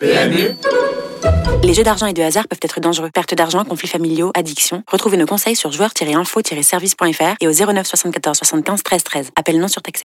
PMU 0.00 0.54
Les 1.64 1.74
jeux 1.74 1.82
d'argent 1.82 2.06
et 2.06 2.12
de 2.12 2.22
hasard 2.22 2.46
peuvent 2.48 2.60
être 2.62 2.80
dangereux. 2.80 3.10
Perte 3.12 3.34
d'argent, 3.34 3.64
conflits 3.64 3.88
familiaux, 3.88 4.30
addiction. 4.34 4.84
Retrouvez 4.90 5.16
nos 5.16 5.26
conseils 5.26 5.56
sur 5.56 5.72
joueurs-info-service.fr 5.72 7.36
et 7.40 7.48
au 7.48 7.52
09 7.52 7.86
74 7.86 8.36
75 8.38 8.82
13 8.82 9.04
13. 9.04 9.30
Appel 9.36 9.58
non 9.58 9.68
surtaxé. 9.68 10.04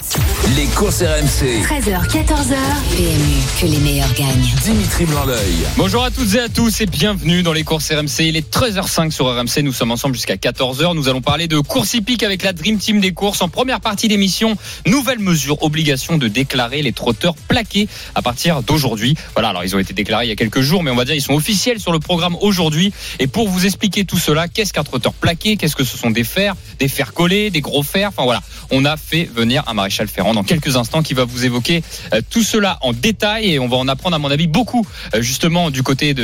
Les 0.56 0.66
courses 0.66 1.02
RMC. 1.02 1.62
13h, 1.62 2.08
14h. 2.08 2.56
PMU, 2.96 3.60
que 3.60 3.66
les 3.66 3.78
meilleurs 3.78 4.12
gagnent. 4.14 4.50
Dimitri 4.62 5.04
Blanc-L'œil. 5.04 5.66
Bonjour 5.76 6.02
à 6.02 6.10
toutes 6.10 6.34
et 6.34 6.41
à 6.41 6.48
tous 6.48 6.80
et 6.80 6.86
bienvenue 6.86 7.43
dans 7.43 7.52
les 7.52 7.64
courses 7.64 7.93
RMC. 7.93 8.20
Il 8.20 8.36
est 8.36 8.52
13h05 8.52 9.11
sur 9.11 9.27
RMC. 9.27 9.62
Nous 9.62 9.72
sommes 9.72 9.93
ensemble 9.93 10.14
jusqu'à 10.14 10.36
14h. 10.36 10.95
Nous 10.95 11.09
allons 11.09 11.20
parler 11.20 11.48
de 11.48 11.61
course 11.61 11.95
hippique 11.95 12.22
avec 12.22 12.43
la 12.43 12.52
Dream 12.52 12.79
Team 12.79 13.00
des 13.00 13.12
courses. 13.12 13.43
En 13.43 13.48
première 13.48 13.80
partie 13.80 14.09
d'émission, 14.09 14.56
nouvelle 14.86 15.18
mesure, 15.18 15.62
obligation 15.62 16.18
de 16.18 16.29
déclarer 16.29 16.82
les 16.82 16.93
trotteurs 16.93 17.34
plaqués 17.36 17.88
à 18.14 18.22
partir 18.22 18.62
d'aujourd'hui. 18.62 19.16
Voilà, 19.34 19.50
alors 19.50 19.64
ils 19.64 19.77
ont 19.77 19.79
été 19.79 19.93
déclarés 19.93 20.27
il 20.27 20.29
y 20.29 20.32
a 20.32 20.36
quelques 20.36 20.61
jours, 20.61 20.82
mais 20.82 20.90
on 20.90 20.96
va 20.96 21.04
dire 21.04 21.14
ils 21.14 21.22
sont 21.22 21.31
officiels 21.32 21.80
sur 21.80 21.92
le 21.92 21.98
programme 21.98 22.36
aujourd'hui. 22.41 22.92
Et 23.18 23.27
pour 23.27 23.48
vous 23.48 23.66
expliquer 23.66 24.04
tout 24.04 24.18
cela, 24.18 24.48
qu'est-ce 24.48 24.73
qu'un 24.73 24.84
trotteur 24.84 25.12
plaqué 25.12 25.56
Qu'est-ce 25.56 25.77
que 25.77 25.84
ce 25.84 25.96
sont 25.96 26.10
des 26.10 26.24
fers, 26.24 26.54
des 26.78 26.88
fers 26.88 27.12
collés, 27.12 27.50
des 27.50 27.60
gros 27.60 27.82
fers 27.82 28.09
Enfin 28.09 28.24
voilà, 28.24 28.42
on 28.70 28.84
a 28.84 28.96
fait 28.96 29.24
venir 29.24 29.62
un 29.66 29.74
maréchal 29.74 30.09
Ferrand 30.09 30.34
dans 30.34 30.45
quelques 30.45 30.76
instants 30.76 31.02
qui 31.02 31.14
va 31.14 31.24
vous 31.24 31.45
évoquer 31.45 31.82
euh, 32.12 32.20
tout 32.30 32.42
cela 32.42 32.78
en 32.82 32.92
détail 32.92 33.52
et 33.52 33.59
on 33.59 33.68
va 33.68 33.76
en 33.76 33.88
apprendre 33.88 34.16
à 34.16 34.18
mon 34.18 34.30
avis 34.30 34.46
beaucoup 34.46 34.87
euh, 35.14 35.23
justement 35.23 35.70
du 35.70 35.82
côté 35.82 36.14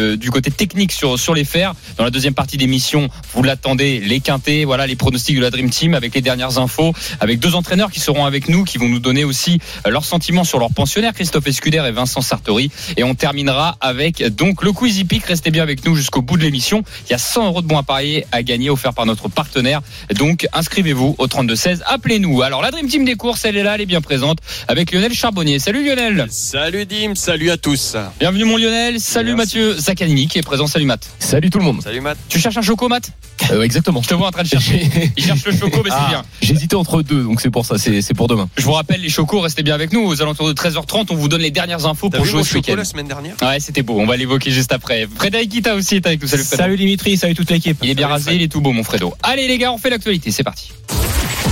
technique 0.56 0.92
sur 0.92 1.18
sur 1.18 1.34
les 1.34 1.44
fers. 1.44 1.74
Dans 1.96 2.04
la 2.04 2.10
deuxième 2.10 2.34
partie 2.34 2.56
d'émission, 2.56 3.08
vous 3.34 3.42
l'attendez, 3.42 4.00
les 4.00 4.20
quintés, 4.20 4.64
voilà 4.64 4.86
les 4.86 4.96
pronostics 4.96 5.36
de 5.36 5.40
la 5.40 5.50
Dream 5.50 5.70
Team 5.70 5.94
avec 5.94 6.14
les 6.14 6.20
dernières 6.20 6.58
infos, 6.58 6.92
avec 7.20 7.38
deux 7.38 7.54
entraîneurs 7.54 7.90
qui 7.90 8.00
seront 8.00 8.24
avec 8.24 8.48
nous, 8.48 8.64
qui 8.64 8.78
vont 8.78 8.88
nous 8.88 8.98
donner 8.98 9.24
aussi 9.24 9.60
euh, 9.86 9.90
leurs 9.90 10.04
sentiments 10.04 10.44
sur 10.44 10.58
leurs 10.58 10.72
pensionnaires, 10.72 11.12
Christophe 11.14 11.46
Escuder 11.46 11.84
et 11.86 11.92
Vincent 11.92 12.20
Sartori. 12.20 12.70
Et 12.96 13.04
on 13.04 13.14
terminera 13.14 13.76
avec 13.80 14.22
donc 14.34 14.62
le 14.62 14.72
quiz 14.72 14.97
hippique. 14.98 15.24
Restez 15.26 15.50
bien 15.50 15.62
avec 15.62 15.84
nous 15.84 15.94
jusqu'au 15.94 16.22
bout 16.22 16.36
de 16.36 16.42
l'émission. 16.42 16.82
Il 17.06 17.12
y 17.12 17.14
a 17.14 17.18
100 17.18 17.46
euros 17.46 17.62
de 17.62 17.66
bons 17.66 17.78
à 17.78 17.82
parier 17.82 18.26
à 18.32 18.42
gagner 18.42 18.70
offert 18.70 18.92
par 18.94 19.06
notre 19.06 19.28
partenaire. 19.28 19.80
Donc 20.14 20.46
inscrivez-vous 20.52 21.14
au 21.18 21.26
32 21.26 21.56
16. 21.56 21.82
Appelez-nous. 21.86 22.42
Alors 22.42 22.62
la 22.62 22.70
Dream 22.70 22.88
Team 22.88 23.04
des 23.04 23.14
courses, 23.16 23.44
elle 23.44 23.56
est 23.56 23.62
là, 23.62 23.74
elle 23.76 23.80
est 23.82 23.86
bien 23.86 24.00
présente 24.00 24.38
avec 24.68 24.92
Lionel 24.92 25.12
Charbonnier. 25.14 25.58
Salut 25.58 25.84
Lionel. 25.84 26.26
Salut 26.30 26.86
Dim, 26.86 27.14
salut 27.14 27.50
à 27.50 27.56
tous. 27.56 27.96
Bienvenue 28.20 28.44
mon 28.44 28.56
Lionel. 28.56 29.00
Salut 29.00 29.34
Merci. 29.34 29.56
Mathieu 29.58 29.78
Zaccanini 29.78 30.28
qui 30.28 30.38
est 30.38 30.42
présent. 30.42 30.66
Salut 30.66 30.84
Matt. 30.86 31.08
Salut 31.18 31.50
tout 31.50 31.58
le 31.58 31.64
monde. 31.64 31.82
Salut 31.82 32.00
Matt. 32.00 32.18
Tu 32.28 32.38
cherches 32.38 32.56
un 32.56 32.62
choco 32.62 32.88
Matt? 32.88 33.10
Euh, 33.50 33.62
exactement. 33.62 34.02
Je 34.02 34.08
te 34.08 34.14
vois 34.14 34.28
en 34.28 34.30
train 34.30 34.42
de 34.42 34.48
chercher. 34.48 34.88
Il 35.16 35.24
cherche 35.24 35.44
le 35.44 35.52
choco, 35.52 35.80
mais 35.84 35.90
c'est 35.90 35.96
Ah, 35.96 36.06
bien. 36.08 36.22
J'hésitais 36.42 36.74
entre 36.76 37.02
deux, 37.02 37.22
donc 37.22 37.40
c'est 37.40 37.50
pour 37.50 37.64
ça, 37.64 37.76
c'est 37.78 38.14
pour 38.14 38.26
demain. 38.26 38.48
Je 38.56 38.64
vous 38.64 38.72
rappelle 38.72 39.00
les 39.00 39.08
chocos, 39.08 39.40
restez 39.40 39.62
bien 39.62 39.74
avec 39.74 39.92
nous. 39.92 40.04
Aux 40.04 40.20
alentours 40.22 40.48
de 40.48 40.52
13h30, 40.52 41.06
on 41.10 41.14
vous 41.14 41.28
donne 41.28 41.40
les 41.40 41.50
dernières 41.50 41.86
infos 41.86 42.10
pour 42.10 42.24
jouer 42.24 42.42
ce 42.42 42.48
choco 42.48 42.58
week-end. 42.58 42.76
la 42.76 42.84
semaine 42.84 43.06
dernière? 43.08 43.34
Ouais, 43.42 43.60
c'était 43.60 43.82
beau. 43.82 43.98
On 43.98 44.06
va 44.06 44.16
l'évoquer 44.16 44.50
juste 44.50 44.72
après. 44.72 44.87
Frédéric 45.16 45.50
Guita 45.50 45.74
aussi 45.74 45.96
est 45.96 46.06
avec 46.06 46.22
nous. 46.22 46.28
Salut 46.28 46.44
Frédéric. 46.44 46.78
Dimitri, 46.78 47.16
salut 47.16 47.34
toute 47.34 47.50
l'équipe. 47.50 47.76
Il 47.82 47.90
est 47.90 47.94
bien 47.94 48.06
Salut, 48.06 48.12
rasé, 48.12 48.24
Fred. 48.24 48.36
il 48.36 48.42
est 48.44 48.48
tout 48.48 48.60
beau, 48.60 48.72
mon 48.72 48.84
Fredo. 48.84 49.14
Allez, 49.22 49.48
les 49.48 49.58
gars, 49.58 49.72
on 49.72 49.78
fait 49.78 49.90
l'actualité. 49.90 50.30
C'est 50.30 50.44
parti. 50.44 50.70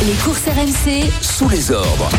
Les 0.05 0.12
courses 0.22 0.44
RMC, 0.47 1.11
Sous 1.22 1.48
les 1.48 1.70
ordres. 1.70 2.11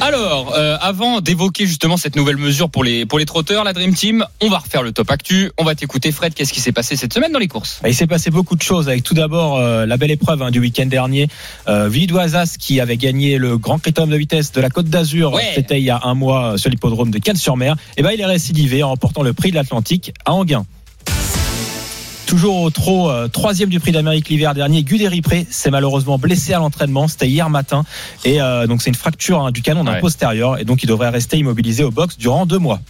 Alors, 0.00 0.54
euh, 0.54 0.76
avant 0.80 1.20
d'évoquer 1.20 1.66
justement 1.66 1.96
cette 1.96 2.14
nouvelle 2.14 2.36
mesure 2.36 2.70
pour 2.70 2.84
les 2.84 3.06
pour 3.06 3.18
les 3.18 3.24
trotteurs, 3.24 3.64
la 3.64 3.72
Dream 3.72 3.92
Team, 3.92 4.24
on 4.40 4.48
va 4.48 4.58
refaire 4.58 4.84
le 4.84 4.92
top 4.92 5.10
actu. 5.10 5.50
On 5.58 5.64
va 5.64 5.74
t'écouter, 5.74 6.12
Fred. 6.12 6.32
Qu'est-ce 6.32 6.52
qui 6.52 6.60
s'est 6.60 6.70
passé 6.70 6.94
cette 6.94 7.12
semaine 7.12 7.32
dans 7.32 7.40
les 7.40 7.48
courses? 7.48 7.80
Il 7.84 7.94
s'est 7.94 8.06
passé 8.06 8.30
beaucoup 8.30 8.54
de 8.54 8.62
choses 8.62 8.88
avec 8.88 9.02
tout 9.02 9.14
d'abord 9.14 9.58
euh, 9.58 9.84
la 9.84 9.96
belle 9.96 10.12
épreuve 10.12 10.42
hein, 10.42 10.52
du 10.52 10.60
week-end 10.60 10.86
dernier. 10.86 11.26
Euh, 11.66 11.88
Vidoisas 11.88 12.54
qui 12.56 12.80
avait 12.80 12.96
gagné 12.96 13.36
le 13.36 13.58
Grand 13.58 13.80
Critérium 13.80 14.10
de 14.10 14.16
vitesse 14.16 14.52
de 14.52 14.60
la 14.60 14.70
Côte 14.70 14.86
d'Azur. 14.86 15.32
Ouais. 15.32 15.52
C'était 15.56 15.80
il 15.80 15.84
y 15.84 15.90
a 15.90 16.00
un 16.04 16.14
mois 16.14 16.52
euh, 16.52 16.56
sur 16.56 16.70
l'hippodrome 16.70 17.10
de 17.10 17.18
Cannes-sur-Mer. 17.18 17.74
Et 17.96 18.02
ben 18.02 18.12
il 18.12 18.20
est 18.20 18.26
récidivé 18.26 18.84
en 18.84 18.90
remportant 18.90 19.24
le 19.24 19.32
prix 19.32 19.50
de 19.50 19.56
l'Atlantique 19.56 20.12
à 20.24 20.34
Anguin. 20.34 20.64
Toujours 22.28 22.60
au 22.60 22.68
trot, 22.68 23.10
euh, 23.10 23.26
troisième 23.26 23.70
du 23.70 23.80
prix 23.80 23.90
d'Amérique 23.90 24.28
l'hiver 24.28 24.52
dernier, 24.52 24.82
Guderi 24.82 25.22
Pré 25.22 25.46
s'est 25.48 25.70
malheureusement 25.70 26.18
blessé 26.18 26.52
à 26.52 26.58
l'entraînement. 26.58 27.08
C'était 27.08 27.26
hier 27.26 27.48
matin. 27.48 27.84
Et 28.26 28.42
euh, 28.42 28.66
donc 28.66 28.82
c'est 28.82 28.90
une 28.90 28.96
fracture 28.96 29.40
hein, 29.46 29.50
du 29.50 29.62
canon 29.62 29.82
d'un 29.82 29.94
Ouais. 29.94 30.00
postérieur. 30.00 30.58
Et 30.60 30.66
donc 30.66 30.82
il 30.82 30.86
devrait 30.88 31.08
rester 31.08 31.38
immobilisé 31.38 31.84
au 31.84 31.90
box 31.90 32.18
durant 32.18 32.44
deux 32.44 32.58
mois. 32.58 32.80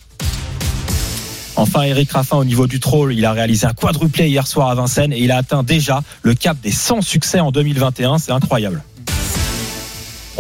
Enfin, 1.54 1.82
Eric 1.82 2.10
Raffin, 2.10 2.37
au 2.37 2.44
niveau 2.44 2.66
du 2.66 2.81
troll, 2.81 3.15
il 3.15 3.25
a 3.25 3.32
réalisé 3.32 3.65
un 3.66 3.75
quadruplé 3.75 4.28
hier 4.28 4.44
soir 4.48 4.71
à 4.71 4.75
Vincennes 4.75 5.12
et 5.12 5.21
il 5.21 5.31
a 5.31 5.37
atteint 5.37 5.62
déjà 5.62 6.03
le 6.22 6.34
cap 6.34 6.56
des 6.60 6.72
100 6.72 7.03
succès 7.03 7.38
en 7.38 7.53
2021. 7.53 8.19
C'est 8.19 8.32
incroyable. 8.32 8.82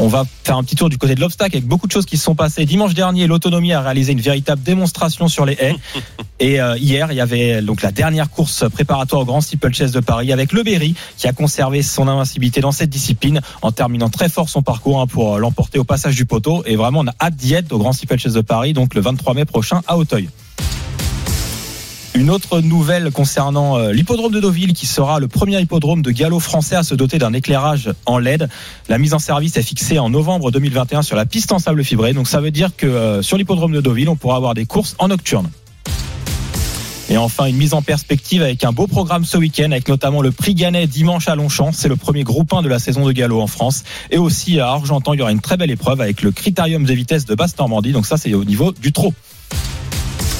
On 0.00 0.06
va 0.06 0.24
faire 0.44 0.56
un 0.56 0.62
petit 0.62 0.76
tour 0.76 0.88
du 0.88 0.96
côté 0.96 1.16
de 1.16 1.20
l'obstacle 1.20 1.56
avec 1.56 1.66
beaucoup 1.66 1.88
de 1.88 1.92
choses 1.92 2.06
qui 2.06 2.16
se 2.16 2.22
sont 2.22 2.36
passées. 2.36 2.64
Dimanche 2.64 2.94
dernier, 2.94 3.26
l'autonomie 3.26 3.72
a 3.72 3.80
réalisé 3.80 4.12
une 4.12 4.20
véritable 4.20 4.62
démonstration 4.62 5.26
sur 5.26 5.44
les 5.44 5.54
haies. 5.54 5.74
Et 6.40 6.60
euh, 6.60 6.78
hier, 6.78 7.10
il 7.10 7.16
y 7.16 7.20
avait 7.20 7.60
donc 7.62 7.82
la 7.82 7.90
dernière 7.90 8.30
course 8.30 8.64
préparatoire 8.72 9.22
au 9.22 9.24
Grand 9.24 9.40
Steeplechase 9.40 9.90
de 9.90 9.98
Paris 9.98 10.32
avec 10.32 10.52
le 10.52 10.62
Berry 10.62 10.94
qui 11.16 11.26
a 11.26 11.32
conservé 11.32 11.82
son 11.82 12.06
invincibilité 12.06 12.60
dans 12.60 12.70
cette 12.70 12.90
discipline 12.90 13.40
en 13.60 13.72
terminant 13.72 14.08
très 14.08 14.28
fort 14.28 14.48
son 14.48 14.62
parcours 14.62 15.00
hein, 15.00 15.08
pour 15.08 15.34
euh, 15.34 15.38
l'emporter 15.40 15.80
au 15.80 15.84
passage 15.84 16.14
du 16.14 16.26
poteau. 16.26 16.62
Et 16.64 16.76
vraiment, 16.76 17.00
on 17.00 17.08
a 17.08 17.14
hâte 17.20 17.34
d'y 17.34 17.54
être 17.54 17.72
au 17.72 17.78
Grand 17.78 17.92
Steeplechase 17.92 18.34
de 18.34 18.40
Paris, 18.40 18.74
donc 18.74 18.94
le 18.94 19.00
23 19.00 19.34
mai 19.34 19.46
prochain 19.46 19.82
à 19.88 19.98
Auteuil. 19.98 20.28
Une 22.18 22.30
autre 22.30 22.60
nouvelle 22.60 23.12
concernant 23.12 23.78
euh, 23.78 23.92
l'hippodrome 23.92 24.32
de 24.32 24.40
Deauville 24.40 24.72
qui 24.72 24.86
sera 24.86 25.20
le 25.20 25.28
premier 25.28 25.60
hippodrome 25.60 26.02
de 26.02 26.10
galop 26.10 26.40
français 26.40 26.74
à 26.74 26.82
se 26.82 26.96
doter 26.96 27.18
d'un 27.18 27.32
éclairage 27.32 27.92
en 28.06 28.18
LED. 28.18 28.48
La 28.88 28.98
mise 28.98 29.14
en 29.14 29.20
service 29.20 29.56
est 29.56 29.62
fixée 29.62 30.00
en 30.00 30.10
novembre 30.10 30.50
2021 30.50 31.02
sur 31.02 31.14
la 31.14 31.26
piste 31.26 31.52
en 31.52 31.60
sable 31.60 31.84
fibré. 31.84 32.14
Donc 32.14 32.26
ça 32.26 32.40
veut 32.40 32.50
dire 32.50 32.70
que 32.76 32.88
euh, 32.88 33.22
sur 33.22 33.36
l'hippodrome 33.36 33.70
de 33.70 33.80
Deauville, 33.80 34.08
on 34.08 34.16
pourra 34.16 34.34
avoir 34.34 34.54
des 34.54 34.66
courses 34.66 34.96
en 34.98 35.06
nocturne. 35.06 35.48
Et 37.08 37.16
enfin, 37.16 37.44
une 37.46 37.56
mise 37.56 37.72
en 37.72 37.82
perspective 37.82 38.42
avec 38.42 38.64
un 38.64 38.72
beau 38.72 38.88
programme 38.88 39.24
ce 39.24 39.38
week-end, 39.38 39.70
avec 39.70 39.86
notamment 39.86 40.20
le 40.20 40.32
prix 40.32 40.56
Gannet 40.56 40.88
dimanche 40.88 41.28
à 41.28 41.36
Longchamp. 41.36 41.70
C'est 41.70 41.88
le 41.88 41.94
premier 41.94 42.24
groupe 42.24 42.52
1 42.52 42.62
de 42.62 42.68
la 42.68 42.80
saison 42.80 43.06
de 43.06 43.12
galop 43.12 43.40
en 43.40 43.46
France. 43.46 43.84
Et 44.10 44.18
aussi 44.18 44.58
à 44.58 44.70
Argentan, 44.70 45.12
il 45.12 45.20
y 45.20 45.22
aura 45.22 45.30
une 45.30 45.40
très 45.40 45.56
belle 45.56 45.70
épreuve 45.70 46.00
avec 46.00 46.22
le 46.22 46.32
critérium 46.32 46.82
de 46.82 46.94
vitesse 46.94 47.26
de 47.26 47.36
Basse-Normandie. 47.36 47.92
Donc 47.92 48.06
ça, 48.06 48.16
c'est 48.16 48.34
au 48.34 48.44
niveau 48.44 48.72
du 48.72 48.90
trot. 48.90 49.14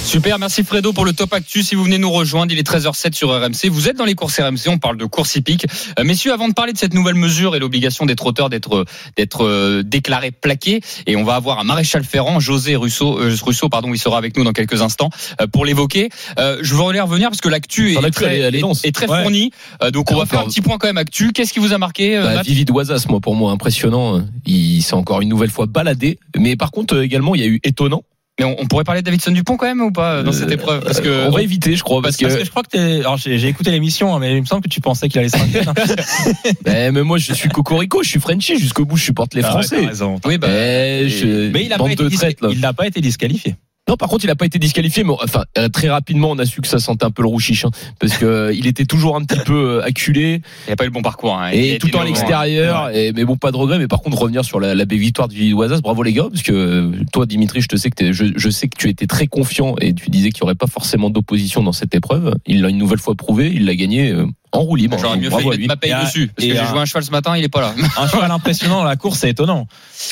Super, 0.09 0.39
merci 0.39 0.65
Fredo 0.65 0.95
pour 0.95 1.05
le 1.05 1.13
top 1.13 1.35
actu. 1.35 1.63
Si 1.63 1.75
vous 1.75 1.85
venez 1.85 1.99
nous 1.99 2.11
rejoindre, 2.11 2.51
il 2.51 2.59
est 2.59 2.67
13h07 2.67 3.13
sur 3.15 3.29
RMC. 3.29 3.69
Vous 3.71 3.91
êtes 3.91 3.97
dans 3.99 4.07
les 4.07 4.15
courses 4.15 4.41
RMC, 4.41 4.69
on 4.69 4.79
parle 4.79 4.97
de 4.97 5.05
course 5.05 5.37
hippique. 5.37 5.67
Euh, 5.99 6.05
messieurs, 6.05 6.33
avant 6.33 6.49
de 6.49 6.55
parler 6.55 6.73
de 6.73 6.79
cette 6.79 6.95
nouvelle 6.95 7.15
mesure 7.15 7.55
et 7.55 7.59
l'obligation 7.59 8.07
des 8.07 8.17
trotteurs 8.17 8.49
d'être 8.49 8.87
d'être 9.19 9.45
euh, 9.45 9.83
déclarés 9.85 10.31
plaqués, 10.31 10.81
et 11.07 11.15
on 11.17 11.25
va 11.25 11.35
avoir 11.35 11.59
un 11.59 11.65
maréchal 11.65 12.05
Ferrand, 12.05 12.41
José 12.41 12.75
Russo, 12.75 13.19
euh, 13.21 13.37
Russo, 13.45 13.69
pardon, 13.69 13.93
il 13.93 13.99
sera 13.99 14.17
avec 14.17 14.35
nous 14.39 14.45
dans 14.45 14.55
quelques 14.55 14.81
instants 14.81 15.11
euh, 15.43 15.47
pour 15.47 15.67
l'évoquer. 15.67 16.09
Euh, 16.39 16.57
je 16.63 16.75
voulais 16.75 17.01
revenir 17.01 17.29
parce 17.29 17.43
que 17.43 17.51
l'actu 17.51 17.93
est, 17.93 18.11
très, 18.11 18.39
elle 18.39 18.55
est- 18.55 18.93
très 18.93 19.07
Ouais. 19.11 19.23
fournie. 19.23 19.51
Euh, 19.83 19.91
donc 19.91 20.11
on 20.11 20.17
va 20.17 20.25
faire 20.25 20.41
un 20.41 20.47
petit 20.47 20.63
point 20.63 20.79
quand 20.79 20.87
même 20.89 20.97
actu. 20.97 21.33
Qu'est-ce 21.33 21.53
qui 21.53 21.59
vous 21.61 21.75
a 21.75 21.79
marqué 21.79 22.19
Bah, 22.19 22.37
Matt 22.37 22.47
Vivi 22.47 22.65
Doisas, 22.65 23.05
moi 23.11 23.21
pour 23.21 23.35
moi 23.35 23.53
impressionnant. 23.53 24.25
Il 24.47 24.81
s'est 24.81 24.95
encore 24.95 25.21
une 25.21 25.29
nouvelle 25.29 25.51
fois 25.51 25.67
baladé. 25.67 26.19
Mais 26.35 26.57
par 26.57 26.71
contre 26.71 27.03
également 27.03 27.35
il 27.35 27.43
y 27.43 27.45
a 27.45 27.49
eu 27.49 27.61
étonnant. 27.63 28.03
Mais 28.38 28.44
on, 28.44 28.56
on 28.60 28.66
pourrait 28.66 28.84
parler 28.84 29.00
de 29.00 29.04
Davidson 29.06 29.32
Dupont 29.32 29.56
quand 29.56 29.66
même 29.66 29.81
ou 29.81 29.91
pas 29.91 30.12
euh, 30.15 30.22
dans 30.22 30.32
cette 30.32 30.49
Euh, 30.49 30.54
épreuve? 30.54 30.84
Parce 30.84 31.00
que 31.00 31.26
on 31.26 31.31
va 31.31 31.43
éviter, 31.43 31.75
je 31.76 31.82
crois, 31.82 32.00
parce, 32.03 32.16
Parce 32.16 32.34
que 32.34 32.38
que 32.38 32.44
je 32.44 32.50
crois 32.50 32.62
que 32.62 32.69
t'es. 32.69 33.00
Alors 33.00 33.16
j'ai 33.16 33.44
écouté 33.49 33.71
l'émission, 33.71 34.15
hein, 34.15 34.19
mais 34.21 34.34
il 34.37 34.41
me 34.41 34.47
semble 34.47 34.62
que 34.62 34.69
tu 34.69 34.81
pensais 34.81 35.09
qu'il 35.09 35.19
allait 35.19 35.28
se 35.28 35.37
hein. 35.37 35.75
Eh, 36.66 36.91
mais 36.93 37.03
moi 37.03 37.19
je 37.19 37.32
suis 37.32 37.49
cocorico, 37.49 38.03
je 38.03 38.09
suis 38.10 38.21
Frenchy 38.21 38.59
jusqu'au 38.59 38.84
bout, 38.84 38.97
je 38.97 39.04
supporte 39.04 39.34
les 39.34 39.43
Ah 39.43 39.47
ouais, 39.56 39.62
Français. 39.62 39.81
t'as 39.82 39.88
raison. 39.88 40.21
oui, 40.25 40.38
bah, 40.38 40.49
je- 40.49 41.50
Mais 41.50 41.69
n'a 41.69 41.78
pas, 41.78 41.91
été 41.91 42.04
il 42.50 42.60
n'a 42.60 42.72
pas 42.72 42.87
été 42.87 43.00
disqualifié. 43.00 43.56
Non, 43.88 43.97
par 43.97 44.09
contre, 44.10 44.25
il 44.25 44.31
a 44.31 44.37
pas 44.37 44.44
été 44.44 44.59
disqualifié, 44.59 45.03
mais 45.03 45.15
enfin 45.22 45.44
euh, 45.56 45.69
très 45.69 45.88
rapidement, 45.88 46.31
on 46.31 46.38
a 46.38 46.44
su 46.44 46.60
que 46.60 46.69
ça 46.69 46.78
sentait 46.78 47.06
un 47.06 47.10
peu 47.10 47.22
le 47.22 47.28
rouchiche, 47.28 47.65
hein, 47.65 47.71
parce 47.99 48.19
que 48.19 48.26
euh, 48.26 48.53
il 48.53 48.66
était 48.66 48.84
toujours 48.84 49.16
un 49.16 49.25
petit 49.25 49.41
peu 49.41 49.78
euh, 49.78 49.82
acculé 49.82 50.43
il 50.66 50.69
n'y 50.69 50.72
a 50.72 50.76
pas 50.76 50.84
eu 50.84 50.88
le 50.88 50.93
bon 50.93 51.00
parcours. 51.03 51.38
hein. 51.38 51.50
Et 51.53 51.78
tout 51.78 51.87
le 51.87 51.93
temps 51.93 52.00
à 52.00 52.03
hein. 52.03 52.06
l'extérieur. 52.06 52.91
Et 52.91 53.12
mais 53.15 53.25
bon, 53.25 53.37
pas 53.37 53.50
de 53.50 53.56
regret. 53.56 53.78
Mais 53.78 53.88
par 53.88 54.03
contre, 54.03 54.19
revenir 54.19 54.44
sur 54.44 54.60
la, 54.60 54.75
la 54.75 54.84
belle 54.84 54.99
victoire 54.99 55.28
du 55.28 55.54
Oisas, 55.54 55.81
bravo 55.81 56.03
les 56.03 56.12
gars, 56.12 56.28
parce 56.31 56.43
que 56.43 56.93
toi, 57.12 57.25
Dimitri, 57.25 57.62
je 57.62 57.69
te 57.69 57.76
sais 57.76 57.88
que 57.91 58.12
je, 58.12 58.26
je 58.37 58.50
sais 58.50 58.69
que 58.69 58.76
tu 58.76 58.88
étais 58.88 59.06
très 59.06 59.26
confiant 59.26 59.75
et 59.81 59.94
tu 59.94 60.10
disais 60.10 60.31
qu'il 60.31 60.43
y 60.43 60.44
aurait 60.44 60.55
pas 60.55 60.66
forcément 60.66 61.09
d'opposition 61.09 61.62
dans 61.62 61.73
cette 61.73 61.94
épreuve. 61.94 62.34
Il 62.46 62.61
l'a 62.61 62.69
une 62.69 62.79
nouvelle 62.79 62.99
fois 62.99 63.14
prouvé, 63.14 63.50
il 63.55 63.64
l'a 63.64 63.75
gagné 63.75 64.14
en 64.58 64.62
roue 64.62 64.76
libre. 64.76 64.96
J'aurais 64.99 65.16
mieux 65.16 65.31
fait 65.31 65.43
de 65.43 65.49
mettre 65.49 65.66
ma 65.69 65.76
paye 65.76 65.94
dessus. 66.05 66.31
Parce 66.34 66.44
et 66.46 66.50
que 66.50 66.55
j'ai 66.55 66.60
à- 66.60 66.66
joué 66.66 66.78
un 66.81 66.84
cheval 66.84 67.05
ce 67.05 67.10
matin, 67.10 67.37
il 67.37 67.44
est 67.44 67.49
pas 67.49 67.60
là. 67.60 67.75
Un 67.96 68.08
cheval 68.08 68.31
impressionnant 68.31 68.78
dans 68.78 68.84
la 68.84 68.96
course, 68.96 69.20
c'est 69.20 69.31
étonnant. 69.31 69.66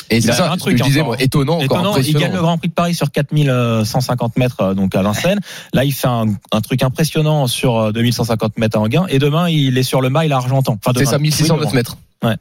Et 0.09 0.21
c'est 0.21 0.31
ça, 0.31 0.51
un 0.51 0.57
truc 0.57 0.77
je 0.77 0.83
disais, 0.83 1.01
encore. 1.01 1.13
moi, 1.15 1.21
étonnant, 1.21 1.53
encore 1.55 1.63
Étonnant, 1.63 1.97
il 1.97 2.13
gagne 2.13 2.33
le 2.33 2.41
Grand 2.41 2.57
Prix 2.57 2.69
de 2.69 2.73
Paris 2.73 2.95
sur 2.95 3.11
4150 3.11 4.37
mètres 4.37 4.61
euh, 4.61 4.73
donc 4.73 4.95
à 4.95 5.01
Vincennes. 5.01 5.39
Là, 5.73 5.83
il 5.83 5.91
fait 5.91 6.07
un, 6.07 6.25
un 6.51 6.61
truc 6.61 6.83
impressionnant 6.83 7.47
sur 7.47 7.77
euh, 7.77 7.91
2150 7.91 8.57
mètres 8.57 8.77
à 8.77 8.81
Anguin. 8.81 9.05
Et 9.09 9.19
demain, 9.19 9.49
il 9.49 9.77
est 9.77 9.83
sur 9.83 10.01
le 10.01 10.09
mile 10.09 10.31
à 10.33 10.37
Argentan. 10.37 10.77
Enfin, 10.83 10.97
C'est 10.97 11.05
ça, 11.05 11.17
Oui, 11.17 11.23
1609 11.23 11.71
demain. 11.71 11.81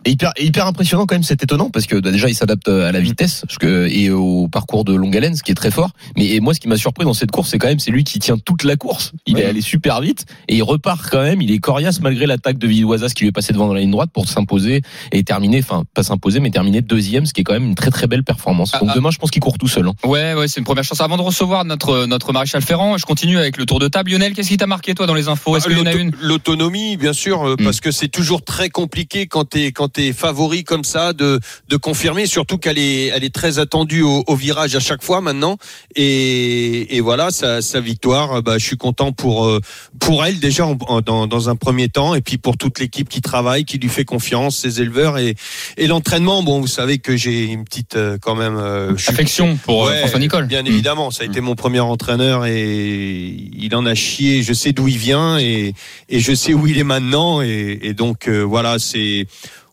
Et 0.06 0.16
hyper, 0.38 0.66
impressionnant 0.66 1.04
quand 1.06 1.14
même, 1.14 1.22
c'est 1.22 1.42
étonnant 1.42 1.68
parce 1.70 1.86
que 1.86 1.96
bah, 1.96 2.10
déjà 2.10 2.28
il 2.28 2.34
s'adapte 2.34 2.66
à 2.68 2.92
la 2.92 3.00
vitesse 3.00 3.42
parce 3.46 3.58
que, 3.58 3.86
et 3.88 4.10
au 4.10 4.48
parcours 4.48 4.84
de 4.84 4.94
longue 4.94 5.14
haleine, 5.16 5.36
ce 5.36 5.42
qui 5.42 5.52
est 5.52 5.54
très 5.56 5.70
fort. 5.70 5.90
Mais 6.16 6.26
et 6.28 6.40
moi, 6.40 6.54
ce 6.54 6.60
qui 6.60 6.68
m'a 6.68 6.76
surpris 6.78 7.04
dans 7.04 7.12
cette 7.14 7.30
course, 7.30 7.50
c'est 7.50 7.58
quand 7.58 7.68
même 7.68 7.78
c'est 7.78 7.90
lui 7.90 8.02
qui 8.02 8.18
tient 8.18 8.38
toute 8.38 8.64
la 8.64 8.76
course. 8.76 9.12
Il 9.26 9.38
est 9.38 9.44
allé 9.44 9.60
super 9.60 10.00
vite 10.00 10.24
et 10.48 10.56
il 10.56 10.62
repart 10.62 11.06
quand 11.10 11.22
même. 11.22 11.42
Il 11.42 11.50
est 11.50 11.58
coriace 11.58 12.00
malgré 12.00 12.26
l'attaque 12.26 12.56
de 12.58 12.66
Villoisas 12.66 13.10
qui 13.14 13.24
lui 13.24 13.28
est 13.28 13.32
passé 13.32 13.52
devant 13.52 13.66
dans 13.68 13.74
la 13.74 13.80
ligne 13.80 13.90
droite 13.90 14.10
pour 14.12 14.28
s'imposer 14.28 14.80
et 15.12 15.22
terminer, 15.24 15.58
enfin 15.60 15.84
pas 15.94 16.02
s'imposer, 16.02 16.40
mais 16.40 16.50
terminer 16.50 16.80
deuxième, 16.80 17.26
ce 17.26 17.34
qui 17.34 17.42
est 17.42 17.44
quand 17.44 17.52
même 17.52 17.66
une 17.66 17.74
très 17.74 17.90
très 17.90 18.06
belle 18.06 18.24
performance. 18.24 18.70
Ah, 18.74 18.78
Donc 18.80 18.88
ah. 18.92 18.94
demain, 18.96 19.10
je 19.10 19.18
pense 19.18 19.30
qu'il 19.30 19.42
court 19.42 19.58
tout 19.58 19.68
seul. 19.68 19.86
hein. 19.86 19.92
Ouais, 20.04 20.32
ouais, 20.34 20.48
c'est 20.48 20.58
une 20.60 20.64
première 20.66 20.84
chance. 20.84 21.00
Avant 21.02 21.16
de 21.18 21.22
recevoir 21.22 21.64
notre 21.66 22.06
notre 22.06 22.32
maréchal 22.32 22.62
Ferrand, 22.62 22.96
je 22.96 23.04
continue 23.04 23.38
avec 23.38 23.58
le 23.58 23.66
tour 23.66 23.78
de 23.78 23.88
table. 23.88 24.10
Lionel, 24.10 24.32
qu'est-ce 24.32 24.48
qui 24.48 24.56
t'a 24.56 24.66
marqué 24.66 24.94
toi 24.94 25.06
dans 25.06 25.14
les 25.14 25.28
infos? 25.28 25.56
Est-ce 25.56 25.66
qu'il 25.68 25.76
y 25.76 25.80
en 25.80 25.86
a 25.86 25.90
L'auto- 25.92 25.98
une? 26.02 26.12
L'autonomie, 26.22 26.96
bien 26.96 27.12
sûr, 27.12 27.42
euh, 27.46 27.56
Mm. 27.58 27.64
parce 27.64 27.80
que 27.80 27.90
c'est 27.90 28.08
toujours 28.08 28.42
très 28.44 28.68
compliqué 28.70 29.26
quand 29.26 29.44
t'es 29.44 29.65
quand 29.72 29.88
t'es 29.88 30.12
favori 30.12 30.64
comme 30.64 30.84
ça 30.84 31.12
de 31.12 31.40
de 31.68 31.76
confirmer, 31.76 32.26
surtout 32.26 32.58
qu'elle 32.58 32.78
est 32.78 33.06
elle 33.06 33.24
est 33.24 33.34
très 33.34 33.58
attendue 33.58 34.02
au, 34.02 34.24
au 34.26 34.36
virage 34.36 34.74
à 34.76 34.80
chaque 34.80 35.02
fois 35.02 35.20
maintenant. 35.20 35.56
Et, 35.94 36.96
et 36.96 37.00
voilà 37.00 37.30
sa, 37.30 37.62
sa 37.62 37.80
victoire. 37.80 38.42
Bah, 38.42 38.58
je 38.58 38.64
suis 38.66 38.76
content 38.76 39.12
pour 39.12 39.46
euh, 39.46 39.60
pour 39.98 40.24
elle 40.24 40.38
déjà 40.40 40.66
en- 40.66 41.00
dans 41.00 41.26
dans 41.26 41.48
un 41.48 41.56
premier 41.56 41.88
temps, 41.88 42.14
et 42.14 42.20
puis 42.20 42.38
pour 42.38 42.56
toute 42.56 42.78
l'équipe 42.78 43.08
qui 43.08 43.20
travaille, 43.20 43.64
qui 43.64 43.78
lui 43.78 43.88
fait 43.88 44.04
confiance, 44.04 44.56
ses 44.58 44.80
éleveurs 44.80 45.18
et 45.18 45.34
et 45.76 45.86
l'entraînement. 45.86 46.42
Bon, 46.42 46.60
vous 46.60 46.66
savez 46.66 46.98
que 46.98 47.16
j'ai 47.16 47.44
une 47.44 47.64
petite 47.64 47.96
euh, 47.96 48.18
quand 48.20 48.34
même 48.34 48.56
euh, 48.56 48.96
je 48.96 49.02
suis- 49.02 49.12
affection 49.12 49.56
pour 49.56 49.82
Ouais, 49.84 49.98
François 50.00 50.18
Nicole 50.20 50.46
Bien 50.46 50.62
Mm. 50.62 50.66
évidemment, 50.68 51.10
ça 51.10 51.22
a 51.22 51.26
été 51.26 51.40
mon 51.40 51.54
premier 51.54 51.80
entraîneur 51.80 52.44
et 52.46 53.36
il 53.56 53.74
en 53.74 53.86
a 53.86 53.94
chié. 53.94 54.42
Je 54.42 54.52
sais 54.52 54.72
d'où 54.72 54.88
il 54.88 54.98
vient 54.98 55.38
et, 55.38 55.74
et 56.08 56.20
je 56.20 56.34
sais 56.34 56.54
où 56.54 56.66
il 56.66 56.78
est 56.78 56.84
maintenant 56.84 57.42
et, 57.42 57.78
et 57.82 57.94
donc 57.94 58.28
euh, 58.28 58.42
voilà, 58.42 58.78
c'est 58.78 59.26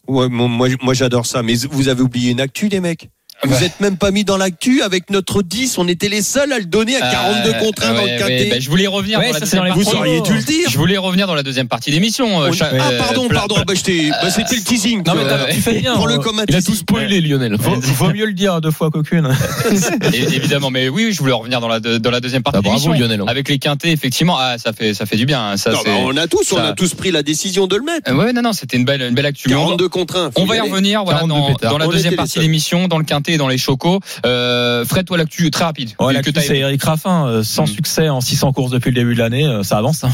ouais, 0.07 0.29
moi 0.29 0.69
moi, 0.81 0.93
j'adore 0.93 1.25
ça. 1.25 1.43
Mais 1.43 1.55
vous 1.69 1.87
avez 1.87 2.01
oublié 2.01 2.31
une 2.31 2.41
actu 2.41 2.67
les 2.67 2.79
mecs? 2.79 3.09
Vous 3.45 3.53
Ouais. 3.53 3.65
êtes 3.65 3.79
même 3.81 3.97
pas 3.97 4.11
mis 4.11 4.23
dans 4.23 4.37
l'actu 4.37 4.81
avec 4.83 5.09
notre 5.09 5.41
10. 5.43 5.77
On 5.77 5.87
était 5.87 6.07
les 6.07 6.21
seuls 6.21 6.53
à 6.53 6.59
le 6.59 6.65
donner 6.65 6.95
à 6.95 7.11
42 7.11 7.49
Euh, 7.49 7.53
contre 7.59 7.83
1 7.85 7.93
dans 7.93 8.01
le 8.03 8.07
quintet. 8.17 8.23
ouais, 8.43 8.49
bah, 8.51 8.55
je 8.59 8.69
voulais 8.69 8.87
revenir 8.87 9.19
Ouais, 9.19 9.33
dans 9.33 9.39
la 9.39 9.45
ça, 9.45 9.57
dans 9.57 9.73
vous 9.73 9.83
partie. 9.83 9.97
auriez 9.97 10.21
dû 10.21 10.33
le 10.33 10.43
dire. 10.43 10.69
Je 10.69 10.77
voulais 10.77 10.97
revenir 10.97 11.27
dans 11.27 11.35
la 11.35 11.43
deuxième 11.43 11.67
partie 11.67 11.91
d'émission. 11.91 12.41
euh, 12.41 12.49
On- 12.49 12.51
cha- 12.53 12.69
ah 12.71 12.89
euh, 12.91 12.97
pardon, 12.99 13.27
pardon. 13.27 13.55
Bah, 13.55 13.63
bah, 13.67 13.73
c'était 13.75 14.55
le 14.55 14.61
teasing. 14.63 15.03
Non, 15.05 15.13
mais 15.15 15.25
t'as- 15.27 15.45
tu 15.53 15.59
fais 15.61 15.73
bien. 15.79 15.93
Prends-le 15.95 16.19
comme 16.19 16.39
un 16.39 16.45
Il 16.47 16.55
a 16.55 16.61
tout 16.61 16.73
spoilé, 16.75 17.19
Lionel. 17.21 17.55
Vaut, 17.57 17.75
vaut 17.81 18.11
mieux 18.13 18.25
le 18.25 18.33
dire 18.33 18.61
deux 18.61 18.71
fois 18.71 18.89
qu'aucune. 18.91 19.27
Évidemment, 20.13 20.69
mais 20.71 20.89
oui, 20.89 21.11
je 21.11 21.19
voulais 21.19 21.33
revenir 21.33 21.59
dans 21.59 21.67
la 21.67 21.79
de- 21.79 21.97
dans 21.97 22.11
la 22.11 22.19
deuxième 22.19 22.43
partie 22.43 22.59
Ah, 22.59 22.61
bravo, 22.61 22.79
d'émission. 22.91 23.07
Lionel. 23.07 23.23
Avec 23.27 23.49
les 23.49 23.59
quintés, 23.59 23.91
effectivement, 23.91 24.37
ah, 24.39 24.57
ça 24.57 24.73
fait 24.73 24.93
ça 24.93 25.05
fait 25.05 25.17
du 25.17 25.25
bien. 25.25 25.41
hein, 25.51 25.57
Ça, 25.57 25.71
Non, 25.71 25.79
c'est- 25.83 25.89
bah, 25.89 25.97
on 26.03 26.15
a 26.17 26.27
tous, 26.27 26.51
on 26.53 26.57
a 26.57 26.73
tous 26.73 26.93
pris 26.93 27.11
la 27.11 27.23
décision 27.23 27.67
de 27.67 27.75
le 27.75 27.83
mettre. 27.83 28.11
Euh, 28.11 28.15
ouais, 28.15 28.33
non, 28.33 28.41
non, 28.41 28.53
c'était 28.53 28.77
une 28.77 28.85
belle 28.85 29.01
une 29.01 29.15
belle 29.15 29.25
actu. 29.25 29.49
Mais 29.49 29.55
on 29.55 29.59
va- 29.59 29.65
42 29.71 29.89
contre 29.89 30.17
1. 30.17 30.31
On 30.35 30.45
va 30.45 30.55
y 30.57 30.59
revenir 30.59 31.03
voilà, 31.03 31.19
42 31.19 31.53
dans, 31.67 31.77
la 31.77 31.87
deuxième 31.87 32.15
partie 32.15 32.39
l'émission, 32.39 32.87
dans 32.87 32.97
le 32.97 33.03
quintet 33.05 33.22
dans 33.37 33.47
les 33.47 33.57
chocos. 33.57 33.99
Euh, 34.25 34.85
Fred, 34.85 35.05
toi, 35.05 35.17
l'actu 35.17 35.49
très 35.51 35.63
rapide. 35.63 35.89
Ouais, 35.99 36.13
l'actu, 36.13 36.31
c'est 36.35 36.57
Eric 36.57 36.83
Raffin, 36.83 37.27
euh, 37.27 37.43
sans 37.43 37.63
Mm. 37.63 37.67
succès 37.67 38.09
en 38.09 38.21
600 38.21 38.51
courses 38.53 38.71
depuis 38.71 38.89
le 38.89 38.95
début 38.95 39.13
de 39.15 39.19
l'année, 39.19 39.45
euh, 39.45 39.63
ça 39.63 39.77
avance, 39.77 40.03
hein, 40.03 40.11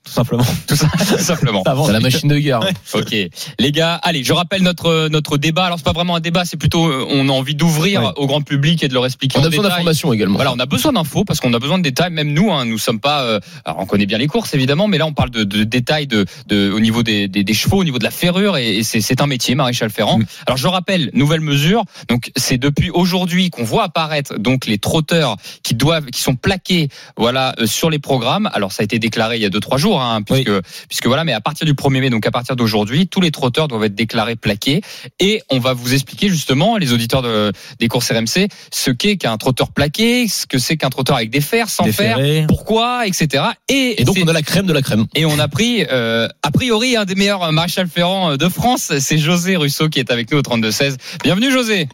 tout 0.04 0.12
simplement. 0.12 0.44
tout 0.66 0.76
ça, 0.76 0.88
tout 1.08 1.18
simplement. 1.18 1.62
C'est 1.86 1.92
la 1.92 2.00
machine 2.00 2.28
de 2.28 2.38
guerre. 2.38 2.60
Ok, 2.94 3.14
les 3.58 3.72
gars, 3.72 3.94
allez, 4.02 4.24
je 4.24 4.32
rappelle 4.32 4.62
notre 4.62 5.08
notre 5.08 5.36
débat. 5.36 5.64
Alors 5.66 5.78
c'est 5.78 5.84
pas 5.84 5.92
vraiment 5.92 6.16
un 6.16 6.20
débat, 6.20 6.44
c'est 6.44 6.56
plutôt 6.56 6.86
euh, 6.88 7.06
on 7.10 7.28
a 7.28 7.32
envie 7.32 7.54
d'ouvrir 7.54 8.02
Ouais. 8.02 8.08
au 8.16 8.26
grand 8.26 8.40
public 8.40 8.82
et 8.82 8.88
de 8.88 8.94
leur 8.94 9.04
expliquer. 9.04 9.38
On 9.38 9.44
a 9.44 9.48
besoin 9.50 9.64
d'informations 9.68 10.12
également. 10.12 10.36
Voilà, 10.36 10.52
on 10.52 10.58
a 10.58 10.66
besoin 10.66 10.92
d'infos 10.92 11.24
parce 11.24 11.38
qu'on 11.40 11.52
a 11.54 11.58
besoin 11.58 11.78
de 11.78 11.82
détails. 11.82 12.10
Même 12.12 12.32
nous, 12.32 12.50
hein, 12.52 12.64
nous 12.64 12.78
sommes 12.78 13.00
pas. 13.00 13.22
euh, 13.24 13.40
alors 13.64 13.80
on 13.80 13.86
connaît 13.86 14.06
bien 14.06 14.18
les 14.18 14.26
courses 14.26 14.54
évidemment, 14.54 14.88
mais 14.88 14.98
là 14.98 15.06
on 15.06 15.12
parle 15.12 15.30
de, 15.30 15.44
de 15.44 15.64
détails 15.64 16.06
de, 16.06 16.24
de 16.46 16.70
au 16.70 16.80
niveau 16.80 17.02
des, 17.02 17.28
des, 17.28 17.44
des 17.44 17.54
chevaux, 17.54 17.78
au 17.78 17.84
niveau 17.84 17.98
de 17.98 18.04
la 18.04 18.10
ferrure, 18.10 18.56
et, 18.56 18.76
et 18.78 18.82
c'est 18.82 19.00
c'est 19.00 19.20
un 19.20 19.26
métier, 19.26 19.54
maréchal 19.54 19.90
Ferrand. 19.90 20.18
Mm. 20.18 20.26
Alors 20.46 20.56
je 20.56 20.66
rappelle, 20.68 21.10
nouvelle 21.14 21.40
mesure. 21.40 21.84
Donc 22.08 22.30
c'est 22.36 22.58
depuis 22.58 22.90
aujourd'hui 22.90 23.50
qu'on 23.50 23.64
voit 23.64 23.84
apparaître 23.84 24.38
donc 24.38 24.66
les 24.66 24.78
trotteurs 24.78 25.36
qui 25.62 25.74
doivent, 25.74 26.06
qui 26.06 26.20
sont 26.20 26.36
plaqués, 26.36 26.88
voilà, 27.16 27.54
euh, 27.58 27.66
sur 27.66 27.90
les 27.90 27.98
programmes. 27.98 28.48
Alors 28.54 28.72
ça 28.72 28.82
a 28.82 28.84
été 28.84 28.98
déclaré 28.98 29.36
il 29.36 29.42
y 29.42 29.46
a 29.46 29.50
deux 29.50 29.60
trois 29.60 29.78
jours, 29.78 29.99
hein, 30.00 30.22
puisque 30.22 30.50
puisque 30.88 31.06
voilà, 31.06 31.24
mais 31.24 31.32
à 31.32 31.40
partir 31.40 31.66
du 31.66 31.74
1er 31.74 32.00
mai, 32.00 32.10
donc 32.10 32.26
à 32.26 32.30
partir 32.30 32.56
d'aujourd'hui, 32.56 33.06
tous 33.08 33.20
les 33.20 33.30
trotteurs 33.30 33.68
doivent 33.68 33.84
être 33.84 33.94
déclarés 33.94 34.36
plaqués, 34.36 34.80
et 35.18 35.42
on 35.50 35.58
va 35.58 35.72
vous 35.72 35.94
expliquer 35.94 36.28
justement, 36.28 36.76
les 36.76 36.92
auditeurs 36.92 37.22
de, 37.22 37.52
des 37.78 37.88
courses 37.88 38.10
RMC, 38.10 38.48
ce 38.72 38.90
qu'est 38.90 39.16
qu'un 39.16 39.36
trotteur 39.36 39.70
plaqué, 39.72 40.28
ce 40.28 40.46
que 40.46 40.58
c'est 40.58 40.76
qu'un 40.76 40.90
trotteur 40.90 41.16
avec 41.16 41.30
des 41.30 41.40
fers, 41.40 41.68
sans 41.68 41.84
Des 41.84 41.92
fer, 41.92 42.16
ferrés. 42.16 42.44
pourquoi, 42.48 43.06
etc. 43.06 43.44
Et, 43.68 44.00
Et 44.00 44.04
donc 44.04 44.16
on 44.22 44.28
a 44.28 44.32
la 44.32 44.42
crème 44.42 44.66
de 44.66 44.72
la 44.72 44.82
crème. 44.82 45.06
et 45.14 45.24
on 45.26 45.38
a 45.38 45.48
pris, 45.48 45.84
euh, 45.90 46.28
a 46.42 46.50
priori, 46.50 46.96
un 46.96 47.04
des 47.04 47.14
meilleurs 47.14 47.42
euh, 47.42 47.52
maréchal 47.52 47.88
Ferrand 47.88 48.32
euh, 48.32 48.36
de 48.36 48.48
France, 48.48 48.92
c'est 48.98 49.18
José 49.18 49.56
Russo 49.56 49.88
qui 49.88 49.98
est 49.98 50.10
avec 50.10 50.30
nous 50.32 50.38
au 50.38 50.42
32-16. 50.42 50.96
Bienvenue 51.22 51.50
José. 51.50 51.88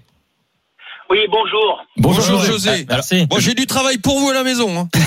Oui, 1.08 1.18
bonjour. 1.30 1.84
Bonjour, 1.98 2.40
José. 2.42 2.84
Merci. 2.88 3.26
Bon, 3.26 3.38
j'ai 3.38 3.54
du 3.54 3.66
travail 3.66 3.98
pour 3.98 4.18
vous 4.18 4.30
à 4.30 4.34
la 4.34 4.42
maison. 4.42 4.76
hein. 4.78 4.88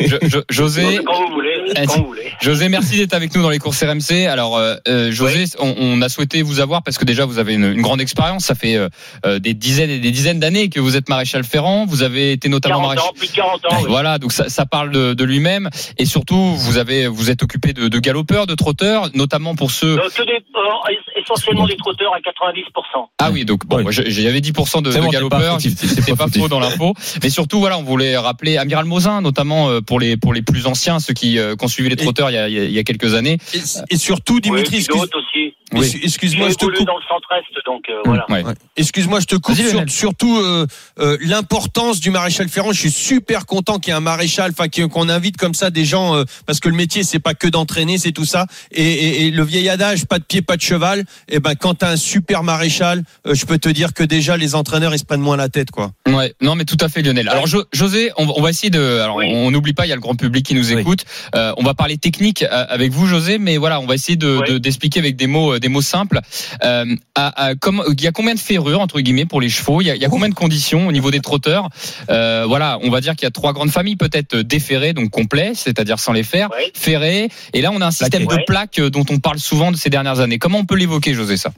Jo- 0.00 0.18
Jo- 0.22 0.42
José. 0.50 1.00
Quand 1.04 1.26
vous 1.26 1.32
voulez, 1.34 1.54
Eh, 1.76 1.86
quand 1.86 1.98
vous 1.98 2.06
voulez. 2.06 2.32
José, 2.40 2.68
merci 2.68 2.98
d'être 2.98 3.14
avec 3.14 3.34
nous 3.34 3.42
dans 3.42 3.48
les 3.50 3.58
courses 3.58 3.82
RMC. 3.82 4.26
Alors, 4.26 4.56
euh, 4.56 4.76
euh, 4.88 5.10
José, 5.10 5.44
on, 5.58 5.74
on 5.78 6.02
a 6.02 6.08
souhaité 6.08 6.42
vous 6.42 6.60
avoir 6.60 6.82
parce 6.82 6.98
que 6.98 7.04
déjà 7.04 7.24
vous 7.24 7.38
avez 7.38 7.54
une, 7.54 7.64
une 7.72 7.80
grande 7.82 8.00
expérience. 8.00 8.44
Ça 8.44 8.54
fait 8.54 8.76
euh, 8.76 9.38
des 9.38 9.54
dizaines 9.54 9.90
et 9.90 9.98
des 9.98 10.10
dizaines 10.10 10.38
d'années 10.38 10.68
que 10.68 10.80
vous 10.80 10.96
êtes 10.96 11.08
maréchal 11.08 11.44
Ferrand. 11.44 11.86
Vous 11.86 12.02
avez 12.02 12.32
été 12.32 12.48
notamment 12.48 12.74
40 12.82 12.86
maréchal. 12.88 13.08
ans, 13.08 13.12
plus 13.16 13.28
de 13.28 13.34
40 13.36 13.64
ans. 13.64 13.76
oui. 13.82 13.84
Voilà, 13.88 14.18
donc 14.18 14.32
ça, 14.32 14.48
ça 14.48 14.66
parle 14.66 14.90
de, 14.90 15.14
de 15.14 15.24
lui-même 15.24 15.70
et 15.98 16.04
surtout 16.04 16.54
vous 16.56 16.78
avez 16.78 17.06
vous 17.08 17.30
êtes 17.30 17.42
occupé 17.42 17.72
de, 17.72 17.88
de 17.88 17.98
galopeurs, 17.98 18.46
de 18.46 18.54
trotteurs, 18.54 19.08
notamment 19.14 19.54
pour 19.56 19.70
ceux. 19.70 19.96
Que 19.96 20.24
des, 20.24 20.32
euh, 20.32 21.20
essentiellement 21.20 21.66
des 21.66 21.76
trotteurs 21.76 22.12
à 22.14 22.18
90%. 22.18 23.06
Ah 23.18 23.30
oui, 23.32 23.44
donc 23.44 23.64
bon, 23.66 23.78
Oui. 23.78 23.82
moi, 23.84 23.92
je- 23.92 24.02
j'avais 24.22 24.40
10% 24.40 24.82
de, 24.82 24.90
C'est 24.90 24.98
de 24.98 25.02
bon, 25.04 25.10
galopeurs, 25.10 25.60
c'était 25.60 26.12
pas 26.12 26.26
pas 26.26 26.28
faux 26.28 26.48
dans 26.48 26.60
l'info. 26.60 26.94
Mais 27.22 27.30
surtout, 27.30 27.58
voilà, 27.60 27.78
on 27.78 27.82
voulait 27.82 28.16
rappeler 28.16 28.56
Amiral 28.56 28.84
Mosin, 28.84 29.20
notamment 29.20 29.68
euh, 29.70 29.80
pour 29.80 30.00
les 30.00 30.16
pour 30.16 30.32
les 30.34 30.42
plus 30.42 30.66
anciens, 30.66 30.98
ceux 31.00 31.14
qui, 31.14 31.38
euh, 31.38 31.56
qui 31.56 31.64
ont 31.64 31.68
suivi 31.68 31.88
les 31.88 31.96
trotteurs 31.96 32.30
il 32.30 32.34
y 32.34 32.36
a, 32.38 32.48
il 32.48 32.54
y 32.54 32.58
a- 32.60 32.64
il 32.64 32.72
y 32.72 32.78
a 32.78 32.84
quelques 32.84 33.14
années. 33.14 33.38
Et, 33.54 33.94
et 33.94 33.96
surtout, 33.96 34.34
Oui, 34.34 34.40
Dimitri, 34.42 34.76
aussi. 34.78 35.54
Oui. 35.72 36.00
excuse-moi, 36.02 36.48
je 36.50 36.54
te 36.54 36.64
coupe. 36.64 36.86
dans 36.86 36.96
le 36.96 37.02
centre-est, 37.08 37.64
donc 37.66 37.82
euh, 37.88 38.00
voilà. 38.04 38.24
Ouais. 38.30 38.44
Ouais. 38.44 38.54
Excuse-moi, 38.76 39.18
je 39.20 39.26
te 39.26 39.34
coupe. 39.36 39.56
Sur- 39.56 39.82
surtout 39.88 40.38
euh, 40.38 40.64
euh, 41.00 41.16
l'importance 41.20 41.98
du 42.00 42.10
maréchal 42.10 42.48
Ferrand. 42.48 42.72
Je 42.72 42.78
suis 42.78 42.90
super 42.92 43.46
content 43.46 43.78
qu'il 43.78 43.90
y 43.90 43.94
ait 43.94 43.96
un 43.96 44.00
maréchal, 44.00 44.52
enfin 44.56 44.68
qu'on 44.68 45.08
invite 45.08 45.36
comme 45.36 45.54
ça 45.54 45.70
des 45.70 45.84
gens, 45.84 46.14
euh, 46.14 46.24
parce 46.46 46.60
que 46.60 46.68
le 46.68 46.76
métier 46.76 47.02
c'est 47.02 47.18
pas 47.18 47.34
que 47.34 47.48
d'entraîner, 47.48 47.98
c'est 47.98 48.12
tout 48.12 48.24
ça. 48.24 48.46
Et, 48.70 48.82
et- 48.84 49.26
et 49.26 49.30
le 49.32 49.42
vieil 49.42 49.68
adage, 49.68 50.06
pas 50.06 50.18
de 50.20 50.24
pied, 50.24 50.40
pas 50.40 50.56
de 50.56 50.62
cheval. 50.62 51.04
Et 51.28 51.40
ben 51.40 51.54
quand 51.56 51.74
t'as 51.74 51.90
un 51.90 51.96
super 51.96 52.44
maréchal, 52.44 53.02
euh, 53.26 53.34
je 53.34 53.44
peux 53.44 53.58
te 53.58 53.68
dire 53.68 53.92
que 53.92 54.04
déjà 54.04 54.36
les 54.36 54.54
entraîneurs 54.54 54.94
ils 54.94 54.98
se 55.00 55.04
prennent 55.04 55.20
moins 55.20 55.36
la 55.36 55.48
tête, 55.48 55.70
quoi. 55.72 55.90
Ouais, 56.08 56.32
non 56.40 56.54
mais 56.54 56.64
tout 56.64 56.78
à 56.80 56.88
fait 56.88 57.02
Lionel. 57.02 57.28
Alors 57.28 57.46
Jo- 57.48 57.64
José, 57.72 58.12
on, 58.18 58.26
va- 58.26 58.32
on 58.36 58.42
va 58.42 58.50
essayer 58.50 58.70
de 58.70 59.00
alors 59.00 59.16
Oui. 59.16 59.26
on 59.28 59.50
n'oublie 59.50 59.72
pas 59.74 59.84
il 59.86 59.88
y 59.88 59.92
a 59.92 59.96
le 59.96 60.00
grand 60.00 60.14
public 60.14 60.46
qui 60.46 60.54
nous 60.54 60.72
Oui. 60.72 60.80
écoute. 60.80 61.04
Euh, 61.34 61.52
on 61.56 61.64
va 61.64 61.74
parler 61.74 61.96
technique 61.98 62.44
avec 62.50 62.92
vous 62.92 63.06
José, 63.06 63.38
mais 63.38 63.56
voilà, 63.56 63.80
on 63.80 63.86
va 63.86 63.94
essayer 63.96 64.16
de 64.16 64.38
Oui. 64.38 64.52
de- 64.52 64.58
d'expliquer 64.58 65.00
avec 65.00 65.16
des 65.16 65.26
mots 65.26 65.55
euh, 65.56 65.58
des 65.58 65.68
mots 65.68 65.80
simples. 65.80 66.20
Euh, 66.62 66.84
à, 67.14 67.46
à- 67.48 67.54
comme 67.54 67.82
il 67.88 68.02
y 68.02 68.06
a 68.06 68.12
combien 68.12 68.34
de 68.34 68.38
ferrures 68.38 68.80
entre 68.80 69.00
guillemets 69.00 69.26
pour 69.26 69.40
les 69.40 69.48
chevaux? 69.48 69.80
Il 69.80 69.86
y 69.86 69.90
a, 69.90 69.94
il 69.96 70.00
y 70.02 70.04
a 70.04 70.08
combien 70.08 70.28
de 70.28 70.34
conditions 70.34 70.86
au 70.86 70.92
niveau 70.92 71.10
des 71.10 71.20
trotteurs? 71.20 71.68
Euh, 72.10 72.44
Voilà, 72.46 72.78
on 72.82 72.90
va 72.90 73.00
dire 73.00 73.14
qu'il 73.16 73.24
y 73.24 73.26
a 73.26 73.30
trois 73.30 73.52
grandes 73.52 73.70
familles 73.70 73.96
peut-être 73.96 74.36
déferrées 74.36 74.92
donc 74.92 75.10
complet, 75.10 75.52
c'est-à-dire 75.54 75.98
sans 75.98 76.12
les 76.12 76.22
fers, 76.22 76.48
Ouais. 76.52 77.28
et 77.54 77.60
là 77.62 77.70
on 77.72 77.80
a 77.80 77.86
un 77.86 77.90
système 77.90 78.26
de 78.26 78.36
plaques 78.46 78.80
dont 78.80 79.04
on 79.10 79.18
parle 79.18 79.38
souvent 79.38 79.70
de 79.72 79.76
ces 79.76 79.90
dernières 79.90 80.20
années. 80.20 80.38
Comment 80.38 80.58
on 80.58 80.64
peut 80.66 80.76
l'évoquer 80.76 81.14
José 81.14 81.36
ça? 81.36 81.50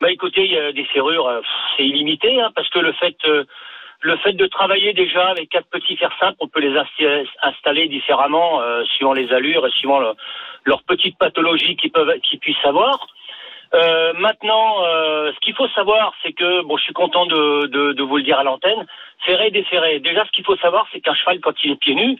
Bah 0.00 0.10
écoutez, 0.10 0.44
il 0.44 0.52
y 0.52 0.56
a 0.58 0.72
des 0.72 0.86
serrures, 0.94 1.28
c'est 1.76 1.84
illimité, 1.84 2.40
hein, 2.40 2.50
parce 2.54 2.68
que 2.70 2.78
le 2.78 2.92
fait, 2.94 3.16
le 4.02 4.16
fait 4.18 4.32
de 4.32 4.46
travailler 4.46 4.94
déjà 4.94 5.28
avec 5.28 5.50
quatre 5.50 5.68
petits 5.68 5.96
fers 5.96 6.12
simples, 6.18 6.36
on 6.40 6.48
peut 6.48 6.60
les 6.60 6.72
insta- 6.74 7.26
installer 7.42 7.86
différemment 7.88 8.62
euh, 8.62 8.82
suivant 8.96 9.12
les 9.12 9.30
allures 9.32 9.66
et 9.66 9.70
suivant 9.72 9.98
le- 10.00 10.14
leurs 10.64 10.82
petites 10.82 11.18
pathologies 11.18 11.76
qu'ils 11.76 11.92
peuvent, 11.92 12.18
qu'ils 12.20 12.38
puissent 12.38 12.64
avoir. 12.64 13.06
Euh, 13.72 14.12
maintenant, 14.14 14.84
euh, 14.84 15.32
ce 15.32 15.38
qu'il 15.40 15.54
faut 15.54 15.68
savoir, 15.68 16.12
c'est 16.22 16.32
que 16.32 16.62
bon, 16.62 16.76
je 16.76 16.82
suis 16.82 16.92
content 16.92 17.26
de, 17.26 17.66
de, 17.66 17.92
de 17.92 18.02
vous 18.02 18.16
le 18.16 18.22
dire 18.22 18.38
à 18.38 18.44
l'antenne. 18.44 18.86
Ferré, 19.24 19.50
déferré. 19.50 20.00
Déjà, 20.00 20.24
ce 20.24 20.30
qu'il 20.32 20.44
faut 20.44 20.56
savoir, 20.56 20.86
c'est 20.92 21.00
qu'un 21.00 21.14
cheval, 21.14 21.38
quand 21.40 21.54
il 21.62 21.72
est 21.72 21.76
pieds 21.76 21.94
nus, 21.94 22.18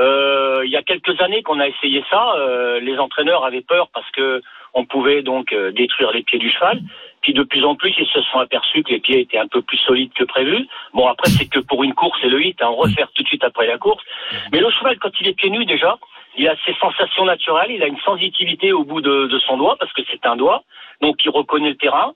euh, 0.00 0.62
il 0.64 0.70
y 0.70 0.76
a 0.76 0.82
quelques 0.82 1.20
années 1.20 1.42
qu'on 1.42 1.60
a 1.60 1.68
essayé 1.68 2.04
ça, 2.10 2.34
euh, 2.36 2.80
les 2.80 2.98
entraîneurs 2.98 3.44
avaient 3.44 3.62
peur 3.62 3.88
parce 3.92 4.10
que 4.12 4.40
on 4.74 4.84
pouvait 4.84 5.22
donc 5.22 5.52
euh, 5.52 5.72
détruire 5.72 6.12
les 6.12 6.22
pieds 6.22 6.38
du 6.38 6.50
cheval. 6.50 6.80
Puis 7.20 7.32
de 7.32 7.42
plus 7.42 7.64
en 7.64 7.74
plus, 7.74 7.92
ils 7.98 8.06
se 8.06 8.22
sont 8.22 8.38
aperçus 8.38 8.82
que 8.82 8.92
les 8.92 9.00
pieds 9.00 9.20
étaient 9.20 9.38
un 9.38 9.48
peu 9.48 9.60
plus 9.60 9.78
solides 9.78 10.12
que 10.14 10.24
prévu. 10.24 10.66
Bon, 10.94 11.06
après, 11.08 11.28
c'est 11.30 11.48
que 11.48 11.58
pour 11.58 11.82
une 11.82 11.94
course, 11.94 12.16
c'est 12.22 12.28
le 12.28 12.40
hit, 12.42 12.62
hein, 12.62 12.68
on 12.70 12.76
refaire 12.76 13.10
tout 13.12 13.22
de 13.22 13.28
suite 13.28 13.44
après 13.44 13.66
la 13.66 13.76
course. 13.78 14.04
Mais 14.52 14.60
le 14.60 14.70
cheval, 14.70 14.98
quand 14.98 15.10
il 15.20 15.28
est 15.28 15.32
pieds 15.32 15.50
nus, 15.50 15.64
déjà, 15.64 15.98
il 16.38 16.48
a 16.48 16.54
ses 16.64 16.74
sensations 16.74 17.24
naturelles, 17.24 17.72
il 17.72 17.82
a 17.82 17.88
une 17.88 17.98
sensibilité 17.98 18.72
au 18.72 18.84
bout 18.84 19.00
de, 19.00 19.38
son 19.40 19.56
doigt, 19.56 19.76
parce 19.78 19.92
que 19.92 20.02
c'est 20.10 20.24
un 20.24 20.36
doigt, 20.36 20.62
donc 21.00 21.24
il 21.24 21.30
reconnaît 21.30 21.70
le 21.70 21.76
terrain. 21.76 22.14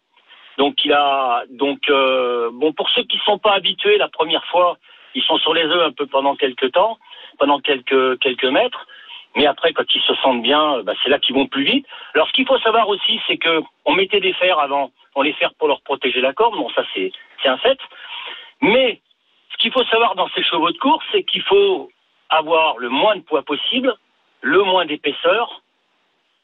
Donc 0.58 0.84
il 0.84 0.92
a 0.92 1.42
donc 1.50 1.80
euh, 1.88 2.50
bon 2.52 2.72
pour 2.72 2.88
ceux 2.90 3.02
qui 3.04 3.18
sont 3.24 3.38
pas 3.38 3.54
habitués 3.54 3.96
la 3.96 4.08
première 4.08 4.44
fois, 4.46 4.76
ils 5.14 5.22
sont 5.22 5.38
sur 5.38 5.54
les 5.54 5.64
œufs 5.64 5.82
un 5.82 5.92
peu 5.92 6.06
pendant 6.06 6.36
quelques 6.36 6.72
temps, 6.72 6.98
pendant 7.38 7.58
quelques 7.58 8.18
quelques 8.20 8.44
mètres. 8.44 8.86
Mais 9.34 9.46
après, 9.46 9.72
quand 9.72 9.94
ils 9.94 10.02
se 10.02 10.14
sentent 10.16 10.42
bien, 10.42 10.74
euh, 10.74 10.82
bah, 10.82 10.92
c'est 11.02 11.08
là 11.08 11.18
qu'ils 11.18 11.34
vont 11.34 11.46
plus 11.46 11.64
vite. 11.64 11.86
Alors, 12.14 12.28
ce 12.28 12.34
qu'il 12.34 12.46
faut 12.46 12.58
savoir 12.58 12.86
aussi, 12.90 13.18
c'est 13.26 13.38
que 13.38 13.62
on 13.86 13.94
mettait 13.94 14.20
des 14.20 14.34
fers 14.34 14.58
avant. 14.58 14.90
On 15.14 15.22
les 15.22 15.32
fers 15.32 15.54
pour 15.54 15.68
leur 15.68 15.80
protéger 15.80 16.20
la 16.20 16.34
corde. 16.34 16.54
Bon, 16.54 16.68
ça, 16.76 16.82
c'est 16.92 17.12
c'est 17.42 17.48
un 17.48 17.56
fait. 17.56 17.78
Mais 18.60 19.00
ce 19.52 19.56
qu'il 19.56 19.72
faut 19.72 19.84
savoir 19.84 20.14
dans 20.16 20.28
ces 20.34 20.42
chevaux 20.42 20.70
de 20.70 20.78
course, 20.78 21.04
c'est 21.12 21.24
qu'il 21.24 21.42
faut 21.42 21.90
avoir 22.28 22.78
le 22.78 22.88
moins 22.88 23.16
de 23.16 23.22
poids 23.22 23.42
possible, 23.42 23.94
le 24.42 24.62
moins 24.62 24.84
d'épaisseur, 24.84 25.62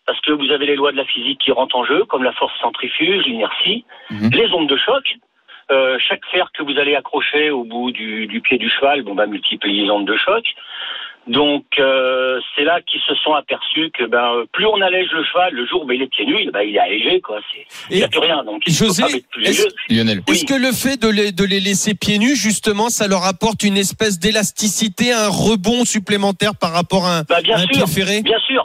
parce 0.07 0.21
que 0.23 0.33
vous 0.33 0.51
avez 0.51 0.65
les 0.67 0.77
lois 0.77 0.93
de 0.93 0.97
la 0.97 1.05
physique 1.05 1.41
qui 1.41 1.53
rentrent 1.53 1.77
en 1.77 1.85
jeu, 1.85 2.05
comme 2.07 2.25
la 2.25 2.33
force 2.33 2.59
centrifuge, 2.61 3.27
l'inertie, 3.27 3.85
Mhm. 4.11 4.31
les 4.33 4.51
ondes 4.55 4.69
de 4.69 4.77
choc. 4.77 5.05
Euh, 5.71 5.99
chaque 5.99 6.25
fer 6.33 6.51
que 6.55 6.63
vous 6.63 6.79
allez 6.79 6.95
accrocher 6.95 7.51
au 7.51 7.63
bout 7.65 7.91
du, 7.91 8.27
du 8.27 8.41
pied 8.41 8.57
du 8.57 8.71
cheval, 8.71 9.03
bon, 9.03 9.15
bah, 9.15 9.27
multiplie 9.27 9.83
les 9.85 9.91
ondes 9.91 10.07
de 10.07 10.17
choc. 10.17 10.45
Donc 11.29 11.65
euh, 11.79 12.41
c'est 12.57 12.65
là 12.65 12.81
qu'ils 12.81 13.01
se 13.03 13.15
sont 13.17 13.35
aperçus 13.35 13.91
que 13.93 14.05
ben 14.05 14.33
euh, 14.35 14.45
plus 14.53 14.65
on 14.67 14.81
allège 14.81 15.11
le 15.13 15.23
cheval, 15.25 15.53
le 15.55 15.67
jour 15.67 15.85
où 15.85 15.93
il 15.93 16.01
est 16.03 16.07
pieds 16.07 16.25
nus, 16.25 16.51
ben, 16.51 16.63
il 16.63 16.75
est 16.75 16.81
allégé 16.81 17.21
quoi. 17.21 17.39
C'est 17.53 17.67
il 17.91 17.99
n'y 17.99 18.03
a 18.03 18.09
plus 18.09 18.21
rien. 18.21 18.43
Donc 18.45 18.63
il 18.67 18.73
faut 18.73 18.87
José, 18.87 19.03
pas 19.03 19.09
mettre 19.13 19.29
plus 19.29 19.45
est-ce- 19.45 19.69
est-ce 20.33 20.45
que 20.47 20.55
le 20.55 20.73
fait 20.73 20.97
de 21.01 21.09
les, 21.09 21.31
de 21.33 21.45
les 21.45 21.61
laisser 21.61 21.95
pieds 21.95 22.19
nus, 22.19 22.35
justement, 22.35 22.89
ça 22.89 23.09
leur 23.09 23.25
apporte 23.27 23.63
une 23.63 23.77
espèce 23.77 24.19
d'élasticité, 24.19 25.13
un 25.13 25.29
rebond 25.29 25.85
supplémentaire 25.85 26.53
par 26.59 26.73
rapport 26.73 27.05
à 27.07 27.19
un, 27.19 27.23
Bah, 27.29 27.43
bien 27.43 27.57
à 27.57 27.59
un 27.59 27.63
sûr, 27.67 27.85
pied 27.85 27.87
ferré 27.87 28.23
bien 28.23 28.39
sûr, 28.41 28.65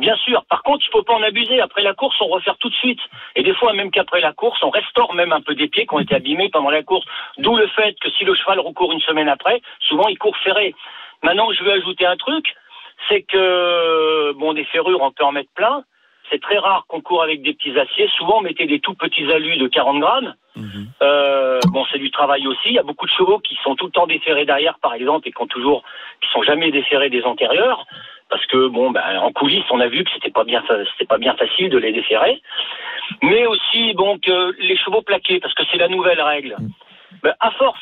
bien 0.00 0.16
sûr. 0.24 0.44
Par 0.50 0.62
contre, 0.64 0.84
il 0.84 0.90
faut 0.90 1.04
pas 1.04 1.14
en 1.14 1.22
abuser. 1.22 1.60
Après 1.60 1.82
la 1.82 1.94
course, 1.94 2.16
on 2.20 2.26
refaire 2.26 2.56
tout 2.58 2.68
de 2.68 2.74
suite. 2.74 2.98
Et 3.36 3.44
des 3.44 3.54
fois, 3.54 3.72
même 3.74 3.92
qu'après 3.92 4.20
la 4.20 4.32
course, 4.32 4.60
on 4.64 4.70
restaure 4.70 5.14
même 5.14 5.32
un 5.32 5.40
peu 5.40 5.54
des 5.54 5.68
pieds 5.68 5.86
qui 5.86 5.94
ont 5.94 6.00
été 6.00 6.16
abîmés 6.16 6.48
pendant 6.52 6.70
la 6.70 6.82
course. 6.82 7.06
D'où 7.38 7.54
le 7.56 7.68
fait 7.68 7.94
que 8.00 8.10
si 8.10 8.24
le 8.24 8.34
cheval 8.34 8.58
recourt 8.58 8.90
une 8.92 9.00
semaine 9.00 9.28
après, 9.28 9.62
souvent 9.88 10.08
il 10.08 10.18
court 10.18 10.36
ferré. 10.42 10.74
Maintenant, 11.22 11.52
je 11.52 11.62
vais 11.64 11.72
ajouter 11.72 12.06
un 12.06 12.16
truc, 12.16 12.54
c'est 13.08 13.22
que 13.22 14.32
bon, 14.32 14.52
des 14.52 14.64
ferrures, 14.64 15.02
on 15.02 15.12
peut 15.12 15.24
en 15.24 15.32
mettre 15.32 15.50
plein. 15.54 15.84
C'est 16.30 16.40
très 16.40 16.58
rare 16.58 16.86
qu'on 16.88 17.00
court 17.00 17.22
avec 17.22 17.42
des 17.42 17.52
petits 17.52 17.78
aciers. 17.78 18.08
Souvent, 18.16 18.38
on 18.38 18.42
mettait 18.42 18.66
des 18.66 18.80
tout 18.80 18.94
petits 18.94 19.30
alus 19.30 19.56
de 19.58 19.68
40 19.68 20.00
grammes. 20.00 20.34
Euh, 21.02 21.60
bon, 21.66 21.84
c'est 21.90 21.98
du 21.98 22.10
travail 22.10 22.46
aussi. 22.46 22.68
Il 22.68 22.74
y 22.74 22.78
a 22.78 22.82
beaucoup 22.82 23.06
de 23.06 23.10
chevaux 23.10 23.38
qui 23.38 23.58
sont 23.62 23.74
tout 23.74 23.86
le 23.86 23.92
temps 23.92 24.06
déferrés 24.06 24.44
derrière, 24.44 24.78
par 24.80 24.94
exemple, 24.94 25.28
et 25.28 25.32
qui 25.32 25.42
ont 25.42 25.46
toujours, 25.46 25.82
qui 26.20 26.28
sont 26.30 26.42
jamais 26.42 26.70
déferrés 26.70 27.10
des 27.10 27.22
antérieurs, 27.24 27.86
parce 28.28 28.44
que 28.46 28.68
bon, 28.68 28.90
ben, 28.90 29.18
en 29.18 29.32
coulisses, 29.32 29.64
on 29.70 29.80
a 29.80 29.88
vu 29.88 30.04
que 30.04 30.10
c'était 30.14 30.30
pas 30.30 30.44
bien, 30.44 30.62
c'était 30.92 31.06
pas 31.06 31.18
bien 31.18 31.34
facile 31.34 31.70
de 31.70 31.78
les 31.78 31.92
déferrer. 31.92 32.40
Mais 33.22 33.46
aussi, 33.46 33.94
bon, 33.94 34.18
que 34.18 34.54
les 34.58 34.76
chevaux 34.76 35.02
plaqués, 35.02 35.40
parce 35.40 35.54
que 35.54 35.64
c'est 35.70 35.78
la 35.78 35.88
nouvelle 35.88 36.20
règle. 36.20 36.56
Ben, 37.22 37.34
à 37.40 37.50
force, 37.52 37.80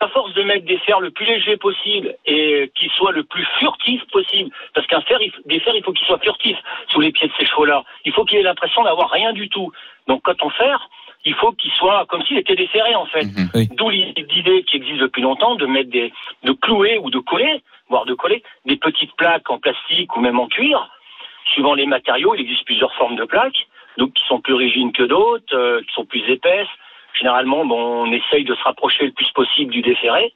à 0.00 0.08
force 0.08 0.32
de 0.34 0.42
mettre 0.42 0.64
des 0.64 0.78
fers 0.78 1.00
le 1.00 1.10
plus 1.10 1.26
léger 1.26 1.56
possible 1.56 2.14
et 2.24 2.70
qu'ils 2.76 2.90
soient 2.92 3.12
le 3.12 3.24
plus 3.24 3.44
furtifs 3.58 4.04
possible, 4.12 4.50
parce 4.74 4.86
qu'un 4.86 5.00
fer, 5.00 5.18
des 5.44 5.60
fers, 5.60 5.74
il 5.74 5.82
faut 5.82 5.92
qu'ils 5.92 6.06
soient 6.06 6.20
furtifs 6.20 6.58
sous 6.90 7.00
les 7.00 7.10
pieds 7.10 7.26
de 7.26 7.32
ces 7.36 7.46
chevaux-là. 7.46 7.82
Il 8.04 8.12
faut 8.12 8.24
qu'il 8.24 8.38
ait 8.38 8.42
l'impression 8.42 8.84
d'avoir 8.84 9.10
rien 9.10 9.32
du 9.32 9.48
tout. 9.48 9.72
Donc, 10.06 10.22
quand 10.22 10.40
on 10.42 10.50
fer, 10.50 10.88
il 11.24 11.34
faut 11.34 11.52
qu'il 11.52 11.72
soit 11.72 12.06
comme 12.06 12.22
s'il 12.24 12.38
était 12.38 12.54
déferré 12.54 12.94
en 12.94 13.06
fait. 13.06 13.24
Mhm. 13.24 13.66
D'où 13.76 13.90
l'idée 13.90 14.62
qui 14.62 14.76
existe 14.76 15.00
depuis 15.00 15.22
longtemps 15.22 15.56
de 15.56 15.66
mettre 15.66 15.90
des, 15.90 16.12
de 16.44 16.52
clouer 16.52 16.98
ou 16.98 17.10
de 17.10 17.18
coller, 17.18 17.62
voire 17.88 18.04
de 18.04 18.14
coller 18.14 18.42
des 18.66 18.76
petites 18.76 19.14
plaques 19.16 19.50
en 19.50 19.58
plastique 19.58 20.16
ou 20.16 20.20
même 20.20 20.38
en 20.38 20.46
cuir. 20.46 20.88
Suivant 21.52 21.74
les 21.74 21.86
matériaux, 21.86 22.34
il 22.34 22.42
existe 22.42 22.64
plusieurs 22.66 22.94
formes 22.94 23.16
de 23.16 23.24
plaques, 23.24 23.66
donc 23.96 24.12
qui 24.12 24.24
sont 24.26 24.40
plus 24.40 24.54
rigides 24.54 24.92
que 24.92 25.02
d'autres, 25.02 25.56
euh, 25.56 25.80
qui 25.80 25.92
sont 25.94 26.04
plus 26.04 26.22
épaisses. 26.30 26.68
Généralement, 27.14 27.60
on 27.62 28.12
essaye 28.12 28.44
de 28.44 28.54
se 28.54 28.62
rapprocher 28.62 29.06
le 29.06 29.12
plus 29.12 29.30
possible 29.32 29.72
du 29.72 29.82
déferré. 29.82 30.32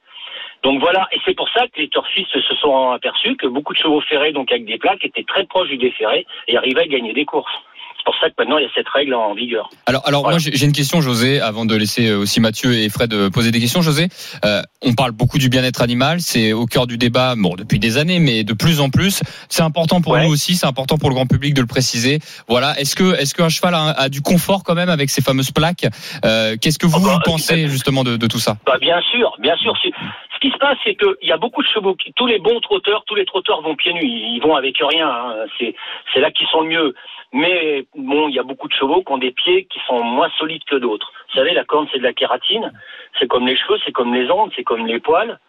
Donc 0.63 0.79
voilà, 0.79 1.07
et 1.11 1.19
c'est 1.25 1.35
pour 1.35 1.49
ça 1.49 1.67
que 1.67 1.81
les 1.81 1.89
turfistes 1.89 2.39
se 2.39 2.55
sont 2.55 2.91
aperçus 2.91 3.35
que 3.35 3.47
beaucoup 3.47 3.73
de 3.73 3.77
chevaux 3.77 4.01
ferrés, 4.01 4.31
donc 4.31 4.51
avec 4.51 4.65
des 4.65 4.77
plaques, 4.77 5.03
étaient 5.03 5.23
très 5.23 5.45
proches 5.45 5.67
du 5.67 5.77
déferré 5.77 6.25
et 6.47 6.57
arrivaient 6.57 6.83
à 6.83 6.87
gagner 6.87 7.13
des 7.13 7.25
courses. 7.25 7.53
C'est 7.97 8.05
pour 8.05 8.15
ça 8.19 8.29
que 8.29 8.33
maintenant 8.37 8.57
il 8.57 8.63
y 8.63 8.65
a 8.65 8.69
cette 8.75 8.89
règle 8.89 9.13
en 9.13 9.33
vigueur. 9.33 9.69
Alors, 9.85 10.01
alors 10.05 10.21
Voilà. 10.23 10.37
moi 10.37 10.51
j'ai 10.53 10.65
une 10.65 10.73
question, 10.73 10.99
José, 11.01 11.39
avant 11.39 11.65
de 11.65 11.75
laisser 11.75 12.09
euh, 12.09 12.17
aussi 12.19 12.39
Mathieu 12.41 12.73
et 12.73 12.89
Fred 12.89 13.13
euh, 13.13 13.29
poser 13.29 13.51
des 13.51 13.59
questions. 13.61 13.81
José, 13.81 14.07
euh, 14.45 14.61
on 14.81 14.93
parle 14.93 15.11
beaucoup 15.11 15.37
du 15.37 15.47
bien-être 15.49 15.81
animal, 15.81 16.19
c'est 16.19 16.51
au 16.53 16.65
cœur 16.65 16.85
du 16.87 16.97
débat, 16.97 17.35
bon 17.37 17.55
depuis 17.55 17.79
des 17.79 17.97
années, 17.97 18.19
mais 18.19 18.43
de 18.43 18.53
plus 18.53 18.81
en 18.81 18.89
plus. 18.89 19.21
C'est 19.49 19.63
important 19.63 20.01
pour 20.01 20.13
Ouais. 20.13 20.25
nous 20.25 20.31
aussi, 20.33 20.55
c'est 20.55 20.67
important 20.67 20.97
pour 20.97 21.09
le 21.09 21.15
grand 21.15 21.27
public 21.27 21.53
de 21.53 21.61
le 21.61 21.67
préciser. 21.67 22.19
Voilà, 22.49 22.77
est-ce 22.79 22.95
que 22.95 23.13
est-ce 23.19 23.33
qu'un 23.33 23.49
cheval 23.49 23.73
a, 23.73 23.91
a 23.91 24.09
du 24.09 24.21
confort 24.21 24.63
quand 24.63 24.75
même 24.75 24.89
avec 24.89 25.09
ces 25.09 25.21
fameuses 25.21 25.51
plaques 25.51 25.85
Euh, 26.25 26.55
Qu'est-ce 26.61 26.79
que 26.79 26.85
vous, 26.87 26.97
Ah 26.99 27.05
bah, 27.05 27.13
vous 27.25 27.31
pensez 27.31 27.67
justement 27.67 28.03
de, 28.03 28.17
de 28.17 28.27
tout 28.27 28.39
ça? 28.39 28.57
Bah 28.65 28.77
bien 28.81 28.99
sûr, 29.11 29.33
bien 29.39 29.55
sûr. 29.57 29.73
Ce 29.83 30.39
qui 30.39 30.51
se 30.51 30.57
passe, 30.57 30.77
c'est 30.83 30.95
qu'il 30.95 31.27
y 31.27 31.31
a 31.31 31.37
beaucoup 31.37 31.61
de 31.63 31.67
chevaux. 31.73 31.95
qui- 31.95 32.11
Tous 32.15 32.27
les 32.27 32.39
bons 32.39 32.59
trotteurs, 32.59 33.03
tous 33.07 33.15
les 33.15 33.25
trotteurs 33.25 33.61
vont 33.61 33.75
pieds 33.75 33.93
nus. 33.93 34.03
Ils 34.03 34.41
vont 34.43 34.55
avec 34.55 34.75
rien. 34.81 35.07
hein. 35.07 35.35
C'est 35.57 35.73
c'est 36.13 36.19
là 36.19 36.31
qu'ils 36.31 36.47
sont 36.47 36.61
le 36.61 36.69
mieux. 36.69 36.93
Mais 37.33 37.85
bon, 37.95 38.29
il 38.29 38.35
y 38.35 38.39
a 38.39 38.43
beaucoup 38.43 38.67
de 38.67 38.73
chevaux 38.73 39.01
qui 39.01 39.11
ont 39.11 39.17
des 39.17 39.31
pieds 39.31 39.65
qui 39.65 39.79
sont 39.87 40.03
moins 40.03 40.29
solides 40.37 40.63
que 40.65 40.75
d'autres. 40.75 41.11
Vous 41.29 41.39
savez, 41.39 41.53
la 41.53 41.65
corne, 41.65 41.87
c'est 41.91 41.97
de 41.97 42.03
la 42.03 42.13
kératine. 42.13 42.71
C'est 43.19 43.27
comme 43.27 43.47
les 43.47 43.57
cheveux, 43.57 43.79
c'est 43.83 43.91
comme 43.91 44.13
les 44.13 44.29
ongles, 44.29 44.53
c'est 44.55 44.63
comme 44.63 44.85
les 44.85 44.99
poils. 44.99 45.39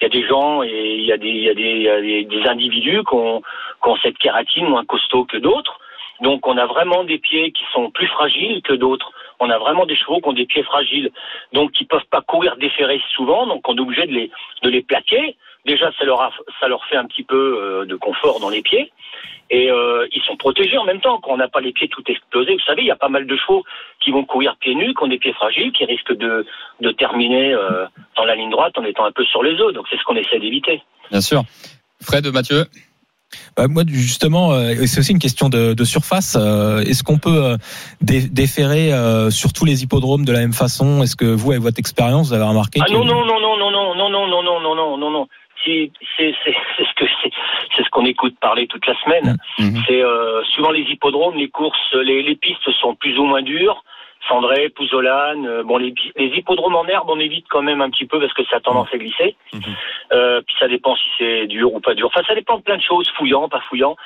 Il 0.00 0.04
y 0.04 0.06
a 0.06 0.08
des 0.08 0.26
gens 0.26 0.62
et 0.62 0.96
il 0.96 1.04
y 1.04 1.12
a 1.12 1.18
des, 1.18 1.28
il 1.28 1.42
y 1.42 1.50
a 1.50 1.54
des, 1.54 1.62
il 1.62 1.82
y 1.82 2.38
a 2.38 2.42
des, 2.42 2.48
individus 2.48 3.04
qui 3.04 3.14
ont, 3.14 3.42
qui 3.82 3.88
ont 3.90 3.96
cette 3.96 4.16
kératine 4.16 4.68
moins 4.68 4.86
costaud 4.86 5.26
que 5.26 5.36
d'autres. 5.36 5.78
Donc 6.22 6.46
on 6.46 6.56
a 6.56 6.64
vraiment 6.64 7.04
des 7.04 7.18
pieds 7.18 7.52
qui 7.52 7.64
sont 7.72 7.90
plus 7.90 8.06
fragiles 8.06 8.62
que 8.62 8.72
d'autres. 8.72 9.12
On 9.38 9.50
a 9.50 9.58
vraiment 9.58 9.84
des 9.84 9.96
chevaux 9.96 10.20
qui 10.20 10.28
ont 10.28 10.32
des 10.32 10.46
pieds 10.46 10.62
fragiles, 10.62 11.10
donc 11.52 11.72
qui 11.72 11.84
peuvent 11.84 12.06
pas 12.10 12.22
courir 12.22 12.56
déferrés 12.56 13.02
souvent, 13.14 13.46
donc 13.46 13.68
on 13.68 13.76
est 13.76 13.80
obligé 13.80 14.06
de 14.06 14.12
les 14.12 14.30
de 14.62 14.70
les 14.70 14.82
plaquer. 14.82 15.36
Déjà, 15.66 15.90
ça 15.98 16.04
leur 16.04 16.20
a, 16.20 16.30
ça 16.60 16.68
leur 16.68 16.84
fait 16.86 16.96
un 16.96 17.06
petit 17.06 17.22
peu 17.22 17.58
euh, 17.60 17.84
de 17.86 17.96
confort 17.96 18.38
dans 18.40 18.50
les 18.50 18.60
pieds, 18.62 18.92
et 19.50 19.70
euh, 19.70 20.06
ils 20.12 20.22
sont 20.22 20.36
protégés 20.36 20.76
en 20.78 20.84
même 20.84 21.00
temps. 21.00 21.18
Quand 21.22 21.30
on 21.32 21.36
n'a 21.38 21.48
pas 21.48 21.60
les 21.60 21.72
pieds 21.72 21.88
tout 21.88 22.02
explosés, 22.06 22.52
vous 22.52 22.64
savez, 22.66 22.82
il 22.82 22.88
y 22.88 22.90
a 22.90 22.96
pas 22.96 23.08
mal 23.08 23.26
de 23.26 23.36
chevaux 23.36 23.64
qui 24.02 24.10
vont 24.10 24.24
courir 24.24 24.56
pieds 24.60 24.74
nus, 24.74 24.94
qui 24.94 25.02
ont 25.02 25.08
des 25.08 25.18
pieds 25.18 25.32
fragiles, 25.32 25.72
qui 25.72 25.84
risquent 25.84 26.16
de 26.16 26.44
de 26.80 26.90
terminer 26.92 27.52
euh, 27.54 27.86
dans 28.16 28.24
la 28.24 28.34
ligne 28.34 28.50
droite 28.50 28.76
en 28.76 28.84
étant 28.84 29.04
un 29.06 29.12
peu 29.12 29.24
sur 29.24 29.42
les 29.42 29.52
œufs. 29.60 29.72
Donc 29.72 29.86
c'est 29.90 29.96
ce 29.98 30.04
qu'on 30.04 30.16
essaie 30.16 30.38
d'éviter. 30.38 30.82
Bien 31.10 31.20
sûr. 31.22 31.42
Fred, 32.02 32.26
Mathieu 32.26 32.64
Bah, 33.56 33.66
moi, 33.68 33.82
justement, 33.86 34.52
euh, 34.52 34.74
c'est 34.86 35.00
aussi 35.00 35.12
une 35.12 35.18
question 35.18 35.48
de, 35.48 35.74
de 35.74 35.84
surface. 35.84 36.36
euh, 36.38 36.80
Est-ce 36.80 37.02
qu'on 37.02 37.18
peut 37.18 37.44
euh, 37.44 37.56
dé- 38.00 38.28
déférer 38.28 38.92
euh, 38.92 39.30
sur 39.30 39.52
tous 39.52 39.64
les 39.64 39.82
hippodromes 39.82 40.24
de 40.24 40.32
la 40.32 40.40
même 40.40 40.52
façon 40.52 41.02
Est-ce 41.02 41.16
que 41.16 41.24
vous, 41.24 41.50
avec 41.52 41.62
votre 41.62 41.78
expérience, 41.78 42.28
vous 42.28 42.34
avez 42.34 42.44
remarqué 42.44 42.80
Ah 42.82 42.86
que- 42.86 42.92
non 42.92 43.04
non 43.04 43.24
non 43.24 43.40
non 43.40 43.56
non 43.58 43.70
non 43.70 43.94
non 43.94 44.26
non 44.28 44.42
non 44.42 44.60
non 44.60 44.74
non 44.76 44.96
non 44.98 45.10
non 45.10 45.26
C'est 46.16 46.34
ce 46.84 46.94
que 46.94 47.04
c'est 47.22 47.30
c'est 47.76 47.82
ce 47.84 47.90
qu'on 47.90 48.04
écoute 48.04 48.36
parler 48.40 48.66
toute 48.66 48.86
la 48.86 48.94
semaine. 49.02 49.36
Mhm. 49.58 49.82
C'est 49.86 50.02
euh, 50.02 50.42
suivant 50.44 50.70
les 50.70 50.82
hippodromes, 50.82 51.36
les 51.36 51.48
courses, 51.48 51.92
les, 51.94 52.22
les 52.22 52.36
pistes 52.36 52.70
sont 52.80 52.94
plus 52.94 53.18
ou 53.18 53.24
moins 53.24 53.42
dures. 53.42 53.82
Cendré, 54.28 54.70
Pouzolan, 54.70 55.44
euh, 55.44 55.62
bon 55.64 55.76
les, 55.76 55.92
les 56.16 56.26
hippodromes 56.36 56.76
en 56.76 56.86
herbe 56.86 57.10
on 57.10 57.18
évite 57.20 57.46
quand 57.50 57.60
même 57.62 57.82
un 57.82 57.90
petit 57.90 58.06
peu 58.06 58.18
parce 58.18 58.32
que 58.32 58.44
ça 58.46 58.56
a 58.56 58.60
tendance 58.60 58.88
à 58.92 58.96
glisser. 58.98 59.36
Euh, 60.12 60.40
puis 60.46 60.56
ça 60.58 60.68
dépend 60.68 60.96
si 60.96 61.04
c'est 61.18 61.46
dur 61.46 61.74
ou 61.74 61.80
pas 61.80 61.94
dur. 61.94 62.06
Enfin 62.06 62.22
ça 62.26 62.34
dépend 62.34 62.56
de 62.58 62.62
plein 62.62 62.76
de 62.76 62.82
choses, 62.82 63.08
fouillant, 63.16 63.48
pas 63.48 63.60
fouillant. 63.68 63.96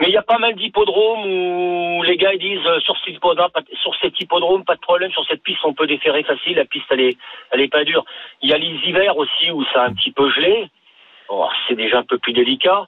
Mais 0.00 0.06
il 0.08 0.12
y 0.14 0.16
a 0.16 0.22
pas 0.22 0.38
mal 0.38 0.54
d'hippodromes 0.54 1.26
où 1.26 2.02
les 2.04 2.16
gars 2.16 2.32
ils 2.32 2.38
disent 2.38 2.66
euh, 2.66 2.80
sur 2.80 2.96
cet 3.04 3.14
hippodrome, 3.14 3.50
pas- 3.52 3.60
sur 3.82 3.94
cet 4.00 4.18
hippodrome, 4.18 4.64
pas 4.64 4.76
de 4.76 4.80
problème, 4.80 5.10
sur 5.10 5.26
cette 5.26 5.42
piste 5.42 5.60
on 5.64 5.74
peut 5.74 5.86
déferrer 5.86 6.22
facile, 6.22 6.56
la 6.56 6.64
piste 6.64 6.86
elle 6.90 7.00
est, 7.00 7.16
elle 7.50 7.60
est 7.60 7.68
pas 7.68 7.84
dure. 7.84 8.04
Il 8.40 8.48
y 8.48 8.54
a 8.54 8.58
les 8.58 8.74
hivers 8.86 9.18
aussi 9.18 9.50
où 9.50 9.62
ça 9.74 9.82
a 9.82 9.86
un 9.88 9.92
petit 9.92 10.12
peu 10.12 10.30
gelé. 10.30 10.68
Bon, 11.30 11.46
c'est 11.68 11.76
déjà 11.76 11.98
un 11.98 12.02
peu 12.02 12.18
plus 12.18 12.32
délicat. 12.32 12.86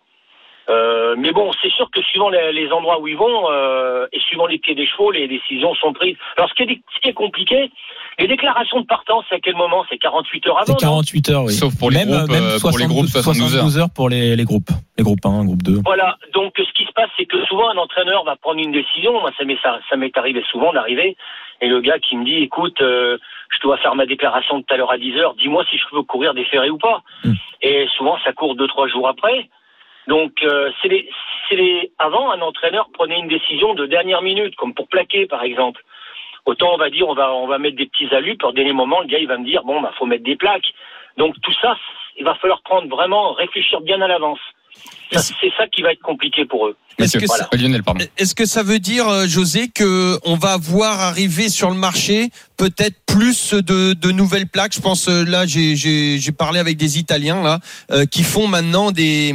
Euh, 0.69 1.17
mais 1.19 1.33
bon, 1.33 1.51
c'est 1.61 1.71
sûr 1.71 1.91
que 1.91 2.01
suivant 2.03 2.29
les, 2.29 2.53
les 2.53 2.71
endroits 2.71 3.01
où 3.01 3.09
ils 3.09 3.17
vont 3.17 3.51
euh, 3.51 4.07
et 4.13 4.21
suivant 4.21 4.47
les 4.47 4.59
pieds 4.59 4.75
des 4.75 4.87
chevaux, 4.87 5.11
les 5.11 5.27
décisions 5.27 5.75
sont 5.75 5.93
prises. 5.93 6.17
Alors 6.37 6.49
ce 6.51 6.55
qui 6.55 6.63
est, 6.63 6.81
ce 6.95 7.01
qui 7.01 7.09
est 7.09 7.15
compliqué, 7.15 7.71
les 8.19 8.29
déclarations 8.29 8.81
de 8.81 8.87
partance, 8.87 9.25
c'est 9.29 9.37
à 9.37 9.41
quel 9.41 9.57
moment? 9.57 9.85
C'est 9.91 9.99
48 9.99 10.47
heures 10.47 10.59
avant 10.59 10.67
C'est 10.67 10.87
non? 10.87 11.03
48 11.03 11.31
heures, 11.31 11.45
oui. 11.45 11.53
Sauf 11.53 11.77
pour 11.79 11.91
les 11.91 12.05
même, 12.05 12.11
groupes, 12.11 12.31
même 12.31 12.45
euh, 12.45 12.59
pour 12.61 12.79
les 12.79 12.87
groupes, 12.87 13.07
72 13.07 13.79
heures 13.79 13.91
pour 13.95 14.09
les, 14.09 14.37
les 14.37 14.45
groupes. 14.45 14.71
Les 14.99 15.05
groupes 15.05 15.25
1, 15.25 15.45
groupe 15.47 15.63
2. 15.63 15.81
Voilà. 15.85 16.17
Donc, 16.35 16.53
ce 16.57 16.73
qui 16.75 16.85
se 16.85 16.93
passe, 16.93 17.09
c'est 17.17 17.27
que 17.27 17.43
souvent, 17.47 17.71
un 17.71 17.79
entraîneur 17.79 18.25
va 18.25 18.37
prendre 18.37 18.61
une 18.61 18.73
décision. 18.73 19.13
Moi, 19.21 19.31
ça 19.37 19.45
m'est, 19.45 19.59
ça, 19.63 19.81
ça 19.89 19.97
m'est 19.97 20.17
arrivé 20.17 20.43
souvent 20.51 20.73
d'arriver. 20.73 21.17
Et 21.63 21.69
le 21.69 21.81
gars 21.81 22.01
qui 22.01 22.17
me 22.17 22.25
dit, 22.25 22.43
écoute, 22.43 22.81
euh, 22.83 23.17
je 23.51 23.61
dois 23.61 23.79
faire 23.79 23.95
ma 23.95 24.05
déclaration 24.05 24.59
de 24.59 24.65
tout 24.65 24.75
à 24.75 24.77
l'heure 24.77 24.93
à 24.93 24.99
10 24.99 25.17
heures. 25.19 25.35
Dis-moi 25.35 25.65
si 25.71 25.79
je 25.79 25.85
peux 25.91 26.03
courir 26.03 26.35
des 26.35 26.45
ferrés 26.45 26.71
ou 26.71 26.77
pas. 26.77 27.03
Mm. 27.25 27.33
Et 27.63 27.87
souvent, 27.97 28.19
ça 28.25 28.33
court 28.33 28.57
deux, 28.57 28.67
trois 28.67 28.89
jours 28.89 29.09
après. 29.09 29.49
Donc, 30.09 30.33
euh, 30.43 30.73
c'est 30.83 30.89
les, 30.89 31.09
c'est 31.49 31.55
les, 31.55 31.93
avant, 32.01 32.33
un 32.33 32.41
entraîneur 32.41 32.89
prenait 32.93 33.19
une 33.19 33.29
décision 33.29 33.75
de 33.75 33.87
dernière 33.87 34.23
minute, 34.23 34.57
comme 34.57 34.75
pour 34.75 34.89
plaquer, 34.89 35.27
par 35.27 35.45
exemple. 35.45 35.81
Autant 36.45 36.75
on 36.75 36.77
va 36.77 36.91
dire, 36.91 37.09
on 37.09 37.15
va, 37.15 37.33
on 37.33 37.47
va 37.47 37.59
mettre 37.59 37.77
des 37.77 37.87
petits 37.87 38.13
alus, 38.13 38.39
au 38.43 38.51
dernier 38.51 38.73
moment, 38.73 39.01
le 39.01 39.07
gars, 39.07 39.21
il 39.21 39.29
va 39.29 39.39
me 39.39 39.45
dire, 39.45 39.63
bon, 39.63 39.81
bah, 39.81 39.93
faut 39.97 40.07
mettre 40.07 40.25
des 40.25 40.35
plaques. 40.35 40.75
Donc, 41.17 41.41
tout 41.43 41.55
ça, 41.61 41.77
il 42.17 42.25
va 42.25 42.35
falloir 42.35 42.63
prendre 42.63 42.89
vraiment, 42.89 43.33
réfléchir 43.35 43.81
bien 43.81 44.01
à 44.01 44.09
l'avance. 44.09 44.41
C'est 45.13 45.51
ça 45.59 45.67
qui 45.71 45.83
va 45.83 45.93
être 45.93 46.01
compliqué 46.01 46.47
pour 46.47 46.67
eux. 46.69 46.77
Est-ce 46.99 47.19
que, 47.19 47.27
Voilà. 47.27 47.49
ça, 47.51 47.57
Lionel, 47.59 47.83
pardon. 47.83 48.03
est-ce 48.17 48.35
que 48.35 48.47
ça 48.47 48.63
veut 48.63 48.79
dire, 48.79 49.07
euh, 49.09 49.27
José, 49.27 49.69
que 49.69 50.19
on 50.25 50.37
va 50.37 50.57
voir 50.57 51.01
arriver 51.01 51.49
sur 51.51 51.69
le 51.71 51.77
marché 51.77 52.31
peut-être 52.57 52.97
plus 53.07 53.53
de, 53.55 53.93
de 53.93 54.11
nouvelles 54.11 54.47
plaques? 54.47 54.75
Je 54.75 54.81
pense 54.81 55.09
euh, 55.09 55.25
là, 55.25 55.45
j'ai, 55.47 55.77
j'ai, 55.77 56.19
j'ai 56.19 56.33
parlé 56.33 56.61
avec 56.61 56.77
des 56.79 56.99
Italiens 56.99 57.43
là 57.43 57.59
euh, 57.91 58.07
qui 58.07 58.23
font 58.23 58.47
maintenant 58.47 58.91
des, 58.91 59.35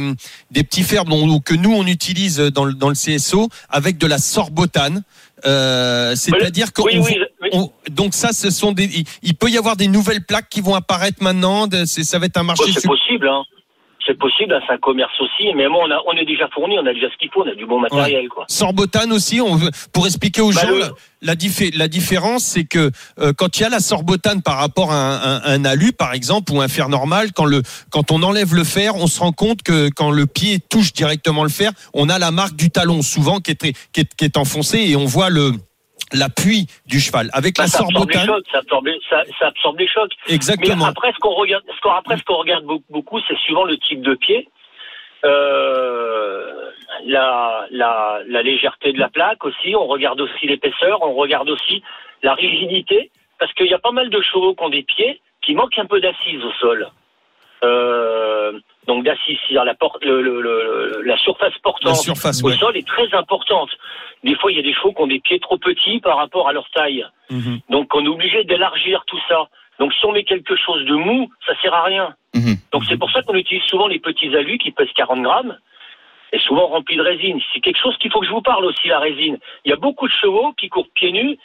des 0.50 0.64
petits 0.64 0.82
fers 0.82 1.04
dont, 1.04 1.38
que 1.40 1.54
nous 1.54 1.72
on 1.72 1.86
utilise 1.86 2.38
dans 2.38 2.64
le, 2.64 2.72
dans 2.74 2.88
le 2.88 2.94
CSO 2.96 3.48
avec 3.68 3.98
de 3.98 4.06
la 4.08 4.18
sorbotane. 4.18 5.02
Euh, 5.46 6.16
c'est-à-dire 6.16 6.72
qu'on 6.72 6.84
Oui, 6.86 6.98
oui, 6.98 7.16
oui. 7.42 7.48
on- 7.52 7.70
donc 7.90 8.14
ça, 8.14 8.32
ce 8.32 8.50
sont 8.50 8.72
des. 8.72 8.84
Il, 8.84 9.04
il 9.22 9.34
peut 9.36 9.48
y 9.50 9.56
avoir 9.58 9.76
des 9.76 9.86
nouvelles 9.86 10.24
plaques 10.24 10.48
qui 10.48 10.60
vont 10.60 10.74
apparaître 10.74 11.22
maintenant. 11.22 11.68
de- 11.68 11.84
c'est- 11.84 12.02
ça 12.02 12.18
va 12.18 12.26
être 12.26 12.36
un 12.38 12.42
marché. 12.42 12.64
Oh, 12.66 12.70
c'est 12.72 12.86
possible, 12.86 13.28
hein. 13.28 13.42
C'est 14.08 14.18
possible, 14.18 14.54
hein, 14.54 14.60
c'est 14.66 14.72
un 14.72 14.78
commerce 14.78 15.12
aussi. 15.20 15.52
Mais 15.54 15.68
moi, 15.68 15.84
on, 15.86 15.90
a, 15.90 16.00
on 16.06 16.12
est 16.16 16.24
déjà 16.24 16.48
fourni, 16.54 16.78
on 16.78 16.86
a 16.86 16.94
déjà 16.94 17.08
ce 17.12 17.16
qu'il 17.18 17.30
faut, 17.30 17.42
on 17.44 17.48
a 17.50 17.54
du 17.54 17.66
bon 17.66 17.78
matériel, 17.78 18.28
quoi. 18.28 18.46
Sorbotane 18.48 19.12
aussi, 19.12 19.40
on 19.42 19.54
veut, 19.54 19.70
pour 19.92 20.06
expliquer 20.06 20.40
aux 20.40 20.50
Bah, 20.52 20.62
gens 20.62 20.70
le- 20.70 20.78
la, 20.80 20.88
la, 21.20 21.34
diffé- 21.36 21.76
la 21.76 21.88
différence, 21.88 22.42
c'est 22.42 22.64
que 22.64 22.90
euh, 23.20 23.32
quand 23.36 23.58
il 23.58 23.62
y 23.62 23.64
a 23.66 23.68
la 23.68 23.80
sorbotane 23.80 24.40
par 24.40 24.56
rapport 24.56 24.90
à 24.92 24.96
un, 24.96 25.36
un- 25.36 25.42
un 25.44 25.64
alu, 25.66 25.92
par 25.92 26.14
exemple, 26.14 26.52
ou 26.52 26.60
un 26.62 26.68
fer 26.68 26.88
normal, 26.88 27.32
quand 27.34 27.44
le 27.44 27.62
quand 27.90 28.10
on 28.10 28.22
enlève 28.22 28.54
le 28.54 28.64
fer, 28.64 28.96
on 28.96 29.06
se 29.08 29.20
rend 29.20 29.32
compte 29.32 29.62
que 29.62 29.90
quand 29.90 30.10
le 30.10 30.26
pied 30.26 30.58
touche 30.58 30.94
directement 30.94 31.42
le 31.44 31.50
fer, 31.50 31.70
on 31.92 32.08
a 32.08 32.18
la 32.18 32.30
marque 32.30 32.56
du 32.56 32.70
talon 32.70 33.02
souvent 33.02 33.40
qui 33.40 33.50
est 33.50 33.72
qui 33.92 34.00
est, 34.00 34.14
qui 34.16 34.24
est 34.24 34.36
enfoncée 34.38 34.78
et 34.88 34.96
on 34.96 35.04
voit 35.04 35.28
le 35.28 35.52
l'appui 36.12 36.66
du 36.86 37.00
cheval. 37.00 37.28
Avec 37.32 37.56
Bah, 37.56 37.64
la 37.64 37.68
sorbotane, 37.68 38.26
chocs, 38.26 38.44
ça 38.52 38.58
absorbe, 38.58 38.88
ça, 39.10 39.22
ça 39.38 39.46
absorbe 39.48 39.78
les 39.78 39.88
chocs. 39.88 40.12
Mais 40.28 40.34
exactement. 40.34 40.84
après, 40.86 41.12
ce 41.12 41.18
qu'on 41.18 41.34
regarde, 41.34 41.64
ce 41.68 41.88
après, 41.88 42.16
ce 42.16 42.22
qu'on 42.24 42.36
regarde 42.36 42.64
beaucoup, 42.90 43.20
c'est 43.28 43.36
suivant 43.38 43.64
le 43.64 43.76
type 43.78 44.02
de 44.02 44.14
pied, 44.14 44.48
euh, 45.24 46.70
la, 47.06 47.66
la, 47.70 48.20
la 48.26 48.42
légèreté 48.42 48.92
de 48.92 48.98
la 48.98 49.08
plaque 49.08 49.44
aussi. 49.44 49.74
On 49.74 49.86
regarde 49.86 50.20
aussi 50.20 50.46
l'épaisseur, 50.46 51.02
on 51.02 51.14
regarde 51.14 51.48
aussi 51.50 51.82
la 52.22 52.34
rigidité, 52.34 53.10
parce 53.38 53.52
qu'il 53.54 53.66
y 53.66 53.74
a 53.74 53.78
pas 53.78 53.92
mal 53.92 54.10
de 54.10 54.20
chevaux 54.20 54.54
qui 54.54 54.62
ont 54.64 54.68
des 54.70 54.82
pieds 54.82 55.20
qui 55.42 55.54
manquent 55.54 55.78
un 55.78 55.86
peu 55.86 56.00
d'assises 56.00 56.42
au 56.44 56.52
sol. 56.60 56.88
Euh, 57.64 58.52
donc 58.86 59.04
d'assises, 59.04 59.38
la, 59.50 59.74
porte, 59.74 60.04
le, 60.04 60.22
le- 60.22 60.40
le- 60.40 61.02
la 61.04 61.16
surface 61.18 61.52
La 61.54 61.60
portante 61.62 61.96
surface, 61.96 62.42
au 62.42 62.48
ouais. 62.48 62.56
sol 62.56 62.76
est 62.76 62.86
très 62.86 63.12
importante. 63.14 63.70
Des 64.24 64.34
fois, 64.36 64.50
il 64.50 64.56
y 64.56 64.60
a 64.60 64.62
des 64.62 64.74
chevaux 64.74 64.92
qui 64.92 65.00
ont 65.02 65.06
des 65.06 65.20
pieds 65.20 65.38
trop 65.38 65.58
petits 65.58 66.00
par 66.00 66.16
rapport 66.16 66.48
à 66.48 66.52
leur 66.52 66.68
taille. 66.70 67.04
Mhm. 67.30 67.60
Donc 67.70 67.94
on 67.94 68.04
est 68.04 68.08
obligé 68.08 68.44
d'élargir 68.44 69.04
tout 69.06 69.18
ça. 69.28 69.48
Donc 69.78 69.92
si 69.94 70.04
on 70.06 70.12
met 70.12 70.24
quelque 70.24 70.56
chose 70.56 70.84
de 70.86 70.94
mou, 70.94 71.28
ça 71.46 71.52
sert 71.62 71.72
à 71.74 71.84
rien. 71.84 72.14
Mhm. 72.34 72.56
Donc 72.72 72.82
c'est 72.88 72.98
pour 72.98 73.10
ça 73.10 73.22
qu'on 73.22 73.34
utilise 73.34 73.62
souvent 73.64 73.86
les 73.86 74.00
petits 74.00 74.34
alus 74.34 74.58
qui 74.58 74.70
pèsent 74.72 74.92
40 74.94 75.22
grammes 75.22 75.56
et 76.32 76.38
souvent 76.40 76.66
remplis 76.66 76.96
de 76.96 77.02
résine. 77.02 77.40
C'est 77.54 77.60
quelque 77.60 77.80
chose 77.80 77.96
qu'il 77.98 78.10
faut 78.10 78.20
que 78.20 78.26
je 78.26 78.32
vous 78.32 78.42
parle 78.42 78.64
aussi, 78.64 78.88
la 78.88 78.98
résine. 78.98 79.38
Il 79.64 79.70
y 79.70 79.72
a 79.72 79.76
beaucoup 79.76 80.08
de 80.08 80.12
chevaux 80.12 80.52
qui 80.58 80.68
courent 80.68 80.88
pieds 80.94 81.12
nus 81.12 81.38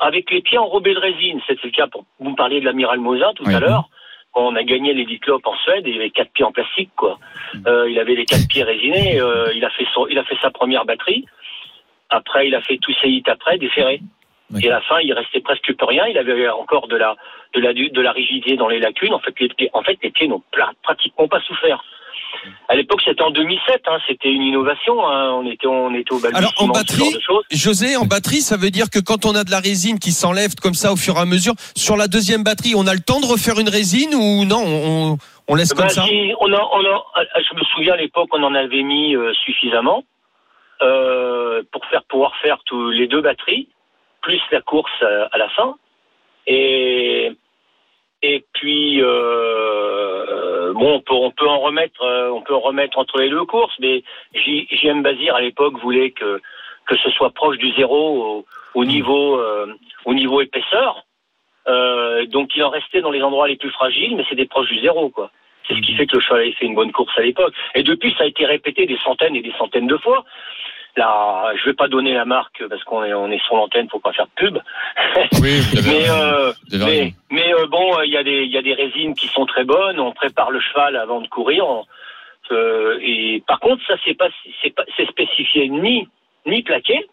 avec 0.00 0.30
les 0.30 0.40
pieds 0.42 0.58
enrobés 0.58 0.94
de 0.94 0.98
résine. 0.98 1.40
C'était 1.46 1.66
le 1.68 1.70
cas 1.72 1.86
pour 1.86 2.04
vous 2.18 2.30
me 2.30 2.36
parliez 2.36 2.60
de 2.60 2.64
l'amiral 2.64 2.98
Mosin 2.98 3.32
tout 3.34 3.44
Oui. 3.46 3.54
à 3.54 3.60
l'heure. 3.60 3.88
Quand 4.32 4.46
on 4.46 4.54
a 4.56 4.62
gagné 4.62 4.94
les 4.94 5.18
Club 5.18 5.40
en 5.44 5.56
Suède, 5.56 5.84
il 5.86 5.96
avait 5.96 6.10
quatre 6.10 6.30
pieds 6.32 6.44
en 6.44 6.52
plastique, 6.52 6.90
quoi. 6.96 7.18
Euh, 7.66 7.90
il 7.90 7.98
avait 7.98 8.14
les 8.14 8.24
quatre 8.24 8.46
pieds 8.48 8.62
résinés. 8.62 9.20
euh, 9.20 9.52
il 9.54 9.64
a 9.64 9.70
fait 9.70 9.86
son, 9.92 10.06
il 10.06 10.16
a 10.18 10.24
fait 10.24 10.36
sa 10.40 10.50
première 10.50 10.84
batterie. 10.84 11.24
Après, 12.10 12.48
il 12.48 12.54
a 12.54 12.60
fait 12.60 12.78
tous 12.78 12.94
ses 13.00 13.08
hits 13.08 13.22
après, 13.26 13.58
déferré. 13.58 14.00
Oui. 14.52 14.64
Et 14.64 14.68
à 14.68 14.74
la 14.74 14.80
fin, 14.80 14.98
il 15.00 15.12
restait 15.12 15.40
presque 15.40 15.72
plus 15.72 15.86
rien. 15.86 16.06
Il 16.06 16.18
avait 16.18 16.48
encore 16.48 16.88
de 16.88 16.96
la, 16.96 17.16
de 17.54 17.60
la, 17.60 17.72
de 17.72 18.00
la 18.00 18.12
rigidité 18.12 18.56
dans 18.56 18.68
les 18.68 18.80
lacunes. 18.80 19.14
En 19.14 19.20
fait, 19.20 19.34
les 19.38 19.48
pieds, 19.48 19.70
en 19.72 19.82
fait, 19.82 19.98
les 20.02 20.10
pieds 20.10 20.28
n'ont 20.28 20.42
pratiquement 20.82 21.28
pas 21.28 21.40
souffert. 21.40 21.82
À 22.68 22.74
l'époque, 22.74 23.00
c'était 23.04 23.22
en 23.22 23.30
2007. 23.30 23.82
Hein, 23.86 23.98
c'était 24.08 24.30
une 24.30 24.42
innovation. 24.42 25.06
Hein, 25.06 25.32
on 25.34 25.46
était, 25.50 25.66
on 25.66 25.94
était 25.94 26.12
au 26.12 26.20
Alors, 26.34 26.52
en 26.58 26.68
batterie. 26.68 27.14
José, 27.50 27.96
en 27.96 28.06
batterie, 28.06 28.40
ça 28.40 28.56
veut 28.56 28.70
dire 28.70 28.90
que 28.90 28.98
quand 28.98 29.24
on 29.24 29.34
a 29.34 29.44
de 29.44 29.50
la 29.50 29.60
résine 29.60 29.98
qui 29.98 30.10
s'enlève 30.10 30.54
comme 30.60 30.74
ça 30.74 30.92
au 30.92 30.96
fur 30.96 31.16
et 31.16 31.20
à 31.20 31.26
mesure, 31.26 31.54
sur 31.76 31.96
la 31.96 32.08
deuxième 32.08 32.42
batterie, 32.42 32.74
on 32.76 32.86
a 32.86 32.94
le 32.94 33.00
temps 33.00 33.20
de 33.20 33.26
refaire 33.26 33.58
une 33.60 33.68
résine 33.68 34.14
ou 34.14 34.44
non 34.44 34.62
on, 34.64 35.18
on 35.48 35.54
laisse 35.54 35.74
comme 35.74 35.86
Ben, 35.86 35.90
ça 35.90 36.04
si, 36.04 36.32
on 36.40 36.52
a, 36.52 36.68
on 36.72 36.84
a, 36.84 37.04
je 37.36 37.54
me 37.54 37.64
souviens 37.74 37.94
à 37.94 37.96
l'époque, 37.96 38.28
on 38.32 38.42
en 38.42 38.54
avait 38.54 38.82
mis 38.82 39.16
euh, 39.16 39.32
suffisamment 39.44 40.04
euh, 40.82 41.62
pour 41.72 41.84
faire 41.86 42.04
pouvoir 42.04 42.34
faire 42.36 42.58
tous 42.64 42.90
les 42.90 43.06
deux 43.06 43.20
batteries, 43.20 43.68
plus 44.22 44.40
la 44.50 44.62
course 44.62 44.90
euh, 45.02 45.28
à 45.30 45.38
la 45.38 45.48
fin. 45.50 45.76
Et 46.46 47.32
et 48.22 48.44
puis 48.54 49.00
euh, 49.02 50.72
bon, 50.74 50.94
on 50.94 51.00
peut, 51.00 51.14
on 51.14 51.30
peut 51.30 51.48
en 51.48 51.60
remettre, 51.60 52.04
on 52.32 52.42
peut 52.42 52.54
en 52.54 52.60
remettre 52.60 52.98
entre 52.98 53.18
les 53.18 53.30
deux 53.30 53.44
courses, 53.44 53.74
mais 53.78 54.02
JM 54.34 55.02
Bazir 55.02 55.34
à 55.34 55.40
l'époque 55.40 55.78
voulait 55.80 56.10
que 56.10 56.40
que 56.86 56.96
ce 56.96 57.10
soit 57.10 57.30
proche 57.30 57.58
du 57.58 57.72
zéro 57.74 58.22
au, 58.22 58.46
au 58.74 58.84
niveau 58.84 59.40
au 60.04 60.14
niveau 60.14 60.40
épaisseur. 60.40 61.04
Donc 61.66 62.56
il 62.56 62.62
en 62.62 62.70
restait 62.70 63.00
dans 63.00 63.10
les 63.10 63.22
endroits 63.22 63.48
les 63.48 63.56
plus 63.56 63.70
fragiles, 63.70 64.16
mais 64.16 64.24
c'était 64.28 64.46
proche 64.46 64.68
du 64.68 64.80
zéro, 64.80 65.10
quoi. 65.10 65.30
C'est 65.70 65.76
ce 65.76 65.80
qui 65.82 65.94
fait 65.94 66.06
que 66.06 66.16
le 66.16 66.20
cheval 66.22 66.40
avait 66.42 66.52
fait 66.52 66.66
une 66.66 66.74
bonne 66.74 66.90
course 66.90 67.16
à 67.16 67.22
l'époque. 67.22 67.54
Et 67.76 67.82
depuis, 67.84 68.12
ça 68.18 68.24
a 68.24 68.26
été 68.26 68.44
répété 68.44 68.86
des 68.86 68.98
centaines 69.04 69.36
et 69.36 69.40
des 69.42 69.52
centaines 69.56 69.86
de 69.86 69.96
fois. 69.98 70.24
Là, 70.96 71.52
je 71.54 71.64
vais 71.66 71.74
pas 71.74 71.86
donner 71.86 72.12
la 72.12 72.24
marque 72.24 72.66
parce 72.68 72.82
qu'on 72.82 73.04
est, 73.04 73.14
on 73.14 73.30
est 73.30 73.40
sur 73.44 73.54
l'antenne, 73.54 73.88
faut 73.88 74.00
pas 74.00 74.12
faire 74.12 74.26
de 74.26 74.32
pub. 74.34 74.58
Oui, 75.40 75.60
avez 75.78 75.88
mais 75.88 76.10
euh, 76.10 76.52
mais, 76.72 77.14
mais, 77.30 77.54
euh, 77.54 77.66
bon, 77.68 77.96
euh, 77.96 78.04
il 78.04 78.10
y 78.12 78.16
a 78.16 78.24
des 78.24 78.42
il 78.42 78.50
y 78.50 78.58
a 78.58 78.62
des 78.62 78.74
résines 78.74 79.14
qui 79.14 79.28
sont 79.28 79.46
très 79.46 79.62
bonnes. 79.64 80.00
On 80.00 80.10
prépare 80.12 80.50
le 80.50 80.58
cheval 80.60 80.96
avant 80.96 81.20
de 81.20 81.28
courir. 81.28 81.64
On- 81.68 81.84
euh, 82.50 82.98
et 83.00 83.44
par 83.46 83.60
contre, 83.60 83.80
ça 83.86 83.94
c'est 84.04 84.14
pas 84.14 84.28
c'est 84.60 84.74
pas 84.74 84.82
c'est 84.96 85.06
spécifié 85.08 85.68
ni 85.68 86.08
ni 86.46 86.62
plaqué, 86.64 87.06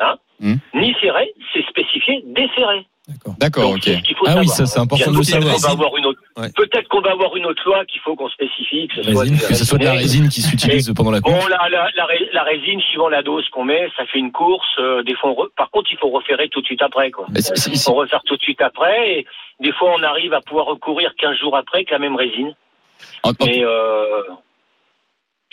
hein, 0.00 0.16
Hmm. 0.40 0.56
ni 0.74 0.92
ferré. 0.94 1.32
C'est 1.54 1.64
spécifié 1.66 2.20
déferré. 2.26 2.84
D'accord. 3.08 3.34
D'accord, 3.38 3.62
Donc, 3.64 3.76
ok. 3.76 3.82
c'est 3.84 3.96
ce 3.96 4.02
qu'il 4.02 4.16
faut 4.16 4.24
Ah 4.26 4.34
oui, 4.40 4.46
savoir. 4.48 4.56
ça, 4.56 4.66
c'est 4.66 4.80
important 4.80 5.12
de 5.12 5.22
savoir. 5.22 5.56
va 5.58 5.70
avoir 5.70 5.96
une 5.96 6.06
autre- 6.06 6.20
Ouais. 6.36 6.48
Peut-être 6.56 6.88
qu'on 6.88 7.00
va 7.00 7.12
avoir 7.12 7.36
une 7.36 7.46
autre 7.46 7.62
loi 7.64 7.84
qu'il 7.84 8.00
faut 8.00 8.16
qu'on 8.16 8.28
spécifie, 8.28 8.88
que 8.88 8.96
ce 8.96 9.02
soit 9.12 9.20
Résine, 9.22 9.36
des 9.36 9.44
que 9.46 9.54
ce 9.54 9.64
soit 9.64 9.78
de 9.78 9.84
la 9.84 9.92
résine 9.92 10.28
qui 10.28 10.42
s'utilise 10.42 10.92
pendant 10.92 11.12
la 11.12 11.20
course. 11.20 11.38
Bon, 11.40 11.46
la, 11.46 11.68
la, 11.68 11.88
la, 11.94 12.06
la 12.32 12.42
résine, 12.42 12.80
suivant 12.80 13.08
la 13.08 13.22
dose 13.22 13.48
qu'on 13.50 13.62
met, 13.64 13.88
ça 13.96 14.04
fait 14.06 14.18
une 14.18 14.32
course. 14.32 14.66
euh, 14.80 15.04
des 15.04 15.14
fois, 15.14 15.30
re- 15.30 15.48
par 15.56 15.70
contre, 15.70 15.92
il 15.92 15.98
faut 15.98 16.08
refaire 16.10 16.38
tout 16.50 16.60
de 16.60 16.66
suite 16.66 16.82
après, 16.82 17.12
quoi. 17.12 17.26
Il 17.72 17.78
faut 17.78 17.94
refaire 17.94 18.22
tout 18.26 18.36
de 18.36 18.42
suite 18.42 18.60
après. 18.62 19.18
Et 19.18 19.26
des 19.60 19.70
fois, 19.72 19.92
on 19.96 20.02
arrive 20.02 20.32
à 20.34 20.40
pouvoir 20.40 20.66
recourir 20.66 21.12
15 21.16 21.36
jours 21.38 21.56
après 21.56 21.78
avec 21.78 21.90
la 21.92 22.00
même 22.00 22.16
résine, 22.16 22.52
en- 23.22 23.30
en- 23.30 23.32
mais 23.46 23.64
euh, 23.64 24.22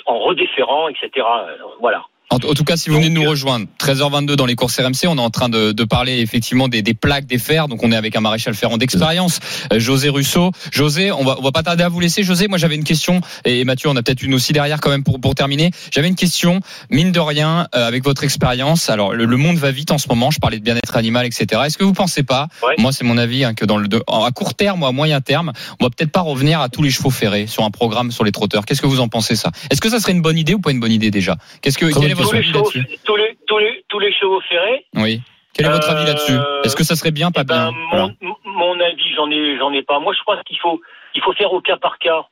en 0.07 0.17
redéférant, 0.17 0.87
etc. 0.87 1.09
Euh, 1.17 1.57
Voilà. 1.79 2.05
En, 2.31 2.35
en 2.37 2.53
tout 2.53 2.63
cas, 2.63 2.77
si 2.77 2.89
vous 2.89 2.95
venez 2.95 3.09
de 3.09 3.13
Donc, 3.13 3.23
nous 3.23 3.27
euh, 3.27 3.31
rejoindre, 3.31 3.67
13h22 3.79 4.35
dans 4.35 4.45
les 4.45 4.55
courses 4.55 4.79
RMC, 4.79 5.05
on 5.07 5.17
est 5.17 5.21
en 5.21 5.29
train 5.29 5.49
de, 5.49 5.73
de 5.73 5.83
parler 5.83 6.19
effectivement 6.19 6.67
des, 6.69 6.81
des 6.81 6.93
plaques, 6.93 7.25
des 7.25 7.37
fers. 7.37 7.67
Donc, 7.67 7.83
on 7.83 7.91
est 7.91 7.95
avec 7.95 8.15
un 8.15 8.21
maréchal 8.21 8.55
ferrant 8.55 8.77
d'expérience, 8.77 9.39
euh, 9.73 9.79
José 9.79 10.09
Russo. 10.09 10.51
José, 10.71 11.11
on 11.11 11.23
va, 11.25 11.35
on 11.37 11.41
va 11.43 11.51
pas 11.51 11.61
tarder 11.63 11.83
à 11.83 11.89
vous 11.89 11.99
laisser. 11.99 12.23
José, 12.23 12.47
moi, 12.47 12.57
j'avais 12.57 12.75
une 12.75 12.83
question 12.85 13.21
et 13.45 13.63
Mathieu, 13.65 13.89
on 13.89 13.95
a 13.97 14.01
peut-être 14.01 14.23
une 14.23 14.33
aussi 14.33 14.53
derrière 14.53 14.79
quand 14.79 14.89
même 14.89 15.03
pour, 15.03 15.19
pour 15.19 15.35
terminer. 15.35 15.71
J'avais 15.93 16.07
une 16.07 16.15
question, 16.15 16.61
mine 16.89 17.11
de 17.11 17.19
rien, 17.19 17.67
euh, 17.75 17.85
avec 17.87 18.03
votre 18.03 18.23
expérience. 18.23 18.89
Alors, 18.89 19.13
le, 19.13 19.25
le 19.25 19.37
monde 19.37 19.57
va 19.57 19.71
vite 19.71 19.91
en 19.91 19.97
ce 19.97 20.07
moment. 20.07 20.31
Je 20.31 20.39
parlais 20.39 20.57
de 20.57 20.63
bien-être 20.63 20.95
animal, 20.95 21.25
etc. 21.25 21.61
Est-ce 21.65 21.77
que 21.77 21.83
vous 21.83 21.93
pensez 21.93 22.23
pas, 22.23 22.47
Ouais. 22.63 22.75
moi, 22.77 22.91
c'est 22.93 23.03
mon 23.03 23.17
avis, 23.17 23.43
hein, 23.43 23.53
que 23.53 23.65
dans 23.65 23.77
le, 23.77 23.87
de- 23.89 24.03
à 24.07 24.31
court 24.31 24.53
terme 24.53 24.83
ou 24.83 24.85
à 24.85 24.91
moyen 24.93 25.19
terme, 25.19 25.51
on 25.81 25.85
va 25.85 25.89
peut-être 25.89 26.11
pas 26.11 26.21
revenir 26.21 26.61
à 26.61 26.69
tous 26.69 26.81
les 26.81 26.91
chevaux 26.91 27.09
ferrés 27.09 27.45
sur 27.47 27.63
un 27.65 27.71
programme 27.71 28.11
sur 28.11 28.23
les 28.23 28.31
trotteurs. 28.31 28.65
Qu'est-ce 28.65 28.81
que 28.81 28.87
vous 28.87 29.01
en 29.01 29.09
pensez 29.09 29.35
ça? 29.35 29.51
Est-ce 29.69 29.81
que 29.81 29.89
ça 29.89 29.99
serait 29.99 30.13
une 30.13 30.21
bonne 30.21 30.37
idée 30.37 30.53
ou 30.53 30.59
pas 30.59 30.71
une 30.71 30.79
bonne 30.79 30.91
idée 30.93 31.11
déjà? 31.11 31.35
Qu'est-ce 31.61 31.77
que, 31.77 31.87
Tous 32.23 32.31
les, 32.33 32.43
chevaux, 32.43 32.63
tous, 32.71 33.15
les, 33.15 33.37
tous, 33.47 33.57
les, 33.57 33.85
tous 33.89 33.99
les 33.99 34.13
chevaux 34.13 34.41
ferrés, 34.41 34.85
Oui. 34.95 35.21
Quel 35.53 35.65
est 35.65 35.69
votre 35.69 35.89
avis 35.89 36.03
Euh, 36.03 36.07
là-dessus? 36.07 36.37
Est-ce 36.63 36.75
que 36.77 36.83
ça 36.85 36.95
serait 36.95 37.11
bien, 37.11 37.29
pas 37.31 37.41
Eh 37.41 37.43
ben, 37.45 37.71
bien 37.71 37.79
Voilà. 37.91 38.07
mon, 38.21 38.35
mon 38.45 38.79
avis, 38.79 39.13
j'en 39.15 39.29
ai, 39.29 39.57
j'en 39.57 39.71
ai 39.73 39.83
pas. 39.83 39.99
Moi, 39.99 40.13
je 40.17 40.21
crois 40.21 40.41
qu'il 40.43 40.57
faut, 40.59 40.79
il 41.13 41.21
faut 41.21 41.33
faire 41.33 41.51
au 41.51 41.59
cas 41.61 41.75
par 41.77 41.97
cas. 41.99 42.25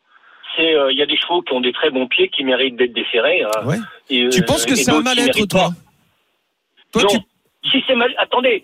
C'est, 0.56 0.74
euh, 0.74 0.92
il 0.92 0.98
y 0.98 1.02
a 1.02 1.06
des 1.06 1.18
chevaux 1.18 1.42
qui 1.42 1.52
ont 1.54 1.60
des 1.62 1.74
très 1.74 1.90
bons 1.90 2.08
pieds 2.08 2.30
qui 2.30 2.44
méritent 2.46 2.78
d'être 2.78 2.94
déferrés. 2.94 3.44
hein. 3.44 3.66
Ouais. 3.66 3.78
Et, 4.10 4.30
Tu 4.30 4.40
euh, 4.42 4.46
penses 4.46 4.66
que 4.66 4.76
c'est 4.76 4.90
un 4.92 5.02
mal-être, 5.02 5.46
toi? 5.48 5.70
pas. 5.70 5.70
Toi, 6.94 7.04
non. 7.04 7.10
tu- 7.10 7.70
Si 7.72 7.84
c'est 7.88 7.96
mal, 7.96 8.14
attendez, 8.18 8.64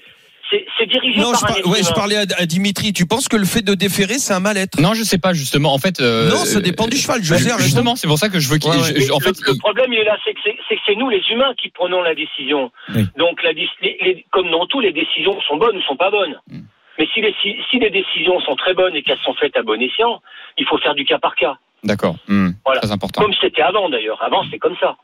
c'est, 0.52 0.86
dirigé 0.86 1.20
Non, 1.20 1.32
par 1.32 1.40
je, 1.40 1.46
un 1.46 1.62
par- 1.64 1.72
ouais, 1.72 1.84
je 1.84 1.94
parlais 1.94 2.16
à, 2.18 2.26
à 2.38 2.46
Dimitri. 2.46 2.94
Tu 2.94 3.06
penses 3.06 3.28
que 3.28 3.36
le 3.38 3.46
fait 3.46 3.62
de 3.62 3.74
déférer, 3.74 4.20
c'est 4.20 4.34
un 4.34 4.40
mal-être? 4.40 4.80
Non, 4.80 4.94
je 4.94 5.04
sais 5.04 5.18
pas 5.18 5.34
justement. 5.34 5.74
En 5.74 5.78
fait, 5.80 6.00
euh, 6.00 6.30
Non, 6.30 6.38
ça 6.38 6.60
dépend 6.62 6.88
du 6.88 6.98
cheval. 6.98 7.24
José 7.24 7.50
a 7.52 7.56
raison. 7.56 7.66
Justement, 7.66 7.96
c'est 7.96 8.08
pour 8.08 8.18
ça 8.20 8.30
que 8.30 8.40
je 8.40 8.50
veux 8.50 8.58
qu'il. 8.58 8.70
Ouais, 8.72 8.78
ouais. 8.78 8.94
je- 8.96 9.06
je- 9.08 9.12
en 9.12 9.18
le, 9.20 9.24
fait, 9.26 9.36
le 9.48 9.58
problème, 9.58 9.92
il 9.94 10.00
est 10.00 10.04
là, 10.06 10.18
c'est 10.24 10.34
que 10.34 10.40
c'est, 10.44 10.56
c'est 10.70 10.76
que 10.76 10.82
c'est 10.86 10.96
nous, 10.96 11.10
les 11.10 11.22
humains, 11.32 11.54
qui 11.62 11.70
prenons 11.70 12.02
la 12.02 12.14
décision. 12.16 12.72
Oui. 12.94 13.06
Donc, 13.18 13.42
la, 13.44 13.54
dis- 13.54 13.70
les- 13.82 13.98
les- 14.02 14.26
comme 14.32 14.50
dans 14.52 14.66
tout, 14.68 14.80
les 14.80 14.94
décisions 14.94 15.40
sont 15.48 15.58
bonnes 15.58 15.78
ou 15.78 15.82
sont 15.82 15.98
pas 15.98 16.12
bonnes. 16.12 16.40
Mm. 16.50 16.60
Mais 17.00 17.08
si 17.14 17.22
les, 17.22 17.36
si, 17.42 17.56
si 17.70 17.80
les 17.80 17.90
décisions 17.90 18.40
sont 18.42 18.56
très 18.56 18.74
bonnes 18.74 18.96
et 18.96 19.02
qu'elles 19.04 19.20
sont 19.26 19.34
faites 19.34 19.58
à 19.58 19.64
bon 19.64 19.82
escient, 19.82 20.22
il 20.58 20.66
faut 20.66 20.78
faire 20.78 20.96
du 20.96 21.04
cas 21.06 21.20
par 21.20 21.36
cas. 21.36 21.58
d'accord. 21.84 22.16
Voilà. 22.66 22.82
Très 22.82 22.92
important. 22.92 23.22
Comme 23.22 23.34
c'était 23.42 23.62
avant, 23.62 23.90
d'ailleurs. 23.90 24.22
Avant, 24.24 24.44
c'est 24.50 24.60
comme 24.60 24.76
ça. 24.80 24.96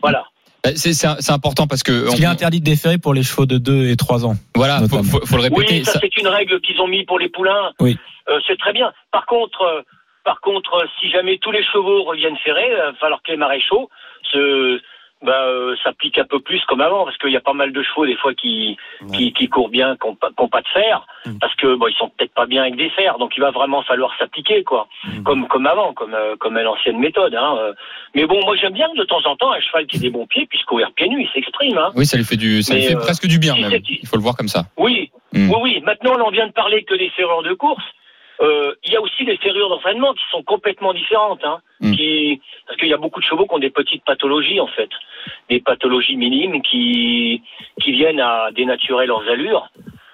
Voilà. 0.00 0.24
Euh, 0.66 0.72
C'est 0.76 0.92
c'est- 0.92 1.08
c'est 1.20 1.32
important 1.32 1.66
parce 1.66 1.82
que. 1.82 2.02
Parce 2.02 2.12
on- 2.12 2.14
qu'il 2.16 2.24
est 2.24 2.28
interdit 2.28 2.60
de 2.60 2.64
déférer 2.64 2.98
pour 2.98 3.14
les 3.14 3.22
chevaux 3.24 3.46
de 3.46 3.58
2 3.58 3.88
et 3.88 3.96
3 3.96 4.24
ans. 4.24 4.36
voilà, 4.54 4.78
faut, 4.88 5.02
faut, 5.02 5.26
faut 5.26 5.36
le 5.36 5.42
répéter. 5.42 5.78
Oui, 5.80 5.84
ça, 5.84 5.92
ça- 5.92 5.98
c'est 6.00 6.16
une 6.18 6.28
règle 6.28 6.60
qu'ils 6.60 6.80
ont 6.80 6.86
mis 6.86 7.04
pour 7.04 7.18
les 7.18 7.28
poulains. 7.28 7.72
Oui. 7.80 7.98
Euh, 8.28 8.38
c'est 8.46 8.56
très 8.58 8.72
bien. 8.72 8.92
Par 9.10 9.26
contre, 9.26 9.62
euh, 9.62 9.82
Par 10.24 10.40
contre, 10.40 10.74
euh, 10.74 10.86
si 11.00 11.10
jamais 11.10 11.38
tous 11.38 11.50
les 11.50 11.64
chevaux 11.64 12.04
reviennent 12.04 12.36
ferrés, 12.44 12.68
il 12.70 12.76
va 12.76 12.92
falloir 13.00 13.20
que 13.24 13.32
les 13.32 13.36
maréchaux 13.36 13.90
se 14.30 14.80
bah, 15.22 15.44
euh, 15.46 15.74
un 16.16 16.24
peu 16.24 16.40
plus 16.40 16.60
comme 16.66 16.80
avant, 16.80 17.04
parce 17.04 17.16
qu'il 17.18 17.30
y 17.30 17.36
a 17.36 17.40
pas 17.40 17.52
mal 17.52 17.72
de 17.72 17.82
chevaux 17.82 18.06
des 18.06 18.16
fois 18.16 18.34
qui 18.34 18.76
qui, 19.12 19.32
qui 19.32 19.48
courent 19.48 19.68
bien, 19.68 19.96
qui 19.96 20.06
n'ont 20.08 20.14
pas, 20.16 20.30
pas 20.30 20.60
de 20.62 20.68
fer, 20.68 21.06
Mm. 21.24 21.38
parce 21.40 21.54
que 21.54 21.76
bon, 21.76 21.86
ils 21.86 21.94
sont 21.94 22.08
peut-être 22.08 22.34
pas 22.34 22.46
bien 22.46 22.62
avec 22.62 22.74
des 22.76 22.90
fers, 22.90 23.16
donc 23.18 23.36
il 23.36 23.40
va 23.40 23.52
vraiment 23.52 23.82
falloir 23.82 24.12
s'appliquer 24.18 24.64
quoi, 24.64 24.88
Mm. 25.04 25.22
comme 25.22 25.46
comme 25.48 25.66
avant, 25.66 25.92
comme 25.94 26.14
euh, 26.14 26.34
comme 26.36 26.56
à 26.56 26.62
l'ancienne 26.62 26.98
méthode. 26.98 27.34
Hein. 27.34 27.56
euh. 27.60 27.72
Mais 28.14 28.26
bon, 28.26 28.40
moi 28.44 28.56
j'aime 28.56 28.72
bien 28.72 28.88
de 28.96 29.04
temps 29.04 29.24
en 29.26 29.36
temps 29.36 29.52
un 29.52 29.60
cheval 29.60 29.86
qui 29.86 29.96
ait 29.96 30.00
des 30.00 30.10
bons 30.10 30.26
pieds 30.26 30.46
puisse 30.46 30.64
courir 30.64 30.90
pieds 30.96 31.08
nus, 31.08 31.22
il 31.22 31.30
s'exprime. 31.32 31.78
Hein. 31.78 31.90
Oui, 31.94 32.04
ça 32.06 32.16
lui 32.16 32.24
fait 32.24 32.36
du, 32.36 32.62
ça 32.62 32.74
lui 32.74 32.80
Mais, 32.82 32.88
fait 32.88 32.96
euh, 32.96 33.00
presque 33.00 33.26
du 33.26 33.38
bien 33.38 33.54
si 33.54 33.62
même. 33.62 33.80
Il 33.88 34.06
faut 34.08 34.16
le 34.16 34.22
voir 34.22 34.36
comme 34.36 34.48
ça. 34.48 34.64
Oui, 34.76 35.10
Mm. 35.34 35.48
oui, 35.50 35.56
oui. 35.62 35.82
Maintenant, 35.86 36.12
on 36.26 36.30
vient 36.30 36.46
de 36.46 36.52
parler 36.52 36.84
que 36.84 36.94
des 36.94 37.08
ferrures 37.10 37.42
de 37.42 37.54
course. 37.54 37.82
Euh, 38.42 38.74
il 38.84 38.92
y 38.92 38.96
a 38.96 39.00
aussi 39.00 39.24
des 39.24 39.36
ferrures 39.36 39.68
d'entraînement 39.68 40.12
qui 40.14 40.24
sont 40.30 40.42
complètement 40.42 40.92
différentes. 40.92 41.44
Hein, 41.44 41.60
Mm. 41.82 41.96
qui, 41.96 42.40
parce 42.66 42.78
qu'il 42.78 42.88
y 42.88 42.94
a 42.94 42.96
beaucoup 42.96 43.20
de 43.20 43.24
chevaux 43.24 43.44
qui 43.46 43.54
ont 43.54 43.58
des 43.58 43.70
petites 43.70 44.04
pathologies, 44.04 44.60
en 44.60 44.68
fait. 44.68 44.88
Des 45.50 45.60
pathologies 45.60 46.16
minimes 46.16 46.62
qui, 46.62 47.42
qui 47.80 47.92
viennent 47.92 48.20
à 48.20 48.50
dénaturer 48.52 49.06
leurs 49.06 49.28
allures. 49.28 49.68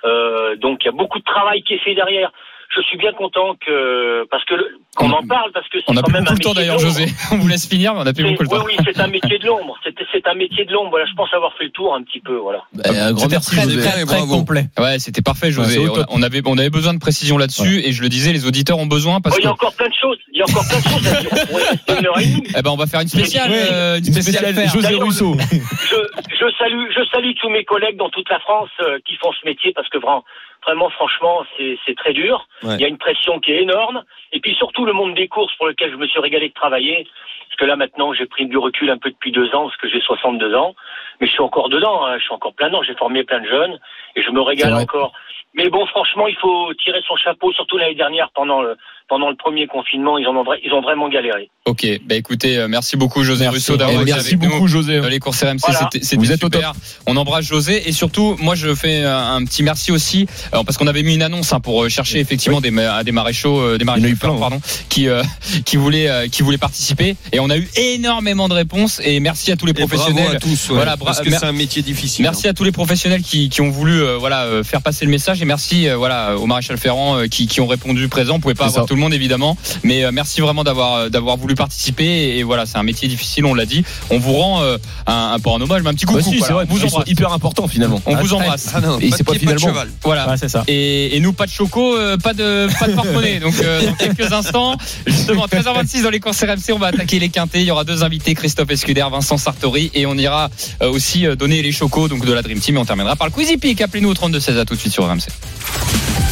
Euh, 0.05 0.57
donc, 0.57 0.83
il 0.83 0.87
y 0.87 0.89
a 0.89 0.93
beaucoup 0.93 1.19
de 1.19 1.25
travail 1.25 1.63
qui 1.63 1.75
est 1.75 1.79
fait 1.79 1.95
derrière. 1.95 2.33
Je 2.77 2.83
suis 2.83 2.99
bien 2.99 3.13
content 3.13 3.55
que, 3.65 4.27
parce 4.31 4.45
que 4.45 4.55
le- 4.55 4.79
qu'on 4.95 5.11
On- 5.11 5.15
en 5.15 5.27
parle, 5.27 5.51
parce 5.53 5.67
que 5.69 5.79
c'est 5.79 5.85
On 5.89 5.95
n'a 5.95 6.03
quand 6.03 6.13
même 6.13 6.25
beaucoup 6.25 6.33
un 6.35 6.37
le 6.37 6.45
temps 6.45 6.53
d'ailleurs, 6.55 6.77
de 6.77 6.83
José. 6.83 7.07
On 7.33 7.37
vous 7.37 7.49
laisse 7.49 7.67
finir, 7.67 7.95
mais 7.95 8.01
on 8.01 8.05
n'a 8.05 8.13
plus 8.13 8.25
beaucoup 8.25 8.43
le 8.43 8.49
oui, 8.51 8.59
temps. 8.59 8.65
oui, 8.67 8.77
c'est 8.85 9.01
un 9.01 9.07
métier 9.07 9.39
de 9.39 9.47
l'ombre. 9.47 9.75
C'est 9.83 9.95
c'est 10.13 10.27
un 10.29 10.35
métier 10.35 10.65
de 10.67 10.73
l'ombre. 10.73 10.91
Voilà, 10.91 11.07
je 11.07 11.15
pense 11.15 11.33
avoir 11.33 11.55
fait 11.57 11.65
le 11.65 11.71
tour 11.71 11.95
un 11.95 12.03
petit 12.03 12.21
peu. 12.21 12.37
Voilà. 12.37 12.61
Bah, 12.75 12.85
un 12.91 13.13
grand 13.13 13.23
C'était 13.23 13.35
merci, 13.37 13.57
très, 13.57 13.63
José. 13.65 13.81
très, 13.89 14.03
et 14.03 14.07
très 14.07 14.21
complet. 14.21 14.67
Ouais, 14.79 14.99
c'était 14.99 15.23
parfait, 15.23 15.51
José. 15.51 15.79
Ouais, 15.79 15.89
on, 16.11 16.23
avait, 16.23 16.43
on 16.45 16.59
avait 16.59 16.69
besoin 16.71 16.93
de 16.95 16.99
précision 16.99 17.39
là-dessus, 17.39 17.81
et 17.85 17.93
je 17.93 18.03
le 18.03 18.09
disais, 18.11 18.33
les 18.33 18.47
auditeurs 18.47 18.79
ont 18.79 18.87
besoin 18.87 19.21
parce 19.21 19.37
Oh, 19.37 19.39
il 19.41 19.45
y 19.45 19.49
a 19.49 19.53
encore 19.53 19.75
plein 19.75 19.89
de 19.89 19.95
choses. 19.95 20.19
Il 20.33 20.39
y 20.39 20.43
a 20.43 20.45
encore 20.45 20.65
plein 20.69 20.79
de 20.79 20.85
choses 20.95 21.09
à 21.15 21.21
dire. 21.23 21.31
On 21.33 21.47
pourrait 21.47 21.65
rester 21.71 21.93
une 21.99 22.07
heure 22.07 22.19
et 22.21 22.27
demie. 22.27 22.43
Eh 22.57 22.63
ben, 22.63 22.71
on 22.71 22.77
va 22.77 22.87
faire 22.87 23.01
une 23.01 23.09
spéciale, 23.09 23.51
euh, 23.53 23.99
une 23.99 24.05
spéciale. 24.05 24.55
José 24.69 24.95
Rousseau. 24.97 25.37
je, 25.39 25.97
je 26.39 26.47
salue, 26.59 26.85
je 26.95 27.05
salue 27.11 27.33
tous 27.41 27.49
mes 27.49 27.65
collègues 27.65 27.97
dans 27.97 28.11
toute 28.11 28.29
la 28.29 28.39
France 28.41 28.69
euh, 28.81 28.99
qui 29.07 29.17
font 29.17 29.33
ce 29.33 29.47
métier 29.49 29.73
parce 29.75 29.89
que 29.89 29.99
vraiment, 29.99 30.25
vraiment 30.69 30.91
franchement, 30.91 31.45
c'est 31.57 31.97
très 31.97 32.13
dur. 32.13 32.47
Ouais. 32.63 32.75
Il 32.75 32.81
y 32.81 32.85
a 32.85 32.89
une 32.89 32.99
pression 32.99 33.41
qui 33.41 33.53
est 33.53 33.63
énorme. 33.63 34.03
Et 34.33 34.41
puis 34.41 34.55
surtout 34.55 34.85
le 34.85 34.93
monde 34.93 35.15
des 35.15 35.29
courses 35.29 35.55
pour 35.57 35.67
lequel 35.67 35.91
je 35.91 35.97
me 35.97 36.07
suis 36.07 36.21
régalé 36.21 36.49
de 36.49 36.55
travailler. 36.55 37.07
Parce 37.49 37.57
que 37.57 37.65
là 37.65 37.77
maintenant, 37.77 38.13
j'ai 38.13 38.27
pris 38.27 38.45
du 38.47 38.59
recul 38.59 38.91
un 38.91 38.99
peu 38.99 39.11
depuis 39.11 39.33
deux 39.33 39.49
ans 39.55 39.65
parce 39.65 39.77
que 39.79 39.89
j'ai 39.89 40.01
62 40.01 40.55
ans. 40.55 40.75
Mais 41.21 41.27
je 41.27 41.33
suis 41.33 41.43
encore 41.43 41.71
dedans, 41.71 42.05
hein, 42.05 42.19
je 42.19 42.25
suis 42.25 42.35
encore 42.35 42.55
plein 42.55 42.69
dedans. 42.69 42.83
J'ai 42.83 42.95
formé 42.95 43.25
plein 43.25 43.41
de 43.41 43.49
jeunes 43.49 43.79
et 44.15 44.23
je 44.23 44.31
me 44.31 44.43
régale 44.43 44.75
encore. 44.75 45.13
Mais 45.55 45.71
bon, 45.71 45.87
franchement, 45.87 46.27
il 46.29 46.37
faut 46.37 46.73
tirer 46.75 47.01
son 47.07 47.17
chapeau, 47.17 47.53
surtout 47.53 47.79
l'année 47.79 47.95
dernière 47.95 48.31
pendant 48.35 48.61
le 48.61 48.77
pendant 49.09 49.31
le 49.31 49.37
premier 49.37 49.67
confinement, 49.67 50.19
ils 50.19 50.27
en 50.27 50.37
ont 50.37 50.45
ils 50.65 50.73
ont 50.73 50.81
vraiment 50.83 51.09
galéré. 51.09 51.51
Ok, 51.67 51.87
bah 52.07 52.15
écoutez, 52.15 52.57
euh, 52.57 52.69
merci 52.69 52.97
beaucoup 52.97 53.23
José 53.25 53.45
Merci. 53.45 53.57
Russo 53.59 53.77
d'avoir 53.77 54.01
été 54.03 54.13
merci 54.13 54.29
avec 54.35 54.43
nous. 54.43 54.49
beaucoup, 54.51 54.69
José. 54.69 55.01
Dans 55.01 55.09
les 55.09 55.19
courses 55.19 55.43
RMC, 55.43 55.59
Voilà. 55.61 55.79
c'était 55.93 56.05
c'était 56.05 56.17
Vous 56.17 56.33
êtes 56.33 56.43
au 56.43 56.47
super. 56.47 56.73
On 57.07 57.17
embrasse 57.17 57.45
José 57.47 57.89
et 57.89 57.93
surtout, 57.93 58.37
moi, 58.41 58.55
je 58.55 58.75
fais 58.75 59.03
un, 59.05 59.45
petit 59.45 59.63
merci 59.63 59.93
aussi 59.93 60.27
alors, 60.53 60.65
parce 60.65 60.79
qu'on 60.79 60.87
avait 60.87 61.03
mis 61.03 61.15
une 61.15 61.23
annonce 61.23 61.53
hein, 61.53 61.61
pour 61.61 61.85
euh, 61.85 61.89
chercher 61.89 62.21
effectivement 62.21 62.61
des, 62.63 62.71
ma- 62.71 63.05
des 63.05 63.13
maréchaux, 63.13 63.59
euh, 63.61 63.79
des 63.79 63.85
maréchaux 63.85 64.17
plein, 64.17 64.37
pardon, 64.39 64.61
qui 64.89 65.09
euh, 65.09 65.23
qui 65.67 65.77
voulaient 65.77 66.09
euh, 66.09 66.29
qui 66.29 66.43
voulaient 66.43 66.57
participer 66.59 67.17
et 67.33 67.41
on 67.41 67.51
a 67.51 67.57
eu 67.59 67.69
énormément 67.77 68.49
de 68.49 68.55
réponses 68.55 69.01
et 69.05 69.21
merci 69.21 69.53
à 69.53 69.57
tous 69.57 69.67
les 69.67 69.71
Et 69.73 69.75
bravo 69.75 69.89
professionnels. 69.97 70.37
à 70.37 70.41
tous, 70.41 70.69
ouais, 70.71 70.75
Voilà, 70.77 70.97
parce 70.97 71.21
que 71.21 71.31
c'est 71.31 71.45
un 71.45 71.53
métier 71.53 71.83
difficile. 71.83 72.23
Merci 72.23 72.49
à 72.49 72.55
tous 72.55 72.65
les 72.65 72.73
professionnels 72.73 73.23
qui, 73.23 73.49
qui 73.49 73.61
ont 73.61 73.71
voulu 73.71 74.03
euh, 74.03 74.17
voilà 74.17 74.45
euh, 74.45 74.63
faire 74.65 74.81
passer 74.83 75.05
le 75.05 75.11
message 75.11 75.43
et 75.43 75.45
merci 75.45 75.87
euh, 75.89 75.97
voilà 75.97 76.37
au 76.39 76.47
maréchal 76.47 76.79
Ferrand 76.79 77.19
euh, 77.19 77.27
qui, 77.27 77.47
qui 77.47 77.61
ont 77.61 77.67
répondu 77.67 78.09
présent. 78.09 78.37
On 78.37 78.41
pouvait 78.41 78.55
pas 78.55 78.65
C'est 78.65 78.71
avoir 78.71 78.85
ça. 78.85 78.89
tout 78.89 78.95
le 78.95 78.98
monde 78.99 79.15
évidemment, 79.15 79.57
mais 79.83 80.05
euh, 80.05 80.11
merci 80.13 80.41
vraiment 80.41 80.65
d'avoir 80.65 80.95
euh, 80.95 81.09
d'avoir 81.09 81.37
voulu 81.37 81.55
participer 81.55 82.05
et, 82.05 82.39
et 82.39 82.43
voilà 82.43 82.67
c'est 82.67 82.79
un 82.79 82.83
métier 82.83 83.09
difficile, 83.09 83.45
on 83.47 83.55
l'a 83.55 83.67
dit. 83.67 83.85
On 84.11 84.19
vous 84.19 84.33
rend 84.35 84.63
euh, 84.63 84.79
un, 85.07 85.33
un 85.35 85.39
pas 85.39 85.51
un 85.51 85.61
hommage, 85.61 85.83
mais 85.83 85.91
un 85.91 85.95
petit 85.95 86.07
coucou. 86.07 86.19
Bah, 86.19 86.25
si, 86.25 86.31
voilà. 86.39 86.47
c'est 86.47 86.53
vrai. 86.53 86.67
On 86.71 86.75
vous 86.75 86.85
embrasse. 86.85 87.09
hyper 87.09 87.33
importants 87.33 87.69
finalement. 87.69 88.01
On 88.07 88.17
Ah, 88.17 88.21
vous 88.23 88.35
embrasse. 88.35 88.69
Ah 88.75 88.81
non, 88.81 88.99
Et 89.01 89.11
c'est 89.11 89.25
pas 89.25 89.33
pied, 89.33 89.47
pas 89.47 89.53
de 89.55 89.59
finalement- 89.59 89.69
cheval. 89.81 89.91
Voilà. 90.03 90.37
C'est 90.37 90.49
ça. 90.49 90.65
Et, 90.69 91.17
et 91.17 91.21
nous, 91.21 91.33
pas 91.33 91.47
de 91.47 91.51
choco, 91.51 91.97
euh, 91.97 92.17
pas 92.17 92.35
de 92.35 92.69
pas 92.79 92.87
de 92.89 92.93
porte-monnaie. 92.95 93.41
Donc 93.41 93.55
dans 93.57 93.95
quelques 93.95 94.33
instants, 94.33 94.77
justement 95.07 95.47
13h26 95.47 96.03
dans 96.03 96.11
les 96.11 96.21
courses 96.21 96.43
RMC, 96.43 96.73
on 96.75 96.79
va 96.79 96.89
attaquer 96.89 97.19
les 97.19 97.29
quintés. 97.29 97.61
Il 97.61 97.67
y 97.67 97.71
aura 97.71 97.85
deux 97.85 98.03
invités, 98.05 98.35
Christophe 98.35 98.71
Escuder, 98.71 99.07
Vincent 99.11 99.37
Sartori, 99.39 99.91
et 99.95 100.07
on 100.07 100.15
ira 100.17 100.51
aussi 100.83 101.25
donner 101.37 101.63
les 101.63 101.73
chocos 101.73 102.09
donc 102.09 102.25
de 102.25 102.33
la 102.33 102.43
Dream 102.43 102.61
Team. 102.61 102.77
Et 102.77 102.79
on 102.79 102.85
terminera 102.85 103.17
par 103.17 103.27
le 103.29 103.33
Quizy 103.33 103.57
Peak. 103.57 103.81
Appelez-nous 103.81 104.11
au 104.11 104.15
32 104.15 104.41
16 104.41 104.59
à 104.59 104.65
tout 104.65 104.75
de 104.75 104.81
suite 104.81 104.93
sur 104.93 105.05
RMC. 105.09 105.29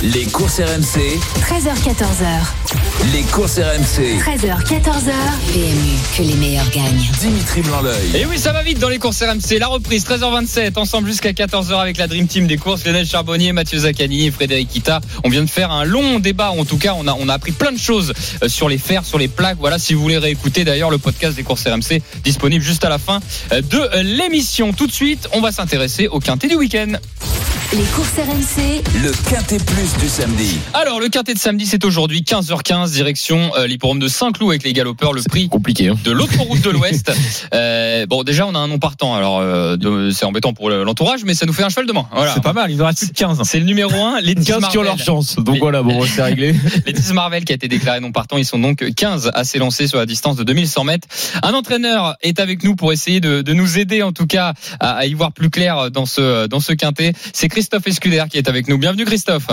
Les 0.02 0.24
courses 0.26 0.60
RMC, 0.60 1.18
13h14h. 1.40 3.12
les 3.12 3.22
courses 3.22 3.58
RMC. 3.58 4.18
13h, 4.20 4.62
14h. 4.64 5.12
PMU, 5.52 5.96
que 6.16 6.22
les 6.22 6.34
meilleurs 6.34 6.68
gagnent. 6.70 7.04
Dimitri 7.20 7.62
Blanc-L'œil. 7.62 8.16
Et 8.16 8.26
oui, 8.26 8.38
ça 8.38 8.52
va 8.52 8.62
vite 8.62 8.78
dans 8.78 8.88
les 8.88 8.98
courses 8.98 9.22
RMC. 9.22 9.58
La 9.58 9.68
reprise 9.68 10.04
13h27, 10.04 10.78
ensemble 10.78 11.08
jusqu'à 11.08 11.32
14h 11.32 11.80
avec 11.80 11.96
la 11.98 12.06
Dream 12.06 12.26
Team 12.26 12.46
des 12.46 12.56
courses. 12.56 12.84
Lionel 12.84 13.06
Charbonnier, 13.06 13.52
Mathieu 13.52 13.78
Zaccani 13.78 14.26
et 14.26 14.30
Frédéric 14.30 14.68
Kita. 14.68 15.00
On 15.24 15.28
vient 15.28 15.42
de 15.42 15.50
faire 15.50 15.70
un 15.70 15.84
long 15.84 16.18
débat. 16.20 16.50
En 16.50 16.64
tout 16.64 16.78
cas, 16.78 16.94
on 16.96 17.06
a, 17.08 17.14
on 17.18 17.28
a 17.28 17.34
appris 17.34 17.52
plein 17.52 17.72
de 17.72 17.78
choses 17.78 18.12
euh, 18.42 18.48
sur 18.48 18.68
les 18.68 18.78
fers, 18.78 19.04
sur 19.04 19.18
les 19.18 19.28
plaques. 19.28 19.58
Voilà, 19.58 19.78
si 19.78 19.94
vous 19.94 20.02
voulez 20.02 20.18
réécouter 20.18 20.64
d'ailleurs 20.64 20.90
le 20.90 20.98
podcast 20.98 21.36
des 21.36 21.42
courses 21.42 21.64
RMC 21.66 22.00
disponible 22.22 22.64
juste 22.64 22.84
à 22.84 22.88
la 22.88 22.98
fin 22.98 23.20
euh, 23.52 23.62
de 23.62 23.78
euh, 23.78 24.02
l'émission. 24.02 24.72
Tout 24.72 24.86
de 24.86 24.92
suite, 24.92 25.28
on 25.32 25.40
va 25.40 25.52
s'intéresser 25.52 26.06
au 26.08 26.20
quintet 26.20 26.48
du 26.48 26.56
week-end. 26.56 26.92
Les 27.72 27.82
courses 27.82 28.10
RMC, 28.16 28.82
Le 29.02 29.10
quintet 29.28 29.56
plus 29.58 29.75
du 29.76 30.08
samedi. 30.08 30.58
Alors, 30.72 31.00
le 31.00 31.08
quintet 31.10 31.34
de 31.34 31.38
samedi, 31.38 31.66
c'est 31.66 31.84
aujourd'hui 31.84 32.22
15h15, 32.22 32.92
direction 32.92 33.52
euh, 33.58 33.66
l'hipporome 33.66 33.98
de 33.98 34.08
Saint-Cloud 34.08 34.48
avec 34.48 34.62
les 34.64 34.72
galopeurs. 34.72 35.12
Le 35.12 35.20
prix 35.22 35.50
Compliqué. 35.50 35.88
Hein. 35.88 35.96
de 36.02 36.12
l'autre 36.12 36.38
route 36.40 36.62
de 36.62 36.70
l'Ouest. 36.70 37.12
Euh, 37.54 38.06
bon, 38.06 38.22
déjà, 38.24 38.46
on 38.46 38.54
a 38.54 38.58
un 38.58 38.66
nom 38.68 38.78
partant. 38.78 39.14
Alors, 39.14 39.38
euh, 39.38 39.76
de- 39.76 40.10
c'est 40.10 40.24
embêtant 40.24 40.52
pour 40.52 40.68
le- 40.70 40.82
l'entourage, 40.82 41.24
mais 41.24 41.34
ça 41.34 41.46
nous 41.46 41.52
fait 41.52 41.62
un 41.62 41.68
cheval 41.68 41.86
de 41.86 41.92
moins. 41.92 42.08
Voilà. 42.12 42.34
C'est 42.34 42.42
pas 42.42 42.52
mal, 42.52 42.70
il 42.70 42.82
en 42.82 42.86
reste 42.86 42.98
plus 43.00 43.08
de 43.08 43.12
15. 43.12 43.40
C'est 43.44 43.58
le 43.60 43.64
numéro 43.66 43.94
1, 43.94 44.20
les 44.20 44.34
10 44.34 44.44
15 44.46 44.68
qui 44.68 44.78
ont 44.78 44.82
leur 44.82 44.92
Marvel. 44.96 45.04
chance. 45.06 45.36
Donc 45.36 45.58
voilà, 45.58 45.82
bon, 45.82 46.04
c'est 46.06 46.22
réglé. 46.22 46.54
Les 46.86 46.92
10 46.92 47.12
Marvel 47.12 47.44
qui 47.44 47.52
a 47.52 47.54
été 47.54 47.68
déclaré 47.68 48.00
non 48.00 48.12
partant, 48.12 48.36
ils 48.38 48.44
sont 48.44 48.58
donc 48.58 48.84
15 48.94 49.30
à 49.34 49.44
s'élancer 49.44 49.86
sur 49.86 49.98
la 49.98 50.06
distance 50.06 50.36
de 50.36 50.44
2100 50.44 50.84
mètres. 50.84 51.08
Un 51.42 51.52
entraîneur 51.54 52.16
est 52.22 52.40
avec 52.40 52.64
nous 52.64 52.74
pour 52.76 52.92
essayer 52.92 53.20
de, 53.20 53.42
de 53.42 53.52
nous 53.52 53.78
aider 53.78 54.02
en 54.02 54.12
tout 54.12 54.26
cas 54.26 54.54
à, 54.80 54.96
à 54.96 55.06
y 55.06 55.14
voir 55.14 55.32
plus 55.32 55.50
clair 55.50 55.90
dans 55.90 56.06
ce 56.06 56.46
dans 56.46 56.60
ce 56.60 56.72
quintet. 56.72 57.12
C'est 57.32 57.48
Christophe 57.48 57.86
Escuder 57.86 58.24
qui 58.30 58.38
est 58.38 58.48
avec 58.48 58.68
nous. 58.68 58.78
Bienvenue 58.78 59.04
Christophe. 59.04 59.46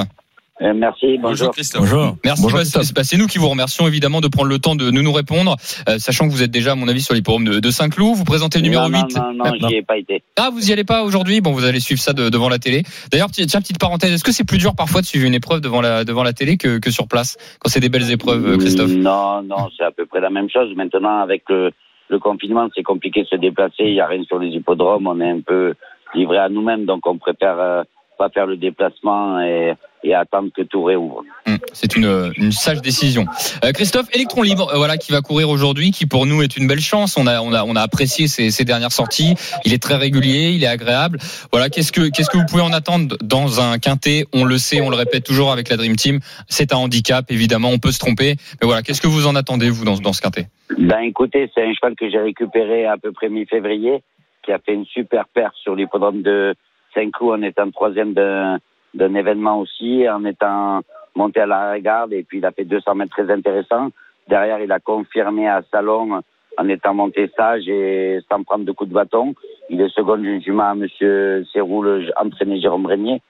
Euh, 0.61 0.71
merci, 0.75 1.17
Bonjour 1.17 1.21
bonjour. 1.29 1.51
Christophe. 1.51 1.81
Bonjour. 1.81 2.15
Merci. 2.23 2.43
Bonjour, 2.43 2.57
Bah, 2.59 2.61
Christophe. 2.63 2.83
c'est 2.83 2.95
bah, 2.95 3.03
c'est 3.03 3.17
nous 3.17 3.25
qui 3.25 3.39
vous 3.39 3.49
remercions 3.49 3.87
évidemment 3.87 4.21
de 4.21 4.27
prendre 4.27 4.49
le 4.49 4.59
temps 4.59 4.75
de 4.75 4.91
nous 4.91 5.01
nous 5.01 5.11
répondre, 5.11 5.55
euh, 5.89 5.97
sachant 5.97 6.27
que 6.27 6.31
vous 6.31 6.43
êtes 6.43 6.51
déjà 6.51 6.73
à 6.73 6.75
mon 6.75 6.87
avis 6.87 7.01
sur 7.01 7.15
l'hipporome 7.15 7.43
de, 7.43 7.59
de 7.59 7.71
Saint-Cloud. 7.71 8.15
Vous 8.15 8.23
présentez 8.23 8.59
le 8.59 8.63
numéro 8.65 8.87
non, 8.87 8.99
8. 9.07 9.15
Non, 9.17 9.33
non, 9.33 9.51
non, 9.59 9.67
j'y 9.67 9.75
ai 9.77 9.81
pas 9.81 9.97
été. 9.97 10.21
Ah, 10.37 10.51
vous 10.53 10.69
y 10.69 10.71
allez 10.71 10.83
pas 10.83 11.03
aujourd'hui? 11.03 11.41
Bon, 11.41 11.53
vous 11.53 11.65
allez 11.65 11.79
suivre 11.79 11.99
ça 11.99 12.13
de- 12.13 12.29
devant 12.29 12.49
la 12.49 12.59
télé. 12.59 12.83
D'ailleurs, 13.11 13.31
ti- 13.31 13.45
tiens, 13.47 13.61
petite 13.61 13.79
parenthèse, 13.79 14.13
est-ce 14.13 14.23
que 14.23 14.31
c'est 14.31 14.43
plus 14.43 14.59
dur 14.59 14.75
parfois 14.75 15.01
de 15.01 15.07
suivre 15.07 15.25
une 15.25 15.33
épreuve 15.33 15.59
devant 15.59 15.81
la, 15.81 16.03
devant 16.05 16.23
la 16.23 16.33
télé 16.33 16.57
que, 16.57 16.77
que 16.77 16.91
sur 16.91 17.07
place, 17.07 17.35
quand 17.59 17.69
c'est 17.69 17.79
des 17.79 17.89
belles 17.89 18.11
épreuves, 18.11 18.45
euh, 18.47 18.57
Christophe? 18.57 18.91
Non, 18.91 19.41
non, 19.41 19.69
c'est 19.75 19.83
à 19.83 19.91
peu 19.91 20.05
près 20.05 20.21
la 20.21 20.29
même 20.29 20.49
chose. 20.51 20.69
Maintenant, 20.75 21.19
avec 21.19 21.43
le, 21.49 21.71
le 22.09 22.19
confinement, 22.19 22.69
c'est 22.75 22.83
compliqué 22.83 23.23
de 23.23 23.27
se 23.27 23.37
déplacer. 23.37 23.85
Il 23.85 23.93
n'y 23.93 24.01
a 24.01 24.07
rien 24.07 24.23
sur 24.25 24.37
les 24.37 24.49
hippodromes. 24.49 25.07
On 25.07 25.19
est 25.19 25.31
un 25.31 25.41
peu 25.41 25.73
livré 26.13 26.37
à 26.37 26.47
nous-mêmes, 26.47 26.85
donc 26.85 27.07
on 27.07 27.17
préfère 27.17 27.59
euh, 27.59 27.81
pas 28.19 28.29
faire 28.29 28.45
le 28.45 28.55
déplacement 28.55 29.39
et, 29.41 29.73
et 30.03 30.13
attendre 30.13 30.49
que 30.55 30.61
tout 30.61 30.83
réouvre. 30.83 31.23
Hum, 31.47 31.57
C'est 31.73 31.95
une, 31.95 32.31
une 32.37 32.51
sage 32.51 32.81
décision. 32.81 33.25
Euh, 33.63 33.71
Christophe, 33.71 34.07
Electron 34.13 34.41
Libre, 34.41 34.69
euh, 34.73 34.77
voilà, 34.77 34.97
qui 34.97 35.11
va 35.11 35.21
courir 35.21 35.49
aujourd'hui, 35.49 35.91
qui 35.91 36.05
pour 36.05 36.25
nous 36.25 36.41
est 36.41 36.57
une 36.57 36.67
belle 36.67 36.81
chance. 36.81 37.17
On 37.17 37.27
a, 37.27 37.41
on 37.41 37.53
a, 37.53 37.63
on 37.63 37.75
a 37.75 37.81
apprécié 37.81 38.27
ses, 38.27 38.51
ses 38.51 38.65
dernières 38.65 38.91
sorties. 38.91 39.35
Il 39.65 39.73
est 39.73 39.81
très 39.81 39.95
régulier, 39.95 40.51
il 40.51 40.63
est 40.63 40.67
agréable. 40.67 41.19
Voilà, 41.51 41.69
qu'est-ce 41.69 41.91
que, 41.91 42.09
qu'est-ce 42.09 42.29
que 42.29 42.37
vous 42.37 42.45
pouvez 42.45 42.63
en 42.63 42.73
attendre 42.73 43.17
dans 43.21 43.61
un 43.61 43.79
quintet? 43.79 44.25
On 44.33 44.43
le 44.43 44.57
sait, 44.57 44.81
on 44.81 44.89
le 44.89 44.95
répète 44.95 45.23
toujours 45.23 45.51
avec 45.51 45.69
la 45.69 45.77
Dream 45.77 45.95
Team. 45.95 46.19
C'est 46.47 46.73
un 46.73 46.77
handicap, 46.77 47.25
évidemment, 47.29 47.69
on 47.69 47.79
peut 47.79 47.91
se 47.91 47.99
tromper. 47.99 48.35
Mais 48.61 48.65
voilà, 48.65 48.81
qu'est-ce 48.81 49.01
que 49.01 49.07
vous 49.07 49.27
en 49.27 49.35
attendez 49.35 49.69
vous 49.69 49.85
dans, 49.85 49.95
dans 49.97 50.13
ce 50.13 50.21
quintet? 50.21 50.47
Ben 50.77 50.99
écoutez, 51.01 51.51
c'est 51.53 51.63
un 51.63 51.73
cheval 51.73 51.95
que 51.95 52.09
j'ai 52.09 52.19
récupéré 52.19 52.85
à 52.85 52.97
peu 52.97 53.11
près 53.11 53.29
mi-février, 53.29 54.01
qui 54.43 54.51
a 54.51 54.59
fait 54.59 54.73
une 54.73 54.85
super 54.85 55.25
perte 55.33 55.55
sur 55.61 55.75
l'hippodrome 55.75 56.21
de 56.21 56.55
Saint-Cloud 56.95 57.39
en 57.39 57.41
étant 57.43 57.69
troisième 57.71 58.13
d'un 58.13 58.59
d'un 58.93 59.13
événement 59.15 59.59
aussi, 59.59 60.07
en 60.09 60.23
étant 60.25 60.81
monté 61.15 61.41
à 61.41 61.45
la 61.45 61.79
garde 61.79 62.13
et 62.13 62.23
puis 62.23 62.39
il 62.39 62.45
a 62.45 62.51
fait 62.51 62.65
200 62.65 62.95
mètres 62.95 63.11
très 63.11 63.31
intéressants. 63.31 63.89
Derrière, 64.27 64.59
il 64.59 64.71
a 64.71 64.79
confirmé 64.79 65.47
à 65.47 65.61
Salon 65.71 66.21
en 66.57 66.69
étant 66.69 66.93
monté 66.93 67.31
sage 67.35 67.67
et 67.67 68.19
sans 68.29 68.43
prendre 68.43 68.65
de 68.65 68.71
coups 68.71 68.89
de 68.89 68.93
bâton. 68.93 69.33
Il 69.69 69.81
est 69.81 69.89
second 69.89 70.17
d'une 70.17 70.41
jument 70.41 70.69
à 70.69 70.75
Monsieur 70.75 71.45
Serrou, 71.51 71.81
le 71.83 72.11
entraîné 72.17 72.59
Jérôme 72.59 72.85
Régnier. 72.85 73.21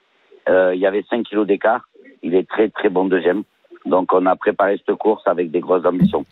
Euh, 0.48 0.74
il 0.74 0.80
y 0.80 0.86
avait 0.86 1.04
5 1.08 1.24
kilos 1.24 1.46
d'écart. 1.46 1.88
Il 2.22 2.34
est 2.34 2.48
très 2.48 2.68
très 2.68 2.90
bon 2.90 3.06
deuxième. 3.06 3.42
Donc 3.86 4.12
on 4.12 4.26
a 4.26 4.36
préparé 4.36 4.80
cette 4.84 4.96
course 4.96 5.26
avec 5.26 5.50
des 5.50 5.60
grosses 5.60 5.86
ambitions. 5.86 6.24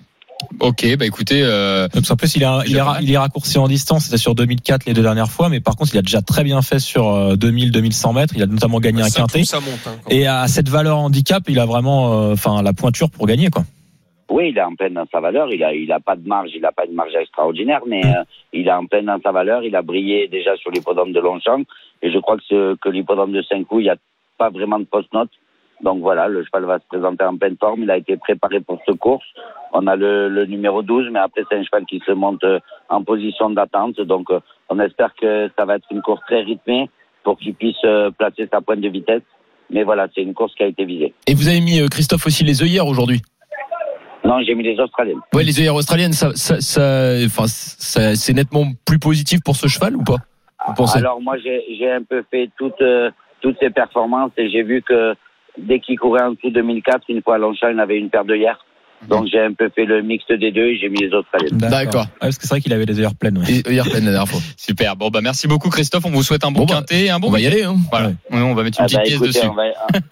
Ok, 0.60 0.96
bah 0.96 1.06
écoutez, 1.06 1.42
euh, 1.42 1.88
Donc, 1.88 2.04
en 2.10 2.16
plus, 2.16 2.36
il, 2.36 2.44
a, 2.44 2.62
il, 2.66 2.76
est, 2.76 2.80
ra- 2.80 2.98
il 3.00 3.10
est 3.12 3.18
raccourci 3.18 3.58
en 3.58 3.66
distance. 3.68 4.04
C'était 4.04 4.16
sur 4.18 4.34
2004 4.34 4.86
les 4.86 4.94
deux 4.94 5.02
dernières 5.02 5.30
fois, 5.30 5.48
mais 5.48 5.60
par 5.60 5.76
contre, 5.76 5.94
il 5.94 5.98
a 5.98 6.02
déjà 6.02 6.22
très 6.22 6.44
bien 6.44 6.62
fait 6.62 6.78
sur 6.78 7.08
euh, 7.08 7.34
2000-2100 7.36 8.14
mètres. 8.14 8.34
Il 8.36 8.42
a 8.42 8.46
notamment 8.46 8.78
gagné 8.78 9.02
un 9.02 9.08
quintet. 9.10 9.44
ça 9.44 9.60
monte. 9.60 9.80
hein, 9.86 9.96
Et 10.10 10.26
à 10.26 10.46
cette 10.48 10.68
valeur 10.68 10.98
handicap, 10.98 11.42
il 11.48 11.58
a 11.58 11.66
vraiment, 11.66 12.12
euh, 12.12 12.32
enfin, 12.34 12.62
la 12.62 12.72
pointure 12.72 13.10
pour 13.10 13.26
gagner, 13.26 13.50
quoi. 13.50 13.64
Oui, 14.30 14.48
il 14.50 14.56
est 14.56 14.62
en 14.62 14.74
pleine 14.74 14.94
dans 14.94 15.06
sa 15.12 15.20
valeur. 15.20 15.52
Il 15.52 15.62
a, 15.62 15.74
il 15.74 15.90
a 15.92 16.00
pas 16.00 16.16
de 16.16 16.26
marge, 16.26 16.50
il 16.56 16.64
a 16.64 16.72
pas 16.72 16.86
une 16.86 16.94
marge 16.94 17.12
extraordinaire, 17.20 17.80
mais 17.86 18.02
euh, 18.06 18.22
il 18.54 18.66
est 18.66 18.72
en 18.72 18.86
pleine 18.86 19.06
dans 19.06 19.20
sa 19.22 19.30
valeur. 19.32 19.62
Il 19.62 19.76
a 19.76 19.82
brillé 19.82 20.28
déjà 20.28 20.56
sur 20.56 20.70
l'hippodrome 20.70 21.12
de 21.12 21.20
Longchamp, 21.20 21.64
et 22.02 22.10
je 22.10 22.18
crois 22.18 22.36
que, 22.36 22.42
ce, 22.48 22.74
que 22.76 22.88
l'hippodrome 22.88 23.32
de 23.32 23.42
Saint-Cloud, 23.42 23.80
il 23.82 23.84
n'y 23.84 23.90
a 23.90 23.96
pas 24.38 24.48
vraiment 24.48 24.78
de 24.78 24.84
post-note. 24.84 25.28
Donc 25.82 26.00
voilà, 26.00 26.28
le 26.28 26.44
cheval 26.44 26.64
va 26.64 26.78
se 26.78 26.84
présenter 26.88 27.24
en 27.24 27.36
pleine 27.36 27.56
forme. 27.58 27.82
Il 27.82 27.90
a 27.90 27.96
été 27.96 28.16
préparé 28.16 28.60
pour 28.60 28.78
ce 28.86 28.92
course. 28.92 29.24
On 29.72 29.86
a 29.86 29.96
le, 29.96 30.28
le 30.28 30.46
numéro 30.46 30.82
12, 30.82 31.08
mais 31.10 31.18
après 31.18 31.42
c'est 31.50 31.56
un 31.56 31.64
cheval 31.64 31.84
qui 31.86 32.00
se 32.06 32.12
monte 32.12 32.44
euh, 32.44 32.60
en 32.88 33.02
position 33.02 33.50
d'attente. 33.50 34.00
Donc 34.00 34.30
euh, 34.30 34.40
on 34.68 34.78
espère 34.78 35.14
que 35.20 35.50
ça 35.58 35.64
va 35.64 35.76
être 35.76 35.86
une 35.90 36.02
course 36.02 36.20
très 36.26 36.42
rythmée 36.42 36.88
pour 37.24 37.38
qu'il 37.38 37.54
puisse 37.54 37.76
euh, 37.84 38.10
placer 38.10 38.48
sa 38.52 38.60
pointe 38.60 38.80
de 38.80 38.88
vitesse. 38.88 39.22
Mais 39.70 39.82
voilà, 39.84 40.06
c'est 40.14 40.22
une 40.22 40.34
course 40.34 40.54
qui 40.54 40.62
a 40.62 40.66
été 40.66 40.84
visée. 40.84 41.14
Et 41.26 41.34
vous 41.34 41.48
avez 41.48 41.60
mis 41.60 41.80
Christophe 41.88 42.26
aussi 42.26 42.44
les 42.44 42.62
œillères 42.62 42.86
aujourd'hui? 42.86 43.22
Non, 44.24 44.40
j'ai 44.42 44.54
mis 44.54 44.62
les 44.62 44.78
Australiennes. 44.78 45.20
Ouais, 45.34 45.42
les 45.42 45.58
œillères 45.58 45.74
australiennes, 45.74 46.12
ça, 46.12 46.30
ça, 46.34 46.60
ça, 46.60 47.14
enfin, 47.24 47.46
ça, 47.46 48.14
c'est 48.14 48.34
nettement 48.34 48.66
plus 48.86 48.98
positif 48.98 49.40
pour 49.42 49.56
ce 49.56 49.66
cheval 49.66 49.96
ou 49.96 50.04
pas? 50.04 50.18
Vous 50.76 50.84
Alors 50.94 51.20
moi, 51.20 51.36
j'ai 51.38 51.90
un 51.90 52.02
peu 52.02 52.24
fait 52.30 52.50
toutes 52.56 52.80
euh, 52.82 53.10
toutes 53.40 53.58
ses 53.58 53.70
performances 53.70 54.30
et 54.36 54.48
j'ai 54.48 54.62
vu 54.62 54.82
que 54.82 55.14
dès 55.58 55.80
qu'il 55.80 55.98
courait 55.98 56.22
en 56.22 56.32
dessous 56.32 56.48
de 56.50 56.54
2004, 56.54 57.04
une 57.08 57.22
fois 57.22 57.36
à 57.36 57.38
Longchamp, 57.38 57.70
il 57.70 57.80
avait 57.80 57.98
une 57.98 58.10
paire 58.10 58.24
de 58.24 58.34
hier. 58.36 58.58
Donc 59.08 59.26
j'ai 59.26 59.40
un 59.40 59.52
peu 59.52 59.68
fait 59.74 59.84
le 59.84 60.00
mixte 60.00 60.32
des 60.32 60.52
deux 60.52 60.66
et 60.66 60.76
j'ai 60.78 60.88
mis 60.88 61.00
les 61.00 61.12
Australiennes. 61.12 61.58
D'accord. 61.58 62.06
Ah, 62.14 62.26
parce 62.26 62.38
que 62.38 62.42
c'est 62.46 62.50
vrai 62.54 62.60
qu'il 62.60 62.72
avait 62.72 62.84
les 62.84 62.98
œillères 62.98 63.16
pleines. 63.16 63.36
ouais. 63.36 63.68
Œillères 63.68 63.90
pleines 63.90 64.04
la 64.04 64.12
dernière 64.12 64.28
fois. 64.28 64.38
Super. 64.56 64.94
Bon, 64.94 65.08
bah, 65.10 65.20
merci 65.20 65.48
beaucoup, 65.48 65.70
Christophe. 65.70 66.04
On 66.06 66.10
vous 66.10 66.22
souhaite 66.22 66.44
un 66.44 66.52
bon, 66.52 66.60
Bon, 66.60 66.66
bah, 66.66 66.74
quintet 66.74 67.06
et 67.06 67.10
un 67.10 67.18
bon 67.18 67.26
On 67.26 67.30
va 67.32 67.40
y 67.40 67.46
aller. 67.48 67.64
Hein. 67.64 67.74
Voilà. 67.90 68.12
On 68.30 68.54
va 68.54 68.62
mettre 68.62 68.78
une 68.78 68.84
Ah 68.84 68.86
petite 68.86 68.98
bah, 68.98 69.02
pièce 69.04 69.20
dessus. 69.20 69.46
on 69.48 69.54
va, 69.54 69.64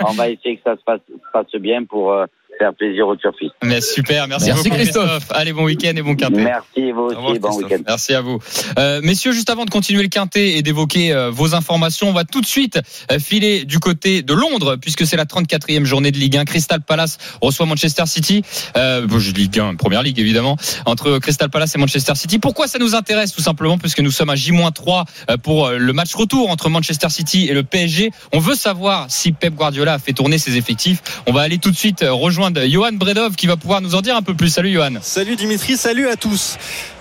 on 0.09 0.13
va 0.15 0.29
essayer 0.29 0.57
que 0.57 0.63
ça 0.65 0.75
se 0.77 0.83
passe, 0.85 0.99
se 1.09 1.31
passe 1.33 1.61
bien 1.61 1.85
pour 1.85 2.13
euh, 2.13 2.27
faire 2.61 2.75
plaisir 2.75 3.09
aux 3.09 3.17
turfistes. 3.17 3.55
Mais 3.65 3.81
super. 3.81 4.29
Merci, 4.29 4.49
Merci, 4.49 4.65
beaucoup, 4.65 4.77
Christophe. 4.77 5.09
Christophe. 5.09 5.37
Allez, 5.37 5.53
bon 5.53 5.65
week-end 5.65 5.93
et 5.97 6.03
bon 6.03 6.15
quintet. 6.15 6.43
Merci, 6.43 6.93
vous 6.93 7.07
revoir, 7.07 7.31
aussi, 7.31 7.39
bon 7.41 7.57
week-end. 7.57 7.83
Merci 7.87 8.15
à 8.15 8.21
vous. 8.21 8.39
Euh, 8.79 9.01
messieurs, 9.03 9.33
juste 9.33 9.49
avant 9.49 9.65
de 9.65 9.71
continuer 9.71 10.03
le 10.03 10.09
quintet 10.09 10.59
et 10.59 10.63
d'évoquer 10.63 11.13
euh, 11.13 11.31
vos 11.31 11.55
informations, 11.55 12.09
on 12.09 12.13
va 12.13 12.25
tout 12.25 12.43
de 12.43 12.47
suite 12.47 12.79
euh, 13.11 13.19
filer 13.19 13.65
du 13.65 13.79
côté 13.79 14.23
de 14.23 14.35
Londres, 14.35 14.77
puisque 14.77 15.07
c'est 15.07 15.17
la 15.17 15.25
34e 15.25 15.85
journée 15.85 16.11
de 16.11 16.19
Ligue 16.19 16.37
1. 16.37 16.45
Crystal 16.45 16.83
Palace 16.83 17.17
reçoit 17.41 17.65
Manchester 17.65 18.05
City. 18.07 18.43
Euh, 18.77 19.07
je 19.19 19.33
Ligue 19.33 19.59
1, 19.59 19.77
première 19.77 20.03
ligue 20.03 20.19
évidemment, 20.19 20.57
entre 20.87 21.19
Crystal 21.19 21.49
Palace 21.49 21.75
et 21.75 21.79
Manchester 21.79 22.15
City. 22.15 22.39
Pourquoi 22.39 22.69
ça 22.69 22.79
nous 22.79 22.95
intéresse 22.95 23.33
Tout 23.33 23.43
simplement 23.43 23.79
puisque 23.79 24.01
nous 24.01 24.11
sommes 24.11 24.31
à 24.31 24.37
J-3 24.37 25.05
euh, 25.31 25.37
pour 25.37 25.71
le 25.71 25.93
match 25.93 26.15
retour 26.15 26.51
entre 26.51 26.69
Manchester 26.69 27.09
City 27.09 27.47
et 27.49 27.55
le 27.55 27.63
PSG. 27.63 28.11
On 28.33 28.39
veut 28.39 28.55
savoir 28.55 29.07
si 29.09 29.33
Pep 29.33 29.55
Guardiola 29.55 29.95
a 29.95 29.99
fait 29.99 30.13
tourner 30.13 30.39
ses 30.39 30.57
effectifs. 30.57 31.03
On 31.27 31.33
va 31.33 31.43
aller 31.43 31.59
tout 31.59 31.71
de 31.71 31.77
suite 31.77 32.03
euh, 32.03 32.13
Johan 32.67 32.93
Bredov 32.93 33.35
qui 33.37 33.47
va 33.47 33.57
pouvoir 33.57 33.81
nous 33.81 33.95
en 33.95 34.01
dire 34.01 34.17
un 34.17 34.23
peu 34.23 34.35
plus. 34.35 34.51
Salut 34.51 34.71
Johan. 34.73 34.95
Salut 35.03 35.37
Dimitri, 35.37 35.77
salut 35.77 36.09
à 36.09 36.17
tous. 36.17 36.57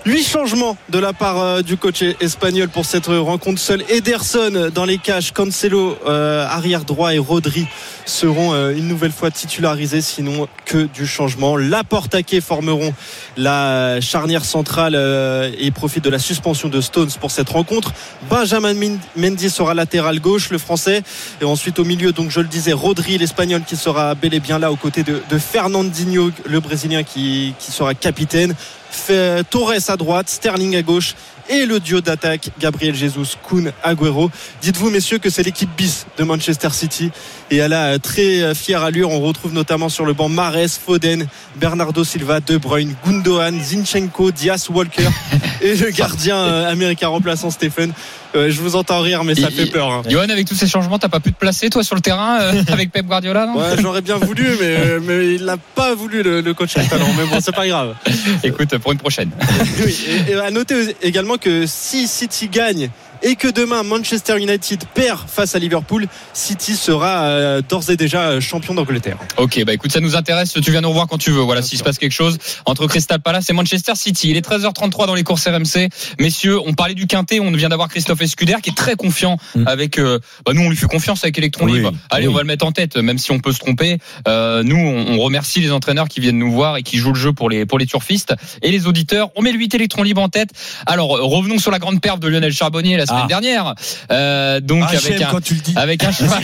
Huit 0.06 0.24
changements 0.24 0.78
de 0.88 0.98
la 0.98 1.12
part 1.12 1.38
euh, 1.38 1.62
du 1.62 1.76
coach 1.76 2.02
espagnol 2.20 2.68
pour 2.68 2.86
cette 2.86 3.06
rencontre. 3.06 3.60
Seul 3.60 3.84
Ederson 3.90 4.70
dans 4.74 4.86
les 4.86 4.96
cages, 4.96 5.32
Cancelo 5.32 5.98
euh, 6.06 6.46
arrière 6.46 6.84
droit 6.84 7.12
et 7.14 7.18
Rodri 7.18 7.66
seront 8.06 8.54
euh, 8.54 8.74
une 8.74 8.88
nouvelle 8.88 9.12
fois 9.12 9.30
titularisés, 9.30 10.00
sinon 10.00 10.48
que 10.64 10.88
du 10.94 11.06
changement. 11.06 11.56
La 11.58 11.84
Portaquet 11.84 12.40
formeront 12.40 12.94
la 13.36 14.00
charnière 14.00 14.44
centrale 14.44 14.94
euh, 14.96 15.50
et 15.58 15.70
profitent 15.70 16.04
de 16.04 16.10
la 16.10 16.18
suspension 16.18 16.68
de 16.68 16.80
Stones 16.80 17.10
pour 17.20 17.30
cette 17.30 17.50
rencontre. 17.50 17.92
Benjamin 18.30 18.72
Min- 18.72 18.98
Mendy 19.16 19.50
sera 19.50 19.74
latéral 19.74 20.18
gauche, 20.20 20.48
le 20.50 20.58
français. 20.58 21.02
Et 21.42 21.44
ensuite 21.44 21.78
au 21.78 21.84
milieu, 21.84 22.12
donc 22.12 22.30
je 22.30 22.40
le 22.40 22.48
disais, 22.48 22.72
Rodri, 22.72 23.18
l'espagnol 23.18 23.62
qui 23.66 23.76
sera 23.76 24.14
bel 24.14 24.32
et 24.32 24.40
bien 24.40 24.58
là 24.58 24.72
aux 24.72 24.76
côtés 24.76 25.02
de, 25.02 25.20
de 25.30 25.38
Fernandinho, 25.38 26.30
le 26.44 26.60
brésilien 26.60 27.04
qui, 27.04 27.54
sera 27.60 27.94
capitaine. 27.94 28.54
Fait- 28.90 29.44
Torres 29.48 29.72
à 29.88 29.96
droite, 29.96 30.28
Sterling 30.28 30.76
à 30.76 30.82
gauche 30.82 31.14
et 31.48 31.66
le 31.66 31.80
duo 31.80 32.00
d'attaque 32.00 32.50
Gabriel 32.60 32.94
Jesus, 32.94 33.36
Kuhn, 33.48 33.72
Agüero. 33.82 34.30
Dites-vous 34.62 34.88
messieurs 34.90 35.18
que 35.18 35.30
c'est 35.30 35.42
l'équipe 35.42 35.70
bis 35.76 36.06
de 36.16 36.22
Manchester 36.22 36.68
City 36.70 37.10
et 37.50 37.60
à 37.60 37.66
la 37.66 37.98
très 37.98 38.54
fière 38.54 38.84
allure, 38.84 39.10
on 39.10 39.20
retrouve 39.20 39.52
notamment 39.52 39.88
sur 39.88 40.04
le 40.06 40.12
banc 40.12 40.28
Mares, 40.28 40.68
Foden, 40.84 41.26
Bernardo 41.56 42.04
Silva, 42.04 42.38
De 42.40 42.56
Bruyne, 42.56 42.94
Gundogan, 43.04 43.60
Zinchenko, 43.60 44.30
Diaz, 44.30 44.68
Walker 44.70 45.08
et 45.60 45.74
le 45.74 45.90
gardien 45.90 46.36
euh, 46.36 46.70
américain 46.70 47.08
remplaçant 47.08 47.50
Stephen. 47.50 47.92
Euh, 48.36 48.48
je 48.48 48.60
vous 48.60 48.76
entends 48.76 49.00
rire 49.00 49.24
mais 49.24 49.34
ça 49.34 49.48
Et- 49.48 49.50
fait 49.50 49.66
peur. 49.66 49.90
hein. 49.90 50.02
Johan, 50.08 50.28
avec 50.28 50.46
tous 50.46 50.54
ces 50.54 50.68
changements, 50.68 51.00
t'as 51.00 51.08
pas 51.08 51.18
pu 51.18 51.32
te 51.32 51.38
placer 51.38 51.68
toi 51.68 51.82
sur 51.82 51.96
le 51.96 52.00
terrain 52.00 52.38
euh, 52.40 52.62
avec 52.72 52.92
Pep 52.92 53.04
Guardiola 53.06 53.46
non? 53.46 53.58
Ouais, 53.58 53.74
j'aurais 53.80 54.02
bien 54.02 54.18
voulu, 54.18 54.46
mais, 54.60 55.00
mais 55.02 55.34
il 55.34 55.44
n'a 55.46 55.56
pas 55.56 55.96
voulu 55.96 56.22
le, 56.22 56.40
le 56.42 56.54
coach 56.54 56.74
talent. 56.74 57.08
Mais 57.18 57.24
bon, 57.24 57.38
c'est 57.40 57.54
pas 57.54 57.66
grave. 57.66 57.96
Écoute, 58.44 58.76
pour 58.80 58.92
une 58.92 58.98
prochaine. 58.98 59.30
Oui, 59.84 60.06
et, 60.28 60.32
et 60.32 60.34
à 60.34 60.50
noter 60.50 60.94
également 61.02 61.36
que 61.38 61.66
si 61.66 62.06
City 62.06 62.48
gagne 62.48 62.90
et 63.22 63.36
que 63.36 63.48
demain 63.48 63.82
Manchester 63.82 64.36
United 64.38 64.84
perd 64.94 65.28
face 65.28 65.54
à 65.54 65.58
Liverpool, 65.58 66.06
City 66.32 66.74
sera 66.76 67.22
euh, 67.24 67.62
d'ores 67.68 67.90
et 67.90 67.96
déjà 67.96 68.40
champion 68.40 68.74
d'Angleterre. 68.74 69.18
Ok, 69.36 69.62
bah 69.64 69.72
écoute, 69.72 69.92
ça 69.92 70.00
nous 70.00 70.16
intéresse. 70.16 70.52
Tu 70.52 70.70
viens 70.70 70.80
nous 70.80 70.88
revoir 70.88 71.06
quand 71.06 71.18
tu 71.18 71.30
veux. 71.30 71.40
Voilà, 71.42 71.62
s'il 71.62 71.78
se 71.78 71.82
passe 71.84 71.98
quelque 71.98 72.12
chose 72.12 72.38
entre 72.66 72.86
Crystal 72.86 73.20
Palace 73.20 73.50
et 73.50 73.52
Manchester 73.52 73.92
City. 73.94 74.30
Il 74.30 74.36
est 74.36 74.46
13h33 74.48 75.06
dans 75.06 75.14
les 75.14 75.22
courses 75.24 75.46
RMC. 75.46 75.88
Messieurs, 76.18 76.58
on 76.66 76.72
parlait 76.74 76.94
du 76.94 77.06
quintet. 77.06 77.40
On 77.40 77.50
vient 77.52 77.68
d'avoir 77.68 77.88
Christophe 77.88 78.22
Escuder 78.22 78.56
qui 78.62 78.70
est 78.70 78.76
très 78.76 78.94
confiant 78.96 79.36
Mm. 79.54 79.66
avec. 79.66 79.98
euh, 79.98 80.18
bah 80.46 80.52
nous, 80.54 80.62
on 80.62 80.70
lui 80.70 80.76
fait 80.76 80.86
confiance 80.86 81.24
avec 81.24 81.36
Electron 81.38 81.66
Oui, 81.66 81.74
Libre. 81.78 81.92
Allez, 82.10 82.26
oui. 82.26 82.32
on 82.32 82.36
va 82.36 82.42
le 82.42 82.46
mettre 82.46 82.64
en 82.66 82.72
tête, 82.72 82.96
même 82.96 83.18
si 83.18 83.30
on 83.32 83.38
peut 83.40 83.52
se 83.52 83.58
tromper. 83.58 83.98
Euh, 84.28 84.62
nous, 84.62 84.76
on, 84.76 85.14
on 85.14 85.18
remercie 85.18 85.60
les 85.60 85.72
entraîneurs 85.72 86.08
qui 86.08 86.20
viennent 86.20 86.38
nous 86.38 86.52
voir 86.52 86.76
et 86.76 86.82
qui 86.82 86.96
jouent 86.98 87.12
le 87.12 87.18
jeu 87.18 87.32
pour 87.32 87.50
les 87.50 87.66
pour 87.66 87.78
les 87.78 87.86
turfistes 87.86 88.34
et 88.62 88.70
les 88.70 88.86
auditeurs. 88.86 89.30
On 89.36 89.42
met 89.42 89.52
le 89.52 89.58
8 89.58 89.74
Electron 89.74 90.02
Libre 90.02 90.22
en 90.22 90.28
tête. 90.28 90.50
Alors, 90.86 91.08
revenons 91.10 91.58
sur 91.58 91.70
la 91.70 91.78
grande 91.78 92.00
perf 92.00 92.18
de 92.20 92.28
Lionel 92.28 92.52
Charbonnier 92.52 92.96
la 92.96 93.06
semaine 93.10 93.22
Ah. 93.24 93.28
dernière. 93.28 93.74
Euh, 94.10 94.60
donc 94.60 94.82
Ah, 94.86 94.90
avec 94.96 95.20
un 95.22 95.40
tu 95.40 95.54
le 95.54 95.60
dis. 95.60 95.74
avec 95.76 96.04
un 96.04 96.12
cheval. 96.12 96.42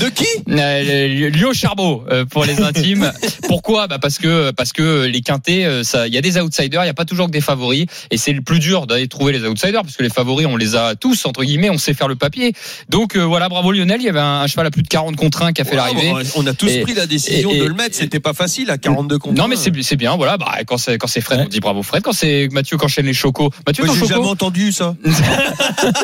De 0.00 0.08
qui 0.08 0.26
Euh, 0.50 1.28
Lio 1.30 1.52
Charbot 1.54 2.04
euh, 2.10 2.24
pour 2.24 2.44
les 2.44 2.60
intimes. 2.60 3.10
Pourquoi? 3.48 3.86
Bah 3.86 3.98
parce 4.00 4.18
que 4.18 4.50
parce 4.52 4.72
que 4.72 5.04
les 5.06 5.20
quintés, 5.20 5.64
euh, 5.66 5.82
ça, 5.84 6.06
il 6.06 6.14
y 6.14 6.18
a 6.18 6.20
des 6.20 6.38
outsiders, 6.38 6.84
il 6.84 6.86
y 6.86 6.90
a 6.90 6.94
pas 6.94 7.04
toujours 7.04 7.26
que 7.26 7.32
des 7.32 7.40
favoris, 7.40 7.86
et 8.10 8.16
c'est 8.16 8.32
le 8.32 8.40
plus 8.42 8.58
dur 8.58 8.86
d'aller 8.86 9.08
trouver 9.08 9.32
les 9.32 9.44
outsiders 9.46 9.82
parce 9.82 9.96
que 9.96 10.02
les 10.02 10.10
favoris, 10.10 10.46
on 10.46 10.56
les 10.56 10.76
a 10.76 10.94
tous 10.94 11.24
entre 11.26 11.44
guillemets, 11.44 11.70
on 11.70 11.78
sait 11.78 11.94
faire 11.94 12.08
le 12.08 12.16
papier. 12.16 12.52
Donc 12.88 13.16
euh, 13.16 13.22
voilà, 13.24 13.48
bravo 13.48 13.72
Lionel, 13.72 14.00
il 14.00 14.04
y 14.04 14.08
avait 14.08 14.18
un, 14.20 14.40
un 14.42 14.46
cheval 14.46 14.66
à 14.66 14.70
plus 14.70 14.82
de 14.82 14.88
40 14.88 15.16
contre 15.16 15.42
1 15.42 15.52
qui 15.52 15.62
a 15.62 15.64
fait 15.64 15.76
l'arrivée. 15.76 16.12
On 16.36 16.46
a 16.46 16.52
tous 16.54 16.68
Et- 16.68 16.80
pris 16.82 16.94
la 16.94 17.06
décision 17.06 17.50
et- 17.50 17.58
de 17.58 17.64
le 17.64 17.74
mettre. 17.74 17.94
C'était 17.96 18.20
pas 18.20 18.32
facile 18.34 18.70
à 18.70 18.78
42 18.78 19.18
contre. 19.18 19.34
Non 19.36 19.48
mais 19.48 19.56
c'est 19.56 19.96
bien, 19.96 20.16
voilà. 20.16 20.36
Bah, 20.36 20.52
quand 20.66 20.78
c'est 20.78 20.98
quand 20.98 21.06
c'est 21.06 21.20
Fred, 21.20 21.40
on 21.44 21.48
dit 21.48 21.60
bravo 21.60 21.82
Fred. 21.82 22.02
Quand 22.02 22.12
c'est 22.12 22.48
Mathieu 22.52 22.76
qui 22.78 22.84
enchaîne 22.84 23.06
les 23.06 23.14
chocos, 23.14 23.50
Mathieu 23.66 23.84
Moi, 23.84 23.94
j'ai 23.98 24.06
jamais 24.06 24.26
entendu 24.26 24.72
ça. 24.72 24.94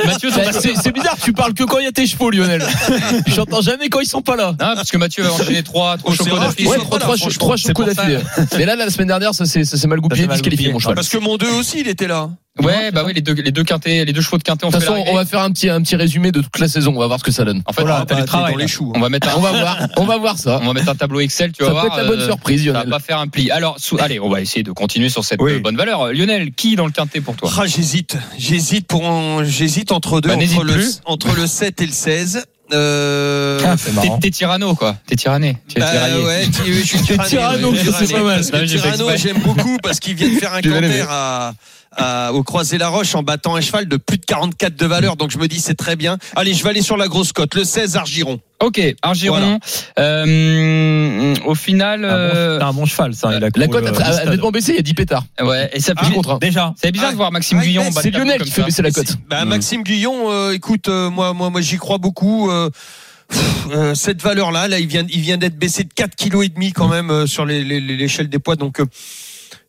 Mathieu 0.07 0.30
Bah, 0.30 0.42
c'est 0.52 0.92
bizarre, 0.92 1.16
tu 1.22 1.33
parles 1.33 1.54
que 1.54 1.64
quand 1.64 1.78
il 1.78 1.85
y 1.85 1.88
a 1.88 1.92
tes 1.92 2.07
chevaux, 2.07 2.30
Lionel. 2.30 2.64
J'entends 3.26 3.61
jamais 3.61 3.88
quand 3.88 4.00
ils 4.00 4.07
sont 4.09 4.22
pas 4.22 4.37
là. 4.37 4.50
Non, 4.61 4.74
parce 4.74 4.90
que 4.90 4.96
Mathieu 4.98 5.22
va 5.24 5.33
enchaîner 5.33 5.62
trois 5.62 5.96
trois 5.96 6.14
chocos 6.14 6.38
d'affilée. 6.38 6.68
Ouais, 6.68 6.76
sont 6.78 6.85
trois, 6.85 6.98
pas 6.98 6.98
là, 6.98 7.04
trois, 7.04 7.16
franchement. 7.16 7.38
trois 7.38 7.57
C'est 7.57 7.68
chocos 7.68 7.85
pour 7.85 7.92
ça. 7.94 8.02
d'affilée. 8.04 8.20
Mais 8.59 8.64
là, 8.66 8.76
la 8.76 8.90
semaine 8.90 9.09
dernière, 9.09 9.35
ça 9.35 9.46
s'est 9.46 9.87
mal 9.87 10.00
goupillé, 10.00 10.26
disqualifié, 10.26 10.72
mon 10.72 10.78
cheval. 10.78 10.94
Parce 10.94 11.09
que 11.09 11.18
mon 11.18 11.37
2 11.37 11.46
aussi, 11.59 11.80
il 11.80 11.88
était 11.88 12.07
là. 12.09 12.30
Ouais, 12.62 12.92
bah 12.92 13.02
oui, 13.04 13.12
les 13.14 13.20
deux 13.20 13.34
les 13.34 13.50
deux 13.50 13.64
quintés, 13.64 14.04
les 14.04 14.12
deux 14.12 14.20
chevaux 14.20 14.38
de 14.38 14.44
quintés 14.44 14.64
ont 14.64 14.68
De 14.70 14.74
toute 14.76 14.84
façon, 14.84 15.02
on 15.08 15.14
va 15.14 15.24
faire 15.24 15.40
un 15.40 15.50
petit, 15.50 15.68
un 15.68 15.82
petit 15.82 15.96
résumé 15.96 16.30
de 16.30 16.40
toute 16.40 16.56
la 16.60 16.68
saison. 16.68 16.92
On 16.94 17.00
va 17.00 17.08
voir 17.08 17.18
ce 17.18 17.24
que 17.24 17.32
ça 17.32 17.44
donne. 17.44 17.62
En 17.66 17.72
fait, 17.72 17.82
Voilà, 17.82 17.96
on 17.96 17.98
va- 18.00 18.06
t'as 18.06 18.14
du 18.14 18.20
T'es 18.20 18.26
travail, 18.28 18.52
dans 18.52 18.58
les 18.58 18.68
choux. 18.68 18.92
on 18.94 19.00
va 19.00 19.08
mettre 19.08 19.28
un, 19.28 19.32
On 19.36 19.40
va 19.40 19.50
voir, 19.50 19.78
on 19.96 20.04
va 20.04 20.18
voir 20.18 20.38
ça. 20.38 20.60
On 20.62 20.66
va 20.68 20.72
mettre 20.72 20.88
un 20.88 20.94
tableau 20.94 21.18
Excel, 21.18 21.50
tu 21.50 21.62
vas 21.62 21.68
Ça 21.68 21.72
voir. 21.72 21.82
peut 21.86 21.90
être 21.90 21.96
la 21.96 22.04
bonne 22.04 22.20
euh, 22.20 22.26
surprise, 22.26 22.60
Ça 22.64 22.70
va 22.72 22.78
Lionel. 22.78 22.90
pas 22.90 23.00
faire 23.00 23.18
un 23.18 23.26
pli. 23.26 23.50
Alors, 23.50 23.74
sous- 23.80 23.98
allez, 23.98 24.20
on 24.20 24.30
va 24.30 24.40
essayer 24.40 24.62
de 24.62 24.70
continuer 24.70 25.08
sur 25.08 25.24
cette 25.24 25.42
Oui. 25.42 25.54
euh, 25.54 25.58
bonne 25.58 25.76
valeur. 25.76 26.12
Lionel, 26.12 26.52
qui 26.52 26.76
dans 26.76 26.86
le 26.86 26.92
quintet 26.92 27.20
pour 27.20 27.34
toi? 27.34 27.50
Ah, 27.58 27.66
j'hésite. 27.66 28.16
J'hésite 28.38 28.86
pour 28.86 29.04
en- 29.04 29.42
j'hésite 29.42 29.90
entre 29.90 30.20
deux, 30.20 30.28
Bah, 30.28 30.36
n'hésite 30.36 30.58
entre, 30.58 30.66
le, 30.66 30.72
plus. 30.74 31.00
entre 31.06 31.34
le 31.34 31.48
7 31.48 31.80
et 31.82 31.86
le 31.86 31.92
16. 31.92 32.44
Euh, 32.72 33.60
Ah, 33.66 33.74
c'est 33.76 33.90
T'es 34.00 34.08
t'es 34.22 34.30
tyranno, 34.30 34.74
quoi. 34.74 34.96
T'es 35.06 35.16
tyranné. 35.16 35.58
Tu 35.68 35.76
es 35.76 35.80
bah, 35.80 35.90
ouais, 36.24 36.46
je 36.66 36.72
suis 36.86 36.98
Tyranno, 37.00 37.74
c'est 37.74 38.12
pas 38.12 38.22
mal. 38.22 38.42
Tyranno, 38.66 39.10
j'aime 39.16 39.38
beaucoup 39.44 39.76
parce 39.82 39.98
qu'il 39.98 40.14
vient 40.14 40.28
de 40.28 40.38
faire 40.38 40.54
un 40.54 40.62
canter 40.62 41.04
à, 41.10 41.52
à- 41.96 42.33
au 42.33 42.42
Croisé 42.42 42.78
la 42.78 42.88
Roche 42.88 43.14
en 43.14 43.22
battant 43.22 43.54
un 43.57 43.61
cheval 43.61 43.87
de 43.87 43.96
plus 43.96 44.18
de 44.18 44.24
44 44.24 44.76
de 44.76 44.87
valeur. 44.87 45.16
Donc 45.16 45.30
je 45.30 45.38
me 45.38 45.48
dis 45.48 45.61
c'est 45.61 45.74
très 45.74 45.96
bien. 45.96 46.18
Allez, 46.37 46.54
je 46.54 46.62
vais 46.62 46.70
aller 46.70 46.83
sur 46.83 46.96
la 46.96 47.09
grosse 47.09 47.33
cote. 47.33 47.54
Le 47.54 47.64
16 47.64 47.96
Argiron. 47.96 48.40
Ok, 48.61 48.80
Argiron. 49.02 49.59
Euh, 49.98 51.35
au 51.44 51.54
final, 51.54 52.04
Un 52.04 52.09
bon- 52.09 52.14
euh, 52.14 52.59
C'est 52.59 52.64
un 52.64 52.72
bon 52.72 52.87
cheval, 52.87 53.14
ça. 53.14 53.28
Il 53.33 53.37
a 53.37 53.40
La 53.40 53.50
cote 53.50 53.74
euh, 53.85 53.92
a- 54.02 54.24
nettement 54.30 54.50
baissé, 54.50 54.72
il 54.72 54.76
y 54.76 54.78
a 54.78 54.83
10 54.83 54.94
pétards. 54.94 55.24
ouais, 55.40 55.70
et 55.72 55.80
ça 55.80 55.94
Plus 55.94 56.11
contre. 56.12 56.38
Déjà. 56.38 56.72
C'est 56.80 56.92
bizarre 56.92 57.09
Ah, 57.09 57.12
de 57.12 57.16
voir 57.16 57.33
Maxime 57.33 57.59
ah, 57.61 57.64
Guyon. 57.64 57.85
C'est 57.92 58.11
Lionel 58.11 58.38
comme 58.38 58.46
qui 58.46 58.52
fait 58.52 58.62
baisser 58.62 58.83
la 58.83 58.90
cote. 58.90 59.16
Bah, 59.28 59.44
Mm. 59.44 59.48
Maxime 59.48 59.83
Guyon, 59.83 60.30
euh, 60.30 60.52
écoute, 60.52 60.88
euh, 60.88 61.11
moi, 61.11 61.33
moi, 61.35 61.50
moi, 61.50 61.61
j'y 61.61 61.76
crois 61.76 61.98
beaucoup. 61.98 62.50
euh, 62.50 62.70
cette 63.94 64.22
valeur-là, 64.22 64.68
là, 64.68 64.78
il 64.78 64.87
vient, 64.87 65.04
il 65.11 65.20
vient 65.20 65.37
d'être 65.38 65.59
baissé 65.59 65.83
de 65.85 65.92
4 65.94 66.14
kg 66.14 66.42
et 66.44 66.48
demi 66.48 66.72
quand 66.72 66.88
même 66.88 67.11
euh, 67.11 67.26
sur 67.26 67.44
l'échelle 67.46 68.28
des 68.28 68.38
poids. 68.38 68.54
Donc, 68.57 68.80
euh, 68.80 68.85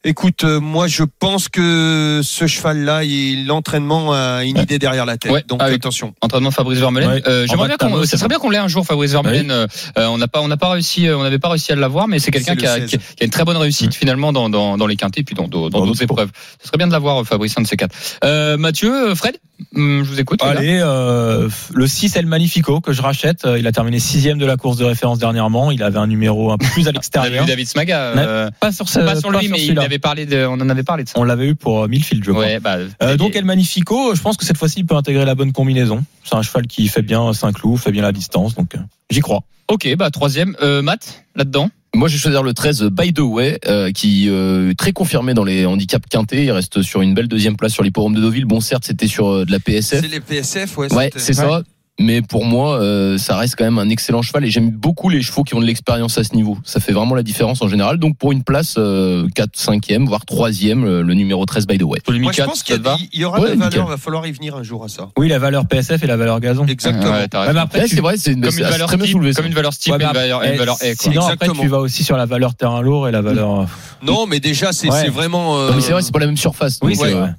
Écoute, 0.07 0.43
euh, 0.43 0.59
moi 0.59 0.87
je 0.87 1.03
pense 1.19 1.49
que 1.49 2.21
ce 2.23 2.45
cheval-là, 2.45 3.03
il- 3.03 3.47
l'entraînement 3.47 4.13
a 4.13 4.43
une 4.43 4.57
idée 4.59 4.77
derrière 4.77 5.05
la 5.05 5.17
tête. 5.17 5.31
Ouais, 5.31 5.43
Donc 5.47 5.63
avec- 5.63 5.77
attention. 5.77 6.13
Entraînement 6.21 6.51
Fabrice 6.51 6.77
Vermeulen. 6.79 7.09
Ouais. 7.09 7.23
Euh, 7.27 7.47
J'aimerais 7.49 7.69
bien 7.69 7.77
qu'on, 7.77 8.03
ça 8.05 8.17
serait 8.17 8.27
bien 8.29 8.37
qu'on 8.37 8.51
l'ait 8.51 8.59
un 8.59 8.67
jour 8.67 8.85
Fabrice 8.85 9.11
Vermeulen. 9.13 9.49
Euh, 9.49 9.65
euh, 9.97 10.05
on 10.07 10.19
n'a 10.19 10.27
pas, 10.27 10.41
on 10.41 10.47
n'a 10.47 10.57
pas 10.57 10.69
réussi, 10.69 11.07
on 11.09 11.23
n'avait 11.23 11.39
pas 11.39 11.49
réussi 11.49 11.71
à 11.71 11.75
l'avoir, 11.75 12.07
mais 12.07 12.19
c'est 12.19 12.29
quelqu'un 12.29 12.51
C'est 12.53 12.57
qui 12.59 12.67
a, 12.67 12.77
le 12.77 12.85
qui, 12.85 12.91
16. 12.91 12.99
qui 13.17 13.23
a 13.23 13.25
une 13.25 13.31
très 13.31 13.45
bonne 13.45 13.57
réussite 13.57 13.95
finalement 13.95 14.31
dans, 14.31 14.47
dans, 14.49 14.77
dans 14.77 14.85
les 14.87 14.95
quintés, 14.95 15.23
puis 15.23 15.33
dans, 15.35 15.47
dans, 15.47 15.69
dans 15.69 15.79
Dans 15.79 15.85
d'autres 15.87 16.03
épreuves. 16.03 16.29
Ce 16.61 16.67
serait 16.67 16.77
bien 16.77 16.85
de 16.87 16.91
l'avoir, 16.91 17.25
Fabrice, 17.25 17.55
un 17.57 17.63
de 17.63 17.67
ces 17.67 17.75
quatre. 17.75 17.95
Euh, 18.23 18.57
Mathieu, 18.57 19.15
Fred, 19.15 19.37
hum, 19.75 20.03
je 20.05 20.09
vous 20.11 20.19
écoute. 20.19 20.39
Allez, 20.43 20.77
euh, 20.83 21.49
le 21.73 21.87
6 21.87 22.15
El 22.15 22.27
Magnifico 22.27 22.79
que 22.79 22.93
je 22.93 23.01
rachète. 23.01 23.47
Il 23.57 23.65
a 23.65 23.71
terminé 23.71 23.97
sixième 23.97 24.37
de 24.37 24.45
la 24.45 24.55
course 24.57 24.77
de 24.77 24.85
référence 24.85 25.17
dernièrement. 25.17 25.71
Il 25.71 25.81
avait 25.81 25.97
un 25.97 26.05
numéro 26.07 26.51
un 26.51 26.57
peu 26.59 26.67
plus 26.67 26.87
à 26.87 26.89
On 26.89 26.89
a 26.89 26.91
vu 26.91 26.93
l'extérieur. 26.93 27.45
David 27.47 27.67
Smaga. 27.67 27.99
euh, 27.99 28.49
Pas 28.59 28.71
sur, 28.71 28.87
ce, 28.87 28.99
pas 28.99 29.15
sur 29.15 29.31
lui, 29.31 29.47
mais 29.47 29.57
il 29.57 29.61
celui-là. 29.63 29.81
Avait 29.95 29.99
parlé 29.99 30.25
de, 30.25 30.45
on 30.45 30.53
en 30.53 30.69
avait 30.69 30.83
parlé 30.83 31.03
de 31.03 31.09
ça. 31.09 31.19
On 31.19 31.23
l'avait 31.23 31.47
eu 31.47 31.55
pour 31.55 31.83
euh, 31.83 31.87
Millfield, 31.87 32.23
je 32.23 32.31
crois. 32.31 32.43
Ouais, 32.43 32.59
bah, 32.59 32.77
Euh, 33.01 33.17
donc 33.17 33.35
El 33.35 33.45
Magnifico, 33.45 34.13
je 34.15 34.21
pense 34.21 34.37
que 34.37 34.45
cette 34.45 34.57
fois-ci 34.57 34.79
il 34.79 34.85
peut 34.85 34.95
intégrer 34.95 35.25
la 35.25 35.35
bonne 35.35 35.51
combinaison. 35.51 36.03
C'est 36.23 36.35
un 36.35 36.41
cheval 36.41 36.67
qui 36.67 36.87
fait 36.87 37.01
bien 37.01 37.33
Saint-Cloud, 37.33 37.79
fait 37.79 37.91
bien 37.91 38.01
la 38.03 38.11
distance, 38.11 38.55
donc 38.55 38.75
euh, 38.75 38.79
j'y 39.09 39.21
crois. 39.21 39.41
ok, 39.67 39.95
bah 39.97 40.09
troisième, 40.11 40.55
euh, 40.61 40.81
Matt, 40.81 41.23
là-dedans? 41.35 41.69
Moi, 41.95 42.09
je 42.09 42.15
vais 42.15 42.19
choisir 42.19 42.43
le 42.43 42.53
13 42.53 42.89
By 42.91 43.13
the 43.13 43.19
Way, 43.21 43.59
euh, 43.67 43.89
qui 43.93 44.27
euh, 44.27 44.71
est 44.71 44.75
très 44.75 44.91
confirmé 44.91 45.33
dans 45.33 45.45
les 45.45 45.65
handicaps 45.65 46.09
quintés. 46.09 46.43
Il 46.43 46.51
reste 46.51 46.81
sur 46.81 47.01
une 47.01 47.13
belle 47.13 47.29
deuxième 47.29 47.55
place 47.55 47.71
sur 47.71 47.83
l'hipporome 47.83 48.13
de 48.13 48.19
Deauville. 48.19 48.43
Bon, 48.43 48.59
certes, 48.59 48.83
c'était 48.83 49.07
sur 49.07 49.29
euh, 49.29 49.45
de 49.45 49.51
la 49.53 49.59
PSF. 49.59 50.01
C'est 50.01 50.09
les 50.09 50.19
PSF, 50.19 50.77
ouais. 50.77 50.93
Ouais, 50.93 51.09
c'est 51.15 51.31
ça. 51.31 51.61
Mais 51.97 52.21
pour 52.21 52.43
moi, 52.43 52.79
euh, 52.81 53.17
ça 53.17 53.37
reste 53.37 53.55
quand 53.57 53.63
même 53.63 53.79
un 53.79 53.87
excellent 53.89 54.21
cheval 54.21 54.43
et 54.43 54.49
j'aime 54.49 54.69
beaucoup 54.69 55.07
les 55.07 55.21
chevaux 55.21 55.43
qui 55.43 55.55
ont 55.55 55.61
de 55.61 55.65
l'expérience 55.65 56.17
à 56.17 56.25
ce 56.25 56.35
niveau. 56.35 56.57
Ça 56.65 56.81
fait 56.81 56.91
vraiment 56.91 57.15
la 57.15 57.23
différence 57.23 57.61
en 57.61 57.69
général. 57.69 57.99
Donc 57.99 58.17
pour 58.17 58.33
une 58.33 58.43
place 58.43 58.75
euh, 58.77 59.27
4, 59.33 59.51
5e, 59.57 60.05
voire 60.05 60.23
3e, 60.29 60.83
le, 60.83 61.01
le 61.03 61.13
numéro 61.13 61.45
13 61.45 61.67
by 61.67 61.77
the 61.77 61.83
way. 61.83 61.99
Moi, 62.19 62.33
je 62.33 62.43
pense 62.43 62.63
qu'il 62.63 62.75
y, 62.75 63.09
il 63.13 63.23
aura 63.23 63.39
Ouais, 63.39 63.45
de 63.45 63.49
la 63.51 63.55
nickel. 63.55 63.69
valeur. 63.79 63.87
Va 63.87 63.97
falloir 63.97 64.27
y 64.27 64.31
venir 64.33 64.55
un 64.57 64.63
jour 64.63 64.83
à 64.83 64.89
ça. 64.89 65.07
Oui, 65.17 65.29
la 65.29 65.39
valeur 65.39 65.67
PSF 65.67 66.03
et 66.03 66.07
la 66.07 66.17
valeur 66.17 66.41
gazon. 66.41 66.65
Exactement. 66.67 67.03
Ouais, 67.13 67.27
Ouais, 67.33 67.57
après, 67.57 67.83
tu- 67.87 67.95
c'est 67.95 68.01
vrai, 68.01 68.17
c'est 68.17 68.33
une, 68.33 68.41
comme 68.41 68.57
une 68.57 68.63
valeur 68.65 68.87
très 68.89 68.97
bien 68.97 69.05
soulevé. 69.07 69.33
comme 69.33 69.45
une 69.45 69.53
valeur 69.53 69.71
Ouais, 69.71 69.95
et 69.95 69.97
mais 69.97 70.03
une 70.05 70.13
valeur, 70.13 70.37
après, 70.41 70.51
une 70.51 70.57
valeur 70.57 70.77
quoi. 70.77 70.87
Sinon, 70.99 71.21
après, 71.27 71.47
tu 71.61 71.67
vas 71.67 71.79
aussi 71.79 72.03
sur 72.03 72.17
la 72.17 72.25
valeur 72.25 72.55
terrain 72.55 72.81
lourd 72.81 73.07
et 73.07 73.11
la 73.11 73.21
valeur. 73.21 73.67
Non, 74.03 74.25
mais 74.27 74.41
déjà, 74.41 74.73
c'est 74.73 74.89
vraiment. 75.07 75.57
euh, 75.59 75.69
Non, 75.69 75.75
mais 75.75 75.81
c'est 75.81 75.93
vrai, 75.93 76.01
c'est 76.01 76.11
pas 76.11 76.19
la 76.19 76.25
même 76.25 76.35
surface. 76.37 76.79
Oui, 76.81 76.95
c'est 76.97 77.05
euh, 77.05 77.19
vrai. 77.19 77.35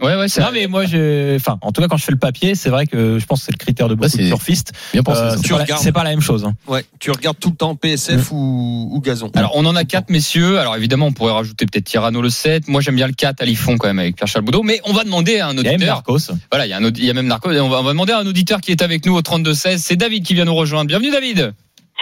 Ouais, 0.00 0.16
ouais, 0.16 0.28
c'est 0.28 0.40
Non, 0.40 0.48
mais 0.52 0.66
moi, 0.66 0.84
j'ai. 0.86 1.34
Enfin, 1.36 1.58
en 1.62 1.72
tout 1.72 1.80
cas, 1.80 1.88
quand 1.88 1.96
je 1.96 2.04
fais 2.04 2.12
le 2.12 2.18
papier, 2.18 2.54
c'est 2.54 2.68
vrai 2.70 2.86
que 2.86 3.18
je 3.18 3.26
pense 3.26 3.40
que 3.40 3.46
c'est 3.46 3.52
le 3.52 3.56
critère 3.58 3.88
de 3.88 3.94
beaucoup 3.94 4.08
c'est- 4.08 4.18
de 4.22 4.26
surfistes. 4.28 4.72
Bien 4.92 5.02
pensé. 5.02 5.20
Euh, 5.20 5.30
c'est 5.36 5.42
Tu 5.42 5.48
pas 5.50 5.56
la- 5.58 5.64
regardes. 5.64 5.82
c'est 5.82 5.92
pas 5.92 6.04
la 6.04 6.10
même 6.10 6.20
chose. 6.20 6.44
hein. 6.44 6.54
Ouais, 6.66 6.84
tu 7.00 7.10
regardes 7.10 7.38
tout 7.38 7.50
le 7.50 7.56
temps 7.56 7.74
PSF 7.74 8.30
ou, 8.32 8.88
ou 8.92 9.00
gazon. 9.00 9.30
Alors, 9.34 9.52
on 9.54 9.64
en 9.66 9.74
a 9.76 9.84
quatre, 9.84 10.10
messieurs. 10.10 10.58
Alors, 10.58 10.76
évidemment, 10.76 11.06
on 11.06 11.12
pourrait 11.12 11.32
rajouter 11.32 11.66
peut-être 11.66 11.84
Tirano 11.84 12.22
le 12.22 12.30
7. 12.30 12.68
Moi, 12.68 12.80
j'aime 12.80 12.96
bien 12.96 13.06
le 13.06 13.12
4 13.12 13.42
à 13.42 13.44
Lifon, 13.44 13.76
quand 13.76 13.88
même, 13.88 13.98
avec 13.98 14.16
Pierre-Charles 14.16 14.44
Boudot. 14.44 14.62
Mais 14.62 14.80
on 14.84 14.92
va 14.92 15.04
demander 15.04 15.38
à 15.40 15.48
un 15.48 15.52
Il 15.52 15.56
y 15.56 15.60
a 15.60 15.62
même 15.64 15.74
auditeur. 15.76 15.94
Narcos. 15.96 16.32
Voilà, 16.50 16.66
il 16.66 16.70
y 16.70 16.72
a, 16.72 16.76
un 16.78 16.84
audi- 16.84 17.00
il 17.00 17.06
y 17.06 17.10
a 17.10 17.14
même 17.14 17.26
Narco. 17.26 17.50
Et 17.50 17.58
On 17.60 17.68
va, 17.68 17.80
on 17.80 17.82
va 17.82 17.90
demander 17.90 18.12
à 18.12 18.18
un 18.18 18.26
auditeur 18.26 18.60
qui 18.60 18.70
est 18.70 18.82
avec 18.82 19.04
nous 19.04 19.14
au 19.14 19.22
32-16. 19.22 19.78
C'est 19.82 19.96
David 19.96 20.24
qui 20.24 20.34
vient 20.34 20.44
nous 20.44 20.54
rejoindre. 20.54 20.86
Bienvenue, 20.88 21.10
David. 21.10 21.52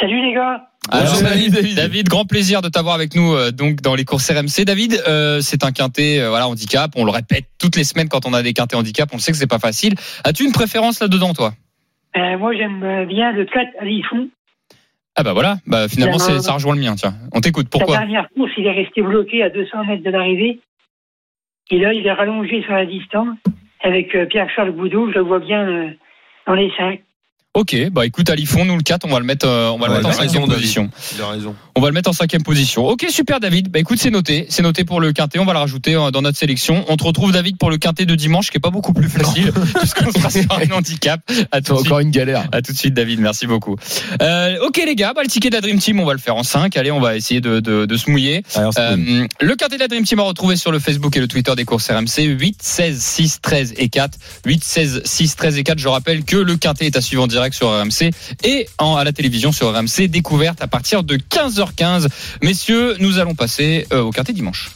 Salut 0.00 0.20
les 0.22 0.34
gars. 0.34 0.68
Alors, 0.90 1.06
Bonjour, 1.14 1.22
David, 1.28 1.52
David. 1.54 1.76
David, 1.76 2.08
grand 2.08 2.24
plaisir 2.26 2.62
de 2.62 2.68
t'avoir 2.68 2.94
avec 2.94 3.16
nous 3.16 3.32
euh, 3.34 3.50
donc 3.50 3.80
dans 3.80 3.94
les 3.94 4.04
courses 4.04 4.30
RMC. 4.30 4.64
David, 4.64 5.02
euh, 5.08 5.40
c'est 5.40 5.64
un 5.64 5.72
quintet 5.72 6.20
euh, 6.20 6.28
voilà 6.28 6.46
handicap. 6.48 6.92
On 6.96 7.04
le 7.04 7.10
répète 7.10 7.46
toutes 7.58 7.76
les 7.76 7.84
semaines 7.84 8.08
quand 8.08 8.26
on 8.26 8.32
a 8.34 8.42
des 8.42 8.52
quintets 8.52 8.76
handicap. 8.76 9.08
On 9.12 9.16
le 9.16 9.20
sait 9.20 9.32
que 9.32 9.38
c'est 9.38 9.48
pas 9.48 9.58
facile. 9.58 9.94
As-tu 10.24 10.44
une 10.44 10.52
préférence 10.52 11.00
là-dedans, 11.00 11.32
toi? 11.32 11.54
Euh, 12.16 12.38
moi 12.38 12.54
j'aime 12.54 13.06
bien 13.06 13.32
le 13.32 13.44
4 13.46 13.68
à 13.80 13.84
Lifon. 13.84 14.28
Ah 15.16 15.22
bah 15.22 15.32
voilà. 15.32 15.56
Bah 15.66 15.88
finalement, 15.88 16.18
c'est- 16.18 16.40
ça 16.40 16.52
rejoint 16.52 16.74
le 16.74 16.80
mien. 16.80 16.94
Tiens, 16.94 17.14
on 17.32 17.40
t'écoute. 17.40 17.66
Sa 17.72 17.78
Pourquoi 17.78 17.96
dernière 17.96 18.28
course, 18.36 18.52
il 18.58 18.66
est 18.66 18.72
resté 18.72 19.02
bloqué 19.02 19.42
à 19.42 19.50
200 19.50 19.84
mètres 19.86 20.04
de 20.04 20.10
l'arrivée. 20.10 20.60
Et 21.70 21.78
là, 21.78 21.92
il 21.94 22.06
est 22.06 22.12
rallongé 22.12 22.62
sur 22.62 22.72
la 22.74 22.86
distance. 22.86 23.36
Avec 23.82 24.14
euh, 24.14 24.26
Pierre-Charles 24.26 24.72
Boudou, 24.72 25.10
je 25.10 25.14
le 25.18 25.22
vois 25.24 25.38
bien 25.40 25.66
euh, 25.66 25.88
dans 26.46 26.54
les 26.54 26.70
5. 26.76 27.00
Ok, 27.56 27.74
bah 27.90 28.04
écoute, 28.04 28.28
Alifon, 28.28 28.66
nous 28.66 28.76
le 28.76 28.82
4, 28.82 29.06
on 29.06 29.10
va 29.10 29.18
le 29.18 29.24
mettre, 29.24 29.48
euh, 29.48 29.70
on 29.70 29.78
va 29.78 29.86
le 29.86 29.92
Ouais, 29.92 29.98
mettre 30.02 30.08
en 30.08 30.20
raison, 30.20 30.32
cinquième 30.34 30.46
position. 30.46 30.90
Il 31.16 31.22
a 31.22 31.28
raison. 31.28 31.54
On 31.74 31.80
va 31.80 31.88
le 31.88 31.94
mettre 31.94 32.10
en 32.10 32.12
cinquième 32.12 32.42
position. 32.42 32.86
Ok, 32.86 33.06
super 33.08 33.40
David. 33.40 33.70
Bah 33.70 33.78
écoute, 33.78 33.96
c'est 33.98 34.10
noté, 34.10 34.44
c'est 34.50 34.60
noté 34.60 34.84
pour 34.84 35.00
le 35.00 35.14
quintet. 35.14 35.38
On 35.38 35.46
va 35.46 35.54
le 35.54 35.60
rajouter 35.60 35.94
euh, 35.94 36.10
dans 36.10 36.20
notre 36.20 36.36
sélection. 36.36 36.84
On 36.88 36.98
te 36.98 37.04
retrouve 37.04 37.32
David 37.32 37.56
pour 37.56 37.70
le 37.70 37.78
quintet 37.78 38.04
de 38.04 38.14
dimanche, 38.14 38.50
qui 38.50 38.58
est 38.58 38.60
pas 38.60 38.68
beaucoup 38.68 38.92
plus 38.92 39.08
facile, 39.08 39.52
puisqu'on 39.78 40.12
sera 40.12 40.28
sur 40.28 40.52
un 40.52 40.70
handicap. 40.70 41.22
À 41.50 41.62
tout, 41.62 41.72
de 41.72 41.78
suite. 41.78 41.86
Encore 41.86 42.00
une 42.00 42.10
galère. 42.10 42.46
à 42.52 42.60
tout 42.60 42.74
de 42.74 42.76
suite 42.76 42.92
David, 42.92 43.20
merci 43.20 43.46
beaucoup. 43.46 43.76
Euh, 44.20 44.58
ok 44.66 44.82
les 44.84 44.94
gars, 44.94 45.14
bah, 45.14 45.22
le 45.22 45.28
ticket 45.28 45.48
de 45.48 45.54
la 45.54 45.62
Dream 45.62 45.78
Team, 45.78 45.98
on 45.98 46.04
va 46.04 46.12
le 46.12 46.18
faire 46.18 46.36
en 46.36 46.42
5. 46.42 46.76
Allez, 46.76 46.90
on 46.90 47.00
va 47.00 47.16
essayer 47.16 47.40
de, 47.40 47.60
de, 47.60 47.86
de 47.86 47.96
se 47.96 48.10
mouiller. 48.10 48.42
Alors. 48.54 48.74
Euh, 48.78 49.26
le 49.40 49.54
quintet 49.54 49.76
de 49.76 49.80
la 49.80 49.88
Dream 49.88 50.04
Team 50.04 50.20
à 50.20 50.24
retrouver 50.24 50.56
sur 50.56 50.72
le 50.72 50.78
Facebook 50.78 51.16
et 51.16 51.20
le 51.20 51.28
Twitter 51.28 51.54
des 51.56 51.64
courses 51.64 51.90
RMC 51.90 52.22
8, 52.22 52.58
16, 52.62 53.00
6, 53.00 53.40
13 53.40 53.74
et 53.78 53.88
4. 53.88 54.18
8, 54.44 54.62
16, 54.62 55.02
6, 55.06 55.36
13 55.36 55.56
et 55.56 55.64
4. 55.64 55.78
Je 55.78 55.88
rappelle 55.88 56.24
que 56.24 56.36
le 56.36 56.56
quintet 56.56 56.84
est 56.84 56.96
à 56.96 57.00
suivre 57.00 57.22
en 57.22 57.26
direct 57.26 57.45
sur 57.54 57.68
RMC 57.68 58.10
et 58.44 58.68
en, 58.78 58.96
à 58.96 59.04
la 59.04 59.12
télévision 59.12 59.52
sur 59.52 59.72
RMC 59.72 60.08
découverte 60.08 60.62
à 60.62 60.66
partir 60.66 61.02
de 61.02 61.16
15h15. 61.16 62.08
Messieurs, 62.42 62.96
nous 63.00 63.18
allons 63.18 63.34
passer 63.34 63.86
euh, 63.92 64.02
au 64.02 64.10
quintet 64.10 64.32
dimanche. 64.32 64.70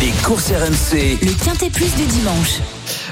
Les 0.00 0.10
courses 0.22 0.50
RMC. 0.50 1.18
Le 1.22 1.44
Quintet 1.44 1.70
Plus 1.70 1.94
du 1.94 2.04
dimanche. 2.06 2.58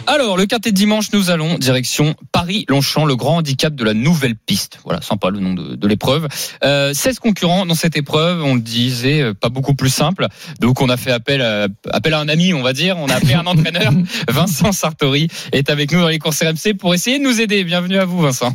Alors, 0.07 0.37
le 0.37 0.47
quintet 0.47 0.73
de 0.73 0.77
dimanche, 0.77 1.13
nous 1.13 1.31
allons 1.31 1.59
direction 1.59 2.15
Paris-Longchamp, 2.33 3.05
le 3.05 3.15
grand 3.17 3.37
handicap 3.37 3.75
de 3.75 3.85
la 3.85 3.95
nouvelle 3.95 4.35
piste. 4.35 4.79
Voilà, 4.85 5.01
sympa 5.01 5.31
le 5.31 5.39
nom 5.39 5.55
de, 5.55 5.77
de 5.77 5.89
l'épreuve. 5.89 6.29
Euh, 6.65 6.93
16 6.93 7.19
concurrents 7.21 7.67
dans 7.67 7.75
cette 7.75 7.97
épreuve, 7.97 8.43
on 8.43 8.55
le 8.55 8.61
disait, 8.61 9.23
euh, 9.23 9.35
pas 9.35 9.49
beaucoup 9.49 9.75
plus 9.75 9.91
simple. 9.91 10.27
Donc, 10.61 10.81
on 10.81 10.89
a 10.89 10.97
fait 10.97 11.13
appel 11.13 11.41
à, 11.41 11.69
appel 11.91 12.15
à 12.15 12.21
un 12.21 12.29
ami, 12.29 12.53
on 12.53 12.63
va 12.63 12.73
dire. 12.73 12.97
On 12.99 13.09
a 13.09 13.15
appelé 13.15 13.35
un 13.35 13.47
entraîneur. 13.47 13.93
Vincent 14.29 14.73
Sartori 14.73 15.29
est 15.53 15.71
avec 15.71 15.93
nous 15.93 16.01
dans 16.01 16.09
les 16.09 16.19
courses 16.19 16.43
RMC 16.43 16.75
pour 16.79 16.95
essayer 16.95 17.19
de 17.19 17.25
nous 17.25 17.41
aider. 17.41 17.63
Bienvenue 17.65 17.99
à 17.99 18.05
vous, 18.05 18.21
Vincent. 18.21 18.55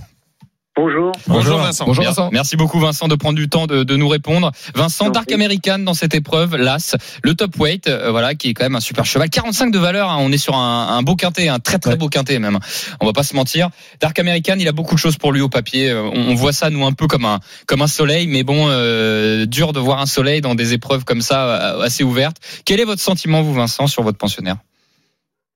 Bonjour. 0.77 1.11
Bonjour 1.27 1.57
Vincent. 1.57 1.85
Bonjour 1.85 2.03
Vincent. 2.05 2.29
Merci 2.31 2.55
beaucoup 2.55 2.79
Vincent 2.79 3.07
de 3.07 3.15
prendre 3.15 3.35
du 3.35 3.49
temps 3.49 3.65
de, 3.65 3.83
de 3.83 3.95
nous 3.95 4.07
répondre. 4.07 4.51
Vincent. 4.75 5.09
Dark 5.09 5.31
American 5.31 5.79
dans 5.79 5.95
cette 5.95 6.13
épreuve, 6.13 6.55
l'As, 6.55 6.95
le 7.23 7.33
top 7.33 7.57
weight, 7.57 7.87
euh, 7.87 8.11
voilà, 8.11 8.35
qui 8.35 8.49
est 8.49 8.53
quand 8.53 8.63
même 8.65 8.75
un 8.75 8.79
super 8.79 9.03
cheval. 9.03 9.27
45 9.31 9.71
de 9.71 9.79
valeur, 9.79 10.09
hein, 10.11 10.17
on 10.19 10.31
est 10.31 10.37
sur 10.37 10.55
un, 10.55 10.89
un 10.95 11.01
beau 11.01 11.15
quintet, 11.15 11.47
un 11.47 11.57
très 11.59 11.79
très 11.79 11.91
Ouais. 11.93 11.97
beau 11.97 12.09
quintet 12.09 12.37
même. 12.37 12.59
On 13.01 13.07
va 13.07 13.13
pas 13.13 13.23
se 13.23 13.35
mentir. 13.35 13.69
Dark 14.01 14.19
American, 14.19 14.53
il 14.59 14.67
a 14.67 14.71
beaucoup 14.71 14.93
de 14.93 14.99
choses 14.99 15.17
pour 15.17 15.31
lui 15.33 15.41
au 15.41 15.49
papier. 15.49 15.89
Euh, 15.89 16.03
On, 16.13 16.29
on 16.29 16.35
voit 16.35 16.53
ça 16.53 16.69
nous 16.69 16.85
un 16.85 16.93
peu 16.93 17.07
comme 17.07 17.25
un 17.25 17.39
comme 17.65 17.81
un 17.81 17.87
soleil, 17.87 18.27
mais 18.27 18.43
bon, 18.43 18.67
euh, 18.69 19.47
dur 19.47 19.73
de 19.73 19.79
voir 19.79 19.99
un 19.99 20.05
soleil 20.05 20.41
dans 20.41 20.53
des 20.53 20.73
épreuves 20.73 21.05
comme 21.05 21.21
ça 21.21 21.79
assez 21.81 22.03
ouvertes. 22.03 22.37
Quel 22.65 22.79
est 22.79 22.85
votre 22.85 23.01
sentiment 23.01 23.41
vous 23.41 23.53
Vincent 23.55 23.87
sur 23.87 24.03
votre 24.03 24.19
pensionnaire? 24.19 24.57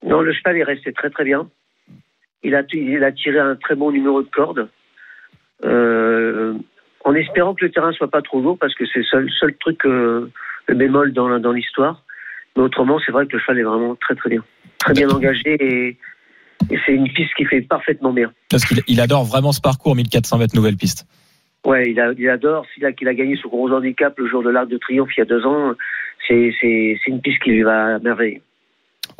Non, 0.03 0.21
le 0.21 0.33
cheval 0.33 0.57
est 0.57 0.63
resté 0.63 0.91
très 0.93 1.11
très 1.11 1.25
bien. 1.25 1.47
Il 2.43 2.55
a, 2.55 2.63
il 2.73 3.03
a 3.03 3.11
tiré 3.11 3.37
un 3.37 3.55
très 3.55 3.75
bon 3.75 3.91
numéro 3.91 4.23
de 4.23 4.29
corde. 4.33 4.67
Euh, 5.63 6.53
en 7.03 7.15
espérant 7.15 7.53
que 7.53 7.65
le 7.65 7.71
terrain 7.71 7.91
soit 7.93 8.09
pas 8.09 8.21
trop 8.21 8.41
lourd, 8.41 8.57
parce 8.59 8.75
que 8.75 8.85
c'est 8.85 8.99
le 8.99 9.05
seul, 9.05 9.29
seul 9.39 9.55
truc, 9.57 9.85
euh, 9.85 10.31
le 10.67 10.75
bémol 10.75 11.13
dans, 11.13 11.39
dans 11.39 11.51
l'histoire. 11.51 12.03
Mais 12.55 12.63
autrement, 12.63 12.99
c'est 13.05 13.11
vrai 13.11 13.25
que 13.25 13.33
le 13.33 13.39
cheval 13.39 13.59
est 13.59 13.63
vraiment 13.63 13.95
très 13.95 14.15
très 14.15 14.29
bien. 14.29 14.43
Très 14.79 14.93
bien 14.93 15.09
engagé 15.09 15.55
et, 15.59 15.97
et 16.69 16.79
c'est 16.85 16.93
une 16.93 17.11
piste 17.11 17.33
qui 17.35 17.45
fait 17.45 17.61
parfaitement 17.61 18.11
bien. 18.11 18.31
Parce 18.49 18.65
qu'il 18.65 18.81
il 18.87 18.99
adore 18.99 19.23
vraiment 19.23 19.51
ce 19.51 19.61
parcours 19.61 19.95
1400 19.95 20.37
mètres 20.37 20.55
nouvelle 20.55 20.75
piste. 20.75 21.05
Ouais, 21.65 21.91
il, 21.91 21.99
a, 21.99 22.11
il 22.17 22.29
adore. 22.29 22.65
S'il 22.73 22.85
a, 22.85 22.91
qu'il 22.91 23.07
a 23.07 23.13
gagné 23.13 23.37
ce 23.41 23.47
gros 23.47 23.71
handicap 23.71 24.17
le 24.17 24.27
jour 24.27 24.43
de 24.43 24.49
l'Arc 24.49 24.67
de 24.67 24.77
Triomphe 24.77 25.11
il 25.15 25.19
y 25.19 25.23
a 25.23 25.25
deux 25.25 25.45
ans, 25.45 25.73
c'est 26.27 26.53
une 27.07 27.21
piste 27.21 27.41
qui 27.43 27.51
lui 27.51 27.63
va 27.63 27.95
à 27.95 27.99
merveille. 27.99 28.41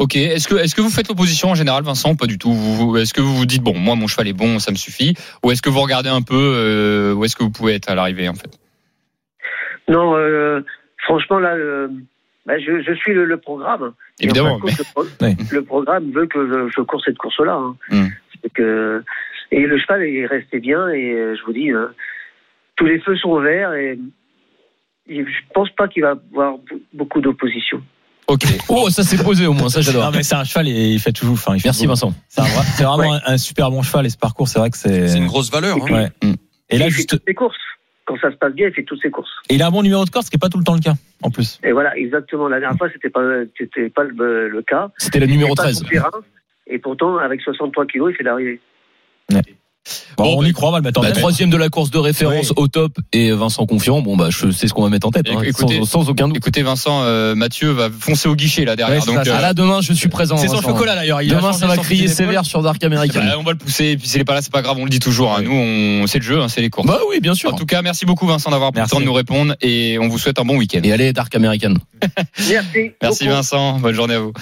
Ok. 0.02 0.16
Est-ce 0.16 0.48
que 0.48 0.56
est-ce 0.56 0.74
que 0.76 0.82
vous 0.82 0.90
faites 0.90 1.08
l'opposition 1.10 1.50
en 1.50 1.56
général, 1.56 1.84
Vincent 1.84 2.12
ou 2.12 2.16
Pas 2.16 2.26
du 2.26 2.38
tout? 2.38 2.52
Vous, 2.52 2.76
vous- 2.76 2.98
est-ce 2.98 3.14
que 3.14 3.22
vous 3.22 3.36
vous 3.36 3.46
dites 3.46 3.62
bon, 3.62 3.78
moi 3.78 3.96
mon 3.96 4.08
cheval 4.08 4.28
est 4.28 4.34
bon, 4.34 4.58
ça 4.60 4.72
me 4.72 4.76
suffit, 4.78 5.14
ou 5.44 5.52
est-ce 5.52 5.62
que 5.62 5.70
vous 5.70 5.80
regardez 5.82 6.10
un 6.10 6.22
peu 6.24 6.36
euh, 6.36 7.14
où 7.14 7.24
est-ce 7.24 7.36
que 7.36 7.44
vous 7.44 7.52
pouvez 7.52 7.76
être 7.76 7.90
à 7.90 7.96
l'arrivée 7.96 8.28
en 8.28 8.34
fait? 8.34 8.50
Non, 9.88 10.16
euh, 10.16 10.62
franchement, 11.04 11.40
là, 11.40 11.54
euh, 11.56 11.88
bah, 12.46 12.58
je, 12.60 12.82
je 12.82 12.94
suis 12.94 13.14
le, 13.14 13.26
le 13.26 13.38
programme. 13.38 13.94
Évidemment, 14.20 14.60
le, 14.64 14.84
pro- 14.94 15.06
Ouais. 15.22 15.36
le 15.52 15.62
programme 15.64 16.12
veut 16.12 16.28
que 16.28 16.48
je, 16.48 16.72
je 16.76 16.82
cours 16.82 17.02
cette 17.04 17.18
course-là. 17.18 17.54
hein. 17.54 17.76
Hmm. 17.90 18.08
Que, 18.56 19.04
et 19.52 19.60
le 19.68 19.78
cheval 19.78 20.04
est 20.04 20.26
resté 20.26 20.60
bien, 20.60 20.90
et 20.90 21.36
je 21.38 21.44
vous 21.46 21.54
dis, 21.54 21.72
euh, 21.72 21.88
tous 22.76 22.86
les 22.86 23.00
feux 23.00 23.16
sont 23.18 23.40
verts, 23.40 23.74
et, 23.74 24.00
je 25.08 25.24
pense 25.54 25.70
pas 25.72 25.88
qu'il 25.88 26.02
va 26.04 26.12
avoir 26.32 26.56
be- 26.58 26.82
beaucoup 26.94 27.22
d'opposition. 27.22 27.84
Ok. 28.32 28.44
Oh, 28.70 28.89
ça 28.89 29.04
s'est 29.04 29.22
posé 29.24 29.46
au 29.48 29.54
moins, 29.54 29.70
ça 29.70 29.80
Non, 29.80 29.84
j'adore. 29.84 30.12
mais 30.13 30.24
c'est 30.24 30.36
un 30.36 30.44
cheval 30.44 30.67
et 30.67 30.88
il 30.94 31.00
fait 31.00 31.12
toujours. 31.12 31.34
Enfin, 31.34 31.56
il 31.56 31.60
fait 31.60 31.67
Merci 31.67 31.84
beau. 31.86 31.89
Vincent. 31.91 32.13
C'est 32.30 32.41
un 32.41 32.46
vrai- 32.46 32.65
c'est 32.76 32.84
vraiment 32.84 33.13
un, 33.13 33.22
un 33.26 33.38
super 33.38 33.70
bon 33.72 33.82
cheval 33.82 34.06
et 34.06 34.10
ce 34.10 34.17
parcours, 34.17 34.48
c'est 34.48 34.60
vrai 34.60 34.70
que 34.70 34.78
c'est. 34.78 35.08
C'est 35.10 35.17
une 35.17 35.28
grosse 35.28 35.52
valeur. 35.52 35.78
hein. 35.78 35.94
Ouais. 35.94 36.10
Mm. 36.24 36.34
Et 36.70 36.78
là, 36.78 36.86
il 36.86 36.91
fait 36.91 36.98
juste, 36.98 37.10
toutes 37.10 37.24
ses 37.28 37.34
courses. 37.34 37.58
Quand 38.06 38.15
ça 38.22 38.32
se 38.32 38.36
passe 38.38 38.54
bien, 38.54 38.67
il 38.70 38.74
fait 38.74 38.84
toutes 38.84 39.02
ses 39.02 39.12
courses. 39.12 39.30
et 39.50 39.56
il 39.56 39.62
a 39.62 39.67
un 39.67 39.72
bon 39.72 39.84
numéro 39.84 40.04
de 40.06 40.10
corde, 40.10 40.26
ce 40.26 40.32
qui 40.32 40.36
est 40.38 40.39
pas 40.39 40.50
tout 40.50 40.58
le 40.58 40.63
temps 40.63 40.74
le 40.74 40.80
cas, 40.82 40.96
en 41.22 41.30
plus. 41.30 41.60
Et 41.63 41.72
voilà, 41.72 41.96
exactement. 41.98 42.48
La 42.48 42.60
dernière 42.60 42.78
fois, 42.78 42.89
c'était 42.91 43.10
pas, 43.10 43.22
c'était 43.58 43.89
pas 43.89 44.04
le, 44.04 44.50
le 44.50 44.62
cas. 44.63 44.89
C'était 44.98 45.20
le 45.20 45.28
numéro 45.28 45.50
Il 45.54 45.58
fait 45.58 45.63
pas 45.63 45.63
13. 45.63 45.78
son 45.80 45.86
terrain, 45.86 46.10
et 46.67 46.80
pourtant, 46.80 47.17
avec 47.17 47.41
63 47.41 47.86
kilos, 47.86 48.12
il 48.13 48.17
fait 48.17 48.24
l'arrivée. 48.24 48.60
Bon, 50.17 50.24
Bon, 50.26 50.36
on 50.39 50.46
y 50.46 50.54
croit, 50.54 50.70
on 50.70 50.72
va 50.74 50.78
le 50.78 50.84
mettre 50.84 51.00
en 51.00 51.04
Bah, 51.04 51.12
troisième 51.12 51.50
de 51.50 51.58
la 51.58 51.70
course 51.70 51.89
de 51.89 51.98
référence 51.98 52.50
Oui. 52.52 52.56
au 52.58 52.67
top 52.67 52.94
et 53.13 53.32
Vincent 53.32 53.65
Confiant. 53.65 54.02
Bon 54.02 54.15
bah 54.15 54.28
je 54.30 54.52
sais 54.52 54.67
ce 54.67 54.74
qu'on 54.74 54.84
va 54.84 54.89
mettre 54.89 55.08
en 55.08 55.12
tête, 55.12 55.26
hein, 55.28 55.41
Écoutez- 55.44 55.80
sans, 55.80 55.86
sans 56.04 56.10
aucun 56.10 56.28
doute. 56.28 56.38
Écoutez, 56.38 56.62
Vincent, 56.62 57.02
euh, 57.04 57.34
Mathieu 57.34 57.72
va 57.72 57.89
foncer 57.89 58.30
au 58.30 58.36
guichet 58.36 58.63
là 58.63 58.76
derrière. 58.76 58.98
Ouais, 59.00 59.02
c'est 59.04 59.12
donc, 59.15 59.26
ça, 59.26 59.32
euh, 59.32 59.36
Ah 59.39 59.41
là 59.41 59.54
demain 59.56 59.82
je 59.82 59.94
suis 59.94 60.08
présent. 60.10 60.38
C'est 60.38 60.48
son 60.50 60.62
chocolat 60.62 60.94
d'ailleurs. 60.96 61.20
Demain 61.24 61.54
ça 61.54 61.65
va 61.65 61.78
crier 61.78 62.08
sévère 62.08 62.46
sur 62.46 62.62
Dark 62.62 62.84
American. 62.84 63.22
bah, 63.22 63.36
on 63.39 63.44
va 63.44 63.52
le 63.54 63.58
pousser. 63.58 63.86
Et 63.86 63.98
puis 63.98 64.08
s'il 64.08 64.22
est 64.22 64.26
pas 64.26 64.36
là, 64.36 64.41
c'est 64.44 64.52
pas 64.52 64.62
grave. 64.62 64.78
On 64.80 64.84
le 64.84 64.89
dit 64.91 65.00
toujours. 65.00 65.36
hein. 65.36 65.41
Nous, 65.41 65.52
on, 65.52 66.06
c'est 66.08 66.20
le 66.20 66.26
jeu, 66.26 66.39
hein, 66.41 66.48
c'est 66.48 66.62
les 66.62 66.70
courses. 66.70 66.88
Bah 66.88 67.00
oui 67.10 67.20
bien 67.20 67.34
sûr. 67.34 67.52
En 67.52 67.56
tout 67.58 67.65
cas, 67.65 67.82
merci 67.82 68.06
beaucoup 68.06 68.28
Vincent 68.28 68.51
d'avoir 68.51 68.72
pris 68.72 68.78
le 68.80 68.82
Merci. 68.84 68.91
temps 68.93 68.99
de 68.99 69.06
nous 69.06 69.14
répondre 69.14 69.56
et 69.62 69.97
on 69.99 70.08
vous 70.10 70.20
souhaite 70.20 70.38
un 70.39 70.45
bon 70.45 70.58
week-end. 70.58 70.82
Et 70.84 70.93
allez 70.93 71.12
Dark 71.14 71.34
American. 71.36 71.74
Merci. 72.38 72.91
Merci 73.01 73.24
beaucoup. 73.24 73.36
Vincent, 73.36 73.80
bonne 73.80 73.95
journée 73.95 74.14
à 74.16 74.20
vous. 74.20 74.34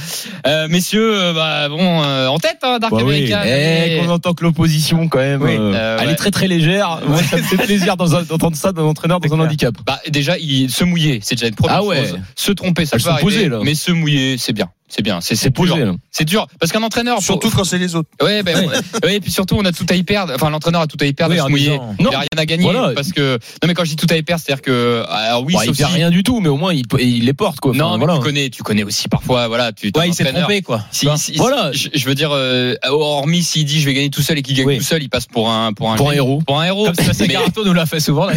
Euh, 0.47 0.67
messieurs, 0.69 1.33
bah, 1.33 1.69
bon, 1.69 2.03
euh, 2.03 2.27
en 2.27 2.39
tête, 2.39 2.57
hein, 2.63 2.79
Dark 2.79 2.91
Bah. 2.93 2.99
American. 3.01 3.39
Eh, 3.45 3.95
Et- 3.95 3.99
qu'on 3.99 4.09
entend 4.09 4.33
que 4.33 4.43
l'opposition 4.43 5.07
quand 5.07 5.19
même. 5.19 5.28
Oui. 5.39 5.55
euh, 5.57 5.73
Euh, 5.73 5.97
elle 5.99 6.07
ouais. 6.07 6.13
est 6.13 6.15
très 6.15 6.31
très 6.31 6.47
légère. 6.47 6.99
Moi 7.07 7.21
ça 7.23 7.37
me 7.37 7.41
fait 7.43 7.57
plaisir 7.57 7.95
d'entendre 7.97 8.55
ça 8.55 8.71
d'un 8.71 8.83
entraîneur 8.83 9.19
dans 9.19 9.27
un 9.27 9.29
clair. 9.35 9.45
handicap. 9.47 9.75
Bah, 9.85 9.99
déjà, 10.09 10.37
il, 10.37 10.69
se 10.69 10.83
mouiller, 10.83 11.19
c'est 11.23 11.35
déjà 11.35 11.47
une 11.47 11.55
première 11.55 11.77
Ah 11.77 11.83
ouais. 11.83 12.07
chose. 12.07 12.19
Se 12.35 12.51
tromper, 12.51 12.85
ça 12.85 12.97
peut 12.97 13.07
arriver, 13.09 13.21
posées, 13.23 13.49
là. 13.49 13.59
mais 13.63 13.75
se 13.75 13.91
mouiller, 13.91 14.37
c'est 14.37 14.53
bien. 14.53 14.69
C'est 14.89 15.01
bien. 15.03 15.21
C'est, 15.21 15.35
dur. 15.53 15.77
C'est 16.11 16.25
dur. 16.25 16.47
Parce 16.59 16.71
qu'un 16.71 16.81
entraîneur, 16.83 17.17
faut- 17.17 17.21
Surtout 17.23 17.49
quand 17.51 17.63
c'est 17.63 17.77
les 17.77 17.95
autres. 17.95 18.09
Ouais, 18.21 18.41
ben, 18.43 18.57
ouais. 18.67 18.75
ouais, 19.03 19.15
et 19.15 19.19
puis 19.19 19.31
surtout, 19.31 19.55
on 19.57 19.63
a 19.65 19.71
tout 19.71 19.85
à 19.89 19.93
y 19.93 20.03
perdre. 20.03 20.33
Enfin, 20.35 20.49
l'entraîneur 20.49 20.81
a 20.81 20.87
tout 20.87 20.97
à 20.99 21.05
y 21.05 21.13
perdre 21.13 21.33
Oui, 21.35 21.39
se 21.41 21.47
mouiller. 21.47 21.79
Il 21.99 22.03
Non. 22.03 22.09
n'y 22.09 22.15
a 22.15 22.19
rien 22.19 22.27
à 22.37 22.45
gagner. 22.45 22.63
Voilà. 22.63 22.91
Parce 22.95 23.11
que, 23.11 23.33
non, 23.61 23.67
mais 23.67 23.73
quand 23.75 23.83
je 23.85 23.91
dis 23.91 23.95
tout 23.95 24.07
à 24.09 24.17
y 24.17 24.23
perdre, 24.23 24.41
c'est-à-dire 24.43 24.61
que, 24.63 25.03
alors 25.07 25.43
oui, 25.43 25.53
Bon, 25.53 25.61
il 25.61 25.71
perd 25.73 25.89
si- 25.91 25.95
rien 25.95 26.09
du 26.09 26.23
tout, 26.23 26.39
mais 26.39 26.49
au 26.49 26.57
moins 26.57 26.73
il, 26.73 26.83
il 26.99 27.25
les 27.25 27.33
porte 27.33 27.59
quoi. 27.59 27.73
Non, 27.73 27.91
mais 27.97 28.05
voilà. 28.05 28.15
tu 28.17 28.23
connais, 28.23 28.49
tu 28.49 28.63
connais 28.63 28.83
aussi 28.83 29.07
parfois, 29.07 29.47
voilà, 29.47 29.71
tu, 29.71 29.91
t'es 29.91 29.99
Ouais, 29.99 30.05
un 30.05 30.07
il 30.09 30.13
s'est 30.15 30.25
trompé 30.33 30.61
quoi. 30.63 30.83
Si, 30.91 31.07
si- 31.17 31.33
Voilà. 31.37 31.71
je, 31.71 31.89
je 31.93 32.05
veux 32.05 32.15
dire, 32.15 32.31
euh, 32.33 32.73
hormis 32.87 33.43
s'il 33.43 33.65
dit 33.65 33.79
je 33.79 33.85
vais 33.85 33.93
gagner 33.93 34.09
tout 34.09 34.21
seul 34.23 34.37
et 34.39 34.41
qu'il 34.41 34.55
gagne 34.55 34.65
Oui. 34.65 34.77
tout 34.79 34.83
seul, 34.83 35.03
il 35.03 35.09
passe 35.09 35.27
pour 35.27 35.49
un, 35.51 35.71
pour 35.73 35.91
un, 35.91 35.95
Pour 35.97 36.09
un 36.09 36.13
héros. 36.13 36.41
Pour 36.45 36.59
un 36.59 36.65
héros. 36.65 36.85
Comme 36.87 37.27
Garato 37.27 37.63
nous 37.63 37.73
l'a 37.73 37.85
fait 37.85 37.99
souvent 37.99 38.27
ouais, 38.27 38.33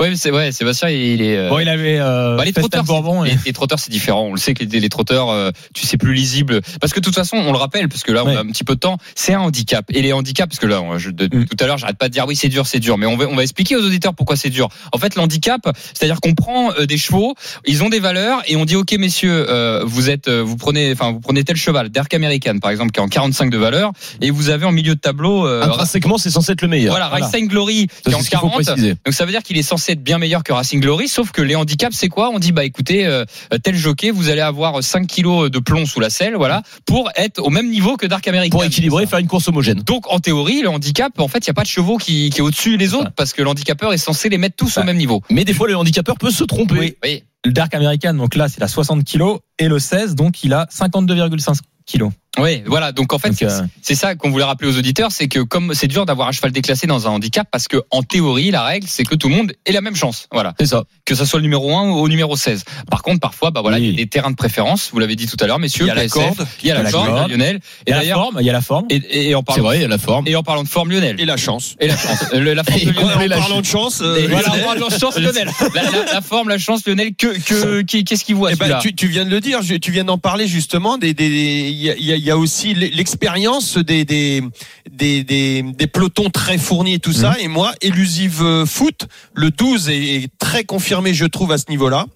mais 0.00 0.16
c'est 0.16 0.30
ouais, 0.30 0.52
Sébastien, 0.52 0.88
il 0.90 1.22
est. 1.22 1.36
euh, 1.36 1.48
Bon, 1.48 1.58
il 1.58 1.68
avait 1.68 1.98
euh, 1.98 2.36
bah, 2.36 2.44
les 2.44 2.52
trotteurs, 2.52 2.84
c'est- 2.86 3.30
et- 3.30 3.30
les, 3.34 3.38
les 3.46 3.52
trotteurs, 3.52 3.78
c'est 3.78 3.90
différent. 3.90 4.22
On 4.24 4.32
le 4.32 4.38
sait 4.38 4.54
que 4.54 4.64
les 4.64 4.88
trotteurs, 4.88 5.05
euh, 5.14 5.50
tu 5.74 5.86
sais 5.86 5.96
plus 5.96 6.14
lisible. 6.14 6.60
Parce 6.80 6.92
que 6.92 7.00
de 7.00 7.04
toute 7.04 7.14
façon, 7.14 7.36
on 7.36 7.52
le 7.52 7.58
rappelle, 7.58 7.88
parce 7.88 8.02
que 8.02 8.12
là, 8.12 8.24
on 8.24 8.28
Ouais. 8.28 8.36
a 8.36 8.40
un 8.40 8.46
petit 8.46 8.64
peu 8.64 8.74
de 8.74 8.80
temps. 8.80 8.98
C'est 9.14 9.34
un 9.34 9.40
handicap. 9.40 9.84
Et 9.90 10.02
les 10.02 10.12
handicaps, 10.12 10.48
parce 10.48 10.58
que 10.60 10.66
là, 10.66 10.80
on- 10.82 10.98
je- 10.98 11.10
de- 11.10 11.26
Mm. 11.34 11.46
tout 11.46 11.56
à 11.60 11.66
l'heure, 11.66 11.78
j'arrête 11.78 11.98
pas 11.98 12.08
de 12.08 12.12
dire 12.12 12.24
oui, 12.26 12.36
c'est 12.36 12.48
dur, 12.48 12.66
c'est 12.66 12.78
dur. 12.80 12.98
Mais 12.98 13.06
on 13.06 13.16
va, 13.16 13.26
on 13.26 13.36
va 13.36 13.42
expliquer 13.42 13.76
aux 13.76 13.84
auditeurs 13.84 14.14
pourquoi 14.14 14.36
c'est 14.36 14.50
dur. 14.50 14.68
En 14.92 14.98
fait, 14.98 15.14
l'handicap, 15.16 15.60
c'est-à-dire 15.94 16.20
qu'on 16.20 16.34
prend 16.34 16.72
euh, 16.72 16.86
des 16.86 16.98
chevaux, 16.98 17.34
ils 17.66 17.82
ont 17.82 17.88
des 17.88 18.00
valeurs, 18.00 18.42
et 18.46 18.56
on 18.56 18.64
dit 18.64 18.76
ok, 18.76 18.92
messieurs, 18.98 19.46
euh, 19.48 19.82
vous 19.84 20.10
êtes, 20.10 20.28
vous 20.28 20.56
prenez, 20.56 20.92
enfin, 20.92 21.12
vous 21.12 21.20
prenez 21.20 21.44
tel 21.44 21.56
cheval, 21.56 21.88
Dark 21.90 22.12
American, 22.14 22.58
par 22.58 22.70
exemple, 22.70 22.92
qui 22.92 23.00
est 23.00 23.02
en 23.02 23.08
45 23.08 23.50
de 23.50 23.58
valeur, 23.58 23.92
et 24.20 24.30
vous 24.30 24.48
avez 24.50 24.64
en 24.66 24.72
milieu 24.72 24.94
de 24.94 25.00
tableau. 25.00 25.46
euh, 25.46 25.62
Intrinsèquement 25.62 26.18
c'est 26.18 26.30
censé 26.30 26.52
être 26.52 26.62
le 26.62 26.68
meilleur. 26.68 26.92
voilà, 26.92 27.08
voilà. 27.08 27.26
Racing 27.26 27.48
Glory 27.48 27.86
qui 28.04 28.10
est 28.10 28.14
en 28.14 28.20
ce 28.22 28.28
qu'il 28.30 28.38
faut 28.38 28.48
40. 28.48 28.64
préciser. 28.64 28.94
Donc 29.04 29.14
ça 29.14 29.24
veut 29.24 29.30
dire 29.32 29.42
qu'il 29.42 29.56
est 29.58 29.62
censé 29.62 29.92
être 29.92 30.02
bien 30.02 30.18
meilleur 30.18 30.42
que 30.42 30.52
Racing 30.52 30.80
Glory, 30.80 31.08
sauf 31.08 31.30
que 31.32 31.42
les 31.42 31.54
handicaps, 31.56 31.94
c'est 31.96 32.08
quoi? 32.08 32.30
On 32.32 32.38
dit 32.38 32.52
bah 32.52 32.64
écoutez, 32.64 33.06
euh, 33.06 33.24
tel 33.62 33.76
jockey, 33.76 34.10
vous 34.10 34.28
allez 34.30 34.40
avoir 34.40 34.82
5 34.82 34.95
kilos 35.04 35.50
de 35.50 35.58
plomb 35.58 35.84
sous 35.84 36.00
la 36.00 36.08
selle, 36.08 36.36
voilà, 36.36 36.62
pour 36.86 37.10
être 37.16 37.42
au 37.42 37.50
même 37.50 37.68
niveau 37.68 37.96
que 37.96 38.06
Dark 38.06 38.26
American. 38.26 38.56
Pour 38.56 38.64
équilibrer, 38.64 39.06
faire 39.06 39.18
une 39.18 39.26
course 39.26 39.48
homogène. 39.48 39.80
Donc 39.80 40.10
en 40.10 40.18
théorie, 40.18 40.62
le 40.62 40.70
handicap, 40.70 41.12
en 41.20 41.28
fait, 41.28 41.46
il 41.46 41.50
n'y 41.50 41.52
a 41.52 41.54
pas 41.54 41.62
de 41.62 41.68
chevaux 41.68 41.98
qui, 41.98 42.30
qui 42.30 42.38
est 42.38 42.42
au-dessus 42.42 42.78
des 42.78 42.94
autres, 42.94 43.10
parce 43.14 43.34
que 43.34 43.42
l'handicapeur 43.42 43.92
est 43.92 43.98
censé 43.98 44.30
les 44.30 44.38
mettre 44.38 44.56
tous 44.56 44.78
au 44.78 44.84
même 44.84 44.96
niveau. 44.96 45.20
Mais 45.30 45.44
des 45.44 45.52
fois 45.52 45.68
le 45.68 45.76
handicapeur 45.76 46.16
peut 46.16 46.30
se 46.30 46.44
tromper. 46.44 46.78
Oui. 46.78 46.96
Oui. 47.04 47.22
Le 47.46 47.52
Dark 47.52 47.72
American, 47.74 48.14
donc 48.14 48.34
là, 48.34 48.48
c'est 48.48 48.62
à 48.62 48.68
60 48.68 49.04
kilos 49.04 49.38
et 49.58 49.68
le 49.68 49.78
16, 49.78 50.14
donc 50.16 50.42
il 50.42 50.52
a 50.52 50.66
52,5 50.66 51.58
kilos. 51.86 52.10
Oui, 52.38 52.62
voilà. 52.66 52.92
Donc 52.92 53.14
en 53.14 53.18
fait, 53.18 53.32
c'est 53.32 53.46
euh, 53.46 53.62
c'est 53.80 53.94
ça 53.94 54.14
qu'on 54.14 54.28
voulait 54.30 54.44
rappeler 54.44 54.68
aux 54.68 54.76
auditeurs, 54.76 55.10
c'est 55.10 55.26
que 55.26 55.38
comme 55.40 55.72
c'est 55.72 55.86
dur 55.86 56.04
d'avoir 56.04 56.28
un 56.28 56.32
cheval 56.32 56.50
déclassé 56.52 56.86
dans 56.86 57.06
un 57.06 57.10
handicap, 57.12 57.48
parce 57.50 57.66
que 57.66 57.78
en 57.90 58.02
théorie, 58.02 58.50
la 58.50 58.62
règle, 58.62 58.86
c'est 58.90 59.04
que 59.04 59.14
tout 59.14 59.30
le 59.30 59.36
monde 59.36 59.52
ait 59.64 59.72
la 59.72 59.80
même 59.80 59.96
chance. 59.96 60.28
Voilà. 60.32 60.52
C'est 60.60 60.66
ça. 60.66 60.84
que 61.06 61.14
ce 61.14 61.24
soit 61.24 61.38
le 61.38 61.44
numéro 61.44 61.74
1 61.74 61.88
ou 61.92 61.94
au 61.94 62.08
numéro 62.10 62.36
16. 62.36 62.64
Par 62.90 63.00
contre, 63.02 63.20
parfois, 63.20 63.52
bah 63.52 63.62
voilà, 63.62 63.78
Oui. 63.78 63.84
il 63.84 63.90
y 63.92 63.94
a 63.94 63.96
des 63.96 64.06
terrains 64.06 64.30
de 64.32 64.36
préférence. 64.36 64.90
Vous 64.92 64.98
l'avez 64.98 65.16
dit 65.16 65.26
tout 65.26 65.36
à 65.40 65.46
l'heure, 65.46 65.58
messieurs. 65.58 65.86
Il 65.86 65.88
y 65.88 65.90
a 65.92 65.94
la 65.94 66.08
corde. 66.08 66.46
il 66.62 66.68
y 66.68 66.70
a 66.70 66.74
la 66.74 66.82
la 66.82 66.90
corde, 66.90 67.06
corde. 67.08 67.30
Lionel. 67.30 67.60
Il 67.86 67.90
y 67.90 67.92
Et 67.92 67.94
a 67.94 68.04
la 68.04 68.12
forme, 68.14 68.36
il 68.40 68.46
y 68.46 68.50
a 68.50 68.52
la 68.52 68.60
forme. 68.60 68.86
et, 68.90 68.96
et, 68.96 69.30
et 69.30 69.34
en 69.34 69.38
C'est 69.38 69.44
parlant, 69.46 69.62
vrai, 69.64 69.78
il 69.78 69.82
y 69.82 69.84
a 69.86 69.88
la 69.88 69.96
forme. 69.98 70.28
et 70.28 70.36
en 70.36 70.42
parlant 70.42 70.62
de 70.64 70.68
forme, 70.68 70.90
Lionel. 70.90 71.18
Et 71.18 71.24
la 71.24 71.38
chance. 71.38 71.74
Et 71.80 71.88
la 71.88 71.96
chance. 71.96 72.26
Le- 72.34 72.52
la 72.52 72.64
forme 72.64 72.78
Et 72.82 72.84
de 72.84 72.90
Lionel. 72.90 73.30
la 73.30 73.38
En 73.38 73.40
parlant 73.40 73.60
de 73.62 73.66
chance, 73.66 74.00
euh, 74.02 74.16
Et 74.16 74.26
voilà, 74.26 74.50
en 74.52 74.58
parlant 74.58 74.88
de 74.88 74.92
chance, 74.98 75.16
Lionel. 75.18 75.48
La, 75.74 75.82
la- 75.90 76.12
la 76.12 76.20
forme, 76.20 76.50
la 76.50 76.58
chance, 76.58 76.84
Lionel. 76.86 77.14
Que, 77.14 77.28
que, 77.44 77.82
qu'est-ce 77.82 78.24
qu'il 78.24 78.34
voit, 78.34 78.52
Eh 78.52 78.56
ben, 78.56 78.78
tu, 78.80 78.94
tu 78.94 79.06
viens 79.08 79.24
de 79.24 79.30
le 79.30 79.40
dire, 79.40 79.60
tu 79.80 79.90
viens 79.90 80.04
d'en 80.04 80.18
parler 80.18 80.46
justement. 80.48 80.98
Des, 80.98 81.14
des, 81.14 81.28
des- 81.28 81.68
il 81.70 81.76
y, 81.82 81.90
a, 81.90 81.96
il 81.96 82.24
y 82.24 82.30
a- 82.30 82.36
aussi 82.38 82.74
l'expérience 82.74 83.78
des, 83.78 84.04
des, 84.04 84.42
des, 84.90 85.24
des, 85.24 85.62
des 85.62 85.86
pelotons 85.86 86.30
très 86.30 86.58
fournis 86.58 86.94
et 86.94 86.98
tout 86.98 87.12
ça. 87.12 87.30
Mhm. 87.30 87.36
Et 87.40 87.48
moi, 87.48 87.72
Elusive 87.82 88.42
euh, 88.42 88.66
Foot, 88.66 89.06
le 89.34 89.50
12 89.50 89.88
est, 89.88 89.94
est 90.24 90.28
très 90.38 90.64
confirmé, 90.64 91.14
je 91.14 91.24
trouve, 91.26 91.52
à 91.52 91.58
ce 91.58 91.64
niveau-là. 91.68 92.06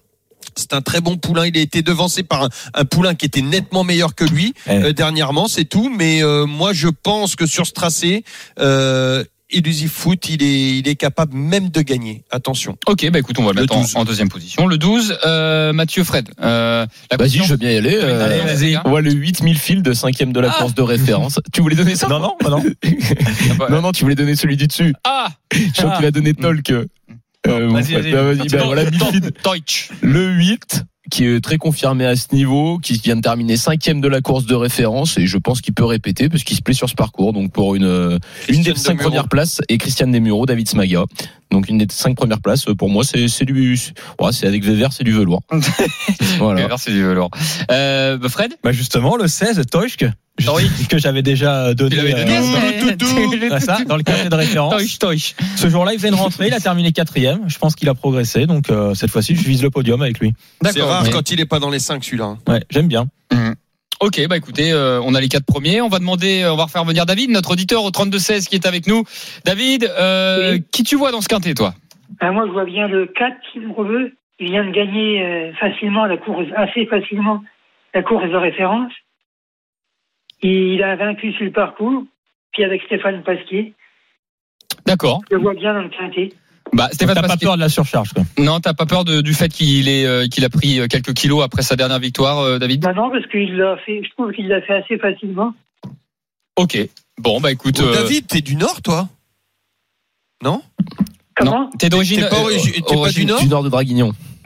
C'est 0.57 0.73
un 0.73 0.81
très 0.81 0.99
bon 0.99 1.15
poulain. 1.17 1.45
Il 1.47 1.57
a 1.57 1.61
été 1.61 1.81
devancé 1.81 2.23
par 2.23 2.43
un, 2.43 2.49
un 2.73 2.83
poulain 2.83 3.15
qui 3.15 3.25
était 3.25 3.41
nettement 3.41 3.83
meilleur 3.85 4.15
que 4.15 4.25
lui 4.25 4.53
Eh. 4.67 4.71
euh, 4.71 4.91
dernièrement, 4.93 5.47
c'est 5.47 5.63
tout. 5.65 5.89
Mais 5.95 6.21
euh, 6.23 6.45
moi, 6.45 6.73
je 6.73 6.89
pense 6.89 7.35
que 7.37 7.45
sur 7.45 7.65
ce 7.65 7.71
tracé, 7.71 8.23
euh, 8.59 9.23
Elusive 9.51 9.89
Foot, 9.89 10.29
il 10.29 10.41
est, 10.43 10.77
il 10.79 10.87
est 10.87 10.95
capable 10.95 11.35
même 11.35 11.69
de 11.69 11.81
gagner. 11.81 12.23
Attention. 12.31 12.77
Ok, 12.87 13.09
bah 13.11 13.19
écoute, 13.19 13.37
on 13.39 13.43
va 13.43 13.53
le 13.53 13.61
mettre 13.61 13.75
en, 13.75 13.81
12. 13.81 13.95
en 13.95 14.05
deuxième 14.05 14.29
position. 14.29 14.67
Le 14.67 14.77
12, 14.77 15.17
euh, 15.25 15.73
Mathieu 15.73 16.03
Fred. 16.03 16.29
Euh, 16.41 16.85
la 17.11 17.17
Vas-y, 17.17 17.43
je 17.43 17.49
veux 17.51 17.57
bien 17.57 17.71
y 17.71 17.77
aller. 17.77 17.95
euh, 18.01 18.25
Allez, 18.25 18.39
vas-y. 18.41 18.77
On 18.85 18.89
voit 18.89 19.01
le 19.01 19.11
8000 19.11 19.57
fil 19.57 19.81
de 19.83 19.93
cinquième 19.93 20.33
de 20.33 20.39
la 20.39 20.49
Ah. 20.51 20.59
course 20.59 20.73
de 20.75 20.81
référence. 20.81 21.39
Tu 21.53 21.61
voulais 21.61 21.75
donner 21.75 21.95
ça 21.95 22.07
Non, 22.07 22.19
non, 22.19 22.35
non. 22.43 22.63
Non, 23.69 23.81
non, 23.81 23.91
tu 23.91 24.03
voulais 24.03 24.15
donner 24.15 24.35
celui 24.35 24.57
du 24.57 24.67
dessus. 24.67 24.93
Ah, 25.03 25.27
Je 25.53 25.71
crois 25.81 25.91
Ah. 25.93 25.97
qu'il 25.97 26.05
a 26.05 26.11
donné 26.11 26.33
Tolk. 26.33 26.71
Euh, 26.71 27.67
Vas-y, 27.69 27.95
ouais, 27.95 28.01
vas-y. 28.01 28.11
bah, 28.11 28.21
vas-y, 28.33 28.47
bah, 28.49 28.61
voilà. 28.65 28.83
Deutsch. 29.43 29.89
Le 30.01 30.29
8, 30.31 30.83
qui 31.11 31.25
est 31.25 31.41
très 31.41 31.57
confirmé 31.57 32.05
à 32.05 32.15
ce 32.15 32.33
niveau, 32.33 32.79
qui 32.79 32.93
vient 32.93 33.15
de 33.15 33.21
terminer 33.21 33.57
cinquième 33.57 34.01
de 34.01 34.07
la 34.07 34.21
course 34.21 34.45
de 34.45 34.55
référence, 34.55 35.17
et 35.19 35.27
je 35.27 35.37
pense 35.37 35.61
qu'il 35.61 35.73
peut 35.75 35.85
répéter, 35.85 36.29
parce 36.29 36.43
qu'il 36.43 36.57
se 36.57 36.61
plaît 36.63 36.73
sur 36.73 36.89
ce 36.89 36.95
parcours, 36.95 37.33
donc 37.33 37.51
pour 37.51 37.75
une, 37.75 37.83
euh, 37.83 38.17
une 38.49 38.63
des 38.63 38.73
cinq 38.75 38.99
premières 38.99 39.27
places, 39.27 39.61
et 39.69 39.77
Christian 39.77 40.07
Demuro, 40.07 40.47
David 40.47 40.67
Smaga. 40.67 41.03
Donc 41.51 41.67
une 41.67 41.77
des 41.77 41.87
cinq 41.91 42.15
premières 42.15 42.39
places, 42.39 42.65
pour 42.77 42.89
moi, 42.89 43.03
c'est 43.03 43.27
c'est 43.27 43.43
du, 43.43 43.77
ouais, 44.21 44.31
c'est 44.31 44.47
avec 44.47 44.63
c'est 44.63 45.03
du 45.03 45.11
velours. 45.11 45.41
voilà. 46.39 46.67
Merci 46.67 46.91
du 46.91 47.03
velours. 47.03 47.29
Euh, 47.69 48.17
bah, 48.17 48.29
Fred? 48.29 48.53
Bah 48.63 48.71
justement, 48.71 49.17
le 49.17 49.27
16, 49.27 49.61
Toshk. 49.69 50.05
que 50.89 50.97
j'avais 50.97 51.21
déjà 51.21 51.73
donné. 51.73 51.95
Donné 51.97 52.13
euh, 52.17 52.91
Toutou. 52.91 53.05
dans- 53.87 53.97
le 53.97 54.03
carnet 54.03 54.29
de 54.29 54.35
référence. 54.35 54.73
Ce 55.55 55.69
jour-là, 55.69 55.93
il 55.93 55.97
faisait 55.99 56.09
une 56.09 56.15
rentrée, 56.15 56.47
il 56.47 56.53
a 56.53 56.59
terminé 56.59 56.91
quatrième. 56.91 57.47
Je 57.47 57.57
pense 57.59 57.75
qu'il 57.75 57.87
a 57.89 57.93
progressé, 57.93 58.45
donc 58.47 58.69
euh, 58.69 58.93
cette 58.93 59.11
fois-ci, 59.11 59.35
je 59.35 59.43
vise 59.43 59.61
le 59.61 59.69
podium 59.69 60.01
avec 60.01 60.19
lui. 60.19 60.33
C'est 60.65 60.81
rare 60.81 61.03
mais- 61.03 61.09
quand 61.11 61.29
il 61.31 61.39
est 61.39 61.45
pas 61.45 61.59
dans 61.59 61.69
les 61.69 61.79
5 61.79 62.03
celui-là. 62.03 62.25
hein. 62.25 62.37
Ouais, 62.47 62.61
j'aime 62.69 62.87
bien. 62.87 63.07
Ok, 63.99 64.19
bah 64.27 64.35
écoutez, 64.35 64.71
euh, 64.71 64.99
on 65.03 65.13
a 65.13 65.21
les 65.21 65.27
quatre 65.27 65.45
premiers. 65.45 65.79
On 65.79 65.87
va 65.87 65.99
demander, 65.99 66.43
on 66.51 66.55
va 66.55 66.63
refaire 66.63 66.83
venir 66.85 67.05
David, 67.05 67.29
notre 67.29 67.51
auditeur 67.51 67.83
au 67.83 67.91
32-16 67.91 68.47
qui 68.47 68.55
est 68.55 68.65
avec 68.65 68.87
nous. 68.87 69.03
David, 69.45 69.83
euh, 69.83 70.53
Oui. 70.53 70.63
qui 70.71 70.81
tu 70.83 70.95
vois 70.95 71.11
dans 71.11 71.21
ce 71.21 71.27
quintet, 71.27 71.53
toi? 71.53 71.75
Ben, 72.19 72.31
moi, 72.31 72.45
je 72.47 72.51
vois 72.51 72.65
bien 72.65 72.87
le 72.87 73.05
4, 73.05 73.35
Timbreveux. 73.53 74.13
Il 74.39 74.49
vient 74.49 74.65
de 74.65 74.71
gagner 74.71 75.21
euh, 75.23 75.53
facilement 75.59 76.05
la 76.07 76.17
course, 76.17 76.47
assez 76.57 76.87
facilement, 76.87 77.43
la 77.93 78.01
course 78.01 78.27
de 78.27 78.35
référence. 78.37 78.91
Il 80.43 80.81
a 80.83 80.95
vaincu 80.95 81.31
sur 81.33 81.45
le 81.45 81.51
parcours, 81.51 82.03
puis 82.51 82.63
avec 82.63 82.81
Stéphane 82.83 83.23
Pasquier. 83.23 83.73
D'accord. 84.85 85.21
Je 85.29 85.35
le 85.35 85.41
vois 85.41 85.53
bien 85.53 85.73
dans 85.73 85.81
le 85.83 85.89
quintet. 85.89 86.29
Bah, 86.73 86.85
Donc, 86.85 86.93
Stéphane 86.93 87.15
T'as 87.15 87.27
pas 87.27 87.37
peur 87.37 87.55
de 87.55 87.59
la 87.59 87.69
surcharge, 87.69 88.13
quoi. 88.13 88.23
Non, 88.37 88.59
t'as 88.59 88.73
pas 88.73 88.85
peur 88.85 89.03
de- 89.03 89.21
du 89.21 89.33
fait 89.33 89.49
qu'il 89.49 89.89
est 89.89 90.05
euh, 90.05 90.27
qu'il 90.27 90.45
a 90.45 90.49
pris 90.49 90.79
euh, 90.79 90.87
quelques 90.87 91.13
kilos 91.13 91.43
après 91.43 91.63
sa 91.63 91.75
dernière 91.75 91.99
victoire, 91.99 92.39
euh, 92.39 92.59
David? 92.59 92.81
Ben 92.81 92.93
non, 92.93 93.09
parce 93.11 93.27
qu'il 93.27 93.55
l'a 93.57 93.77
fait, 93.85 94.01
je 94.03 94.09
trouve 94.11 94.31
qu'il 94.31 94.47
l'a 94.47 94.61
fait 94.61 94.75
assez 94.75 94.97
facilement. 94.97 95.53
Ok. 96.55 96.77
Bon, 97.17 97.41
bah 97.41 97.51
écoute. 97.51 97.79
Oh, 97.81 97.85
euh, 97.87 97.93
David, 98.03 98.27
t'es 98.27 98.41
du 98.41 98.55
Nord, 98.55 98.81
toi? 98.81 99.09
Non? 100.43 100.61
Comment? 101.35 101.61
Non, 101.63 101.69
t'es 101.77 101.89
d'origine. 101.89 102.21
T'es 102.21 102.29
pas, 102.29 102.35
origi- 102.41 102.73
t'es 102.73 102.81
pas 102.81 102.95
origine- 102.99 103.25
du 103.25 103.31
Nord? 103.31 103.41
Du 103.41 103.47
nord 103.49 103.63
de 103.63 103.69
Draguignan. 103.69 104.11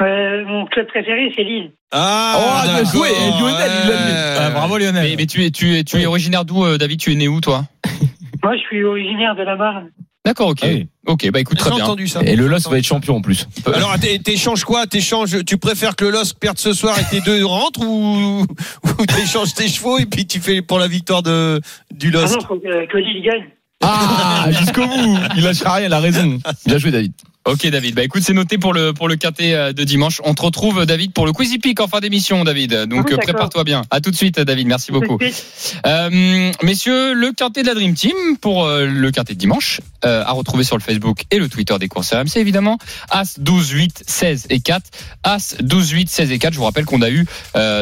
euh, 0.00 0.44
Mon 0.46 0.66
club 0.66 0.86
préféré, 0.88 1.32
c'est 1.36 1.42
Lille. 1.44 1.70
Ah, 1.92 2.36
Oh, 2.38 2.66
bien 2.68 2.84
joué, 2.84 3.08
Lionel, 3.38 3.70
il 3.84 3.90
l'a 3.90 3.96
mis. 3.96 4.12
ouais. 4.12 4.36
Ah, 4.38 4.50
bravo 4.50 4.78
Lionel. 4.78 5.08
Mais, 5.10 5.16
mais 5.16 5.26
tu 5.26 5.44
es 5.44 5.50
tu 5.50 5.76
es 5.76 5.84
tu 5.84 6.00
es 6.00 6.06
originaire 6.06 6.44
d'où, 6.44 6.64
euh, 6.64 6.78
David? 6.78 7.00
Tu 7.00 7.12
es 7.12 7.14
né 7.14 7.28
où, 7.28 7.40
toi? 7.40 7.64
Moi, 8.42 8.54
je 8.56 8.60
suis 8.62 8.84
originaire 8.84 9.34
de 9.34 9.42
la 9.42 9.56
Marne. 9.56 9.90
D'accord, 10.24 10.48
ok. 10.48 10.58
Ah 10.62 10.66
oui. 10.68 10.88
Ok, 11.06 11.30
bah 11.30 11.38
écoute, 11.38 11.56
très 11.56 11.70
bien. 11.70 11.84
entendu 11.84 12.08
ça. 12.08 12.20
Et 12.24 12.34
le 12.34 12.48
LOS 12.48 12.68
va 12.68 12.78
être 12.78 12.84
champion 12.84 13.16
en 13.16 13.20
plus. 13.20 13.46
Alors, 13.72 13.96
t'é- 14.00 14.18
t'échanges 14.18 14.64
quoi? 14.64 14.84
T'échanges, 14.88 15.44
tu 15.44 15.56
préfères 15.56 15.94
que 15.94 16.04
le 16.04 16.10
LOSC 16.10 16.36
perde 16.40 16.58
ce 16.58 16.72
soir 16.72 16.98
et 16.98 17.04
tes 17.04 17.20
deux 17.20 17.46
rentrent 17.46 17.80
ou, 17.86 18.44
ou 18.98 19.06
t'échanges 19.06 19.54
tes 19.54 19.68
chevaux 19.68 19.98
et 20.00 20.06
puis 20.06 20.26
tu 20.26 20.40
fais 20.40 20.62
pour 20.62 20.80
la 20.80 20.88
victoire 20.88 21.22
de, 21.22 21.60
du 21.92 22.08
Ah 22.12 22.22
LOSC 22.22 22.34
non, 22.34 22.40
faut 22.48 22.56
que, 22.56 22.86
que 22.86 22.96
Lille 22.98 23.22
gagne. 23.22 23.44
Ah, 23.84 24.46
jusqu'au 24.50 24.84
bout. 24.86 25.16
Il 25.36 25.44
lâchera 25.44 25.74
rien, 25.74 25.86
il 25.86 25.92
a 25.92 26.00
raison. 26.00 26.38
Bien 26.66 26.78
joué, 26.78 26.90
David. 26.90 27.12
Ok 27.46 27.64
David, 27.68 27.94
bah 27.94 28.02
écoute 28.02 28.24
c'est 28.24 28.32
noté 28.32 28.58
pour 28.58 28.74
le 28.74 28.92
pour 28.92 29.06
le 29.06 29.14
quintet 29.14 29.54
euh, 29.54 29.72
de 29.72 29.84
dimanche. 29.84 30.20
On 30.24 30.34
te 30.34 30.42
retrouve 30.42 30.84
David 30.84 31.12
pour 31.12 31.26
le 31.26 31.32
Quizy 31.32 31.58
Peak 31.60 31.78
en 31.78 31.86
fin 31.86 32.00
d'émission 32.00 32.42
David. 32.42 32.86
Donc 32.86 33.06
Oui, 33.06 33.14
euh, 33.14 33.18
prépare-toi 33.18 33.62
bien. 33.62 33.82
À 33.92 34.00
tout 34.00 34.10
de 34.10 34.16
suite 34.16 34.40
David, 34.40 34.66
merci 34.66 34.90
beaucoup. 34.90 35.16
Euh, 35.86 36.50
messieurs, 36.64 37.12
le 37.12 37.30
quintet 37.30 37.62
de 37.62 37.68
la 37.68 37.74
Dream 37.74 37.94
Team 37.94 38.16
pour 38.40 38.64
euh, 38.64 38.86
le 38.86 39.10
quintet 39.12 39.34
de 39.34 39.38
dimanche 39.38 39.80
euh, 40.04 40.24
à 40.26 40.32
retrouver 40.32 40.64
sur 40.64 40.76
le 40.76 40.82
Facebook 40.82 41.22
et 41.30 41.38
le 41.38 41.48
Twitter 41.48 41.76
des 41.78 41.86
courses 41.86 42.12
RMC 42.12 42.36
évidemment. 42.36 42.78
As 43.10 43.38
12 43.38 43.70
8 43.70 44.04
16 44.04 44.46
et 44.50 44.58
4. 44.58 44.82
As 45.22 45.54
12 45.60 45.90
8 45.90 46.10
16 46.10 46.32
et 46.32 46.38
4. 46.40 46.52
Je 46.52 46.58
vous 46.58 46.64
rappelle 46.64 46.84
qu'on 46.84 47.02
a 47.02 47.10
eu 47.10 47.26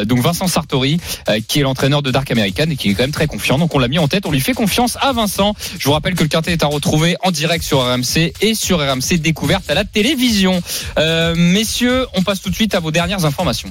donc 0.05 0.19
Vincent 0.19 0.47
Sartori 0.47 1.01
qui 1.49 1.61
est 1.61 1.63
l'entraîneur 1.63 2.03
de 2.03 2.11
Dark 2.11 2.31
American 2.31 2.67
et 2.69 2.77
qui 2.77 2.91
est 2.91 2.95
quand 2.95 3.05
même 3.05 3.13
très 3.13 3.27
confiant. 3.27 3.57
Donc 3.57 3.75
on 3.75 3.79
l'a 3.79 3.89
mis 3.89 3.99
en 3.99 4.09
tête, 4.09 4.27
on 4.27 4.31
lui 4.31 4.41
fait 4.41 4.53
confiance 4.53 4.99
à 5.01 5.13
Vincent. 5.15 5.55
Je 5.79 5.87
vous 5.87 5.93
rappelle 5.93 6.17
que 6.17 6.23
le 6.23 6.29
quintet 6.29 6.53
est 6.53 6.63
à 6.63 6.67
retrouver 6.67 7.17
en 7.23 7.31
direct 7.31 7.65
sur 7.65 7.81
RMC 7.81 8.35
et 8.43 8.55
sur 8.55 8.79
RMC 8.79 9.21
découverte 9.55 9.71
à 9.71 9.75
la 9.75 9.85
télévision. 9.85 10.61
Euh, 10.99 11.35
messieurs, 11.37 12.07
on 12.15 12.23
passe 12.23 12.41
tout 12.43 12.51
de 12.51 12.55
suite 12.55 12.75
à 12.75 12.81
vos 12.81 12.91
dernières 12.91 13.25
informations. 13.25 13.71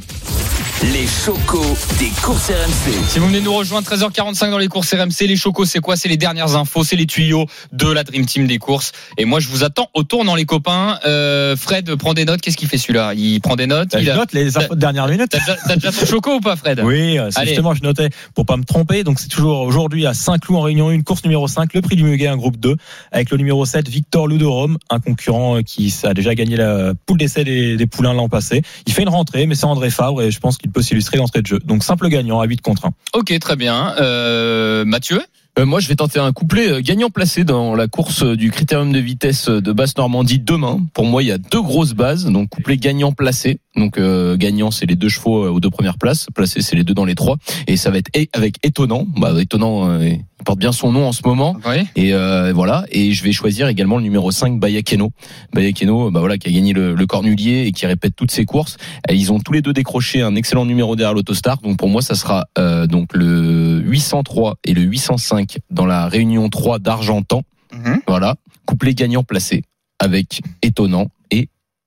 Les 0.92 1.08
chocos 1.08 1.78
des 1.98 2.10
courses 2.22 2.50
RMC. 2.50 2.94
Si 3.08 3.18
vous 3.20 3.28
venez 3.28 3.40
nous 3.40 3.54
rejoindre 3.54 3.88
13h45 3.90 4.52
dans 4.52 4.58
les 4.58 4.68
courses 4.68 4.94
RMC, 4.94 5.28
les 5.28 5.38
chocos, 5.38 5.64
c'est 5.64 5.80
quoi? 5.80 5.96
C'est 5.96 6.10
les 6.10 6.18
dernières 6.18 6.58
infos, 6.58 6.84
c'est 6.84 6.98
les 6.98 7.06
tuyaux 7.06 7.46
de 7.72 7.90
la 7.90 8.04
Dream 8.04 8.26
Team 8.26 8.48
des 8.48 8.58
courses. 8.58 8.92
Et 9.18 9.24
moi, 9.24 9.40
je 9.40 9.48
vous 9.48 9.64
attends 9.64 9.90
au 9.94 10.04
tournant, 10.04 10.36
les 10.36 10.44
copains. 10.44 11.00
Euh, 11.06 11.56
Fred 11.56 11.96
prend 11.96 12.14
des 12.14 12.26
notes. 12.26 12.42
Qu'est-ce 12.42 12.58
qu'il 12.58 12.68
fait 12.68 12.78
celui-là? 12.78 13.14
Il 13.16 13.40
prend 13.40 13.56
des 13.56 13.66
notes? 13.66 13.96
Il 13.98 14.10
a- 14.10 14.16
note 14.16 14.34
les 14.34 14.58
infos 14.58 14.76
de 14.76 14.80
dernière 14.82 15.08
minute? 15.08 15.30
T'as 15.30 15.76
déjà, 15.76 15.92
ton 15.94 16.06
choco 16.06 16.34
ou 16.36 16.40
pas, 16.42 16.58
Fred? 16.58 16.82
Oui, 16.84 17.18
euh, 17.18 17.30
justement, 17.46 17.74
je 17.74 17.84
notais 17.84 18.10
pour 18.36 18.46
pas 18.46 18.58
me 18.58 18.66
tromper. 18.66 19.06
Donc, 19.06 19.22
c'est 19.22 19.30
toujours 19.30 19.62
aujourd'hui 19.62 20.06
à 20.06 20.14
Saint-Cloud 20.14 20.60
en 20.60 20.64
Réunion 20.64 20.90
1, 20.90 21.02
course 21.04 21.24
numéro 21.24 21.48
5, 21.48 21.74
le 21.74 21.82
prix 21.82 21.96
du 21.96 22.04
Muguet, 22.04 22.28
un 22.28 22.36
groupe 22.38 22.58
2, 22.58 22.76
avec 23.14 23.32
le 23.32 23.38
numéro 23.38 23.66
7, 23.66 23.88
Victor 23.88 24.28
Ludorum, 24.28 24.78
un 24.90 25.00
concurrent 25.00 25.56
euh, 25.56 25.62
qui 25.74 25.94
a 26.04 26.14
déjà 26.14 26.36
gagné 26.36 26.56
la 26.56 26.94
poule 27.06 27.18
d'essai 27.18 27.44
des, 27.44 27.78
des 27.78 27.88
poulains 27.88 28.14
l'an 28.14 28.30
passé. 28.30 28.62
Il 28.86 28.94
fait 28.94 29.02
une 29.02 29.10
rentrée, 29.10 29.46
mais 29.48 29.56
c'est 29.56 29.66
André 29.66 29.90
Fabre 29.90 30.22
et 30.22 30.32
je 30.32 30.40
pense 30.40 30.58
qu'il 30.58 30.72
peut 30.72 30.82
s'illustrer 30.82 31.18
d'entrée 31.18 31.42
de 31.42 31.48
jeu. 31.48 31.60
Donc, 31.66 31.84
simple 31.84 32.08
gagnant 32.10 32.40
à 32.40 32.46
8 32.46 32.62
contre 32.62 32.86
1. 32.86 32.92
Ok, 33.14 33.38
très 33.40 33.56
bien. 33.56 33.96
Euh, 34.00 34.86
Mathieu? 34.86 35.22
Euh, 35.60 35.66
moi, 35.66 35.80
je 35.80 35.88
vais 35.88 35.96
tenter 35.96 36.20
un 36.20 36.32
couplet 36.32 36.68
euh, 36.68 36.82
gagnant 36.82 37.10
placé 37.12 37.44
dans 37.44 37.76
la 37.76 37.88
course 37.88 38.24
du 38.24 38.50
critérium 38.50 38.92
de 38.92 39.00
vitesse 39.00 39.50
de 39.50 39.72
Basse-Normandie 39.72 40.40
demain. 40.40 40.80
Pour 40.94 41.06
moi, 41.06 41.22
il 41.22 41.30
y 41.30 41.32
a 41.32 41.38
deux 41.38 41.62
grosses 41.62 41.94
bases. 41.94 42.26
Donc, 42.26 42.50
couplet 42.50 42.78
gagnant 42.78 43.12
placé. 43.12 43.60
Donc, 43.76 43.98
euh, 43.98 44.38
gagnant, 44.38 44.72
c'est 44.72 44.86
les 44.86 44.96
deux 44.96 45.10
chevaux 45.10 45.46
euh, 45.46 45.50
aux 45.50 45.60
deux 45.60 45.70
premières 45.70 45.98
places. 45.98 46.28
Placé, 46.34 46.62
c'est 46.62 46.76
les 46.76 46.84
deux 46.84 46.94
dans 46.94 47.06
les 47.06 47.16
trois. 47.16 47.38
Et 47.68 47.78
ça 47.78 47.90
va 47.90 47.98
être 47.98 48.10
avec 48.34 48.56
étonnant. 48.64 49.06
Bah, 49.18 49.34
étonnant, 49.40 49.90
euh, 49.90 50.10
il 50.44 50.44
porte 50.44 50.60
bien 50.60 50.72
son 50.72 50.92
nom 50.92 51.08
en 51.08 51.12
ce 51.12 51.22
moment. 51.26 51.56
Oui. 51.66 51.86
Et 51.96 52.14
euh, 52.14 52.52
voilà. 52.54 52.86
Et 52.92 53.14
je 53.14 53.24
vais 53.24 53.32
choisir 53.32 53.68
également 53.68 53.98
le 53.98 54.04
numéro 54.04 54.30
5, 54.30 54.60
Bayakeno. 54.60 55.12
Bayakeno, 55.54 56.12
bah 56.12 56.20
voilà, 56.20 56.38
qui 56.38 56.50
a 56.50 56.52
gagné 56.52 56.74
le, 56.74 56.94
le 56.94 57.06
Cornulier 57.08 57.66
et 57.66 57.72
qui 57.72 57.86
répète 57.86 58.16
toutes 58.16 58.32
ses 58.32 58.46
courses. 58.46 58.78
Et 59.10 59.16
ils 59.16 59.32
ont 59.32 59.40
tous 59.40 59.54
les 59.54 59.62
deux 59.62 59.74
décroché 59.74 60.22
un 60.22 60.36
excellent 60.36 60.66
numéro 60.66 60.96
derrière 60.96 61.14
l'Autostar. 61.14 61.58
Donc 61.62 61.78
pour 61.78 61.90
moi, 61.90 62.02
ça 62.02 62.16
sera 62.16 62.46
euh, 62.58 62.88
donc 62.88 63.14
le 63.14 63.80
803 63.80 64.56
et 64.66 64.74
le 64.74 64.82
805 64.82 65.60
dans 65.72 65.86
la 65.86 66.08
réunion 66.08 66.50
3 66.50 66.80
d'Argentan. 66.80 67.44
Mhm. 67.74 68.02
Voilà. 68.08 68.36
Couplet 68.66 68.94
gagnant 68.94 69.24
placé 69.24 69.64
avec 70.00 70.42
étonnant 70.62 71.08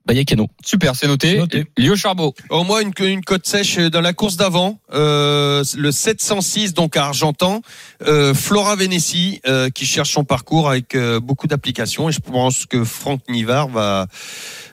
Bayakeno. 0.07 0.47
Super, 0.65 0.95
c'est 0.95 1.09
noté. 1.09 1.33
C'est 1.33 1.39
noté. 1.39 1.65
Léo 1.77 1.97
Charbot. 1.97 2.35
Au 2.51 2.65
moins 2.65 2.81
une, 2.81 2.93
une 3.01 3.25
cote 3.25 3.47
sèche 3.47 3.79
dans 3.79 4.01
la 4.01 4.13
course 4.13 4.37
d'avant, 4.37 4.79
euh, 4.93 5.65
le 5.77 5.91
706 5.91 6.75
donc 6.75 6.97
à 6.97 7.07
Argentan, 7.07 7.61
euh, 8.07 8.33
Flora 8.35 8.77
Vénétie 8.77 9.41
euh, 9.47 9.69
qui 9.71 9.85
cherche 9.85 10.13
son 10.13 10.25
parcours 10.25 10.69
avec 10.69 10.95
euh, 10.95 11.19
beaucoup 11.21 11.47
d'applications 11.47 12.09
et 12.09 12.13
je 12.13 12.21
pense 12.21 12.67
que 12.67 12.85
Franck 12.85 13.21
Nivard 13.29 13.69
va 13.69 14.07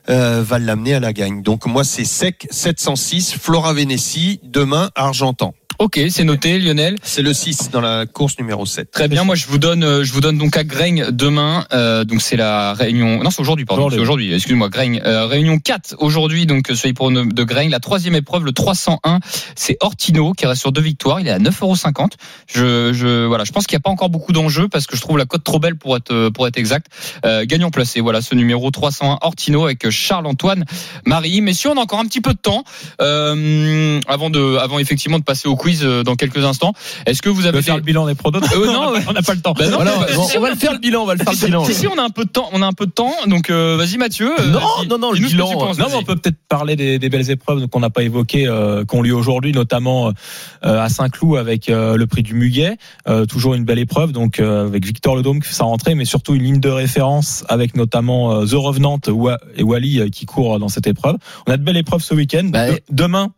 euh, 0.10 0.44
va 0.44 0.60
l'amener 0.60 0.94
à 0.94 1.00
la 1.00 1.14
gagne. 1.14 1.42
Donc 1.42 1.66
moi 1.66 1.84
c'est 1.84 2.06
sec 2.06 2.48
706 2.52 3.36
Flora 3.40 3.74
Vénétie 3.74 4.40
demain 4.44 4.92
à 4.96 5.06
Argentan. 5.06 5.54
Ok, 5.80 6.00
c'est 6.10 6.24
noté, 6.24 6.60
Lionel. 6.60 6.96
C'est 7.04 7.22
le 7.22 7.34
6 7.34 7.72
dans 7.72 7.82
la 7.82 8.06
course 8.06 8.38
numéro 8.38 8.66
7. 8.66 8.92
Très 8.92 9.08
bien. 9.08 9.24
Moi, 9.24 9.36
je 9.36 9.48
vous 9.48 9.58
donne, 9.58 9.84
euh, 9.84 10.04
je 10.04 10.14
vous 10.14 10.22
donne 10.22 10.38
donc 10.38 10.56
à 10.58 10.64
Graigne 10.64 11.08
demain. 11.12 11.66
Euh, 11.74 12.04
donc 12.04 12.22
c'est 12.22 12.36
la 12.36 12.74
réunion. 12.74 13.24
Non, 13.24 13.30
c'est 13.32 13.42
aujourd'hui. 13.42 13.66
Pardon, 13.66 13.84
Aujourd'hui. 13.84 13.98
c'est 13.98 14.02
aujourd'hui. 14.02 14.34
Excuse-moi, 14.34 14.70
Graigne. 14.70 15.02
Euh, 15.06 15.26
réunion 15.26 15.58
4 15.60 15.96
aujourd'hui. 16.00 16.46
Donc 16.46 16.68
sur 16.74 16.88
l'hippodrome 16.88 17.34
de 17.34 17.44
Graigne, 17.44 17.70
la 17.70 17.80
troisième 17.80 18.16
épreuve, 18.16 18.46
le 18.46 18.52
301, 18.52 19.20
c'est 19.56 19.78
Ortino 19.82 20.34
qui 20.34 20.46
reste 20.46 20.62
sur 20.62 20.72
deux 20.72 20.82
victoires. 20.82 21.20
Il 21.20 21.28
est 21.28 21.32
à 21.32 21.40
9,50€. 21.40 22.12
Je, 22.48 22.94
je, 22.94 23.26
voilà, 23.26 23.44
je 23.44 23.52
pense 23.52 23.66
qu'il 23.66 23.76
n'y 23.76 23.82
a 23.82 23.84
pas 23.84 23.90
encore 23.90 24.10
beaucoup 24.10 24.32
d'enjeux 24.32 24.68
parce 24.68 24.86
que 24.86 24.96
je 24.96 25.02
trouve 25.02 25.18
la 25.18 25.26
cote 25.26 25.44
trop 25.44 25.60
belle 25.60 25.76
pour 25.76 25.98
être, 25.98 26.12
euh, 26.12 26.30
pour 26.30 26.48
être 26.48 26.58
exact. 26.58 26.88
Euh, 27.26 27.46
gagnant 27.46 27.72
placé. 27.72 28.00
Voilà, 28.02 28.22
ce 28.22 28.36
numéro 28.36 28.70
301 28.72 29.18
Ortino 29.22 29.66
avec 29.66 29.90
Charles-Antoine 29.90 30.66
Marie. 31.06 31.42
Messieurs, 31.42 31.72
on 31.72 31.78
a 31.78 31.82
encore 31.82 32.00
un 32.00 32.06
petit 32.06 32.22
peu 32.22 32.34
de 32.34 32.40
temps 32.40 32.64
euh, 33.02 34.00
avant 34.08 34.30
de, 34.30 34.58
avant 34.58 34.80
effectivement 34.80 35.20
de 35.20 35.24
passer 35.24 35.48
au 35.48 35.56
quiz 35.64 35.82
euh, 35.84 36.04
dans 36.04 36.16
quelques 36.16 36.44
instants. 36.44 36.74
Est-ce 37.06 37.22
que 37.22 37.30
vous 37.30 37.46
avez 37.46 37.58
De 37.60 37.64
faire 37.64 37.78
le 37.78 37.82
bilan 37.82 38.06
des 38.06 38.16
pronos. 38.16 38.42
Euh, 38.54 38.66
non, 38.66 38.94
on 39.08 39.14
n'a 39.14 39.22
pas 39.22 39.34
le 39.34 39.40
temps. 39.42 39.54
Bah 39.58 39.66
non, 39.70 39.78
Voilà, 39.78 39.94
mais- 40.10 40.18
on, 40.18 40.28
si, 40.28 40.38
on 40.38 40.42
va 40.42 40.50
le 40.50 40.56
faire 40.58 40.74
le 40.74 40.80
bilan, 40.80 41.04
on 41.04 41.06
va 41.06 41.14
le 41.16 41.24
faire 41.24 41.32
le 41.34 41.46
bilan. 41.46 41.64
si, 41.66 41.74
si, 41.74 41.88
on 41.88 41.98
a 41.98 42.04
un 42.04 42.10
peu 42.10 42.26
de 42.26 42.30
temps, 42.30 42.50
on 42.52 42.62
a 42.62 42.66
un 42.68 42.74
peu 42.74 42.86
de 42.86 42.92
temps, 42.92 43.14
donc 43.28 43.50
euh, 43.50 43.78
vas-y 43.78 43.98
Mathieu. 43.98 44.32
euh, 44.40 44.52
Non, 44.52 44.60
dis- 44.82 44.88
non, 44.90 44.98
non, 44.98 45.12
le 45.12 45.20
bilan, 45.20 45.52
penses, 45.54 45.78
Non, 45.80 45.86
on 45.94 46.04
peut 46.04 46.16
peut-être 46.18 46.38
parler 46.50 46.76
des, 46.76 47.00
des 47.00 47.10
belles 47.10 47.30
épreuves 47.32 47.68
qu'on 47.68 47.80
n'a 47.80 47.90
pas 47.90 48.04
évoquées, 48.04 48.48
euh, 48.48 48.84
qui 48.84 48.96
ont 48.96 49.02
lieu 49.02 49.16
aujourd'hui, 49.16 49.54
notamment 49.54 50.10
euh, 50.10 50.80
à 50.82 50.90
Saint-Cloud 50.90 51.38
avec 51.38 51.70
euh, 51.70 51.96
le 51.96 52.06
prix 52.08 52.24
du 52.24 52.34
Muguet. 52.34 52.78
Euh, 53.08 53.26
toujours 53.26 53.54
une 53.54 53.64
belle 53.64 53.80
épreuve, 53.80 54.12
donc 54.12 54.40
euh, 54.40 54.68
avec 54.68 54.86
Victor 54.86 55.16
Ledôme 55.16 55.40
qui 55.42 55.48
fait 55.48 55.56
sa 55.56 55.64
rentrée, 55.64 55.96
mais 55.96 56.06
surtout 56.06 56.36
une 56.36 56.44
ligne 56.44 56.60
de 56.60 56.70
référence 56.70 57.44
avec 57.50 57.76
notamment 57.76 58.46
The 58.46 58.54
Revenant 58.54 59.00
et 59.56 59.64
Wally 59.64 60.10
qui 60.12 60.26
courent 60.26 60.60
dans 60.60 60.70
cette 60.70 60.88
épreuve. 60.88 61.16
On 61.48 61.52
a 61.52 61.58
de 61.58 61.64
belles 61.64 61.78
épreuves 61.78 62.02
ce 62.02 62.14
week-end. 62.14 62.44
Bah, 62.46 62.72
De- 62.72 62.80
demain, 62.92 63.32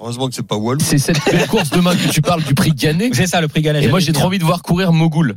Heureusement 0.00 0.28
que 0.28 0.34
c'est 0.34 0.46
pas 0.46 0.56
Wallou. 0.56 0.80
C'est 0.80 0.98
cette 0.98 1.18
belle 1.24 1.46
course 1.48 1.70
demain 1.70 1.94
que 1.96 2.08
tu 2.12 2.22
parles 2.22 2.42
du 2.44 2.54
prix 2.54 2.72
Gannet. 2.72 3.10
c'est 3.12 3.26
ça 3.26 3.40
le 3.40 3.48
prix 3.48 3.62
Galet. 3.62 3.84
Et 3.84 3.88
moi, 3.88 4.00
j'ai 4.00 4.12
trop 4.12 4.26
envie 4.26 4.38
de 4.38 4.44
voir 4.44 4.62
courir 4.62 4.92
Mogul. 4.92 5.34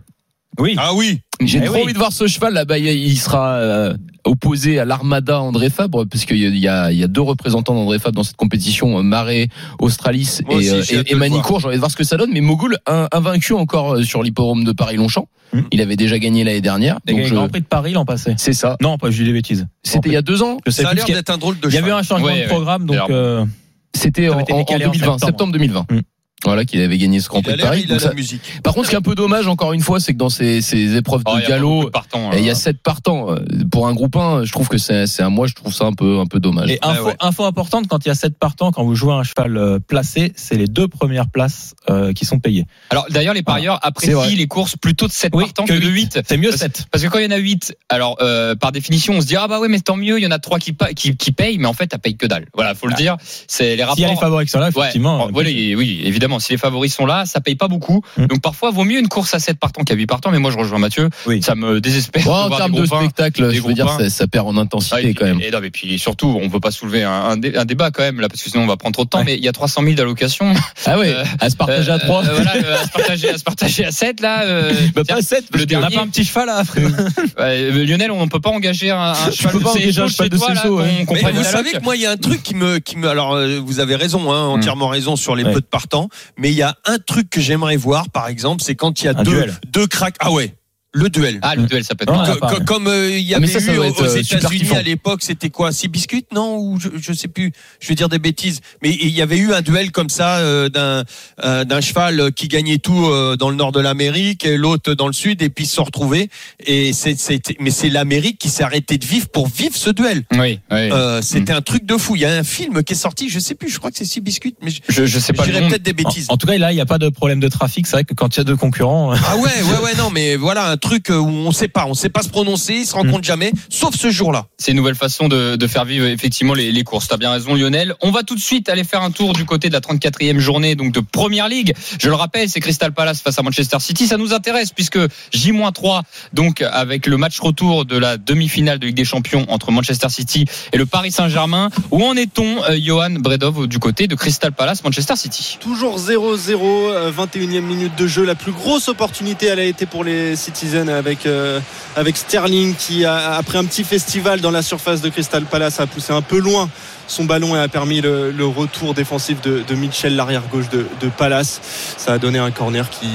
Oui. 0.59 0.75
Ah 0.77 0.93
oui. 0.93 1.21
J'ai 1.39 1.59
Eh 1.59 1.65
trop 1.65 1.75
oui. 1.77 1.83
envie 1.83 1.93
de 1.93 1.97
voir 1.97 2.11
ce 2.11 2.27
cheval 2.27 2.53
là-bas. 2.53 2.77
Il 2.77 2.85
il 2.85 3.17
sera 3.17 3.53
euh, 3.55 3.93
opposé 4.25 4.79
à 4.79 4.85
l'Armada 4.85 5.39
André 5.41 5.69
Fabre, 5.69 6.05
parce 6.05 6.25
qu'il 6.25 6.37
y 6.57 6.67
a, 6.67 6.91
y, 6.91 7.07
deux 7.07 7.21
représentants 7.21 7.73
d'André 7.73 7.97
Fabre 7.99 8.17
dans 8.17 8.23
cette 8.23 8.35
compétition, 8.35 8.99
euh, 8.99 9.01
Marais, 9.01 9.47
Australis 9.79 10.39
Moi 10.45 10.61
et, 10.61 10.71
aussi, 10.79 10.95
euh, 10.97 11.03
et, 11.07 11.13
et 11.13 11.15
Manicourt. 11.15 11.61
J'ai 11.61 11.67
envie 11.67 11.77
de 11.77 11.79
voir 11.79 11.89
ce 11.89 11.95
que 11.95 12.03
ça 12.03 12.17
donne. 12.17 12.31
Mais 12.33 12.41
Mogul, 12.41 12.77
un- 12.85 13.07
invaincu 13.13 13.53
encore 13.53 13.97
sur 14.03 14.21
l'hippodrome 14.21 14.63
de 14.65 14.73
Paris-Longchamp. 14.73 15.27
Hmm. 15.53 15.61
Il 15.71 15.81
avait 15.81 15.95
déjà 15.95 16.19
gagné 16.19 16.43
l'année 16.43 16.61
dernière. 16.61 16.99
Il 17.07 17.19
a 17.19 17.23
je- 17.23 17.33
Grand 17.33 17.47
Prix 17.49 17.61
de 17.61 17.65
Paris 17.65 17.93
l'an 17.93 18.05
passé. 18.05 18.35
C'est 18.37 18.53
ça. 18.53 18.75
Non, 18.81 18.97
pas 18.97 19.09
je 19.09 19.17
dis 19.17 19.23
des 19.23 19.33
bêtises. 19.33 19.67
C'était 19.83 20.09
il 20.09 20.13
y 20.13 20.17
a 20.17 20.21
deux 20.21 20.43
ans. 20.43 20.57
Je 20.67 20.71
sais 20.71 20.83
Ça 20.83 20.89
a 20.89 20.93
l'air 20.93 21.05
d'être 21.05 21.29
un 21.29 21.37
drôle 21.37 21.59
de 21.59 21.67
Il 21.69 21.73
y 21.73 21.77
avait 21.77 21.87
cheval. 21.87 21.99
un 21.99 22.03
changement 22.03 22.25
Ouais, 22.27 22.35
de 22.35 22.39
ouais. 22.41 22.47
programme, 22.47 22.85
donc 22.85 23.09
euh, 23.09 23.45
C'était 23.93 24.29
en, 24.29 24.33
en- 24.33 24.41
en 24.41 24.57
décalé 24.57 24.85
en 24.85 24.91
2020, 24.91 25.05
septembre. 25.19 25.25
septembre 25.25 25.53
2020. 25.53 25.85
Hmm. 25.89 25.99
Voilà, 26.43 26.65
qu'il 26.65 26.81
avait 26.81 26.97
gagné 26.97 27.19
ce 27.19 27.29
Grand 27.29 27.39
Il 27.39 27.43
Prix 27.43 27.57
de 27.57 27.61
Paris. 27.61 27.81
il 27.85 27.91
a 27.91 27.95
Donc 27.95 28.01
la 28.03 28.07
ça- 28.09 28.13
musique. 28.15 28.41
Par 28.63 28.73
contre, 28.73 28.85
ce 28.85 28.89
qui 28.89 28.95
est 28.95 28.99
un 28.99 29.01
peu 29.03 29.15
dommage, 29.15 29.47
encore 29.47 29.73
une 29.73 29.81
fois, 29.81 29.99
c'est 29.99 30.13
que 30.13 30.17
dans 30.17 30.29
ces, 30.29 30.61
ces 30.61 30.95
épreuves 30.95 31.21
Oh, 31.25 31.35
de 31.35 31.41
il 31.41 31.47
galop, 31.47 31.85
de 31.85 31.89
partants, 31.89 32.31
Et 32.33 32.39
il 32.39 32.45
y 32.45 32.49
hein. 32.49 32.53
a 32.53 32.55
sept 32.55 32.81
partants. 32.81 33.31
Euh, 33.31 33.37
Pour 33.71 33.87
un 33.87 33.93
groupe 33.93 34.15
1, 34.15 34.43
je 34.45 34.51
trouve 34.51 34.67
que 34.67 34.77
c'est, 34.77 35.07
c'est 35.07 35.23
un, 35.23 35.29
moi, 35.29 35.47
je 35.47 35.53
trouve 35.53 35.73
ça 35.73 35.85
un 35.85 35.93
peu, 35.93 36.19
un 36.19 36.25
peu 36.25 36.39
dommage. 36.39 36.69
Et 36.71 36.79
info, 36.81 37.05
ouais. 37.05 37.15
info 37.19 37.45
importante, 37.45 37.87
quand 37.87 38.03
il 38.05 38.07
y 38.07 38.11
a 38.11 38.15
7 38.15 38.37
partants, 38.37 38.71
quand 38.71 38.83
vous 38.83 38.95
jouez 38.95 39.13
un 39.13 39.23
cheval 39.23 39.55
euh, 39.57 39.79
placé, 39.79 40.33
c'est 40.35 40.55
les 40.57 40.67
deux 40.67 40.87
premières 40.87 41.27
places 41.29 41.73
euh, 41.89 42.13
qui 42.13 42.25
sont 42.25 42.39
payées. 42.39 42.65
Alors 42.89 43.05
d'ailleurs, 43.09 43.33
les 43.33 43.43
parieurs 43.43 43.79
apprécient 43.83 44.23
les 44.35 44.47
courses 44.47 44.75
plutôt 44.77 45.07
de 45.07 45.11
7 45.11 45.31
partants 45.31 45.65
que, 45.65 45.73
de 45.73 45.87
8. 45.87 46.19
C'est 46.27 46.37
mieux 46.37 46.49
Parce- 46.49 46.61
7. 46.61 46.85
Parce 46.91 47.03
que 47.03 47.09
quand 47.09 47.19
il 47.19 47.25
y 47.25 47.27
en 47.27 47.31
a 47.31 47.37
8, 47.37 47.75
alors 47.89 48.17
euh, 48.21 48.55
par 48.55 48.71
définition, 48.71 49.13
on 49.13 49.21
se 49.21 49.27
dit 49.27 49.35
ah 49.35 49.47
bah 49.47 49.59
ouais 49.59 49.67
mais 49.67 49.79
tant 49.79 49.95
mieux, 49.95 50.17
il 50.19 50.23
y 50.23 50.27
en 50.27 50.31
a 50.31 50.39
3 50.39 50.59
qui, 50.59 50.73
pa- 50.73 50.93
qui, 50.93 51.15
qui 51.15 51.31
payent, 51.31 51.57
mais 51.57 51.67
en 51.67 51.73
fait, 51.73 51.89
elle 51.93 51.99
paye 51.99 52.15
que 52.17 52.25
dalle. 52.25 52.45
Voilà, 52.53 52.73
faut 52.75 52.87
le 52.87 52.93
dire. 52.95 53.17
C'est 53.47 53.75
les 53.75 53.83
rapports. 53.83 53.95
S'il 53.95 54.03
y 54.05 54.07
a 54.07 54.11
les 54.11 54.17
favoris 54.19 54.45
qui 54.47 54.51
sont 54.51 54.59
là, 54.59 54.69
effectivement. 54.69 55.27
Ouais, 55.27 55.43
euh, 55.45 55.75
oui, 55.75 56.01
évidemment, 56.03 56.30
si 56.39 56.51
les 56.53 56.57
favoris 56.57 56.93
sont 56.93 57.05
là, 57.05 57.25
ça 57.25 57.41
paye 57.41 57.55
pas 57.55 57.67
beaucoup. 57.67 58.01
Mm. 58.17 58.25
Donc 58.27 58.41
parfois, 58.41 58.71
vaut 58.71 58.83
mieux 58.83 58.99
une 58.99 59.07
course 59.07 59.33
à 59.33 59.39
7 59.39 59.59
partants 59.59 59.83
qu'à 59.83 59.95
8 59.95 60.05
partants. 60.07 60.31
Mais 60.31 60.39
moi, 60.39 60.51
je 60.51 60.57
rejoins 60.57 60.79
Mathieu. 60.79 61.09
Oui. 61.25 61.41
Ça 61.41 61.55
me 61.55 61.81
désespère. 61.81 62.23
De 62.23 62.29
en 62.29 62.49
termes 62.57 62.71
de 62.73 62.85
spectacle, 62.85 63.51
je 63.53 63.61
veux 63.61 63.73
dire, 63.73 63.89
ça, 63.89 64.09
ça 64.09 64.27
perd 64.27 64.47
en 64.47 64.57
Ah, 64.57 64.61
intensité 64.61 65.09
et, 65.09 65.13
quand 65.13 65.25
même. 65.25 65.41
et, 65.41 65.51
non, 65.51 65.59
mais 65.61 65.69
puis 65.71 65.97
surtout, 65.99 66.39
on 66.41 66.49
peut 66.49 66.59
pas 66.59 66.71
soulever 66.71 67.03
un, 67.03 67.11
un 67.11 67.37
dé- 67.37 67.55
un 67.57 67.65
débat 67.65 67.91
quand 67.91 68.03
même 68.03 68.19
là, 68.19 68.29
parce 68.29 68.41
que 68.43 68.49
sinon 68.49 68.63
on 68.63 68.67
va 68.67 68.77
prendre 68.77 68.93
trop 68.93 69.03
de 69.05 69.09
temps. 69.09 69.19
Ouais. 69.19 69.25
Mais 69.25 69.35
il 69.35 69.43
y 69.43 69.47
a 69.47 69.51
300 69.51 69.81
000 69.83 69.95
d'allocations. 69.95 70.53
Ah 70.85 70.97
ouais, 70.97 71.09
Euh, 71.13 71.23
à 71.39 71.49
se 71.49 71.55
partager 71.55 71.91
à 71.91 71.95
Euh, 71.95 71.99
3. 71.99 72.23
euh, 72.25 72.33
voilà, 72.33 72.55
euh, 72.55 72.75
à 72.81 72.85
se 72.85 72.89
partager, 72.91 73.29
à 73.29 73.37
se 73.37 73.43
partager 73.43 73.85
à 73.85 73.91
7 73.91 74.19
là. 74.21 74.43
euh, 74.45 74.73
Bah, 74.95 75.03
tiens, 75.05 75.15
pas 75.17 75.21
7, 75.21 75.45
le 75.53 75.57
On 75.57 75.59
n'a 75.59 75.65
dernier. 75.65 75.95
pas 75.95 76.01
un 76.01 76.07
petit 76.07 76.23
cheval 76.25 76.49
à 76.49 76.63
Ouais, 76.75 77.01
euh, 77.37 77.85
Lionel, 77.85 78.11
on 78.11 78.27
peut 78.27 78.39
pas 78.39 78.49
engager 78.49 78.89
un, 78.91 78.97
un 79.11 79.31
cheval 79.31 79.53
peux 79.53 79.59
de 79.59 79.63
pas 79.63 79.69
engager 79.71 80.01
un 80.01 80.07
cheval 80.07 80.29
là, 80.31 80.63
Mais 81.07 81.21
prenne 81.21 81.35
vous 81.35 81.43
savez 81.43 81.71
que 81.71 81.83
moi, 81.83 81.95
il 81.95 82.01
y 82.01 82.05
a 82.05 82.11
un 82.11 82.17
truc 82.17 82.41
qui 82.43 82.55
me, 82.55 82.79
qui 82.79 82.97
me, 82.97 83.07
alors 83.07 83.37
vous 83.63 83.79
avez 83.79 83.95
raison, 83.95 84.31
hein, 84.31 84.45
entièrement 84.47 84.87
raison 84.87 85.15
sur 85.15 85.35
les 85.35 85.43
Ouais. 85.43 85.53
peu 85.53 85.59
de 85.61 85.65
partants, 85.65 86.09
mais 86.37 86.51
il 86.51 86.55
y 86.57 86.61
a 86.61 86.75
un 86.85 86.97
truc 86.97 87.29
que 87.29 87.41
j'aimerais 87.41 87.77
voir, 87.77 88.09
par 88.09 88.27
exemple, 88.27 88.63
c'est 88.63 88.75
quand 88.75 89.01
il 89.01 89.05
y 89.05 89.07
a 89.07 89.11
Un 89.17 89.23
deux, 89.23 89.31
duel. 89.31 89.53
deux 89.67 89.87
cracks. 89.87 90.15
Ah 90.19 90.31
ouais. 90.31 90.55
Le 90.93 91.07
duel. 91.09 91.39
Ah, 91.41 91.55
le 91.55 91.63
duel, 91.67 91.85
ça 91.85 91.95
peut 91.95 92.03
être 92.03 92.11
pas, 92.39 92.53
ouais. 92.53 92.65
comme 92.65 92.87
euh, 92.87 93.09
il 93.17 93.21
y 93.25 93.33
Ah, 93.33 93.37
avait 93.37 93.47
ça, 93.47 93.61
ça 93.61 93.73
eu 93.73 93.77
aux 93.77 93.83
euh, 93.83 94.17
États-Unis 94.17 94.75
à 94.75 94.81
l'époque, 94.81 95.21
c'était 95.23 95.49
quoi 95.49 95.71
Six 95.71 95.87
biscuits 95.87 96.25
Non? 96.33 96.57
Ou 96.57 96.79
je, 96.81 96.89
je 96.99 97.13
sais 97.13 97.29
plus. 97.29 97.53
Je 97.79 97.87
vais 97.87 97.95
dire 97.95 98.09
des 98.09 98.19
bêtises. 98.19 98.59
Mais 98.83 98.89
il 99.01 99.07
y 99.09 99.21
avait 99.21 99.37
eu 99.37 99.53
un 99.53 99.61
duel 99.61 99.91
comme 99.93 100.09
ça 100.09 100.39
euh, 100.39 100.67
d'un 100.67 101.03
euh, 101.45 101.63
d'un 101.63 101.79
cheval 101.79 102.33
qui 102.33 102.49
gagnait 102.49 102.77
tout 102.77 103.05
euh, 103.05 103.37
dans 103.37 103.49
le 103.49 103.55
nord 103.55 103.71
de 103.71 103.79
l'Amérique 103.79 104.45
et 104.45 104.57
l'autre 104.57 104.93
dans 104.93 105.07
le 105.07 105.13
sud 105.13 105.41
et 105.41 105.49
puis 105.49 105.63
ils 105.63 105.67
se 105.67 105.75
sont 105.75 105.85
retrouvés. 105.85 106.29
Et 106.65 106.91
c'est 106.91 107.17
c'est- 107.17 107.55
mais 107.61 107.71
c'est 107.71 107.89
l'Amérique 107.89 108.37
qui 108.37 108.49
s'est 108.49 108.63
arrêtée 108.63 108.97
de 108.97 109.05
vivre 109.05 109.29
pour 109.29 109.47
vivre 109.47 109.75
ce 109.77 109.91
duel. 109.91 110.23
Oui, 110.33 110.39
oui. 110.39 110.59
Euh, 110.71 111.21
C'était 111.21 111.53
un 111.53 111.61
truc 111.61 111.85
de 111.85 111.95
fou. 111.95 112.17
Il 112.17 112.23
y 112.23 112.25
a 112.25 112.33
un 112.33 112.43
film 112.43 112.83
qui 112.83 112.93
est 112.93 112.97
sorti. 112.97 113.29
Je 113.29 113.39
sais 113.39 113.55
plus. 113.55 113.69
Je 113.69 113.77
crois 113.79 113.91
que 113.91 113.97
c'est 113.97 114.03
Six 114.03 114.19
biscuits. 114.19 114.55
Mais 114.61 114.71
je, 114.71 114.79
Je, 114.89 115.05
je 115.05 115.19
sais 115.19 115.31
pas 115.31 115.43
je 115.43 115.47
le 115.47 115.53
dirais 115.53 115.63
nom. 115.63 115.69
peut-être 115.69 115.83
des 115.83 115.93
bêtises. 115.93 116.25
En, 116.27 116.33
en 116.33 116.37
tout 116.37 116.47
cas, 116.47 116.57
là, 116.57 116.73
il 116.73 116.75
n'y 116.75 116.81
a 116.81 116.85
pas 116.85 116.97
de 116.97 117.07
problème 117.07 117.39
de 117.39 117.47
trafic. 117.47 117.87
C'est 117.87 117.93
vrai 117.95 118.03
que 118.03 118.13
quand 118.13 118.35
il 118.35 118.39
y 118.39 118.41
a 118.41 118.43
deux 118.43 118.57
concurrents, 118.57 119.13
Ah 119.13 119.37
ouais, 119.37 119.43
ouais, 119.43 119.83
ouais, 119.85 119.95
non, 119.97 120.09
mais 120.11 120.35
voilà 120.35 120.67
un 120.69 120.77
truc 120.81 121.07
où 121.09 121.13
on 121.13 121.51
sait 121.51 121.67
pas, 121.69 121.85
on 121.87 121.93
sait 121.93 122.09
pas 122.09 122.23
se 122.23 122.29
prononcer, 122.29 122.73
ils 122.73 122.85
se 122.85 122.93
rencontrent 122.93 123.23
jamais, 123.23 123.53
sauf 123.69 123.95
ce 123.95 124.09
jour-là. 124.09 124.47
C'est 124.57 124.71
une 124.71 124.77
nouvelle 124.77 124.95
façon 124.95 125.27
de, 125.27 125.55
de 125.55 125.67
faire 125.67 125.85
vivre 125.85 126.05
effectivement 126.05 126.53
les, 126.53 126.71
les 126.71 126.83
courses. 126.83 127.07
T'as 127.07 127.17
bien 127.17 127.31
raison, 127.31 127.55
Lionel. 127.55 127.95
On 128.01 128.11
va 128.11 128.23
tout 128.23 128.35
de 128.35 128.39
suite 128.39 128.67
aller 128.69 128.83
faire 128.83 129.01
un 129.01 129.11
tour 129.11 129.33
du 129.33 129.45
côté 129.45 129.69
de 129.69 129.73
la 129.73 129.79
34e 129.79 130.39
journée 130.39 130.75
donc 130.75 130.91
de 130.91 130.99
Première 130.99 131.47
Ligue. 131.47 131.73
Je 131.99 132.09
le 132.09 132.15
rappelle, 132.15 132.49
c'est 132.49 132.59
Crystal 132.59 132.93
Palace 132.93 133.21
face 133.21 133.37
à 133.37 133.43
Manchester 133.43 133.79
City. 133.79 134.07
Ça 134.07 134.17
nous 134.17 134.33
intéresse 134.33 134.71
puisque 134.71 134.99
J-3 135.33 136.01
donc 136.33 136.61
avec 136.61 137.05
le 137.05 137.17
match 137.17 137.39
retour 137.39 137.85
de 137.85 137.97
la 137.97 138.17
demi-finale 138.17 138.79
de 138.79 138.87
Ligue 138.87 138.95
des 138.95 139.05
Champions 139.05 139.45
entre 139.49 139.71
Manchester 139.71 140.09
City 140.09 140.45
et 140.73 140.77
le 140.77 140.85
Paris 140.85 141.11
Saint-Germain. 141.11 141.69
Où 141.91 142.03
en 142.03 142.15
est-on, 142.15 142.63
euh, 142.63 142.77
Johan 142.81 143.11
Bredov, 143.11 143.67
du 143.67 143.79
côté 143.79 144.07
de 144.07 144.15
Crystal 144.15 144.51
Palace, 144.51 144.83
Manchester 144.83 145.15
City? 145.15 145.57
Toujours 145.59 145.97
0-0, 145.99 146.59
euh, 146.61 147.11
21e 147.11 147.61
minute 147.61 147.95
de 147.97 148.07
jeu. 148.07 148.25
La 148.25 148.35
plus 148.35 148.51
grosse 148.51 148.87
opportunité, 148.87 149.47
elle 149.47 149.59
a 149.59 149.65
été 149.65 149.85
pour 149.85 150.03
les 150.03 150.35
Citizens 150.35 150.70
avec, 150.77 151.25
euh, 151.25 151.59
avec 151.95 152.17
Sterling 152.17 152.75
qui, 152.75 153.05
après 153.05 153.57
un 153.57 153.65
petit 153.65 153.83
festival 153.83 154.41
dans 154.41 154.51
la 154.51 154.61
surface 154.61 155.01
de 155.01 155.09
Crystal 155.09 155.43
Palace, 155.43 155.79
a 155.79 155.87
poussé 155.87 156.13
un 156.13 156.21
peu 156.21 156.39
loin 156.39 156.69
son 157.11 157.25
ballon 157.25 157.55
et 157.55 157.59
a 157.59 157.67
permis 157.67 157.99
le, 158.01 158.31
le 158.31 158.45
retour 158.45 158.93
défensif 158.93 159.41
de, 159.41 159.63
de 159.67 159.75
Mitchell, 159.75 160.15
l'arrière 160.15 160.43
gauche 160.51 160.69
de, 160.69 160.87
de 161.01 161.09
Palace. 161.09 161.59
Ça 161.97 162.13
a 162.13 162.17
donné 162.17 162.39
un 162.39 162.51
corner 162.51 162.89
qui, 162.89 163.07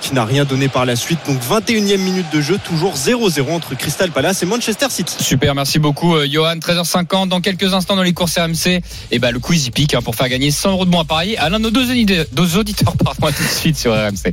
qui 0.00 0.14
n'a 0.14 0.24
rien 0.24 0.44
donné 0.44 0.68
par 0.68 0.86
la 0.86 0.96
suite. 0.96 1.18
Donc 1.26 1.38
21e 1.42 1.98
minute 1.98 2.26
de 2.32 2.40
jeu, 2.40 2.58
toujours 2.64 2.94
0-0 2.96 3.50
entre 3.52 3.74
Crystal 3.76 4.10
Palace 4.10 4.42
et 4.42 4.46
Manchester 4.46 4.86
City. 4.88 5.14
Super, 5.22 5.54
merci 5.54 5.78
beaucoup 5.78 6.14
euh, 6.16 6.26
Johan. 6.30 6.56
13h50 6.56 7.28
dans 7.28 7.40
quelques 7.40 7.74
instants 7.74 7.96
dans 7.96 8.02
les 8.02 8.14
courses 8.14 8.38
RMC. 8.38 8.80
Et 9.10 9.18
ben 9.18 9.30
le 9.30 9.38
quiz 9.38 9.66
hippique 9.66 9.94
hein, 9.94 10.00
pour 10.02 10.14
faire 10.14 10.28
gagner 10.30 10.50
100 10.50 10.70
euros 10.72 10.84
de 10.86 10.90
bons 10.90 11.00
à 11.00 11.04
parier 11.04 11.36
à 11.38 11.48
l'un 11.50 11.58
de 11.58 11.64
nos 11.64 11.70
deux, 11.70 11.90
auditeurs- 11.90 12.24
deux 12.32 12.56
auditeurs. 12.56 12.94
Pardon, 13.04 13.26
à 13.26 13.32
tout 13.32 13.42
de 13.42 13.48
suite 13.48 13.76
sur 13.78 13.92
RMC. 13.92 14.32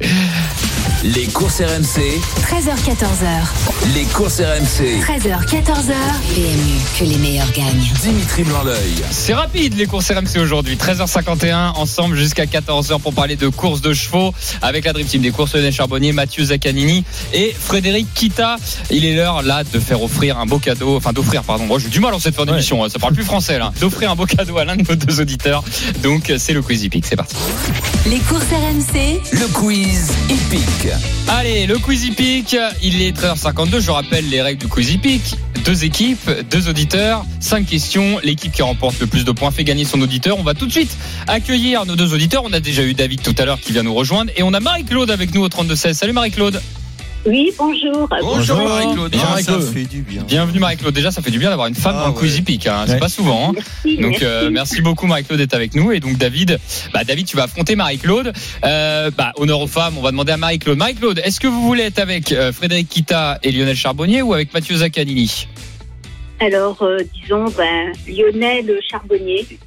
Les 1.03 1.27
courses 1.27 1.61
RMC, 1.61 2.01
13h14h. 2.41 3.93
les 3.95 4.03
courses 4.05 4.39
RMC. 4.41 4.99
13h, 5.01 5.45
14h. 5.45 5.93
PMU, 6.35 6.75
que 6.99 7.03
les 7.05 7.17
meilleurs 7.17 7.51
gagnent. 7.53 7.87
Dimitri 8.01 8.43
Blanc-L'œil. 8.43 8.95
C'est 9.11 9.33
rapide 9.33 9.75
les 9.75 9.87
courses 9.87 10.11
RMC 10.11 10.39
aujourd'hui. 10.39 10.75
13h51 10.75 11.73
ensemble 11.75 12.15
jusqu'à 12.15 12.45
14h 12.45 12.99
pour 12.99 13.13
parler 13.13 13.35
de 13.35 13.47
courses 13.47 13.81
de 13.81 13.93
chevaux 13.93 14.33
avec 14.61 14.85
la 14.85 14.93
Dream 14.93 15.07
Team 15.07 15.21
des 15.21 15.31
courses 15.31 15.55
Lionel 15.55 15.73
Charbonnier, 15.73 16.13
Mathieu 16.13 16.43
Zaccanini 16.43 17.03
et 17.33 17.53
Frédéric 17.57 18.07
Kita. 18.13 18.57
Il 18.91 19.05
est 19.05 19.15
l'heure 19.15 19.41
là 19.41 19.63
de 19.63 19.79
faire 19.79 20.03
offrir 20.03 20.37
un 20.37 20.45
beau 20.45 20.59
cadeau, 20.59 20.95
enfin 20.95 21.11
d'offrir 21.11 21.43
pardon. 21.43 21.65
Moi 21.65 21.79
j'ai 21.79 21.89
du 21.89 21.99
mal 21.99 22.13
en 22.13 22.19
cette 22.19 22.35
fin 22.35 22.45
d'émission, 22.45 22.83
hein. 22.83 22.89
ça 22.89 22.99
parle 22.99 23.13
plus 23.13 23.23
français 23.23 23.57
là. 23.57 23.73
D'offrir 23.79 24.11
un 24.11 24.15
beau 24.15 24.25
cadeau 24.25 24.57
à 24.57 24.65
l'un 24.65 24.75
de 24.75 24.83
nos 24.87 24.95
deux 24.95 25.19
auditeurs. 25.19 25.63
Donc 26.03 26.31
c'est 26.37 26.53
le 26.53 26.61
quiz 26.61 26.83
hippique, 26.83 27.05
c'est 27.07 27.15
parti. 27.15 27.35
Les 28.05 28.19
courses 28.19 28.43
RMC, 28.51 29.21
Le 29.33 29.47
quiz 29.53 30.11
hippique. 30.29 30.91
Allez, 31.27 31.65
le 31.65 31.77
quiz 31.77 32.05
hippique, 32.05 32.55
il 32.81 33.01
est 33.01 33.17
13h52, 33.17 33.79
je 33.79 33.91
rappelle 33.91 34.29
les 34.29 34.41
règles 34.41 34.61
du 34.61 34.67
quiz 34.67 34.91
hippique. 34.91 35.35
Deux 35.65 35.83
équipes, 35.83 36.31
deux 36.49 36.69
auditeurs, 36.69 37.25
cinq 37.39 37.65
questions. 37.67 38.19
L'équipe 38.23 38.51
qui 38.51 38.61
remporte 38.61 38.98
le 38.99 39.07
plus 39.07 39.25
de 39.25 39.31
points 39.31 39.51
fait 39.51 39.63
gagner 39.63 39.85
son 39.85 40.01
auditeur. 40.01 40.37
On 40.39 40.43
va 40.43 40.53
tout 40.53 40.65
de 40.65 40.71
suite 40.71 40.95
accueillir 41.27 41.85
nos 41.85 41.95
deux 41.95 42.13
auditeurs. 42.13 42.43
On 42.45 42.53
a 42.53 42.59
déjà 42.59 42.83
eu 42.83 42.93
David 42.93 43.21
tout 43.21 43.35
à 43.37 43.45
l'heure 43.45 43.59
qui 43.59 43.71
vient 43.73 43.83
nous 43.83 43.93
rejoindre 43.93 44.31
et 44.35 44.43
on 44.43 44.53
a 44.53 44.59
Marie-Claude 44.59 45.11
avec 45.11 45.33
nous 45.33 45.41
au 45.41 45.47
32-16. 45.49 45.93
Salut 45.93 46.13
Marie-Claude. 46.13 46.61
Oui, 47.25 47.51
bonjour. 47.57 48.07
Bonjour, 48.21 48.57
Marie-Claude. 48.63 49.11
Bonjour, 49.11 49.25
Ah, 49.27 49.31
Marie-Claude. 49.31 49.61
ça 49.61 49.71
fait 49.73 49.83
du 49.83 50.01
bien. 50.03 50.23
Bienvenue 50.23 50.59
Marie-Claude. 50.59 50.93
Déjà, 50.93 51.11
ça 51.11 51.21
fait 51.21 51.31
du 51.31 51.37
bien 51.37 51.49
d'avoir 51.49 51.67
une 51.67 51.75
femme 51.75 51.95
Ah 51.97 52.09
dans 52.13 52.17
le 52.21 52.27
hippique. 52.27 52.65
hein. 52.67 52.85
C'est 52.87 52.93
Ouais. 52.93 52.99
pas 52.99 53.09
souvent. 53.09 53.49
hein. 53.49 53.53
Merci, 53.55 53.97
Donc 54.01 54.11
merci. 54.11 54.25
euh, 54.25 54.49
merci 54.49 54.81
beaucoup 54.81 55.05
Marie-Claude 55.05 55.37
d'être 55.37 55.53
avec 55.53 55.75
nous 55.75 55.91
et 55.91 55.99
donc 55.99 56.17
David, 56.17 56.59
bah 56.93 57.03
David 57.03 57.25
tu 57.27 57.35
vas 57.35 57.43
affronter 57.43 57.75
Marie-Claude. 57.75 58.31
Euh, 58.63 59.11
bah 59.17 59.33
honneur 59.35 59.59
aux 59.59 59.67
femmes, 59.67 59.95
on 59.97 60.01
va 60.01 60.11
demander 60.11 60.31
à 60.31 60.37
Marie-Claude. 60.37 60.77
Marie-Claude, 60.77 61.21
est-ce 61.25 61.41
que 61.41 61.47
vous 61.47 61.61
voulez 61.61 61.83
être 61.83 61.99
avec 61.99 62.31
euh, 62.31 62.53
Frédéric 62.53 62.87
Kita 62.87 63.39
et 63.43 63.51
Lionel 63.51 63.75
Charbonnier 63.75 64.21
ou 64.21 64.33
avec 64.33 64.53
Mathieu 64.53 64.77
Zaccanini? 64.77 65.47
Alors, 66.41 66.77
euh, 66.81 66.97
disons, 67.21 67.45
ben, 67.57 67.91
Lionel 68.07 68.71
Charbonnier. 68.89 69.45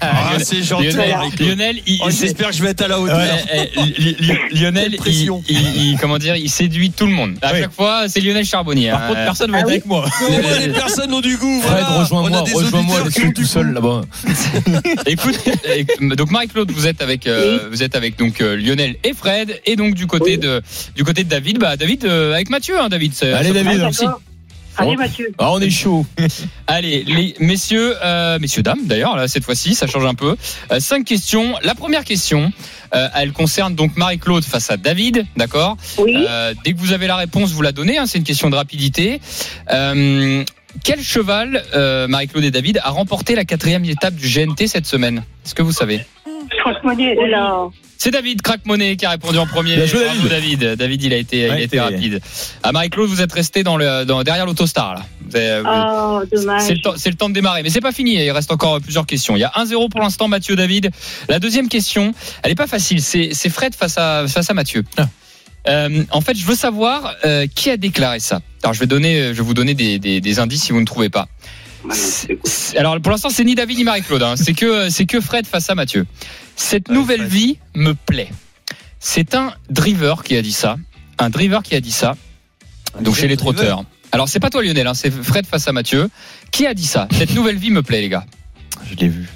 Ah, 0.00 0.30
Lionel- 0.30 0.44
c'est 0.46 0.62
gentil. 0.62 0.90
Lionel, 0.90 1.10
Marie-Claude. 1.10 1.48
Lionel, 1.48 1.76
il, 1.88 1.98
Oh, 2.04 2.08
J'espère 2.08 2.50
que 2.50 2.54
je 2.54 2.62
vais 2.62 2.68
être 2.70 2.82
à 2.82 2.86
la 2.88 3.00
hauteur. 3.00 3.18
Ouais, 3.18 3.68
eh, 3.76 3.80
Li- 4.00 4.16
Li- 4.20 4.38
Lionel, 4.60 4.90
il, 4.92 4.96
pression. 4.96 5.42
il- 5.48 5.58
il- 5.76 5.98
comment 6.00 6.18
dire, 6.18 6.36
il 6.36 6.48
séduit 6.48 6.92
tout 6.92 7.06
le 7.06 7.10
monde. 7.12 7.34
À 7.42 7.52
Oui. 7.52 7.62
chaque 7.62 7.72
fois, 7.72 8.08
c'est 8.08 8.20
Lionel 8.20 8.44
Charbonnier. 8.44 8.90
par 8.90 9.02
hein. 9.02 9.08
contre, 9.08 9.24
personne 9.24 9.48
ne 9.48 9.52
va 9.54 9.58
Ah 9.58 9.60
être 9.62 9.66
oui. 9.66 9.72
avec 9.72 9.86
moi. 9.86 10.04
Ouais, 10.30 10.66
les 10.68 10.72
personnes 10.72 11.12
ont 11.12 11.20
du 11.20 11.36
goût. 11.36 11.60
Fred, 11.62 11.72
voilà. 11.80 11.98
Rejoins-moi, 11.98 12.40
rejoins-moi, 12.54 13.00
du 13.10 13.32
tout 13.34 13.44
seul 13.44 13.72
là-bas. 13.72 14.02
Écoute, 15.06 15.36
donc 16.16 16.30
Marie-Claude, 16.30 16.70
vous 16.70 16.86
êtes 16.86 17.02
avec, 17.02 17.26
euh, 17.26 17.58
vous 17.68 17.82
êtes 17.82 17.96
avec 17.96 18.16
donc 18.16 18.40
euh, 18.40 18.54
Lionel 18.56 18.94
et 19.02 19.14
Fred, 19.14 19.60
et 19.66 19.74
donc 19.74 19.94
du 19.94 20.06
côté 20.06 20.32
Oui. 20.32 20.38
de, 20.38 20.62
du 20.94 21.02
côté 21.02 21.24
de 21.24 21.28
David, 21.28 21.58
bah 21.58 21.76
David 21.76 22.04
euh, 22.04 22.34
avec 22.34 22.50
Mathieu, 22.50 22.78
hein, 22.80 22.88
David. 22.88 23.14
Allez, 23.22 23.50
David. 23.52 23.82
aussi. 23.82 24.04
Allez, 24.78 24.96
Mathieu. 24.96 25.32
Ah, 25.38 25.52
on 25.52 25.60
est 25.60 25.70
chaud. 25.70 26.06
Allez, 26.66 27.02
les 27.04 27.34
messieurs, 27.40 27.94
euh, 28.04 28.38
messieurs 28.38 28.62
dames 28.62 28.80
d'ailleurs, 28.84 29.16
là 29.16 29.28
cette 29.28 29.44
fois-ci, 29.44 29.74
ça 29.74 29.86
change 29.86 30.04
un 30.04 30.14
peu. 30.14 30.36
Euh, 30.70 30.80
cinq 30.80 31.04
questions. 31.04 31.54
La 31.62 31.74
première 31.74 32.04
question, 32.04 32.52
euh, 32.94 33.08
elle 33.14 33.32
concerne 33.32 33.74
donc 33.74 33.96
Marie-Claude 33.96 34.44
face 34.44 34.70
à 34.70 34.76
David, 34.76 35.26
d'accord 35.36 35.76
Oui. 35.98 36.14
Dès 36.64 36.72
que 36.72 36.78
vous 36.78 36.92
avez 36.92 37.06
la 37.06 37.16
réponse, 37.16 37.52
vous 37.52 37.62
la 37.62 37.72
donnez. 37.72 37.98
hein, 37.98 38.06
c'est 38.06 38.18
une 38.18 38.24
question 38.24 38.50
de 38.50 38.56
rapidité. 38.56 39.20
Quel 39.68 41.02
cheval, 41.02 41.64
Marie-Claude 42.08 42.44
et 42.44 42.50
David, 42.50 42.80
a 42.84 42.90
remporté 42.90 43.34
la 43.34 43.44
quatrième 43.44 43.84
étape 43.84 44.14
du 44.14 44.28
GNT 44.28 44.66
cette 44.66 44.86
semaine? 44.86 45.24
Est-ce 45.44 45.54
que 45.54 45.62
vous 45.62 45.72
savez? 45.72 46.00
Franchement, 46.60 46.92
là. 47.28 47.68
C'est 48.00 48.12
David 48.12 48.42
Crackmonet 48.42 48.96
qui 48.96 49.04
a 49.06 49.10
répondu 49.10 49.38
en 49.38 49.46
premier. 49.46 49.74
Bien 49.76 49.86
joué, 49.86 50.04
Bravo, 50.04 50.28
David. 50.28 50.64
David, 50.76 51.02
il 51.02 51.12
a 51.12 51.16
été, 51.16 51.38
il 51.46 51.50
a 51.50 51.60
été 51.60 51.80
rapide. 51.80 52.20
À 52.62 52.70
Marie-Claude, 52.70 53.08
vous 53.10 53.20
êtes 53.20 53.32
resté 53.32 53.64
dans 53.64 53.76
le, 53.76 54.04
dans, 54.04 54.22
derrière 54.22 54.46
l'autostar 54.46 54.94
là. 54.94 55.06
Vous 55.28 55.36
avez- 55.36 55.60
vous- 55.62 55.68
Oh, 55.68 56.22
dommage. 56.32 56.62
c'est 56.62 56.74
le, 56.74 56.80
temps, 56.80 56.94
c'est 56.96 57.10
le 57.10 57.16
temps 57.16 57.28
de 57.28 57.34
démarrer, 57.34 57.62
mais 57.64 57.70
c'est 57.70 57.80
pas 57.80 57.92
fini. 57.92 58.14
Il 58.24 58.30
reste 58.30 58.52
encore 58.52 58.80
plusieurs 58.80 59.04
questions. 59.04 59.36
Il 59.36 59.40
y 59.40 59.44
a 59.44 59.52
1-0 59.56 59.88
pour 59.90 60.00
l'instant, 60.00 60.28
Mathieu 60.28 60.54
David. 60.56 60.90
La 61.28 61.38
deuxième 61.40 61.68
question, 61.68 62.14
elle 62.42 62.52
est 62.52 62.54
pas 62.54 62.66
facile. 62.68 63.02
C'est, 63.02 63.30
c'est 63.32 63.50
Fred 63.50 63.74
face 63.74 63.98
à, 63.98 64.26
face 64.28 64.48
à 64.48 64.54
Mathieu. 64.54 64.84
Ah. 64.96 65.08
Euh, 65.68 66.04
en 66.12 66.20
fait, 66.20 66.36
je 66.38 66.46
veux 66.46 66.54
savoir 66.54 67.14
euh, 67.24 67.46
qui 67.52 67.68
a 67.68 67.76
déclaré 67.76 68.20
ça. 68.20 68.40
Alors, 68.62 68.74
je 68.74 68.80
vais 68.80 68.86
donner, 68.86 69.28
je 69.28 69.32
vais 69.32 69.42
vous 69.42 69.54
donner 69.54 69.74
des, 69.74 69.98
des, 69.98 70.20
des 70.20 70.38
indices 70.38 70.62
si 70.62 70.72
vous 70.72 70.80
ne 70.80 70.86
trouvez 70.86 71.10
pas. 71.10 71.28
Alors, 72.76 73.00
pour 73.00 73.12
l'instant, 73.12 73.30
c'est 73.30 73.44
ni 73.44 73.54
David 73.54 73.78
ni 73.78 73.84
Marie-Claude. 73.84 74.22
hein. 74.22 74.34
C'est 74.36 74.52
que, 74.54 74.90
c'est 74.90 75.06
que 75.06 75.20
Fred 75.20 75.46
face 75.46 75.70
à 75.70 75.74
Mathieu. 75.74 76.06
Cette 76.56 76.88
Ouais, 76.88 76.94
nouvelle 76.94 77.20
Fred. 77.20 77.30
vie 77.32 77.58
me 77.74 77.92
plaît. 77.94 78.30
C'est 79.00 79.34
un 79.34 79.52
driver 79.70 80.22
qui 80.24 80.36
a 80.36 80.42
dit 80.42 80.52
ça. 80.52 80.76
Un 81.18 81.30
driver 81.30 81.62
qui 81.62 81.74
a 81.74 81.80
dit 81.80 81.92
ça. 81.92 82.16
Donc 83.00 83.14
chez 83.16 83.28
les 83.28 83.36
driver. 83.36 83.54
trotteurs. 83.54 83.84
Alors 84.10 84.28
c'est 84.28 84.40
pas 84.40 84.50
toi 84.50 84.62
Lionel, 84.62 84.86
hein, 84.86 84.94
c'est 84.94 85.10
Fred 85.10 85.46
face 85.46 85.68
à 85.68 85.72
Mathieu. 85.72 86.08
Qui 86.50 86.66
a 86.66 86.74
dit 86.74 86.86
ça? 86.86 87.06
Cette 87.12 87.34
nouvelle 87.34 87.56
vie 87.58 87.70
me 87.70 87.82
plaît 87.82 88.00
les 88.00 88.08
gars. 88.08 88.24
Je 88.90 88.94
l'ai 88.96 89.08
vu. 89.08 89.28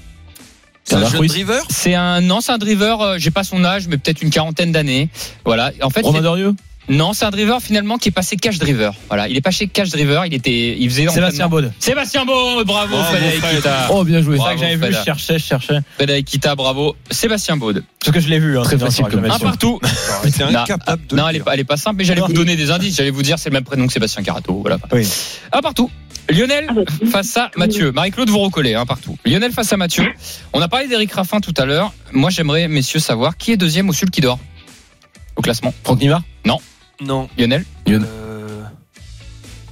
C'est 0.84 0.94
un 0.94 1.00
Bernard 1.00 1.10
jeu 1.12 1.16
de 1.18 1.20
Ruiz? 1.20 1.32
driver? 1.32 1.62
C'est 1.70 1.94
un 1.94 2.20
non, 2.20 2.40
c'est 2.40 2.50
un 2.52 2.58
driver. 2.58 3.00
euh, 3.02 3.18
J'ai 3.18 3.30
pas 3.30 3.44
son 3.44 3.64
âge, 3.64 3.86
mais 3.86 3.98
peut-être 3.98 4.22
une 4.22 4.30
quarantaine 4.30 4.72
d'années. 4.72 5.10
Voilà. 5.44 5.70
En 5.82 5.90
fait, 5.90 6.00
Romain 6.02 6.22
Dorieux? 6.22 6.54
Non, 6.88 7.12
c'est 7.12 7.24
un 7.24 7.30
driver 7.30 7.60
finalement 7.62 7.96
qui 7.96 8.08
est 8.08 8.12
passé 8.12 8.36
cash 8.36 8.58
driver. 8.58 8.92
Voilà, 9.08 9.28
il 9.28 9.36
est 9.36 9.40
passé 9.40 9.68
cash 9.68 9.90
driver. 9.90 10.26
Il 10.26 10.34
était, 10.34 10.76
il 10.78 10.90
faisait 10.90 11.06
Sébastien. 11.08 11.48
Baud. 11.48 11.72
Sébastien 11.78 12.24
Baud, 12.24 12.66
bravo, 12.66 12.96
Fred. 13.04 13.40
Kita. 13.56 13.88
Oh, 13.90 14.02
bien 14.04 14.20
joué. 14.20 14.36
C'est 14.36 14.42
ça 14.44 14.54
que 14.54 14.60
j'avais 14.60 14.74
vu, 14.76 14.80
Fred. 14.82 14.96
je 14.98 15.04
cherchais, 15.04 15.38
je 15.38 15.44
cherchais. 15.44 15.78
Frédéric 15.94 16.26
Kita, 16.26 16.54
bravo. 16.56 16.96
Sébastien 17.10 17.56
Baud. 17.56 17.84
Parce 18.04 18.12
que 18.14 18.20
je 18.20 18.28
l'ai 18.28 18.38
vu. 18.40 18.58
hein, 18.58 18.62
Très 18.62 18.78
facile 18.78 19.04
comme 19.06 19.24
Un 19.24 19.38
su. 19.38 19.44
partout. 19.44 19.78
C'est 20.28 20.40
Non, 20.50 20.58
incapable 20.58 21.06
de 21.06 21.16
Non, 21.16 21.22
le 21.24 21.30
elle 21.30 21.36
est 21.36 21.40
pas, 21.40 21.54
elle 21.54 21.60
est 21.60 21.64
pas 21.64 21.76
simple, 21.76 21.96
mais 21.98 22.04
j'allais 22.04 22.20
vous 22.20 22.32
donner 22.32 22.56
des 22.56 22.70
indices. 22.70 22.96
J'allais 22.96 23.10
vous 23.10 23.22
dire 23.22 23.38
c'est 23.38 23.50
le 23.50 23.54
même 23.54 23.64
prénom 23.64 23.86
que 23.86 23.92
Sébastien 23.92 24.22
Carato. 24.22 24.58
Voilà. 24.60 24.78
Oui. 24.92 25.06
Un 25.52 25.60
partout. 25.60 25.90
Lionel 26.28 26.66
Ah 26.68 26.72
bah, 26.74 26.82
face 27.10 27.36
à 27.36 27.50
Mathieu. 27.56 27.92
Marie-Claude, 27.92 28.28
vous 28.30 28.38
recollez 28.38 28.74
un 28.74 28.86
partout. 28.86 29.16
Lionel 29.24 29.52
face 29.52 29.72
à 29.72 29.76
Mathieu. 29.76 30.04
On 30.52 30.60
a 30.60 30.68
parlé 30.68 30.88
d'Éric 30.88 31.12
Raffin 31.12 31.40
tout 31.40 31.54
à 31.56 31.64
l'heure. 31.64 31.92
Moi, 32.12 32.30
j'aimerais, 32.30 32.68
messieurs, 32.68 33.00
savoir 33.00 33.36
qui 33.36 33.52
est 33.52 33.56
deuxième 33.56 33.88
au 33.88 33.92
Sulky 33.92 34.20
d'or 34.20 34.38
au 35.36 35.42
classement. 35.42 35.72
Franck 35.84 36.00
Nivard 36.00 36.22
Non. 37.00 37.28
Lionel 37.38 37.64
Euh, 37.88 38.62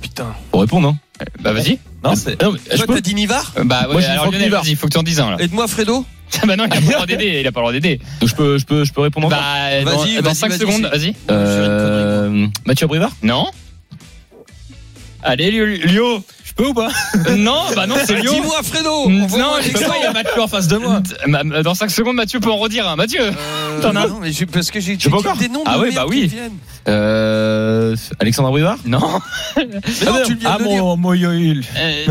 Putain. 0.00 0.34
Pour 0.50 0.60
répondre, 0.62 0.88
hein. 0.88 1.24
Bah 1.40 1.52
vas-y. 1.52 1.78
Non, 2.02 2.14
c'est. 2.14 2.30
Je 2.32 2.36
Toi, 2.76 2.86
peux- 2.86 2.94
t'as 2.94 3.00
dit 3.00 3.14
Nivard 3.14 3.52
Euh, 3.58 3.64
Bah 3.64 3.82
ouais, 3.86 3.92
Moi, 3.92 4.00
je 4.00 4.06
alors 4.06 4.24
Lionel, 4.26 4.42
Nivard. 4.42 4.62
vas-y, 4.62 4.72
il 4.72 4.76
faut 4.76 4.86
que 4.86 4.92
tu 4.92 4.98
en 4.98 5.02
dises 5.02 5.20
un 5.20 5.30
là. 5.32 5.36
Aide-moi, 5.38 5.68
Fredo. 5.68 6.04
bah 6.46 6.56
non, 6.56 6.64
il 6.66 6.72
a 6.72 6.76
pas 6.76 6.80
le 6.80 6.92
droit 6.92 7.06
d'aider. 7.06 7.40
Il 7.40 7.46
a 7.46 7.52
pas 7.52 7.60
le 7.60 7.64
droit 7.64 7.72
d'aider. 7.72 8.00
Donc, 8.20 8.28
je 8.30 8.34
peux, 8.34 8.58
je 8.58 8.64
peux, 8.64 8.84
je 8.84 8.92
peux 8.92 9.02
répondre 9.02 9.28
Bah 9.28 9.36
Vas-y, 9.84 10.16
dans 10.16 10.22
vas-y, 10.22 10.34
5 10.34 10.48
vas-y, 10.50 10.58
secondes, 10.58 10.86
vas-y. 10.86 11.14
Euh, 11.30 12.46
Mathieu 12.66 12.86
Brivard 12.86 13.12
Non 13.22 13.50
Allez, 15.22 15.50
Lio. 15.50 15.66
Lio. 15.66 16.24
Je 16.44 16.52
peux 16.54 16.66
ou 16.68 16.74
pas 16.74 16.88
Non, 17.36 17.64
bah 17.76 17.86
non, 17.86 17.96
c'est 18.04 18.14
Lio. 18.16 18.32
Dis-moi, 18.32 18.62
Fredo. 18.62 19.08
Non, 19.08 19.28
je 19.60 19.68
Je 19.68 19.72
peux 19.72 19.80
pas, 19.84 19.96
il 19.98 20.02
y 20.02 20.06
a 20.06 20.12
Mathieu 20.12 20.40
en 20.42 20.48
face 20.48 20.66
de 20.68 20.78
moi. 20.78 21.02
Dans 21.62 21.74
5 21.74 21.90
secondes, 21.90 22.16
Mathieu 22.16 22.40
peut 22.40 22.50
en 22.50 22.56
redire 22.56 22.88
un. 22.88 22.96
Mathieu 22.96 23.20
Euh, 23.22 23.80
T'en 23.82 23.94
as 23.96 24.06
non, 24.08 24.18
mais 24.20 24.32
j'ai- 24.32 24.46
parce 24.46 24.70
que 24.70 24.80
j'ai 24.80 24.96
des 24.96 25.08
noms 25.10 25.18
de 25.62 25.64
Ah 25.66 25.78
ouais, 25.78 25.90
merde 25.90 25.94
bah 25.96 26.04
qui 26.14 26.20
oui. 26.20 26.32
Euh, 26.88 27.94
Alexandre 28.18 28.50
Brivard 28.50 28.78
Non. 28.86 29.00
Mais 29.56 29.64
non, 30.06 30.14
tu 30.26 30.34
viens 30.36 30.50
Ah 30.54 30.58
de 30.58 30.64
mon, 30.64 30.96
mon 30.96 31.12
yo- 31.14 31.32
yo- 31.32 31.60
Euh, 31.76 32.06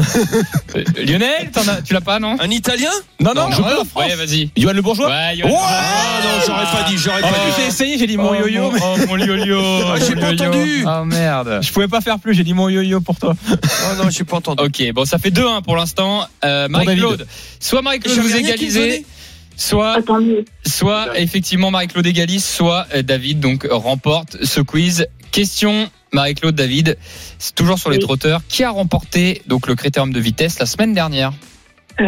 euh, 0.75 0.83
Lionel, 1.05 1.49
t'en 1.51 1.61
as- 1.67 1.81
tu 1.81 1.93
l'as 1.93 2.01
pas, 2.01 2.19
non 2.19 2.35
Un 2.39 2.49
Italien 2.49 2.91
Non, 3.19 3.33
non, 3.33 3.49
Non, 3.49 3.55
je 3.55 3.61
non. 3.61 3.67
peux. 3.85 3.99
Ouais, 3.99 4.15
vas-y. 4.15 4.51
Johan 4.55 4.73
Le 4.73 4.81
Bourgeois 4.81 5.07
Ouais, 5.09 5.35
Yoann. 5.37 5.51
Ah 5.55 6.21
non, 6.23 6.29
j'aurais 6.45 6.65
pas 6.65 6.89
dit, 6.89 6.97
j'aurais 6.97 7.21
Oh, 7.23 7.27
pas 7.27 7.29
dit. 7.29 7.53
j'ai 7.57 7.67
essayé, 7.67 7.97
j'ai 7.97 8.07
dit 8.07 8.17
mon 8.17 8.29
Oh, 8.31 8.35
yo-yo. 8.35 8.71
Oh, 8.81 8.95
mon 9.07 9.17
yo-yo. 9.17 9.59
Ah, 9.87 9.95
j'ai 10.07 10.15
pas 10.15 10.31
entendu. 10.33 10.85
Oh, 10.85 11.05
merde. 11.05 11.59
Je 11.61 11.71
pouvais 11.71 11.87
pas 11.87 12.01
faire 12.01 12.19
plus, 12.19 12.33
j'ai 12.35 12.43
dit 12.43 12.53
mon 12.53 12.69
yo-yo 12.69 13.01
pour 13.01 13.17
toi. 13.17 13.33
Ah 13.49 13.95
non, 14.03 14.09
j'ai 14.09 14.23
pas 14.23 14.37
entendu. 14.37 14.63
Ok, 14.63 14.93
bon, 14.93 15.05
ça 15.05 15.17
fait 15.17 15.31
2-1 15.31 15.61
pour 15.63 15.75
l'instant. 15.75 16.25
Euh, 16.45 16.67
Marie-Claude. 16.67 17.25
Soit 17.59 17.81
Marie-Claude 17.81 18.17
vous 18.19 18.35
égalisez. 18.35 19.05
Soit, 19.59 19.97
Ah, 19.97 20.19
soit 20.65 21.19
effectivement 21.19 21.69
Marie-Claude 21.71 22.07
égalise, 22.07 22.43
soit 22.45 22.87
euh, 22.95 23.01
David 23.01 23.39
donc 23.39 23.67
remporte 23.69 24.43
ce 24.43 24.61
quiz. 24.61 25.05
Question 25.31 25.89
Marie-Claude 26.11 26.55
David, 26.55 26.97
c'est 27.37 27.53
toujours 27.53 27.77
sur 27.77 27.91
les 27.91 27.97
Oui. 27.97 28.03
trotteurs. 28.03 28.41
Qui 28.47 28.63
a 28.63 28.71
remporté 28.71 29.43
donc 29.45 29.67
le 29.67 29.75
critérium 29.75 30.11
de 30.11 30.19
vitesse 30.19 30.57
la 30.59 30.65
semaine 30.65 30.93
dernière? 30.95 31.33
Euh, 31.99 32.05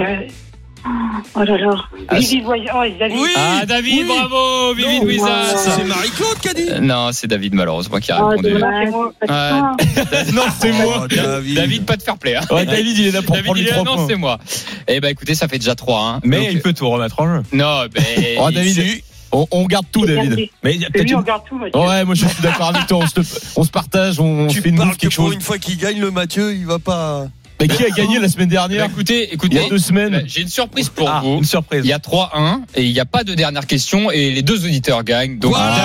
Oh 1.36 1.44
là 1.44 1.58
là. 1.58 1.76
Ah, 2.08 2.18
Vivi 2.20 2.42
Voyant, 2.42 2.74
oh, 2.76 2.84
David. 3.00 3.18
Oui. 3.20 3.30
Ah 3.38 3.66
David, 3.68 4.00
oui. 4.00 4.06
bravo, 4.08 4.74
Vivi. 4.74 5.20
C'est 5.56 5.84
Marie-Claude 5.86 6.40
qui 6.42 6.50
a 6.50 6.54
dit. 6.54 6.70
Euh, 6.70 6.80
Non, 6.80 7.10
c'est 7.12 7.28
David 7.28 7.54
malheureusement 7.54 8.00
qui 8.00 8.12
a 8.12 8.24
Oh, 8.24 8.30
répondu. 8.30 8.54
non, 10.34 10.44
c'est 10.60 10.72
moi. 10.72 11.02
Oh, 11.04 11.08
David. 11.08 11.56
David, 11.56 11.86
pas 11.86 11.98
de 11.98 12.04
fair 12.04 12.18
play. 12.18 12.36
Hein. 12.36 12.42
Ouais, 12.52 12.66
David, 12.66 12.98
il 12.98 13.08
est 13.08 13.12
là 13.12 13.22
pour 13.22 13.36
David, 13.36 13.46
prendre 13.46 13.60
il 13.60 13.66
les 13.66 13.72
trois 13.72 13.84
non, 13.84 14.08
c'est 14.08 14.16
moi. 14.16 14.40
Eh 14.88 15.00
ben, 15.00 15.10
écoutez, 15.10 15.36
ça 15.36 15.48
fait 15.48 15.60
déjà 15.60 15.76
3 15.76 16.02
hein. 16.02 16.20
Mais 16.24 16.38
Donc, 16.38 16.48
il 16.52 16.62
peut 16.62 16.74
tout 16.74 16.90
remettre 16.90 17.20
en 17.20 17.26
jeu. 17.38 17.44
Non, 17.54 17.84
ben. 17.94 18.04
Oh, 18.40 18.50
David, 18.52 19.02
on, 19.32 19.48
on 19.52 19.66
garde 19.66 19.86
tout, 19.92 20.06
David. 20.06 20.30
perdu. 20.30 20.50
Mais 20.64 20.76
il 20.76 20.82
y 20.82 20.86
a 20.86 20.90
lui, 20.90 21.16
on 21.16 21.20
une- 21.20 21.26
garde 21.26 21.44
tout, 21.48 21.58
Mathieu. 21.58 21.80
Ouais, 21.80 22.04
moi 22.04 22.16
je 22.16 22.26
suis 22.26 22.42
d'accord 22.42 22.70
avec 22.76 22.88
toi. 22.88 22.98
On 23.02 23.08
se, 23.08 23.22
on 23.56 23.64
se 23.64 23.70
partage, 23.72 24.20
on, 24.20 24.48
Tu 24.48 24.62
fait 24.62 24.70
une 24.70 24.76
bouffe, 24.76 24.92
que 24.98 24.98
quelque 24.98 25.16
pour 25.16 25.26
chose. 25.28 25.36
une 25.36 25.42
fois 25.42 25.58
qu'il 25.58 25.78
gagne 25.78 26.00
le 26.02 26.12
Mathieu, 26.12 26.54
il 26.54 26.66
va 26.66 26.80
pas. 26.80 27.28
Mais 27.62 27.68
qui 27.68 27.84
a 27.86 27.90
gagné 27.90 28.20
la 28.20 28.28
semaine 28.28 28.50
dernière 28.50 28.86
écoutez, 28.86 29.26
Il 29.26 29.32
y 29.32 29.34
écoutez. 29.34 29.66
a 29.66 29.70
deux 29.70 29.78
semaines. 29.78 30.12
ben, 30.12 30.24
J'ai 30.28 30.42
une 30.42 30.48
surprise 30.50 30.90
pour 30.90 31.08
Ah, 31.10 31.22
vous. 31.24 31.38
une 31.38 31.44
surprise. 31.46 31.82
Il 31.84 31.90
y 31.90 31.94
a 31.94 32.00
3-1 32.00 32.62
et 32.76 32.84
il 32.84 32.92
n'y 32.92 33.00
a 33.00 33.06
pas 33.06 33.24
de 33.24 33.34
dernière 33.34 33.68
question 33.68 34.10
et 34.12 34.32
les 34.32 34.42
deux 34.42 34.66
auditeurs 34.66 35.04
gagnent. 35.04 35.38
Donc 35.40 35.52
Voilà. 35.54 35.76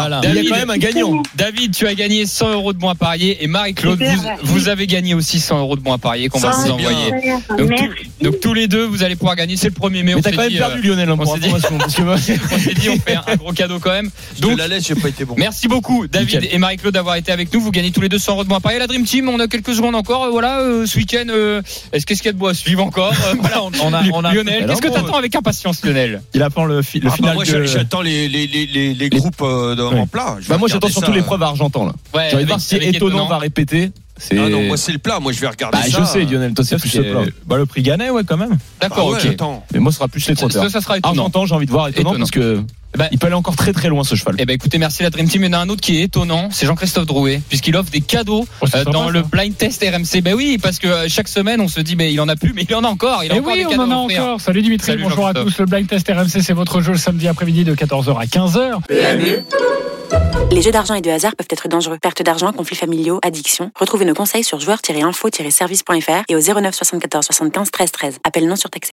Voilà. 0.00 0.20
David, 0.20 0.36
Il 0.38 0.44
y 0.44 0.46
a 0.46 0.50
quand 0.50 0.58
même 0.60 0.70
un 0.70 0.78
gagnant. 0.78 1.22
David, 1.36 1.74
tu 1.74 1.86
as 1.86 1.94
gagné 1.94 2.26
100 2.26 2.52
euros 2.52 2.72
de 2.72 2.78
bons 2.78 2.88
à 2.88 2.94
parier 2.94 3.42
et 3.42 3.46
Marie-Claude, 3.46 4.02
vous, 4.42 4.68
avez 4.68 4.86
gagné 4.86 5.14
aussi 5.14 5.40
100 5.40 5.58
euros 5.60 5.76
de 5.76 5.80
bons 5.82 5.92
à 5.92 5.98
parier 5.98 6.28
qu'on 6.28 6.38
va 6.38 6.50
vous 6.50 6.70
envoyer. 6.70 7.10
Donc, 7.58 7.68
Merci. 7.68 7.84
tout- 7.84 8.24
donc 8.24 8.40
tous 8.40 8.54
les 8.54 8.68
deux, 8.68 8.84
vous 8.84 9.02
allez 9.02 9.16
pouvoir 9.16 9.36
gagner. 9.36 9.56
C'est 9.56 9.68
le 9.68 9.74
premier 9.74 10.02
mai. 10.02 10.12
Mais 10.12 10.14
on 10.14 10.22
t'as 10.22 10.30
s'est 10.30 10.36
quand 10.36 10.42
même 10.42 10.50
dit, 10.50 10.58
perdu 10.58 10.78
euh, 10.90 10.94
Lionel 10.94 11.08
hein, 11.10 11.16
on 11.18 11.24
s'est 11.26 11.40
dit- 11.40 11.48
on 11.52 12.58
s'est 12.58 12.74
dit, 12.74 12.88
on 12.88 12.98
fait 12.98 13.16
un, 13.16 13.36
gros 13.36 13.52
cadeau 13.52 13.78
quand 13.78 13.92
même. 13.92 14.10
Je 14.36 14.40
Donc, 14.42 14.58
la 14.58 14.68
laisse, 14.68 14.86
j'ai 14.86 14.94
pas 14.94 15.08
été 15.08 15.24
bon. 15.24 15.34
Merci 15.36 15.68
beaucoup 15.68 16.06
David 16.06 16.40
Nickel. 16.42 16.54
et 16.54 16.58
Marie-Claude 16.58 16.94
d'avoir 16.94 17.16
été 17.16 17.30
avec 17.32 17.52
nous. 17.52 17.60
Vous 17.60 17.70
gagnez 17.70 17.90
tous 17.90 18.00
les 18.00 18.08
deux 18.08 18.18
100 18.18 18.32
euros 18.32 18.44
de 18.44 18.48
bons 18.48 18.56
à 18.56 18.60
parier. 18.60 18.78
La 18.78 18.86
Dream 18.86 19.04
Team, 19.04 19.28
on 19.28 19.38
a 19.40 19.46
quelques 19.48 19.74
secondes 19.74 19.94
encore. 19.94 20.24
Euh, 20.24 20.30
Voilà, 20.30 20.60
euh, 20.60 20.86
ce 20.86 20.98
week-end, 21.12 21.28
euh, 21.30 21.62
est-ce 21.92 22.06
qu'est-ce 22.06 22.20
qu'il 22.22 22.28
y 22.28 22.30
a 22.30 22.32
de 22.32 22.38
beau 22.38 22.48
à 22.48 22.54
suivre 22.54 22.82
encore 22.82 23.12
Voilà, 23.40 23.62
on, 23.62 23.70
on 23.84 23.92
a, 23.92 24.02
on 24.12 24.24
a, 24.24 24.34
Lionel, 24.34 24.66
qu'est-ce 24.66 24.82
que 24.82 24.88
bon, 24.88 24.94
t'attends 24.94 25.16
avec 25.16 25.34
impatience, 25.34 25.84
Lionel 25.84 26.22
il 26.34 26.42
attend 26.42 26.64
le, 26.64 26.82
fi- 26.82 27.00
le 27.00 27.06
Ah, 27.08 27.10
bah, 27.10 27.16
final 27.16 27.34
moi, 27.34 27.44
de... 27.44 27.64
j'attends 27.64 28.02
les, 28.02 28.28
les, 28.28 28.46
les, 28.46 28.66
les, 28.66 28.94
les 28.94 29.08
groupes 29.10 29.40
euh, 29.42 29.74
de- 29.74 29.82
Oui. 29.82 29.98
en 29.98 30.06
plat. 30.06 30.36
Bah 30.48 30.58
moi 30.58 30.68
j'attends 30.68 30.88
surtout 30.88 31.12
l'épreuve 31.12 31.42
à 31.42 31.46
Argentan 31.46 31.86
là. 31.86 31.92
Ouais, 32.14 32.28
J'ai 32.30 32.36
envie 32.36 32.44
de 32.44 32.48
voir 32.48 32.60
si 32.60 32.76
étonnant 32.76 33.26
va 33.26 33.38
répéter. 33.38 33.90
Ah 34.32 34.34
non, 34.34 34.62
moi 34.64 34.76
c'est 34.76 34.92
le 34.92 34.98
plat. 34.98 35.18
Moi 35.18 35.32
je 35.32 35.40
vais 35.40 35.46
regarder 35.48 35.78
Bah, 35.78 35.84
ça. 35.90 36.00
je 36.00 36.04
sais 36.04 36.24
Lionel, 36.24 36.52
toi 36.54 36.64
c'est 36.64 36.76
plus 36.78 36.94
le 36.96 37.10
plat. 37.10 37.20
bah, 37.46 37.56
le 37.56 37.66
prix 37.66 37.82
Gannet, 37.82 38.10
ouais, 38.10 38.22
quand 38.24 38.36
même. 38.36 38.58
D'accord, 38.80 39.08
ouais, 39.08 39.18
ok. 39.18 39.24
attends. 39.26 39.64
Mais 39.72 39.80
moi 39.80 39.90
ce 39.92 39.98
sera 39.98 40.08
plus 40.08 40.26
les 40.28 40.34
trotteurs. 40.36 40.64
Ça, 40.64 40.70
ça 40.70 40.80
sera 40.80 40.98
étonnant. 40.98 41.14
Argentan, 41.22 41.46
j'ai 41.46 41.54
envie 41.54 41.66
de 41.66 41.70
voir 41.70 41.88
étonnant, 41.88 42.10
Étonnant. 42.10 42.18
parce 42.20 42.30
que 42.30 42.62
Bah, 42.96 43.06
il 43.12 43.18
peut 43.18 43.26
aller 43.26 43.36
encore 43.36 43.56
très 43.56 43.72
très 43.72 43.88
loin 43.88 44.02
ce 44.04 44.14
cheval. 44.14 44.34
Eh 44.38 44.44
ben 44.46 44.52
écoutez, 44.54 44.78
merci 44.78 45.02
la 45.02 45.10
Dream 45.10 45.28
Team. 45.28 45.42
Il 45.44 45.46
y 45.46 45.48
en 45.50 45.58
a 45.58 45.62
un 45.62 45.68
autre 45.68 45.80
qui 45.80 45.98
est 45.98 46.02
étonnant, 46.02 46.48
c'est 46.50 46.66
Jean-Christophe 46.66 47.06
Drouet, 47.06 47.40
puisqu'il 47.48 47.76
offre 47.76 47.90
des 47.90 48.00
cadeaux 48.00 48.46
Oh, 48.60 48.64
euh, 48.64 48.68
sympa, 48.68 48.90
dans 48.90 49.06
ça. 49.06 49.10
le 49.12 49.22
blind 49.22 49.56
test 49.56 49.82
RMC. 49.82 50.20
Ben 50.22 50.34
oui, 50.34 50.58
parce 50.60 50.78
que 50.78 50.86
euh, 50.88 51.08
chaque 51.08 51.28
semaine 51.28 51.60
on 51.60 51.68
se 51.68 51.80
dit, 51.80 51.94
ben 51.96 52.10
il 52.12 52.20
en 52.20 52.28
a 52.28 52.36
plus, 52.36 52.52
mais 52.52 52.66
il 52.68 52.74
en 52.74 52.84
a 52.84 52.88
encore. 52.88 53.22
Il 53.24 53.30
a 53.32 53.36
Et 53.36 53.40
encore 53.40 53.52
oui, 53.52 53.64
des 53.64 53.76
on 53.76 53.80
en 53.80 53.90
a 53.90 53.94
encore. 53.94 54.40
Salut 54.40 54.62
Dimitri, 54.62 54.92
Salut 54.92 55.02
bonjour 55.04 55.26
à 55.26 55.34
tous. 55.34 55.56
Le 55.58 55.66
Blind 55.66 55.86
Test 55.86 56.08
RMC, 56.08 56.42
c'est 56.42 56.52
votre 56.52 56.80
jeu 56.80 56.92
le 56.92 56.98
samedi 56.98 57.28
après-midi 57.28 57.64
de 57.64 57.74
14h 57.74 58.16
à 58.18 58.24
15h. 58.24 58.80
Les 60.50 60.62
jeux 60.62 60.72
d'argent 60.72 60.94
et 60.94 61.00
de 61.00 61.10
hasard 61.10 61.36
peuvent 61.36 61.46
être 61.50 61.68
dangereux. 61.68 61.96
Perte 62.02 62.22
d'argent, 62.24 62.52
conflits 62.52 62.74
familiaux, 62.76 63.20
addiction. 63.24 63.70
Retrouvez 63.78 64.04
nos 64.04 64.14
conseils 64.14 64.42
sur 64.42 64.58
joueurs-info-service.fr 64.58 66.22
et 66.28 66.34
au 66.34 66.40
09 66.40 66.74
74 66.74 67.24
75 67.24 67.70
13 67.70 67.92
13. 67.92 68.18
Appel 68.24 68.48
non 68.48 68.56
surtaxé. 68.56 68.88